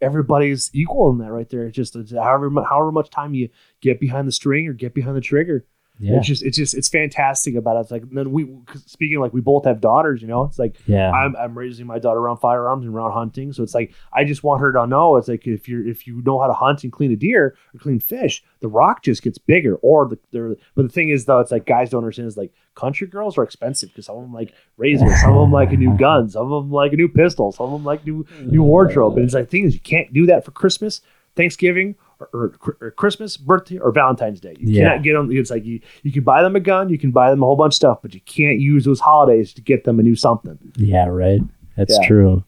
everybody's 0.00 0.70
equal 0.74 1.10
in 1.10 1.18
that 1.18 1.30
right 1.30 1.48
there. 1.48 1.66
It's 1.66 1.76
just 1.76 1.94
however 2.10 2.50
however 2.68 2.90
much 2.92 3.10
time 3.10 3.34
you 3.34 3.48
get 3.80 4.00
behind 4.00 4.26
the 4.26 4.32
string 4.32 4.66
or 4.66 4.72
get 4.72 4.94
behind 4.94 5.16
the 5.16 5.20
trigger. 5.20 5.66
Yeah, 5.98 6.16
It's 6.16 6.26
just 6.26 6.42
it's 6.42 6.56
just 6.56 6.74
it's 6.74 6.88
fantastic 6.88 7.54
about 7.54 7.76
it. 7.76 7.80
It's 7.80 7.90
like 7.90 8.10
then 8.10 8.32
we 8.32 8.48
speaking 8.86 9.20
like 9.20 9.32
we 9.32 9.40
both 9.40 9.66
have 9.66 9.80
daughters, 9.80 10.20
you 10.20 10.26
know. 10.26 10.44
It's 10.44 10.58
like 10.58 10.76
yeah, 10.86 11.12
I'm 11.12 11.36
I'm 11.36 11.56
raising 11.56 11.86
my 11.86 11.98
daughter 11.98 12.18
around 12.18 12.38
firearms 12.38 12.86
and 12.86 12.94
around 12.94 13.12
hunting, 13.12 13.52
so 13.52 13.62
it's 13.62 13.74
like 13.74 13.94
I 14.12 14.24
just 14.24 14.42
want 14.42 14.60
her 14.62 14.72
to 14.72 14.86
know 14.86 15.16
it's 15.16 15.28
like 15.28 15.46
if 15.46 15.68
you're 15.68 15.86
if 15.86 16.06
you 16.06 16.22
know 16.22 16.40
how 16.40 16.48
to 16.48 16.54
hunt 16.54 16.82
and 16.82 16.92
clean 16.92 17.12
a 17.12 17.16
deer 17.16 17.56
or 17.74 17.78
clean 17.78 18.00
fish, 18.00 18.42
the 18.60 18.68
rock 18.68 19.02
just 19.02 19.22
gets 19.22 19.38
bigger. 19.38 19.76
Or 19.76 20.08
the 20.08 20.18
they're, 20.32 20.56
but 20.74 20.82
the 20.82 20.88
thing 20.88 21.10
is 21.10 21.26
though, 21.26 21.40
it's 21.40 21.52
like 21.52 21.66
guys 21.66 21.90
don't 21.90 22.02
understand 22.02 22.26
is 22.26 22.36
like 22.36 22.52
country 22.74 23.06
girls 23.06 23.36
are 23.36 23.42
expensive 23.42 23.90
because 23.90 24.06
some 24.06 24.16
of 24.16 24.22
them 24.22 24.32
like 24.32 24.54
razors, 24.78 25.20
some 25.20 25.34
of 25.34 25.40
them 25.40 25.52
like 25.52 25.72
a 25.72 25.76
new 25.76 25.96
gun, 25.98 26.28
some 26.28 26.50
of 26.50 26.64
them 26.64 26.72
like 26.72 26.92
a 26.94 26.96
new 26.96 27.08
pistol, 27.08 27.52
some 27.52 27.66
of 27.66 27.72
them 27.72 27.84
like 27.84 28.04
new 28.04 28.26
new 28.40 28.62
wardrobe. 28.62 29.16
And 29.16 29.24
it's 29.26 29.34
like 29.34 29.50
thing 29.50 29.66
is 29.66 29.74
you 29.74 29.80
can't 29.80 30.12
do 30.12 30.26
that 30.26 30.44
for 30.44 30.50
Christmas, 30.52 31.00
Thanksgiving. 31.36 31.94
Or, 32.32 32.52
or, 32.80 32.90
Christmas, 32.92 33.36
birthday, 33.36 33.78
or 33.78 33.92
Valentine's 33.92 34.40
Day. 34.40 34.54
You 34.58 34.74
Yeah. 34.74 34.88
cannot 34.88 35.02
get 35.02 35.12
them. 35.14 35.30
It's 35.32 35.50
like 35.50 35.64
you, 35.64 35.80
you 36.02 36.12
can 36.12 36.22
buy 36.24 36.42
them 36.42 36.54
a 36.56 36.60
gun, 36.60 36.88
you 36.88 36.98
can 36.98 37.10
buy 37.10 37.30
them 37.30 37.42
a 37.42 37.46
whole 37.46 37.56
bunch 37.56 37.70
of 37.72 37.76
stuff, 37.76 37.98
but 38.02 38.14
you 38.14 38.20
can't 38.20 38.58
use 38.60 38.84
those 38.84 39.00
holidays 39.00 39.52
to 39.54 39.60
get 39.62 39.84
them 39.84 39.98
a 39.98 40.02
new 40.02 40.14
something. 40.16 40.58
Yeah, 40.76 41.06
right. 41.06 41.40
That's 41.76 41.98
Yeah. 42.00 42.06
true. 42.06 42.44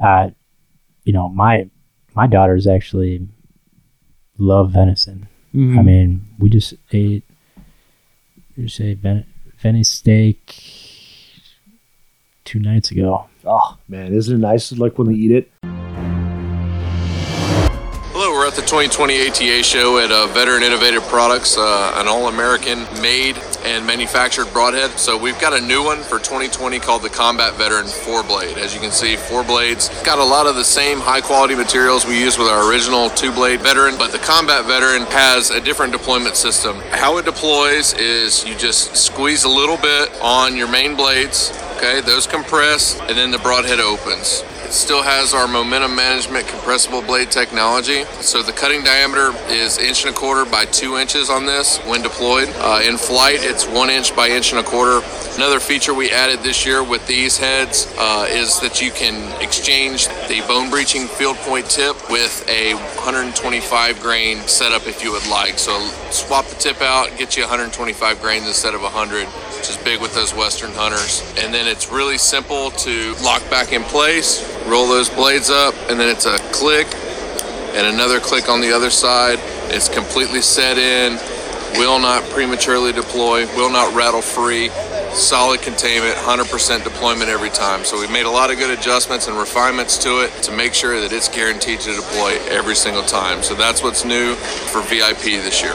Uh, 0.00 0.30
you 1.04 1.12
know, 1.12 1.28
my 1.28 1.68
my 2.14 2.26
daughters 2.26 2.66
actually 2.66 3.26
love 4.38 4.72
venison. 4.72 5.28
Mm-hmm. 5.54 5.78
I 5.78 5.82
mean, 5.82 6.20
we 6.38 6.48
just 6.48 6.74
ate 6.92 7.24
you 8.56 8.68
say 8.68 8.94
ven- 8.94 9.24
Venice 9.60 9.88
steak 9.88 10.56
two 12.44 12.58
nights 12.58 12.90
ago. 12.90 13.26
Oh 13.44 13.76
man, 13.88 14.12
isn't 14.12 14.36
it 14.36 14.40
nice? 14.40 14.72
Like 14.72 14.98
when 14.98 15.08
they 15.08 15.14
eat 15.14 15.30
it. 15.30 15.50
Hello, 18.24 18.34
we're 18.34 18.46
at 18.46 18.54
the 18.54 18.62
2020 18.62 19.26
ATA 19.26 19.64
show 19.64 19.98
at 19.98 20.12
uh, 20.12 20.28
Veteran 20.28 20.62
Innovative 20.62 21.02
Products, 21.08 21.58
uh, 21.58 21.92
an 21.96 22.06
all-American 22.06 22.84
made 23.02 23.36
and 23.64 23.84
manufactured 23.84 24.46
broadhead. 24.52 24.92
So 24.92 25.18
we've 25.18 25.40
got 25.40 25.52
a 25.52 25.60
new 25.60 25.82
one 25.82 26.04
for 26.04 26.20
2020 26.20 26.78
called 26.78 27.02
the 27.02 27.08
Combat 27.08 27.52
Veteran 27.54 27.86
4-blade. 27.86 28.58
As 28.58 28.72
you 28.72 28.80
can 28.80 28.92
see, 28.92 29.16
four 29.16 29.42
blades. 29.42 29.88
Got 30.04 30.20
a 30.20 30.24
lot 30.24 30.46
of 30.46 30.54
the 30.54 30.62
same 30.62 31.00
high-quality 31.00 31.56
materials 31.56 32.06
we 32.06 32.16
use 32.16 32.38
with 32.38 32.46
our 32.46 32.70
original 32.70 33.10
two-blade 33.10 33.60
Veteran, 33.60 33.96
but 33.98 34.12
the 34.12 34.18
Combat 34.18 34.66
Veteran 34.66 35.02
has 35.10 35.50
a 35.50 35.60
different 35.60 35.90
deployment 35.90 36.36
system. 36.36 36.76
How 36.92 37.18
it 37.18 37.24
deploys 37.24 37.92
is 37.94 38.46
you 38.46 38.54
just 38.54 38.94
squeeze 38.94 39.42
a 39.42 39.48
little 39.48 39.78
bit 39.78 40.12
on 40.22 40.56
your 40.56 40.70
main 40.70 40.94
blades, 40.94 41.50
okay? 41.76 42.00
Those 42.00 42.28
compress, 42.28 43.00
and 43.00 43.18
then 43.18 43.32
the 43.32 43.38
broadhead 43.38 43.80
opens. 43.80 44.44
Still 44.72 45.02
has 45.02 45.34
our 45.34 45.46
momentum 45.46 45.94
management 45.94 46.48
compressible 46.48 47.02
blade 47.02 47.30
technology. 47.30 48.04
So 48.22 48.42
the 48.42 48.52
cutting 48.52 48.82
diameter 48.82 49.30
is 49.52 49.76
inch 49.76 50.06
and 50.06 50.14
a 50.14 50.18
quarter 50.18 50.50
by 50.50 50.64
two 50.64 50.96
inches 50.96 51.28
on 51.28 51.44
this 51.44 51.76
when 51.80 52.00
deployed. 52.00 52.48
Uh, 52.56 52.80
in 52.82 52.96
flight, 52.96 53.40
it's 53.42 53.66
one 53.68 53.90
inch 53.90 54.16
by 54.16 54.28
inch 54.28 54.50
and 54.50 54.60
a 54.60 54.62
quarter. 54.62 55.06
Another 55.36 55.60
feature 55.60 55.92
we 55.92 56.10
added 56.10 56.40
this 56.40 56.64
year 56.64 56.82
with 56.82 57.06
these 57.06 57.36
heads 57.36 57.92
uh, 57.98 58.26
is 58.30 58.60
that 58.60 58.80
you 58.80 58.90
can 58.90 59.30
exchange 59.42 60.08
the 60.08 60.42
bone 60.48 60.70
breaching 60.70 61.06
field 61.06 61.36
point 61.44 61.68
tip 61.68 61.94
with 62.08 62.42
a 62.48 62.72
125 62.72 64.00
grain 64.00 64.38
setup 64.48 64.86
if 64.86 65.04
you 65.04 65.12
would 65.12 65.28
like. 65.28 65.58
So 65.58 65.78
swap 66.10 66.46
the 66.46 66.56
tip 66.56 66.80
out, 66.80 67.14
get 67.18 67.36
you 67.36 67.42
125 67.42 68.22
grains 68.22 68.46
instead 68.46 68.72
of 68.74 68.80
100 68.80 69.28
which 69.62 69.70
is 69.70 69.76
big 69.84 70.00
with 70.00 70.12
those 70.12 70.34
Western 70.34 70.72
hunters. 70.72 71.22
And 71.38 71.54
then 71.54 71.68
it's 71.68 71.88
really 71.88 72.18
simple 72.18 72.72
to 72.82 73.14
lock 73.22 73.48
back 73.48 73.72
in 73.72 73.84
place, 73.84 74.42
roll 74.66 74.86
those 74.86 75.08
blades 75.08 75.50
up, 75.50 75.74
and 75.88 75.98
then 75.98 76.08
it's 76.08 76.26
a 76.26 76.38
click 76.52 76.86
and 77.74 77.86
another 77.86 78.20
click 78.20 78.48
on 78.48 78.60
the 78.60 78.72
other 78.72 78.90
side. 78.90 79.38
It's 79.74 79.88
completely 79.88 80.40
set 80.42 80.76
in, 80.78 81.14
will 81.78 81.98
not 81.98 82.22
prematurely 82.30 82.92
deploy, 82.92 83.46
will 83.56 83.70
not 83.70 83.94
rattle 83.94 84.22
free. 84.22 84.68
Solid 85.14 85.60
containment, 85.60 86.16
100% 86.16 86.84
deployment 86.84 87.28
every 87.28 87.50
time. 87.50 87.84
So 87.84 88.00
we've 88.00 88.10
made 88.10 88.24
a 88.24 88.30
lot 88.30 88.50
of 88.50 88.56
good 88.58 88.70
adjustments 88.70 89.28
and 89.28 89.36
refinements 89.36 89.98
to 90.04 90.20
it 90.24 90.30
to 90.44 90.52
make 90.52 90.72
sure 90.72 91.00
that 91.00 91.12
it's 91.12 91.28
guaranteed 91.28 91.80
to 91.80 91.94
deploy 91.94 92.38
every 92.48 92.74
single 92.74 93.02
time. 93.02 93.42
So 93.42 93.54
that's 93.54 93.82
what's 93.82 94.06
new 94.06 94.34
for 94.34 94.80
VIP 94.82 95.20
this 95.44 95.62
year. 95.62 95.74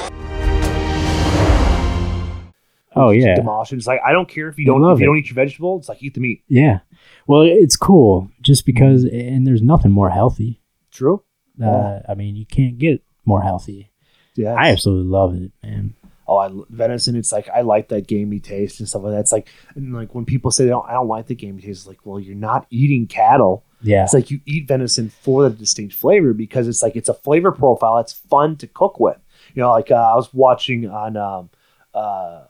Oh 2.96 3.12
yeah, 3.12 3.36
demolish 3.36 3.72
it. 3.72 3.76
It's 3.76 3.86
like 3.86 4.00
I 4.04 4.12
don't 4.12 4.28
care 4.28 4.48
if 4.48 4.58
you 4.58 4.66
They 4.66 4.72
don't 4.72 4.82
love 4.82 4.98
if 4.98 5.02
you 5.02 5.06
it. 5.06 5.08
don't 5.10 5.18
eat 5.18 5.28
your 5.30 5.36
vegetable. 5.36 5.78
It's 5.78 5.88
like 5.90 6.02
eat 6.02 6.16
the 6.16 6.20
meat. 6.20 6.44
yeah. 6.48 6.80
Well, 7.28 7.41
it's 7.41 7.75
cool 7.75 8.32
just 8.41 8.65
because, 8.65 9.03
and 9.03 9.45
there's 9.45 9.61
nothing 9.61 9.91
more 9.91 10.09
healthy. 10.09 10.61
True. 10.91 11.23
Uh, 11.61 11.99
I 12.07 12.13
mean, 12.15 12.36
you 12.36 12.45
can't 12.45 12.78
get 12.78 13.01
more 13.25 13.41
healthy. 13.41 13.91
Yeah. 14.36 14.53
I 14.53 14.69
absolutely 14.69 15.09
love 15.11 15.36
it, 15.36 15.51
man. 15.63 15.95
oh, 16.28 16.38
I 16.38 16.49
venison. 16.69 17.15
It's 17.15 17.32
like 17.32 17.49
I 17.49 17.61
like 17.61 17.89
that 17.89 18.07
gamey 18.07 18.39
taste 18.39 18.80
and 18.80 18.88
stuff 18.88 19.03
like 19.03 19.13
that. 19.13 19.19
It's 19.21 19.32
like 19.32 19.49
and 19.75 19.93
like 19.93 20.13
when 20.13 20.25
people 20.25 20.51
say 20.51 20.65
they 20.65 20.69
don't, 20.69 20.88
I 20.88 20.93
don't 20.93 21.07
like 21.07 21.28
the 21.28 21.36
gamey 21.36 21.61
taste. 21.61 21.82
It's 21.82 21.88
like, 21.88 22.05
well, 22.05 22.19
you're 22.19 22.36
not 22.36 22.67
eating 22.69 23.07
cattle. 23.07 23.63
Yeah, 23.82 24.03
It's 24.03 24.13
like 24.13 24.32
you 24.32 24.39
eat 24.45 24.67
venison 24.67 25.09
for 25.09 25.43
the 25.49 25.55
distinct 25.55 25.93
flavor 25.93 26.34
because 26.34 26.67
it's 26.67 26.82
like 26.82 26.95
it's 26.95 27.09
a 27.09 27.13
flavor 27.13 27.51
profile. 27.51 27.97
It's 27.99 28.13
fun 28.13 28.55
to 28.57 28.67
cook 28.67 28.99
with. 28.99 29.17
You 29.53 29.61
know, 29.61 29.71
like 29.71 29.91
uh, 29.91 29.95
I 29.95 30.15
was 30.15 30.34
watching 30.34 30.89
on 30.89 31.15
um, 31.17 31.49
uh, 31.93 32.45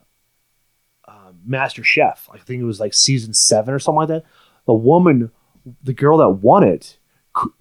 uh, 1.07 1.31
MasterChef. 1.47 2.17
I 2.33 2.37
think 2.37 2.61
it 2.61 2.65
was 2.65 2.79
like 2.79 2.93
season 2.93 3.33
seven 3.33 3.73
or 3.73 3.79
something 3.79 3.97
like 3.97 4.07
that. 4.09 4.23
The 4.67 4.73
woman, 4.73 5.31
the 5.83 5.93
girl 5.93 6.17
that 6.17 6.29
won 6.29 6.63
it, 6.63 6.97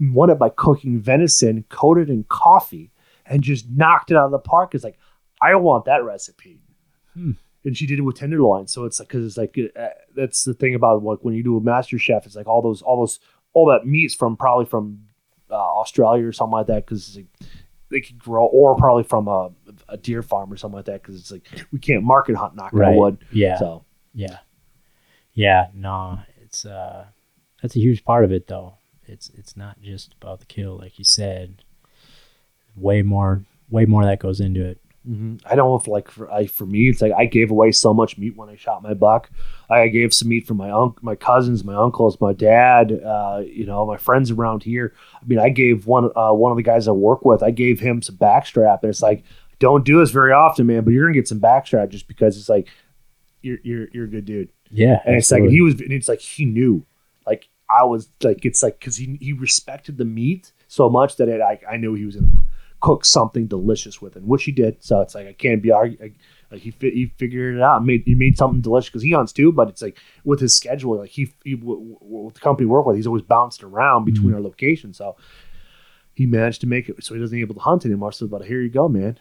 won 0.00 0.30
it 0.30 0.38
by 0.38 0.50
cooking 0.50 1.00
venison 1.00 1.64
coated 1.68 2.11
in 2.11 2.24
coffee 2.24 2.90
and 3.24 3.42
just 3.42 3.68
knocked 3.70 4.11
it 4.11 4.16
out 4.16 4.26
of 4.26 4.30
the 4.30 4.38
park. 4.38 4.74
It's 4.74 4.84
like 4.84 4.98
I 5.40 5.54
want 5.57 5.86
that 5.86 6.04
recipe. 6.04 6.61
Hmm. 7.14 7.32
And 7.64 7.76
she 7.76 7.86
did 7.86 7.98
it 7.98 8.02
with 8.02 8.16
tenderloin, 8.16 8.68
so 8.68 8.84
it's 8.84 9.00
like 9.00 9.09
because 9.09 9.26
it's 9.26 9.36
like 9.36 9.59
uh, 9.76 9.88
that's 10.14 10.44
the 10.44 10.54
thing 10.54 10.76
about 10.76 11.02
like 11.02 11.18
when 11.22 11.34
you 11.34 11.42
do 11.42 11.57
a 11.57 11.61
master 11.61 11.98
chef, 11.98 12.24
it's 12.24 12.36
like 12.36 12.46
all 12.46 12.62
those 12.62 12.80
all 12.80 13.00
those 13.00 13.18
all 13.54 13.66
that 13.66 13.84
meat's 13.84 14.14
from 14.14 14.36
probably 14.36 14.66
from 14.66 15.00
uh, 15.50 15.54
Australia 15.54 16.26
or 16.26 16.32
something 16.32 16.52
like 16.52 16.68
that 16.68 16.86
because 16.86 17.16
like, 17.16 17.26
they 17.90 18.00
could 18.00 18.18
grow 18.18 18.46
or 18.46 18.76
probably 18.76 19.02
from 19.02 19.26
a, 19.26 19.50
a 19.88 19.96
deer 19.96 20.22
farm 20.22 20.52
or 20.52 20.57
something 20.57 20.76
like 20.76 20.84
that 20.84 21.02
because 21.02 21.18
it's 21.18 21.32
like 21.32 21.42
we 21.72 21.80
can't 21.80 22.04
market 22.04 22.36
hunt 22.36 22.54
knock 22.54 22.72
on 22.72 22.96
wood. 22.96 23.18
Yeah. 23.32 23.59
So 23.59 23.84
Yeah. 24.14 24.38
Yeah, 25.36 25.66
no, 25.74 26.20
it's 26.57 26.64
uh 26.64 27.07
that's 27.61 27.76
a 27.76 27.80
huge 27.80 28.04
part 28.04 28.24
of 28.24 28.32
it 28.32 28.46
though. 28.46 28.78
It's 29.04 29.30
it's 29.30 29.57
not 29.57 29.80
just 29.82 30.14
about 30.20 30.40
the 30.40 30.46
kill 30.46 30.76
like 30.78 30.98
you 30.98 31.04
said. 31.04 31.62
Way 32.74 33.02
more 33.02 33.44
way 33.70 33.84
more 33.84 34.04
that 34.04 34.20
goes 34.20 34.40
into 34.40 34.64
it. 34.64 34.78
hmm 35.04 35.36
I 35.44 35.54
don't 35.54 35.68
know 35.68 35.76
if 35.76 35.86
like 35.86 36.11
for 36.11 36.30
I, 36.30 36.46
for 36.46 36.64
me, 36.66 36.88
it's 36.88 37.02
like 37.02 37.12
I 37.12 37.26
gave 37.26 37.50
away 37.50 37.72
so 37.72 37.92
much 37.92 38.16
meat 38.16 38.36
when 38.36 38.48
I 38.48 38.57
shot 38.57 38.82
my 38.82 38.94
buck. 38.94 39.30
I 39.68 39.88
gave 39.88 40.14
some 40.14 40.28
meat 40.28 40.46
for 40.46 40.54
my 40.54 40.70
unc, 40.70 41.02
my 41.02 41.14
cousins, 41.14 41.62
my 41.64 41.74
uncles, 41.74 42.20
my 42.20 42.32
dad, 42.32 42.92
uh, 43.04 43.42
you 43.44 43.66
know, 43.66 43.84
my 43.84 43.96
friends 43.98 44.30
around 44.30 44.62
here. 44.62 44.94
I 45.20 45.26
mean, 45.26 45.38
I 45.38 45.50
gave 45.50 45.86
one 45.86 46.11
uh, 46.16 46.32
one 46.32 46.52
of 46.52 46.57
the 46.57 46.62
guys 46.62 46.88
I 46.88 46.92
work 46.92 47.24
with. 47.24 47.42
I 47.42 47.50
gave 47.50 47.80
him 47.80 48.00
some 48.02 48.16
backstrap, 48.16 48.82
and 48.82 48.90
it's 48.90 49.02
like, 49.02 49.24
don't 49.59 49.84
do 49.84 50.00
this 50.00 50.11
very 50.11 50.32
often, 50.32 50.66
man. 50.66 50.84
But 50.84 50.92
you're 50.92 51.04
gonna 51.07 51.14
get 51.14 51.28
some 51.28 51.40
backstrap 51.40 51.90
just 51.90 52.09
because 52.09 52.38
it's 52.38 52.48
like, 52.48 52.68
you're 53.42 53.59
you're 53.62 53.88
you're 53.92 54.04
a 54.04 54.11
good 54.11 54.24
dude. 54.24 54.50
Yeah. 54.70 55.00
And 55.04 55.16
it's 55.16 55.30
like 55.30 55.42
absolutely. 55.42 55.56
he 55.56 55.62
was, 55.62 55.80
and 55.80 55.92
it's 55.92 56.08
like 56.08 56.20
he 56.20 56.44
knew, 56.44 56.84
like 57.26 57.48
I 57.70 57.84
was, 57.84 58.08
like 58.22 58.44
it's 58.44 58.62
like 58.62 58.78
because 58.78 58.96
he 58.96 59.16
he 59.20 59.32
respected 59.32 59.98
the 59.98 60.04
meat 60.04 60.52
so 60.68 60.88
much 60.88 61.16
that 61.16 61.28
it, 61.28 61.40
I 61.40 61.60
I 61.70 61.76
knew 61.76 61.94
he 61.94 62.04
was 62.04 62.16
gonna 62.16 62.32
cook 62.80 63.04
something 63.04 63.46
delicious 63.46 64.00
with 64.00 64.16
it, 64.16 64.22
which 64.22 64.44
he 64.44 64.52
did. 64.52 64.82
So 64.82 65.00
it's 65.00 65.14
like 65.14 65.26
I 65.26 65.32
can't 65.32 65.62
be 65.62 65.70
arguing. 65.70 66.14
Like 66.50 66.60
he 66.60 66.70
fi- 66.70 66.92
he 66.92 67.06
figured 67.16 67.56
it 67.56 67.62
out, 67.62 67.84
made 67.84 68.04
he 68.06 68.14
made 68.14 68.38
something 68.38 68.60
delicious 68.60 68.90
because 68.90 69.02
he 69.02 69.12
hunts 69.12 69.32
too. 69.32 69.50
But 69.52 69.68
it's 69.68 69.82
like 69.82 69.98
with 70.24 70.40
his 70.40 70.56
schedule, 70.56 70.98
like 70.98 71.10
he, 71.10 71.32
he 71.44 71.54
w- 71.54 71.96
w- 71.96 72.24
with 72.24 72.34
the 72.34 72.40
company 72.40 72.66
we 72.66 72.70
work 72.70 72.86
with, 72.86 72.96
he's 72.96 73.06
always 73.06 73.24
bounced 73.24 73.64
around 73.64 74.04
between 74.04 74.28
mm-hmm. 74.28 74.36
our 74.36 74.40
locations. 74.40 74.98
So 74.98 75.16
he 76.14 76.26
managed 76.26 76.60
to 76.60 76.66
make 76.66 76.88
it 76.88 77.02
so 77.02 77.14
he 77.14 77.20
doesn't 77.20 77.38
able 77.38 77.54
to 77.54 77.60
hunt 77.60 77.84
anymore. 77.84 78.12
So, 78.12 78.26
but 78.26 78.44
here 78.44 78.62
you 78.62 78.70
go, 78.70 78.88
man. 78.88 79.18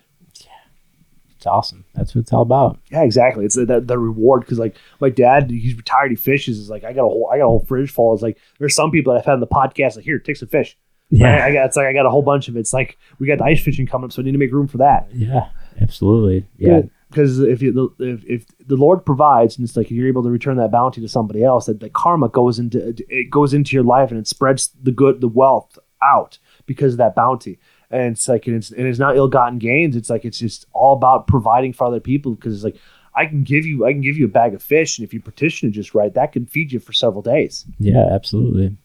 It's 1.46 1.52
awesome. 1.52 1.86
That's 1.94 2.16
what 2.16 2.22
it's 2.22 2.34
all 2.34 2.42
about. 2.42 2.80
Yeah, 2.90 3.04
exactly. 3.04 3.46
It's 3.46 3.56
the, 3.56 3.68
the, 3.68 3.80
the 3.80 4.00
reward 4.00 4.42
because 4.42 4.58
like 4.58 4.76
my 5.00 5.10
dad, 5.10 5.52
he's 5.52 5.76
retired. 5.76 6.10
He 6.10 6.16
fishes. 6.16 6.58
Is 6.58 6.72
like 6.72 6.84
I 6.84 6.92
got 6.92 7.06
a 7.06 7.10
whole 7.10 7.30
I 7.32 7.38
got 7.38 7.46
a 7.46 7.50
whole 7.50 7.66
fridge 7.68 7.92
full. 7.92 8.14
It's 8.16 8.24
like 8.24 8.40
there's 8.58 8.76
some 8.76 8.90
people 8.90 9.14
that 9.14 9.20
I've 9.20 9.26
had 9.26 9.34
on 9.34 9.40
the 9.42 9.48
podcast 9.48 9.96
like 9.96 10.06
here, 10.06 10.18
take 10.18 10.38
some 10.38 10.50
fish. 10.50 10.76
I, 11.22 11.50
I 11.50 11.54
got 11.54 11.68
it's 11.68 11.78
like 11.78 11.86
I 11.86 11.94
got 11.94 12.08
a 12.08 12.10
whole 12.10 12.24
bunch 12.24 12.48
of 12.48 12.58
it. 12.58 12.62
It's 12.62 12.74
like 12.74 12.98
we 13.20 13.28
got 13.28 13.38
the 13.38 13.44
ice 13.44 13.62
fishing 13.62 13.86
coming 13.86 14.06
up, 14.06 14.12
so 14.12 14.24
I 14.24 14.26
need 14.26 14.32
to 14.32 14.40
make 14.40 14.52
room 14.52 14.68
for 14.68 14.80
that. 14.80 15.08
Yeah. 15.14 15.50
Absolutely. 15.80 16.48
Yeah. 16.58 16.82
Because 17.10 17.40
if 17.40 17.62
you 17.62 17.96
if, 18.00 18.26
if 18.26 18.46
the 18.66 18.76
Lord 18.76 19.06
provides 19.06 19.56
and 19.56 19.68
it's 19.68 19.78
like 19.78 19.92
you're 19.92 20.08
able 20.08 20.24
to 20.24 20.30
return 20.30 20.58
that 20.58 20.72
bounty 20.72 21.00
to 21.02 21.08
somebody 21.08 21.44
else, 21.44 21.68
that 21.68 21.80
the 21.80 21.92
karma 21.92 22.28
goes 22.30 22.58
into 22.58 22.96
it 23.08 23.30
goes 23.30 23.54
into 23.54 23.76
your 23.76 23.84
life 23.84 24.10
and 24.10 24.20
it 24.20 24.28
spreads 24.28 24.72
the 24.82 24.92
good 24.92 25.22
the 25.22 25.28
wealth 25.28 25.78
out 26.02 26.40
because 26.66 26.94
of 26.94 26.98
that 26.98 27.14
bounty. 27.14 27.60
And 27.92 28.14
it's 28.14 28.28
like 28.28 28.48
and 28.48 28.56
it's, 28.56 28.72
and 28.72 28.88
it's 28.88 29.00
not 29.00 29.16
ill-gotten 29.16 29.60
gains. 29.60 29.96
It's 29.96 30.10
like 30.10 30.26
it's 30.26 30.40
just 30.40 30.66
all 30.74 30.94
about 30.94 31.28
providing 31.28 31.74
for 31.74 31.86
other 31.86 32.00
people 32.00 32.34
because 32.34 32.54
it's 32.56 32.64
like 32.64 32.78
I 33.16 33.26
can 33.26 33.44
give 33.44 33.66
you 33.66 33.86
I 33.86 33.92
can 33.94 34.02
give 34.02 34.18
you 34.18 34.26
a 34.26 34.30
bag 34.30 34.54
of 34.54 34.62
fish 34.64 34.98
and 34.98 35.08
if 35.08 35.14
you 35.14 35.22
petition 35.22 35.70
it 35.70 35.74
just 35.74 35.94
right, 35.94 36.14
that 36.14 36.32
can 36.34 36.46
feed 36.46 36.72
you 36.72 36.80
for 36.80 36.94
several 36.94 37.22
days. 37.22 37.66
Yeah, 37.80 38.08
absolutely. 38.12 38.76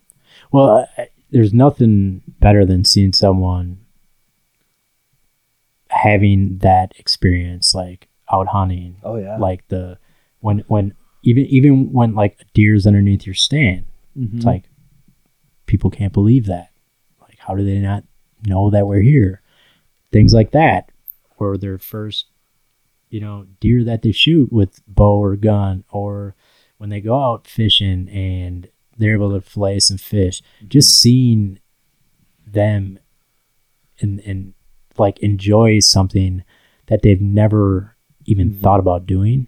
Well, 0.53 0.87
I, 0.99 1.09
there's 1.31 1.53
nothing 1.55 2.23
better 2.41 2.65
than 2.67 2.85
seeing 2.85 3.13
someone 3.13 3.79
having 5.89 6.59
that 6.59 6.93
experience, 6.99 7.75
like 7.75 8.09
out 8.33 8.49
hunting, 8.49 8.97
Oh 9.03 9.17
yeah. 9.17 9.37
like 9.39 9.67
the 9.69 9.99
when 10.41 10.61
when 10.69 10.95
even 11.23 11.45
even 11.47 11.93
when 11.93 12.15
like 12.15 12.37
a 12.41 12.45
deer's 12.55 12.87
underneath 12.87 13.27
your 13.27 13.35
stand, 13.35 13.85
Mhm. 14.17 14.37
it's 14.37 14.45
like 14.45 14.69
people 15.67 15.91
can't 15.91 16.13
believe 16.13 16.47
that. 16.47 16.71
Like, 17.21 17.39
how 17.39 17.55
do 17.55 17.65
they 17.65 17.79
not 17.79 18.05
know 18.47 18.71
that 18.71 18.87
we're 18.87 19.01
here? 19.03 19.43
Things 20.13 20.33
like 20.35 20.51
that, 20.53 20.91
or 21.39 21.57
their 21.57 21.79
first, 21.79 22.27
you 23.11 23.21
know, 23.21 23.47
deer 23.61 23.85
that 23.85 24.03
they 24.03 24.13
shoot 24.13 24.53
with 24.53 24.81
bow 24.87 25.23
or 25.23 25.37
gun, 25.37 25.85
or 25.91 26.35
when 26.79 26.91
they 26.91 27.01
go 27.01 27.17
out 27.23 27.47
fishing 27.47 28.09
and 28.09 28.69
they're 28.97 29.15
able 29.15 29.31
to 29.33 29.41
fillet 29.41 29.81
some 29.81 29.99
fish. 29.99 30.43
Just 30.67 31.01
seeing 31.01 31.59
them 32.47 32.99
and 34.01 34.21
and 34.21 34.55
like 34.99 35.19
enjoy 35.21 35.79
something 35.79 36.43
that 36.87 37.03
they've 37.03 37.21
never 37.21 37.97
even 38.27 38.51
Mhm. 38.51 38.61
thought 38.61 38.81
about 38.81 39.07
doing 39.07 39.47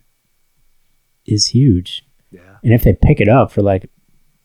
is 1.27 1.47
huge. 1.49 2.05
yeah. 2.31 2.57
And 2.65 2.73
if 2.73 2.83
they 2.85 2.93
pick 2.95 3.21
it 3.21 3.29
up 3.29 3.51
for 3.53 3.61
like, 3.63 3.91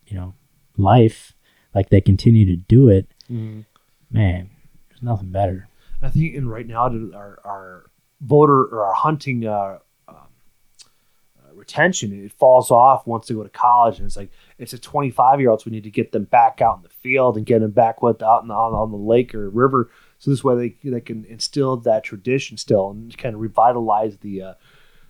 you 0.07 0.15
know, 0.15 0.33
life, 0.77 1.33
like 1.73 1.89
they 1.89 2.01
continue 2.01 2.45
to 2.45 2.55
do 2.55 2.89
it, 2.89 3.07
Mhm. 3.31 3.65
Man, 4.09 4.49
there's 4.89 5.01
nothing 5.01 5.29
better. 5.29 5.67
I 6.01 6.09
think 6.09 6.35
and 6.35 6.49
right 6.49 6.67
now 6.67 6.83
our 7.15 7.39
our 7.43 7.85
voter 8.21 8.63
or 8.63 8.85
our 8.85 8.93
hunting 8.93 9.45
uh, 9.45 9.79
um, 10.07 10.15
uh, 10.15 11.53
retention 11.53 12.25
it 12.25 12.31
falls 12.31 12.69
off 12.71 13.07
once 13.07 13.27
they 13.27 13.35
go 13.35 13.43
to 13.43 13.49
college, 13.49 13.97
and 13.97 14.05
it's 14.05 14.17
like 14.17 14.31
it's 14.57 14.73
a 14.73 14.77
25 14.77 15.39
year 15.39 15.49
olds. 15.49 15.65
We 15.65 15.71
need 15.71 15.83
to 15.83 15.91
get 15.91 16.11
them 16.11 16.25
back 16.25 16.61
out 16.61 16.77
in 16.77 16.83
the 16.83 16.89
field 16.89 17.37
and 17.37 17.45
get 17.45 17.61
them 17.61 17.71
back 17.71 18.01
with 18.01 18.21
out 18.21 18.43
in, 18.43 18.51
on, 18.51 18.73
on 18.73 18.91
the 18.91 18.97
lake 18.97 19.33
or 19.33 19.49
river, 19.49 19.89
so 20.19 20.29
this 20.29 20.43
way 20.43 20.75
they 20.83 20.89
they 20.89 21.01
can 21.01 21.25
instill 21.25 21.77
that 21.77 22.03
tradition 22.03 22.57
still 22.57 22.91
and 22.91 23.17
kind 23.17 23.33
of 23.33 23.41
revitalize 23.41 24.17
the 24.17 24.41
uh, 24.41 24.53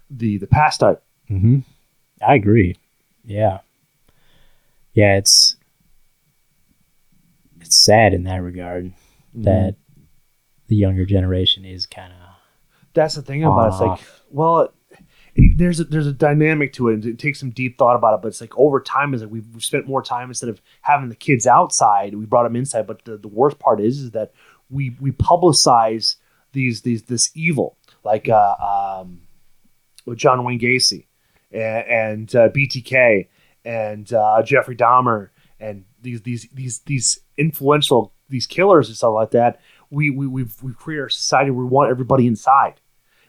the 0.10 0.38
the 0.38 0.48
pastime. 0.48 0.98
Mm-hmm. 1.30 1.60
I 2.26 2.36
agree. 2.36 2.78
Yeah. 3.26 3.60
Yeah, 4.94 5.18
it's 5.18 5.57
it's 7.78 7.84
sad 7.84 8.14
in 8.14 8.24
that 8.24 8.42
regard 8.42 8.94
that 9.36 9.76
the 10.68 10.76
younger 10.76 11.06
generation 11.06 11.64
is 11.66 11.86
kind 11.86 12.12
of 12.12 12.20
that's 12.94 13.16
the 13.16 13.22
thing 13.22 13.44
about 13.44 13.66
it. 13.66 13.68
It's 13.74 13.82
like, 13.82 14.00
well, 14.32 14.74
it, 15.36 15.58
there's 15.58 15.80
a, 15.80 15.84
there's 15.84 16.08
a 16.08 16.14
dynamic 16.14 16.74
to 16.74 16.90
it. 16.90 16.96
and 16.96 17.06
It 17.06 17.20
takes 17.20 17.40
some 17.40 17.52
deep 17.52 17.78
thought 17.78 17.96
about 17.96 18.16
it, 18.16 18.22
but 18.24 18.30
it's 18.30 18.42
like 18.42 18.58
over 18.58 18.82
time 18.82 19.14
is 19.14 19.22
like 19.22 19.30
we've, 19.30 19.48
we've 19.54 19.64
spent 19.64 19.88
more 19.88 20.02
time 20.02 20.30
instead 20.30 20.50
of 20.50 20.60
having 20.82 21.10
the 21.10 21.16
kids 21.16 21.46
outside, 21.46 22.16
we 22.16 22.26
brought 22.26 22.44
them 22.44 22.56
inside. 22.56 22.88
But 22.88 23.06
the, 23.06 23.18
the 23.18 23.28
worst 23.28 23.60
part 23.60 23.80
is 23.80 24.00
is 24.00 24.12
that 24.12 24.34
we 24.70 24.98
we 25.00 25.12
publicize 25.12 26.16
these 26.54 26.82
these 26.82 27.04
this 27.04 27.30
evil 27.36 27.78
like 28.04 28.28
uh, 28.28 28.56
um, 29.00 29.22
with 30.06 30.18
John 30.18 30.44
Wayne 30.44 30.60
Gacy 30.60 31.06
and, 31.52 31.88
and 31.88 32.36
uh, 32.36 32.50
BTK 32.50 33.28
and 33.64 34.12
uh, 34.12 34.42
Jeffrey 34.44 34.76
Dahmer 34.76 35.30
and 35.60 35.86
these 36.02 36.22
these 36.22 36.48
these 36.54 36.80
these 36.80 37.20
influential 37.38 38.14
these 38.30 38.46
killers 38.48 38.88
and 38.88 38.98
stuff 38.98 39.14
like 39.14 39.32
that. 39.32 39.60
We 39.90 40.10
we 40.10 40.28
we've 40.28 40.56
we 40.62 40.74
create 40.74 41.00
our 41.00 41.10
society 41.10 41.52
where 41.52 41.66
we 41.66 41.72
want 41.72 41.90
everybody 41.92 42.28
inside. 42.28 42.82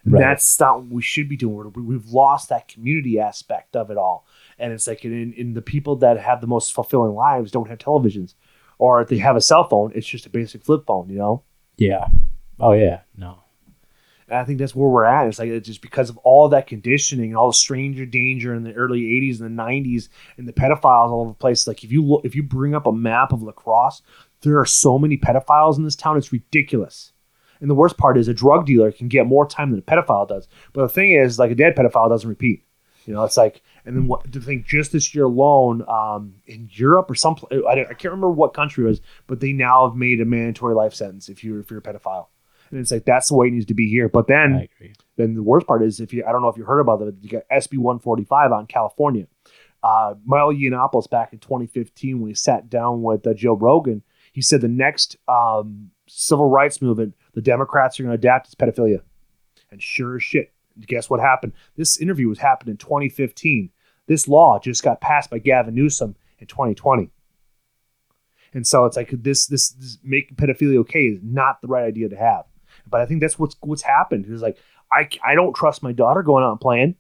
And 0.05 0.15
Right. 0.15 0.21
That's 0.21 0.59
not 0.61 0.83
what 0.83 0.91
we 0.93 1.03
should 1.03 1.29
be 1.29 1.37
doing. 1.37 1.55
We're- 1.57 1.71
We've 1.87 2.07
lost 2.07 2.49
that 2.49 2.69
community 2.69 3.19
aspect 3.21 3.77
of 3.77 3.91
it 3.91 3.97
all. 3.97 4.27
And 4.59 4.73
it's 4.73 4.87
like 4.87 5.05
in, 5.05 5.33
in 5.35 5.55
the 5.55 5.63
people 5.63 5.97
that 5.97 6.19
have 6.19 6.41
the 6.41 6.47
most 6.47 6.73
fulfilling 6.73 7.15
lives 7.15 7.51
don't 7.51 7.69
have 7.69 7.79
televisions, 7.79 8.35
or 8.79 9.01
if 9.03 9.09
they 9.09 9.19
have 9.19 9.37
a 9.37 9.41
cell 9.41 9.65
phone, 9.69 9.93
it's 9.95 10.07
just 10.07 10.27
a 10.27 10.31
basic 10.31 10.65
flip 10.65 10.85
phone, 10.87 11.09
you 11.11 11.19
know. 11.19 11.43
yeah. 11.77 12.07
Oh 12.61 12.73
yeah, 12.73 13.01
no. 13.17 13.39
And 14.29 14.39
I 14.39 14.45
think 14.45 14.59
that's 14.59 14.75
where 14.75 14.89
we're 14.89 15.05
at. 15.05 15.27
It's 15.27 15.39
like 15.39 15.49
it's 15.49 15.67
just 15.67 15.83
because 15.83 16.11
of 16.11 16.19
all 16.19 16.49
that 16.51 16.67
conditioning 16.67 17.31
and 17.31 17.37
all 17.37 17.49
the 17.49 17.55
stranger 17.55 18.05
danger 18.05 18.55
in 18.55 18.63
the 18.63 18.75
early 18.75 19.03
'80s 19.03 19.41
and 19.41 19.59
the 19.59 19.63
'90s 19.63 20.09
and 20.37 20.47
the 20.47 20.53
pedophiles 20.53 21.11
all 21.11 21.23
over 21.23 21.31
the 21.31 21.35
place. 21.35 21.67
Like 21.67 21.83
if 21.83 21.91
you 21.91 22.05
look, 22.05 22.25
if 22.25 22.35
you 22.35 22.43
bring 22.43 22.75
up 22.75 22.87
a 22.87 22.93
map 22.93 23.33
of 23.33 23.43
La 23.43 23.53
Crosse, 23.53 24.03
there 24.43 24.59
are 24.59 24.67
so 24.67 24.99
many 24.99 25.17
pedophiles 25.17 25.79
in 25.79 25.85
this 25.85 25.97
town. 25.97 26.17
It's 26.17 26.33
ridiculous. 26.33 27.13
And 27.61 27.69
the 27.69 27.75
worst 27.75 27.97
part 27.97 28.17
is 28.19 28.29
a 28.29 28.35
drug 28.35 28.67
dealer 28.67 28.93
can 28.93 29.09
get 29.09 29.27
more 29.27 29.47
time 29.47 29.71
than 29.71 29.81
a 29.81 29.83
pedophile 29.83 30.29
does. 30.29 30.47
But 30.73 30.83
the 30.83 30.89
thing 30.89 31.13
is, 31.13 31.39
like 31.39 31.51
a 31.51 31.57
dead 31.57 31.75
pedophile 31.75 32.09
doesn't 32.09 32.29
repeat. 32.29 32.65
You 33.05 33.15
know, 33.15 33.25
it's 33.25 33.39
like, 33.39 33.63
and 33.87 33.97
then 33.97 34.07
what? 34.07 34.31
To 34.33 34.41
think 34.41 34.67
just 34.67 34.93
this 34.93 35.15
year 35.15 35.25
alone, 35.25 35.83
um, 35.89 36.35
in 36.47 36.69
Europe 36.71 37.11
or 37.11 37.15
some, 37.15 37.37
I, 37.51 37.73
I 37.73 37.95
can't 37.95 38.05
remember 38.05 38.31
what 38.31 38.53
country 38.53 38.85
it 38.85 38.89
was, 38.89 39.01
but 39.27 39.41
they 39.41 39.55
now 39.55 39.89
have 39.89 39.97
made 39.97 40.21
a 40.21 40.27
mandatory 40.27 40.75
life 40.75 40.93
sentence 40.93 41.31
if 41.31 41.43
you're 41.43 41.61
if 41.61 41.71
you're 41.71 41.81
a 41.81 41.83
pedophile. 41.83 42.27
And 42.71 42.81
it's 42.81 42.91
like 42.91 43.05
that's 43.05 43.29
the 43.29 43.37
way 43.37 43.49
it 43.49 43.53
needs 43.53 43.67
to 43.67 43.75
be 43.75 43.89
here. 43.89 44.09
But 44.09 44.27
then 44.27 44.69
then 45.17 45.35
the 45.35 45.43
worst 45.43 45.67
part 45.67 45.83
is 45.83 46.01
if 46.01 46.13
you 46.13 46.25
I 46.27 46.33
don't 46.33 46.43
know 46.43 46.49
if 46.49 46.57
you 46.57 46.65
heard 46.65 46.81
about 46.81 47.01
it, 47.03 47.15
you 47.21 47.29
got 47.29 47.43
SB 47.53 47.79
145 47.79 48.53
on 48.53 48.67
California. 48.67 49.27
Uh, 49.83 50.15
Milo 50.25 50.53
Yiannopoulos 50.53 51.09
back 51.09 51.33
in 51.33 51.39
2015 51.39 52.21
when 52.21 52.29
he 52.29 52.35
sat 52.35 52.69
down 52.69 53.03
with 53.03 53.27
uh, 53.27 53.33
Joe 53.33 53.55
Rogan, 53.55 54.03
he 54.33 54.43
said 54.43 54.61
the 54.61 54.69
next 54.69 55.17
um, 55.29 55.91
civil 56.09 56.51
rights 56.51 56.83
movement 56.83 57.15
the 57.35 57.41
Democrats 57.41 57.99
are 57.99 58.03
going 58.03 58.11
to 58.11 58.19
adapt 58.19 58.49
is 58.49 58.55
pedophilia. 58.55 59.01
And 59.71 59.83
sure 59.83 60.17
as 60.17 60.23
shit, 60.23 60.53
guess 60.87 61.09
what 61.09 61.21
happened? 61.21 61.53
This 61.77 62.01
interview 62.01 62.29
was 62.29 62.39
happened 62.39 62.71
in 62.71 62.77
2015. 62.77 63.71
This 64.07 64.27
law 64.27 64.59
just 64.59 64.83
got 64.83 65.01
passed 65.01 65.31
by 65.31 65.39
Gavin 65.39 65.75
Newsom 65.75 66.17
in 66.39 66.47
2020. 66.47 67.11
And 68.55 68.67
so 68.67 68.87
it's 68.87 68.97
like 68.97 69.11
this 69.11 69.47
this, 69.47 69.71
this 69.71 69.99
making 70.03 70.37
pedophilia 70.37 70.79
okay 70.79 71.05
is 71.05 71.21
not 71.23 71.61
the 71.61 71.69
right 71.69 71.85
idea 71.85 72.09
to 72.09 72.17
have. 72.17 72.45
But 72.89 73.01
I 73.01 73.07
think 73.07 73.21
that's 73.21 73.39
what's 73.39 73.57
what's 73.61 73.83
happened. 73.83 74.27
Is 74.29 74.43
like 74.43 74.59
I 74.93 75.09
I 75.25 75.35
don't 75.35 75.55
trust 75.55 75.83
my 75.83 75.93
daughter 75.93 76.23
going 76.23 76.45
out 76.45 76.53
and 76.53 76.61
playing. 76.61 76.95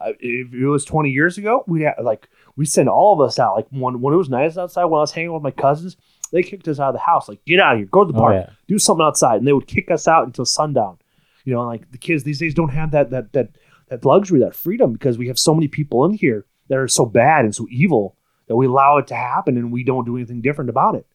Uh, 0.00 0.10
if 0.18 0.52
it 0.52 0.66
was 0.66 0.84
20 0.84 1.10
years 1.10 1.38
ago, 1.38 1.62
we 1.66 1.82
had 1.82 1.94
like 2.02 2.28
we 2.56 2.66
send 2.66 2.88
all 2.88 3.12
of 3.14 3.20
us 3.26 3.38
out. 3.38 3.54
Like 3.56 3.66
when 3.70 4.00
when 4.00 4.12
it 4.14 4.16
was 4.18 4.28
nice 4.28 4.56
outside, 4.56 4.84
when 4.86 4.98
I 4.98 5.02
was 5.02 5.12
hanging 5.12 5.32
with 5.32 5.42
my 5.42 5.50
cousins, 5.52 5.96
they 6.32 6.42
kicked 6.42 6.66
us 6.68 6.80
out 6.80 6.88
of 6.88 6.94
the 6.94 7.00
house. 7.00 7.28
Like 7.28 7.44
get 7.44 7.60
out 7.60 7.74
of 7.74 7.78
here, 7.78 7.86
go 7.90 8.04
to 8.04 8.12
the 8.12 8.18
Oh, 8.18 8.22
park, 8.22 8.34
yeah. 8.34 8.50
do 8.66 8.78
something 8.78 9.04
outside, 9.04 9.36
and 9.38 9.46
they 9.46 9.52
would 9.52 9.66
kick 9.68 9.90
us 9.90 10.08
out 10.08 10.26
until 10.26 10.44
sundown. 10.44 10.98
You 11.44 11.54
know, 11.54 11.64
like 11.64 11.90
the 11.92 11.98
kids 11.98 12.24
these 12.24 12.38
days 12.40 12.54
don't 12.54 12.70
have 12.70 12.90
that 12.90 13.10
that 13.10 13.32
that 13.34 13.50
that 13.88 14.04
luxury, 14.04 14.40
that 14.40 14.54
freedom, 14.54 14.92
because 14.94 15.16
we 15.18 15.28
have 15.28 15.38
so 15.38 15.54
many 15.54 15.68
people 15.68 16.04
in 16.06 16.12
here 16.14 16.46
that 16.68 16.78
are 16.78 16.88
so 16.88 17.04
bad 17.06 17.44
and 17.44 17.54
so 17.54 17.66
evil 17.70 18.16
that 18.48 18.56
we 18.56 18.66
allow 18.66 18.96
it 18.98 19.06
to 19.06 19.14
happen 19.14 19.56
and 19.56 19.70
we 19.70 19.84
don't 19.84 20.06
do 20.06 20.16
anything 20.16 20.40
different 20.40 20.70
about 20.70 20.94
it. 20.94 21.06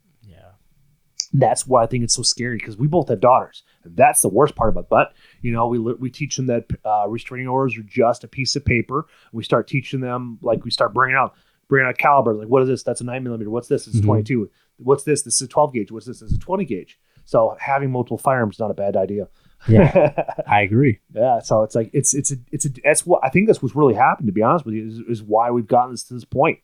Yeah. 1.32 1.48
That's 1.50 1.68
why 1.68 1.84
I 1.84 1.88
think 1.88 2.04
it's 2.04 2.14
so 2.16 2.22
scary 2.24 2.58
because 2.58 2.78
we 2.78 2.88
both 2.88 3.10
have 3.10 3.20
daughters. 3.20 3.64
That's 3.86 4.22
the 4.22 4.30
worst 4.30 4.56
part 4.56 4.70
about 4.70 4.86
it. 4.86 4.90
But, 4.90 5.14
you 5.42 5.52
know, 5.52 5.68
we, 5.68 5.80
we 5.80 6.10
teach 6.10 6.36
them 6.38 6.48
that 6.48 6.66
uh, 6.86 7.06
restraining 7.08 7.48
orders 7.48 7.78
are 7.78 7.84
just 7.84 8.24
a 8.24 8.28
piece 8.28 8.56
of 8.56 8.66
paper. 8.66 9.08
We 9.32 9.44
start 9.44 9.68
teaching 9.68 10.00
them, 10.02 10.40
like, 10.42 10.64
we 10.66 10.72
start 10.72 10.94
bringing 10.94 11.16
out, 11.16 11.36
bringing 11.68 11.88
out 11.88 11.98
calibers. 11.98 12.38
Like, 12.38 12.48
what 12.48 12.62
is 12.64 12.68
this? 12.68 12.84
That's 12.84 13.02
a 13.02 13.06
nine 13.06 13.24
millimeter. 13.24 13.50
What's 13.50 13.68
this? 13.68 13.88
It's 13.88 13.96
is 13.98 14.02
Mhm. 14.02 14.06
22. 14.06 14.50
What's 14.78 15.04
this? 15.04 15.22
This 15.24 15.36
is 15.36 15.42
a 15.42 15.48
12 15.48 15.74
gauge. 15.74 15.92
What's 15.92 16.06
this? 16.08 16.20
This 16.22 16.32
is 16.32 16.38
a 16.38 16.40
20 16.40 16.66
gauge. 16.66 17.00
So 17.26 17.56
having 17.60 17.92
multiple 17.92 18.18
firearms 18.18 18.56
is 18.56 18.60
not 18.60 18.72
a 18.72 18.74
bad 18.74 18.96
idea. 18.98 19.28
Yeah. 19.68 20.24
I 20.48 20.62
agree. 20.62 21.00
Yeah, 21.14 21.40
so 21.40 21.64
it's 21.64 21.76
like 21.76 21.90
it's 21.94 22.16
it's 22.16 22.32
a 22.32 22.38
it's 22.52 22.66
a 22.66 22.70
that's 22.84 23.06
what 23.06 23.20
I 23.24 23.30
think 23.30 23.46
that's 23.48 23.62
what's 23.62 23.76
really 23.76 23.94
happened. 23.94 24.28
To 24.28 24.32
be 24.32 24.42
honest 24.42 24.66
with 24.66 24.74
you, 24.74 24.88
is, 24.88 25.00
is 25.00 25.22
why 25.22 25.52
we've 25.52 25.68
gotten 25.68 25.92
this 25.92 26.06
to 26.06 26.14
this 26.14 26.24
point. 26.24 26.60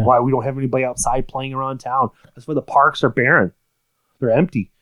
Is 0.00 0.04
why 0.04 0.20
we 0.20 0.30
don't 0.30 0.44
have 0.44 0.56
anybody 0.58 0.84
outside 0.84 1.26
playing 1.26 1.54
around 1.54 1.78
town. 1.78 2.10
That's 2.36 2.46
why 2.46 2.52
the 2.54 2.62
parks 2.62 3.02
are 3.02 3.08
barren, 3.08 3.52
they're 4.24 4.36
empty. 4.36 4.72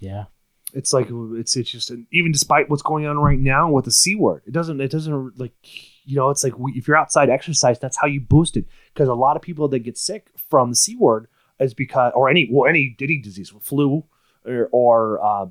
Yeah. 0.00 0.24
It's 0.74 0.92
like 0.92 1.08
it's 1.10 1.56
it's 1.56 1.70
just 1.70 1.92
even 2.12 2.32
despite 2.32 2.70
what's 2.70 2.82
going 2.82 3.06
on 3.06 3.18
right 3.18 3.38
now 3.38 3.70
with 3.70 3.84
the 3.84 3.92
c 3.92 4.14
word, 4.14 4.42
it 4.46 4.52
doesn't 4.52 4.80
it 4.80 4.90
doesn't 4.90 5.38
like 5.38 5.52
you 6.04 6.16
know 6.16 6.30
it's 6.30 6.42
like 6.42 6.58
we, 6.58 6.72
if 6.72 6.88
you're 6.88 6.96
outside 6.96 7.28
exercise, 7.28 7.78
that's 7.78 7.98
how 7.98 8.06
you 8.06 8.22
boost 8.22 8.56
it. 8.56 8.64
Because 8.92 9.08
a 9.08 9.14
lot 9.14 9.36
of 9.36 9.42
people 9.42 9.68
that 9.68 9.80
get 9.80 9.98
sick 9.98 10.30
from 10.48 10.70
the 10.70 10.76
c 10.76 10.96
word 10.96 11.28
is 11.60 11.74
because 11.74 12.12
or 12.14 12.30
any 12.30 12.48
well 12.50 12.66
any 12.66 12.96
any 13.02 13.20
disease, 13.20 13.52
with 13.52 13.64
flu 13.64 14.04
or, 14.46 14.68
or 14.72 15.22
uh, 15.22 15.46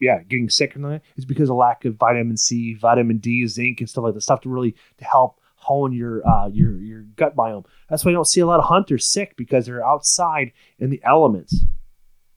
yeah, 0.00 0.22
getting 0.22 0.50
sick 0.50 0.76
or 0.76 0.80
that 0.80 1.02
is 1.16 1.24
because 1.24 1.48
of 1.48 1.56
lack 1.56 1.86
of 1.86 1.96
vitamin 1.96 2.36
C, 2.36 2.74
vitamin 2.74 3.18
D, 3.18 3.46
zinc, 3.46 3.80
and 3.80 3.88
stuff 3.88 4.04
like 4.04 4.14
that. 4.14 4.20
Stuff 4.20 4.42
to 4.42 4.50
really 4.50 4.74
to 4.98 5.04
help 5.04 5.40
hone 5.56 5.92
your 5.92 6.26
uh, 6.28 6.48
your 6.48 6.78
your 6.78 7.02
gut 7.16 7.34
biome. 7.34 7.64
That's 7.88 8.04
why 8.04 8.10
you 8.10 8.16
don't 8.16 8.28
see 8.28 8.40
a 8.40 8.46
lot 8.46 8.60
of 8.60 8.66
hunters 8.66 9.10
sick 9.10 9.36
because 9.36 9.66
they're 9.66 9.86
outside 9.86 10.52
in 10.78 10.90
the 10.90 11.00
elements. 11.04 11.64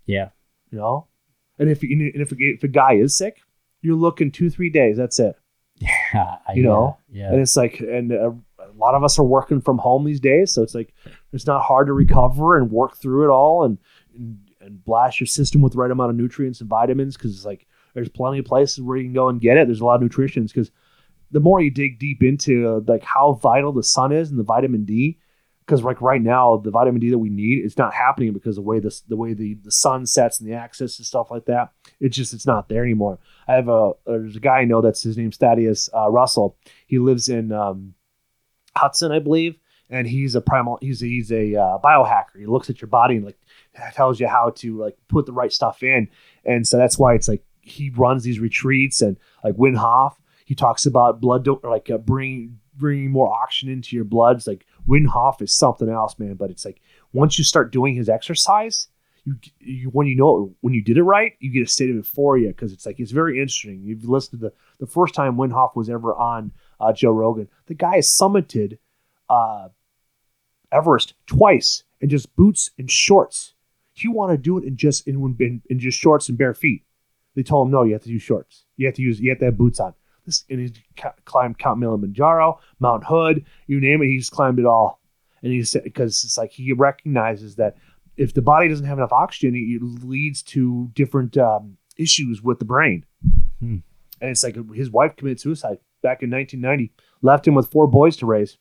Yeah. 0.06 0.30
You 0.72 0.78
know, 0.78 1.08
and 1.60 1.70
if 1.70 1.84
and 1.84 2.02
if, 2.16 2.34
if 2.38 2.64
a 2.64 2.68
guy 2.68 2.94
is 2.94 3.18
sick, 3.18 3.42
you're 3.82 3.96
looking 3.96 4.32
two 4.32 4.50
three 4.50 4.70
days. 4.70 4.98
That's 4.98 5.20
it. 5.20 5.36
Yeah, 6.14 6.38
I- 6.48 6.54
You 6.54 6.64
know? 6.64 6.98
Yeah. 7.10 7.32
And 7.32 7.42
it's 7.42 7.56
like, 7.58 7.80
and 7.80 8.12
uh, 8.12 8.32
a 8.60 8.72
lot 8.78 8.94
of 8.96 9.04
us 9.04 9.18
are 9.20 9.24
working 9.26 9.62
from 9.62 9.78
home 9.80 10.06
these 10.06 10.20
days, 10.20 10.54
so 10.54 10.62
it's 10.64 10.76
like 10.76 10.94
it's 11.34 11.48
not 11.48 11.62
hard 11.64 11.88
to 11.88 11.94
recover 11.94 12.58
and 12.58 12.72
work 12.72 12.98
through 12.98 13.26
it 13.26 13.32
all 13.32 13.64
and 13.66 13.78
and, 14.16 14.38
and 14.62 14.84
blast 14.86 15.20
your 15.20 15.28
system 15.28 15.62
with 15.62 15.74
the 15.74 15.80
right 15.80 15.92
amount 15.92 16.10
of 16.12 16.16
nutrients 16.16 16.62
and 16.62 16.70
vitamins 16.70 17.18
because 17.18 17.36
it's 17.36 17.46
like 17.46 17.66
there's 17.94 18.10
plenty 18.10 18.40
of 18.40 18.46
places 18.46 18.82
where 18.82 18.96
you 18.98 19.04
can 19.04 19.14
go 19.14 19.28
and 19.30 19.42
get 19.42 19.58
it. 19.58 19.68
There's 19.68 19.82
a 19.82 19.86
lot 19.86 19.96
of 19.96 20.02
nutritions 20.02 20.52
because 20.54 20.72
the 21.32 21.40
more 21.40 21.60
you 21.62 21.72
dig 21.72 21.98
deep 22.00 22.22
into 22.24 22.68
uh, 22.70 22.80
like 22.88 23.04
how 23.04 23.34
vital 23.34 23.72
the 23.74 23.84
sun 23.84 24.12
is 24.12 24.30
and 24.30 24.40
the 24.40 24.44
vitamin 24.44 24.86
D, 24.86 25.18
because 25.66 25.84
like 25.84 26.02
right 26.02 26.22
now 26.22 26.58
the 26.58 26.72
vitamin 26.72 27.00
D 27.00 27.10
that 27.12 27.18
we 27.18 27.30
need 27.30 27.64
is 27.64 27.78
not 27.78 27.94
happening 27.94 28.34
because 28.34 28.56
the 28.56 28.62
way 28.62 28.80
this 28.80 29.02
the 29.02 29.16
way 29.16 29.34
the 29.34 29.56
the 29.64 29.72
sun 29.72 30.06
sets 30.06 30.40
and 30.40 30.50
the 30.50 30.56
axis 30.56 30.98
and 31.00 31.06
stuff 31.06 31.32
like 31.32 31.46
that. 31.46 31.72
It's 32.00 32.16
just 32.16 32.34
it's 32.34 32.46
not 32.46 32.70
there 32.70 32.84
anymore. 32.84 33.20
I 33.48 33.54
have 33.54 33.70
a 33.70 33.94
there's 34.06 34.36
a 34.36 34.40
guy 34.40 34.60
I 34.60 34.66
know 34.66 34.82
that's 34.82 35.04
his 35.04 35.18
name's 35.18 35.38
Thaddeus 35.38 35.90
uh, 35.96 36.10
Russell. 36.10 36.58
He 36.88 37.00
lives 37.00 37.30
in 37.30 37.52
um, 37.52 37.94
Hudson, 38.76 39.12
I 39.12 39.20
believe, 39.20 39.56
and 39.90 40.08
he's 40.08 40.36
a 40.36 40.42
primal. 40.42 40.78
He's 40.82 41.02
a, 41.02 41.06
he's 41.06 41.32
a 41.32 41.56
uh, 41.56 41.78
biohacker. 41.80 42.40
He 42.40 42.46
looks 42.46 42.70
at 42.70 42.82
your 42.82 42.90
body 42.90 43.16
and 43.16 43.26
like 43.26 43.40
tells 43.94 44.20
you 44.20 44.28
how 44.28 44.52
to 44.58 44.78
like 44.78 44.98
put 45.08 45.26
the 45.26 45.34
right 45.34 45.54
stuff 45.54 45.84
in, 45.84 46.10
and 46.44 46.68
so 46.68 46.78
that's 46.78 46.98
why 46.98 47.14
it's 47.14 47.28
like 47.28 47.44
he 47.62 47.92
runs 47.92 48.24
these 48.24 48.40
retreats 48.40 49.02
and 49.02 49.18
like 49.44 49.56
Wim 49.56 49.78
Hof. 49.78 50.20
He 50.46 50.56
talks 50.56 50.86
about 50.86 51.22
blood 51.22 51.46
do- 51.46 51.62
like 51.64 51.90
uh, 51.90 51.98
bringing 51.98 52.60
bringing 52.76 53.12
more 53.12 53.32
oxygen 53.32 53.72
into 53.72 53.96
your 53.96 54.06
blood. 54.06 54.38
It's 54.38 54.48
like 54.48 54.66
Wim 54.88 55.08
Hof 55.08 55.42
is 55.42 55.56
something 55.56 55.90
else, 55.90 56.18
man. 56.18 56.36
But 56.36 56.52
it's 56.52 56.66
like 56.66 56.82
once 57.14 57.38
you 57.38 57.44
start 57.44 57.72
doing 57.72 57.96
his 57.96 58.10
exercise, 58.10 58.88
you, 59.26 59.36
you 59.60 59.90
when 59.90 60.08
you 60.08 60.16
know 60.16 60.46
it, 60.46 60.56
when 60.62 60.74
you 60.74 60.84
did 60.84 60.98
it 60.98 61.04
right, 61.04 61.34
you 61.40 61.52
get 61.52 61.68
a 61.68 61.72
state 61.72 61.90
of 61.90 61.96
euphoria 61.96 62.50
because 62.50 62.74
it's 62.74 62.86
like 62.86 63.00
it's 63.00 63.12
very 63.12 63.40
interesting. 63.40 63.82
You've 63.84 64.06
listened 64.06 64.42
to 64.42 64.48
the 64.48 64.54
the 64.80 64.92
first 64.92 65.14
time 65.14 65.38
Wim 65.38 65.52
Hof 65.52 65.76
was 65.76 65.90
ever 65.90 66.16
on 66.16 66.52
uh, 66.80 66.94
Joe 66.94 67.12
Rogan. 67.12 67.48
The 67.68 67.76
guy 67.76 67.96
has 67.96 68.10
summited 68.10 68.78
uh, 69.30 69.70
Everest 70.72 71.14
twice 71.28 71.84
in 72.00 72.10
just 72.10 72.36
boots 72.36 72.72
and 72.78 72.90
shorts. 72.90 73.54
You 73.96 74.12
want 74.12 74.32
to 74.32 74.38
do 74.38 74.58
it 74.58 74.64
in 74.64 74.78
just 74.78 75.08
in, 75.08 75.36
in 75.40 75.62
in 75.70 75.80
just 75.80 76.00
shorts 76.00 76.28
and 76.30 76.38
bare 76.38 76.54
feet. 76.54 76.84
They 77.36 77.44
told 77.44 77.68
him 77.68 77.72
no, 77.72 77.84
you 77.84 77.94
have 77.94 78.04
to 78.04 78.10
use 78.10 78.24
shorts. 78.24 78.66
You 78.78 78.88
have 78.88 78.96
to 78.96 79.02
use 79.02 79.20
you 79.20 79.30
have 79.30 79.40
to 79.40 79.46
have 79.46 79.58
boots 79.58 79.80
on. 79.80 79.94
This 80.26 80.46
and 80.50 80.60
he 80.60 80.74
ca- 80.96 81.14
climbed 81.26 81.58
Mount 81.64 81.82
Kilimanjaro, 81.82 82.60
Mount 82.80 83.04
Hood, 83.06 83.46
you 83.68 83.80
name 83.80 84.02
it. 84.02 84.08
He's 84.08 84.30
climbed 84.30 84.60
it 84.60 84.66
all, 84.66 85.02
and 85.42 85.52
he 85.52 85.64
said 85.64 85.84
because 85.84 86.24
it's 86.24 86.38
like 86.38 86.52
he 86.52 86.74
recognizes 86.74 87.56
that 87.56 87.78
if 88.18 88.34
the 88.34 88.42
body 88.42 88.68
doesn't 88.68 88.86
have 88.86 88.98
enough 88.98 89.12
oxygen, 89.12 89.56
it 89.56 90.06
leads 90.06 90.44
to 90.44 90.90
different 90.94 91.38
um, 91.38 91.78
issues 91.98 92.42
with 92.42 92.60
the 92.60 92.66
brain. 92.66 93.06
Hmm. 93.60 93.78
And 94.20 94.30
it's 94.30 94.44
like 94.44 94.56
his 94.74 94.92
wife 94.92 95.16
committed 95.16 95.40
suicide 95.40 95.80
back 96.04 96.22
in 96.22 96.30
1990, 96.30 96.94
left 97.22 97.48
him 97.48 97.56
with 97.56 97.72
four 97.72 97.88
boys 97.88 98.18
to 98.18 98.26
raise, 98.26 98.58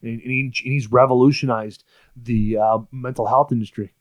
and, 0.00 0.20
and, 0.20 0.30
he, 0.30 0.40
and 0.40 0.72
he's 0.72 0.90
revolutionized 0.90 1.84
the 2.16 2.58
uh, 2.58 2.78
mental 2.90 3.26
health 3.26 3.52
industry 3.52 3.92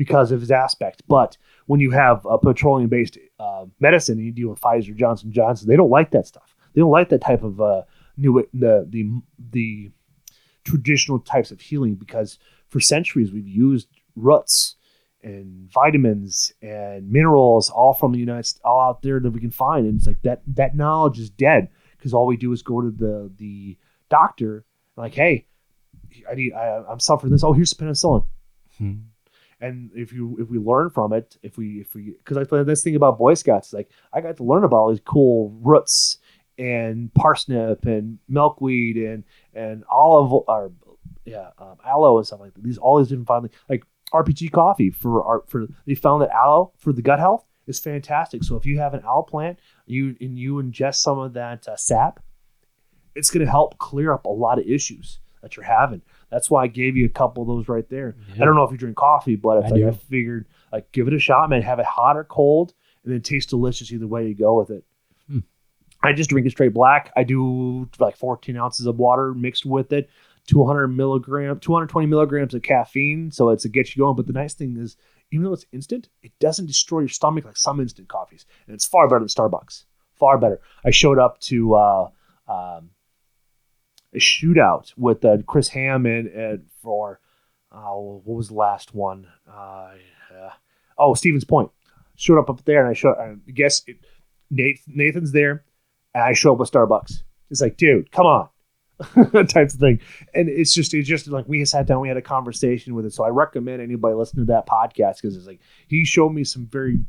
because 0.00 0.32
of 0.32 0.40
his 0.40 0.50
aspect. 0.50 1.02
But 1.06 1.36
when 1.66 1.78
you 1.78 1.90
have 1.90 2.24
a 2.24 2.38
petroleum-based 2.38 3.18
uh, 3.38 3.66
medicine 3.80 4.16
and 4.16 4.24
you 4.24 4.32
deal 4.32 4.48
with 4.48 4.58
Pfizer, 4.58 4.96
Johnson 4.96 5.30
Johnson, 5.30 5.68
they 5.68 5.76
don't 5.76 5.90
like 5.90 6.10
that 6.12 6.26
stuff. 6.26 6.56
They 6.72 6.80
don't 6.80 6.90
like 6.90 7.10
that 7.10 7.20
type 7.20 7.42
of 7.42 7.60
uh, 7.60 7.82
new 8.16 8.48
the 8.54 8.86
the 8.88 9.10
the 9.50 9.90
traditional 10.64 11.18
types 11.18 11.50
of 11.50 11.60
healing 11.60 11.96
because 11.96 12.38
for 12.68 12.80
centuries 12.80 13.30
we've 13.30 13.46
used 13.46 13.88
roots 14.16 14.76
and 15.22 15.70
vitamins 15.70 16.50
and 16.62 17.10
minerals 17.10 17.68
all 17.68 17.92
from 17.92 18.12
the 18.12 18.18
United 18.18 18.46
States, 18.46 18.62
all 18.64 18.80
out 18.80 19.02
there 19.02 19.20
that 19.20 19.32
we 19.32 19.40
can 19.40 19.50
find. 19.50 19.84
And 19.84 19.98
it's 19.98 20.06
like 20.06 20.22
that 20.22 20.40
that 20.46 20.74
knowledge 20.74 21.18
is 21.18 21.28
dead 21.28 21.68
because 21.98 22.14
all 22.14 22.24
we 22.24 22.38
do 22.38 22.52
is 22.52 22.62
go 22.62 22.80
to 22.80 22.90
the 22.90 23.30
the 23.36 23.76
doctor 24.08 24.64
like, 24.96 25.12
hey, 25.12 25.44
I 26.26 26.36
need 26.36 26.54
I, 26.54 26.84
I'm 26.88 27.00
suffering 27.00 27.32
this. 27.32 27.44
Oh, 27.44 27.52
here's 27.52 27.74
penicillin. 27.74 28.24
Hmm. 28.78 28.94
And 29.60 29.90
if 29.94 30.12
you 30.12 30.36
if 30.40 30.48
we 30.48 30.58
learn 30.58 30.90
from 30.90 31.12
it, 31.12 31.36
if 31.42 31.58
we 31.58 31.80
if 31.80 31.94
we 31.94 32.14
because 32.18 32.36
I 32.36 32.44
play 32.44 32.62
this 32.62 32.82
thing 32.82 32.96
about 32.96 33.18
Boy 33.18 33.34
Scouts, 33.34 33.68
is 33.68 33.74
like 33.74 33.90
I 34.12 34.20
got 34.20 34.36
to 34.38 34.44
learn 34.44 34.64
about 34.64 34.76
all 34.76 34.90
these 34.90 35.02
cool 35.04 35.50
roots 35.62 36.18
and 36.58 37.12
parsnip 37.14 37.84
and 37.86 38.18
milkweed 38.28 38.96
and 38.96 39.24
and 39.54 39.84
olive 39.90 40.32
or 40.32 40.72
yeah 41.24 41.50
um, 41.58 41.76
aloe 41.84 42.18
and 42.18 42.26
stuff 42.26 42.40
like 42.40 42.54
that. 42.54 42.62
These 42.62 42.78
all 42.78 42.98
these 42.98 43.08
different 43.08 43.28
finally 43.28 43.50
like 43.68 43.84
RPG 44.12 44.52
coffee 44.52 44.90
for 44.90 45.22
our 45.24 45.42
for 45.46 45.66
they 45.86 45.94
found 45.94 46.22
that 46.22 46.30
aloe 46.30 46.72
for 46.78 46.92
the 46.92 47.02
gut 47.02 47.18
health 47.18 47.44
is 47.66 47.80
fantastic. 47.80 48.44
So 48.44 48.56
if 48.56 48.66
you 48.66 48.78
have 48.78 48.94
an 48.94 49.02
aloe 49.04 49.22
plant, 49.22 49.58
you 49.86 50.16
and 50.20 50.38
you 50.38 50.54
ingest 50.54 50.96
some 50.96 51.18
of 51.18 51.34
that 51.34 51.68
uh, 51.68 51.76
sap, 51.76 52.20
it's 53.14 53.30
going 53.30 53.44
to 53.44 53.50
help 53.50 53.78
clear 53.78 54.12
up 54.12 54.24
a 54.24 54.30
lot 54.30 54.58
of 54.58 54.66
issues 54.66 55.20
that 55.42 55.56
you're 55.56 55.64
having. 55.64 56.02
That's 56.30 56.50
why 56.50 56.64
I 56.64 56.66
gave 56.68 56.96
you 56.96 57.06
a 57.06 57.10
couple 57.10 57.42
of 57.42 57.48
those 57.48 57.68
right 57.68 57.88
there. 57.88 58.16
I 58.34 58.44
don't 58.44 58.54
know 58.54 58.62
if 58.62 58.70
you 58.70 58.78
drink 58.78 58.96
coffee, 58.96 59.36
but 59.36 59.64
it's 59.64 59.72
I 59.72 59.76
like. 59.76 59.94
I 59.94 59.96
figured 59.96 60.46
like 60.72 60.92
give 60.92 61.08
it 61.08 61.14
a 61.14 61.18
shot, 61.18 61.50
man. 61.50 61.62
Have 61.62 61.80
it 61.80 61.86
hot 61.86 62.16
or 62.16 62.24
cold, 62.24 62.72
and 63.04 63.12
then 63.12 63.20
taste 63.20 63.50
delicious 63.50 63.92
either 63.92 64.06
way 64.06 64.28
you 64.28 64.34
go 64.34 64.58
with 64.58 64.70
it. 64.70 64.84
Hmm. 65.28 65.40
I 66.02 66.12
just 66.12 66.30
drink 66.30 66.46
it 66.46 66.50
straight 66.50 66.72
black. 66.72 67.12
I 67.16 67.24
do 67.24 67.88
like 67.98 68.16
14 68.16 68.56
ounces 68.56 68.86
of 68.86 68.96
water 68.98 69.34
mixed 69.34 69.66
with 69.66 69.92
it, 69.92 70.08
200 70.46 70.88
milligram, 70.88 71.58
220 71.58 72.06
milligrams 72.06 72.54
of 72.54 72.62
caffeine, 72.62 73.30
so 73.30 73.50
it's 73.50 73.64
to 73.64 73.68
get 73.68 73.94
you 73.94 74.00
going. 74.00 74.16
But 74.16 74.26
the 74.26 74.32
nice 74.32 74.54
thing 74.54 74.76
is, 74.76 74.96
even 75.32 75.44
though 75.44 75.52
it's 75.52 75.66
instant, 75.72 76.08
it 76.22 76.32
doesn't 76.38 76.66
destroy 76.66 77.00
your 77.00 77.08
stomach 77.08 77.44
like 77.44 77.56
some 77.56 77.80
instant 77.80 78.08
coffees, 78.08 78.46
and 78.66 78.74
it's 78.74 78.86
far 78.86 79.08
better 79.08 79.20
than 79.20 79.28
Starbucks. 79.28 79.84
Far 80.14 80.38
better. 80.38 80.60
I 80.84 80.90
showed 80.90 81.18
up 81.18 81.40
to 81.40 81.74
uh, 81.74 82.08
um, 82.46 82.90
a 84.14 84.18
shootout 84.18 84.92
with 84.96 85.24
uh, 85.24 85.38
Chris 85.46 85.68
Hammond 85.68 86.28
and 86.28 86.66
for 86.82 87.20
uh, 87.72 87.92
what 87.92 88.36
was 88.36 88.48
the 88.48 88.54
last 88.54 88.94
one? 88.94 89.26
Uh, 89.48 89.90
uh, 90.34 90.50
oh, 90.98 91.14
Stevens 91.14 91.44
Point. 91.44 91.70
Showed 92.16 92.38
up 92.38 92.50
up 92.50 92.64
there, 92.64 92.80
and 92.80 92.90
I 92.90 92.92
showed. 92.92 93.16
I 93.16 93.36
guess 93.50 93.82
it, 93.86 93.96
Nathan's 94.50 95.32
there, 95.32 95.64
and 96.14 96.22
I 96.22 96.32
show 96.34 96.52
up 96.52 96.58
with 96.58 96.70
Starbucks. 96.70 97.22
It's 97.50 97.60
like, 97.60 97.76
dude, 97.76 98.10
come 98.12 98.26
on. 98.26 98.48
types 99.48 99.74
of 99.74 99.80
thing. 99.80 99.98
And 100.34 100.48
it's 100.48 100.74
just 100.74 100.92
it's 100.92 101.08
just 101.08 101.26
like 101.28 101.48
we 101.48 101.64
sat 101.64 101.86
down, 101.86 102.00
we 102.00 102.08
had 102.08 102.16
a 102.16 102.22
conversation 102.22 102.94
with 102.94 103.06
it. 103.06 103.14
So 103.14 103.24
I 103.24 103.28
recommend 103.28 103.80
anybody 103.80 104.14
listen 104.14 104.40
to 104.40 104.44
that 104.46 104.66
podcast 104.66 105.22
because 105.22 105.36
it's 105.36 105.46
like 105.46 105.60
he 105.88 106.04
showed 106.04 106.30
me 106.30 106.44
some 106.44 106.66
very 106.66 107.00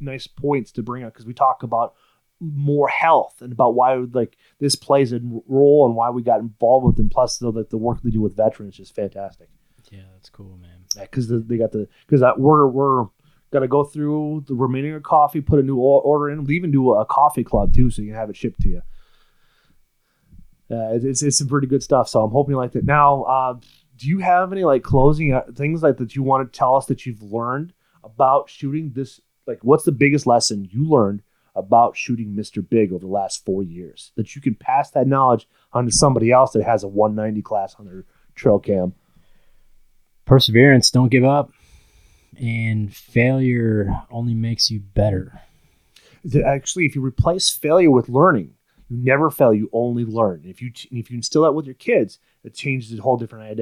nice 0.00 0.26
points 0.26 0.70
to 0.72 0.82
bring 0.82 1.02
up 1.02 1.12
because 1.12 1.26
we 1.26 1.34
talk 1.34 1.64
about 1.64 1.94
more 2.40 2.88
health 2.88 3.40
and 3.40 3.52
about 3.52 3.74
why 3.74 3.94
like 3.94 4.36
this 4.58 4.76
plays 4.76 5.12
a 5.12 5.20
role 5.46 5.86
and 5.86 5.96
why 5.96 6.10
we 6.10 6.22
got 6.22 6.40
involved 6.40 6.86
with 6.86 6.96
them. 6.96 7.08
Plus, 7.08 7.38
the 7.38 7.66
the 7.70 7.78
work 7.78 8.02
they 8.02 8.10
do 8.10 8.20
with 8.20 8.36
veterans 8.36 8.74
is 8.74 8.78
just 8.78 8.94
fantastic. 8.94 9.48
Yeah, 9.90 10.02
that's 10.14 10.30
cool, 10.30 10.56
man. 10.60 10.84
Yeah, 10.96 11.02
because 11.02 11.28
they 11.28 11.56
got 11.56 11.72
the 11.72 11.88
because 12.06 12.22
we're 12.36 12.66
we're 12.66 13.06
gonna 13.52 13.68
go 13.68 13.84
through 13.84 14.44
the 14.46 14.54
remaining 14.54 14.94
of 14.94 15.02
coffee, 15.02 15.40
put 15.40 15.58
a 15.58 15.62
new 15.62 15.76
order 15.76 16.30
in. 16.30 16.44
We 16.44 16.56
even 16.56 16.70
do 16.70 16.92
a 16.92 17.06
coffee 17.06 17.44
club 17.44 17.72
too, 17.72 17.90
so 17.90 18.02
you 18.02 18.08
can 18.08 18.16
have 18.16 18.30
it 18.30 18.36
shipped 18.36 18.60
to 18.62 18.68
you. 18.68 18.82
Uh, 20.70 20.94
it's, 20.94 21.22
it's 21.22 21.38
some 21.38 21.46
pretty 21.46 21.66
good 21.66 21.82
stuff. 21.82 22.08
So 22.08 22.22
I'm 22.22 22.30
hoping 22.30 22.52
you 22.52 22.56
liked 22.56 22.74
it. 22.74 22.84
Now, 22.84 23.22
uh, 23.24 23.54
do 23.96 24.08
you 24.08 24.18
have 24.18 24.52
any 24.52 24.64
like 24.64 24.82
closing 24.82 25.32
uh, 25.32 25.42
things 25.54 25.82
like 25.82 25.98
that 25.98 26.16
you 26.16 26.22
want 26.22 26.50
to 26.50 26.58
tell 26.58 26.74
us 26.74 26.86
that 26.86 27.06
you've 27.06 27.22
learned 27.22 27.72
about 28.02 28.50
shooting 28.50 28.92
this? 28.92 29.20
Like, 29.46 29.62
what's 29.62 29.84
the 29.84 29.92
biggest 29.92 30.26
lesson 30.26 30.66
you 30.70 30.88
learned 30.88 31.22
about 31.54 31.96
shooting 31.96 32.34
Mr. 32.34 32.66
Big 32.68 32.92
over 32.92 33.04
the 33.04 33.06
last 33.06 33.44
four 33.44 33.62
years 33.62 34.12
that 34.16 34.34
you 34.34 34.42
can 34.42 34.54
pass 34.54 34.90
that 34.90 35.06
knowledge 35.06 35.48
onto 35.72 35.90
somebody 35.90 36.30
else 36.32 36.52
that 36.52 36.64
has 36.64 36.82
a 36.82 36.88
190 36.88 37.42
class 37.42 37.74
on 37.78 37.86
their 37.86 38.04
trail 38.34 38.58
cam? 38.58 38.94
Perseverance, 40.24 40.90
don't 40.90 41.10
give 41.10 41.24
up, 41.24 41.52
and 42.40 42.94
failure 42.94 44.02
only 44.10 44.34
makes 44.34 44.70
you 44.70 44.80
better. 44.80 45.40
Actually, 46.44 46.86
if 46.86 46.94
you 46.94 47.04
replace 47.04 47.50
failure 47.50 47.90
with 47.90 48.08
learning, 48.08 48.54
you 48.88 48.96
never 48.96 49.30
fail. 49.30 49.52
You 49.52 49.68
only 49.72 50.04
learn. 50.04 50.42
If 50.44 50.62
you 50.62 50.70
if 50.90 51.10
you 51.10 51.16
instill 51.16 51.42
that 51.42 51.52
with 51.52 51.66
your 51.66 51.74
kids, 51.74 52.18
it 52.42 52.54
changes 52.54 52.98
a 52.98 53.02
whole 53.02 53.16
different 53.16 53.60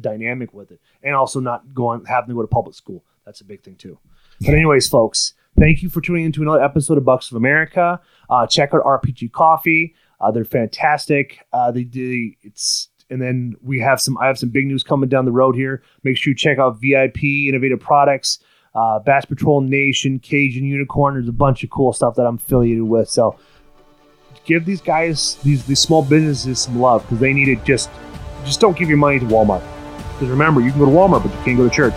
dynamic 0.00 0.52
with 0.52 0.70
it, 0.72 0.80
and 1.02 1.14
also 1.14 1.40
not 1.40 1.74
going 1.74 2.04
having 2.06 2.28
to 2.28 2.34
go 2.34 2.42
to 2.42 2.48
public 2.48 2.74
school. 2.74 3.04
That's 3.24 3.40
a 3.40 3.44
big 3.44 3.62
thing 3.62 3.76
too. 3.76 3.98
But 4.40 4.54
anyways, 4.54 4.88
folks, 4.88 5.34
thank 5.58 5.82
you 5.82 5.88
for 5.88 6.00
tuning 6.00 6.24
into 6.24 6.42
another 6.42 6.62
episode 6.62 6.98
of 6.98 7.04
Bucks 7.04 7.30
of 7.30 7.36
America. 7.36 8.00
Uh, 8.28 8.46
check 8.46 8.74
out 8.74 8.82
RPG 8.84 9.32
Coffee. 9.32 9.94
Uh, 10.20 10.30
they're 10.30 10.44
fantastic. 10.44 11.38
Uh, 11.52 11.70
they 11.70 11.84
do 11.84 12.32
it's 12.42 12.88
and 13.10 13.20
then 13.20 13.56
we 13.62 13.80
have 13.80 14.00
some 14.00 14.16
I 14.18 14.26
have 14.26 14.38
some 14.38 14.50
big 14.50 14.66
news 14.66 14.82
coming 14.82 15.08
down 15.08 15.24
the 15.24 15.32
road 15.32 15.56
here. 15.56 15.82
Make 16.04 16.16
sure 16.16 16.30
you 16.30 16.36
check 16.36 16.58
out 16.58 16.80
VIP 16.80 17.22
Innovative 17.24 17.80
Products, 17.80 18.38
uh, 18.74 19.00
Bass 19.00 19.24
Patrol 19.24 19.60
Nation, 19.60 20.18
Cajun 20.20 20.64
Unicorn. 20.64 21.14
There's 21.14 21.28
a 21.28 21.32
bunch 21.32 21.64
of 21.64 21.70
cool 21.70 21.92
stuff 21.92 22.14
that 22.14 22.26
I'm 22.26 22.36
affiliated 22.36 22.84
with. 22.84 23.08
So 23.08 23.38
give 24.44 24.64
these 24.64 24.80
guys 24.80 25.36
these 25.42 25.64
these 25.66 25.80
small 25.80 26.02
businesses 26.02 26.60
some 26.60 26.78
love 26.78 27.02
because 27.02 27.18
they 27.18 27.32
need 27.32 27.48
it. 27.48 27.64
Just 27.64 27.90
just 28.44 28.60
don't 28.60 28.76
give 28.76 28.88
your 28.88 28.98
money 28.98 29.18
to 29.18 29.26
Walmart. 29.26 29.62
Because 30.12 30.28
remember, 30.28 30.60
you 30.60 30.70
can 30.70 30.78
go 30.78 30.86
to 30.86 30.92
Walmart, 30.92 31.22
but 31.24 31.32
you 31.32 31.44
can't 31.44 31.56
go 31.56 31.68
to 31.68 31.74
church. 31.74 31.94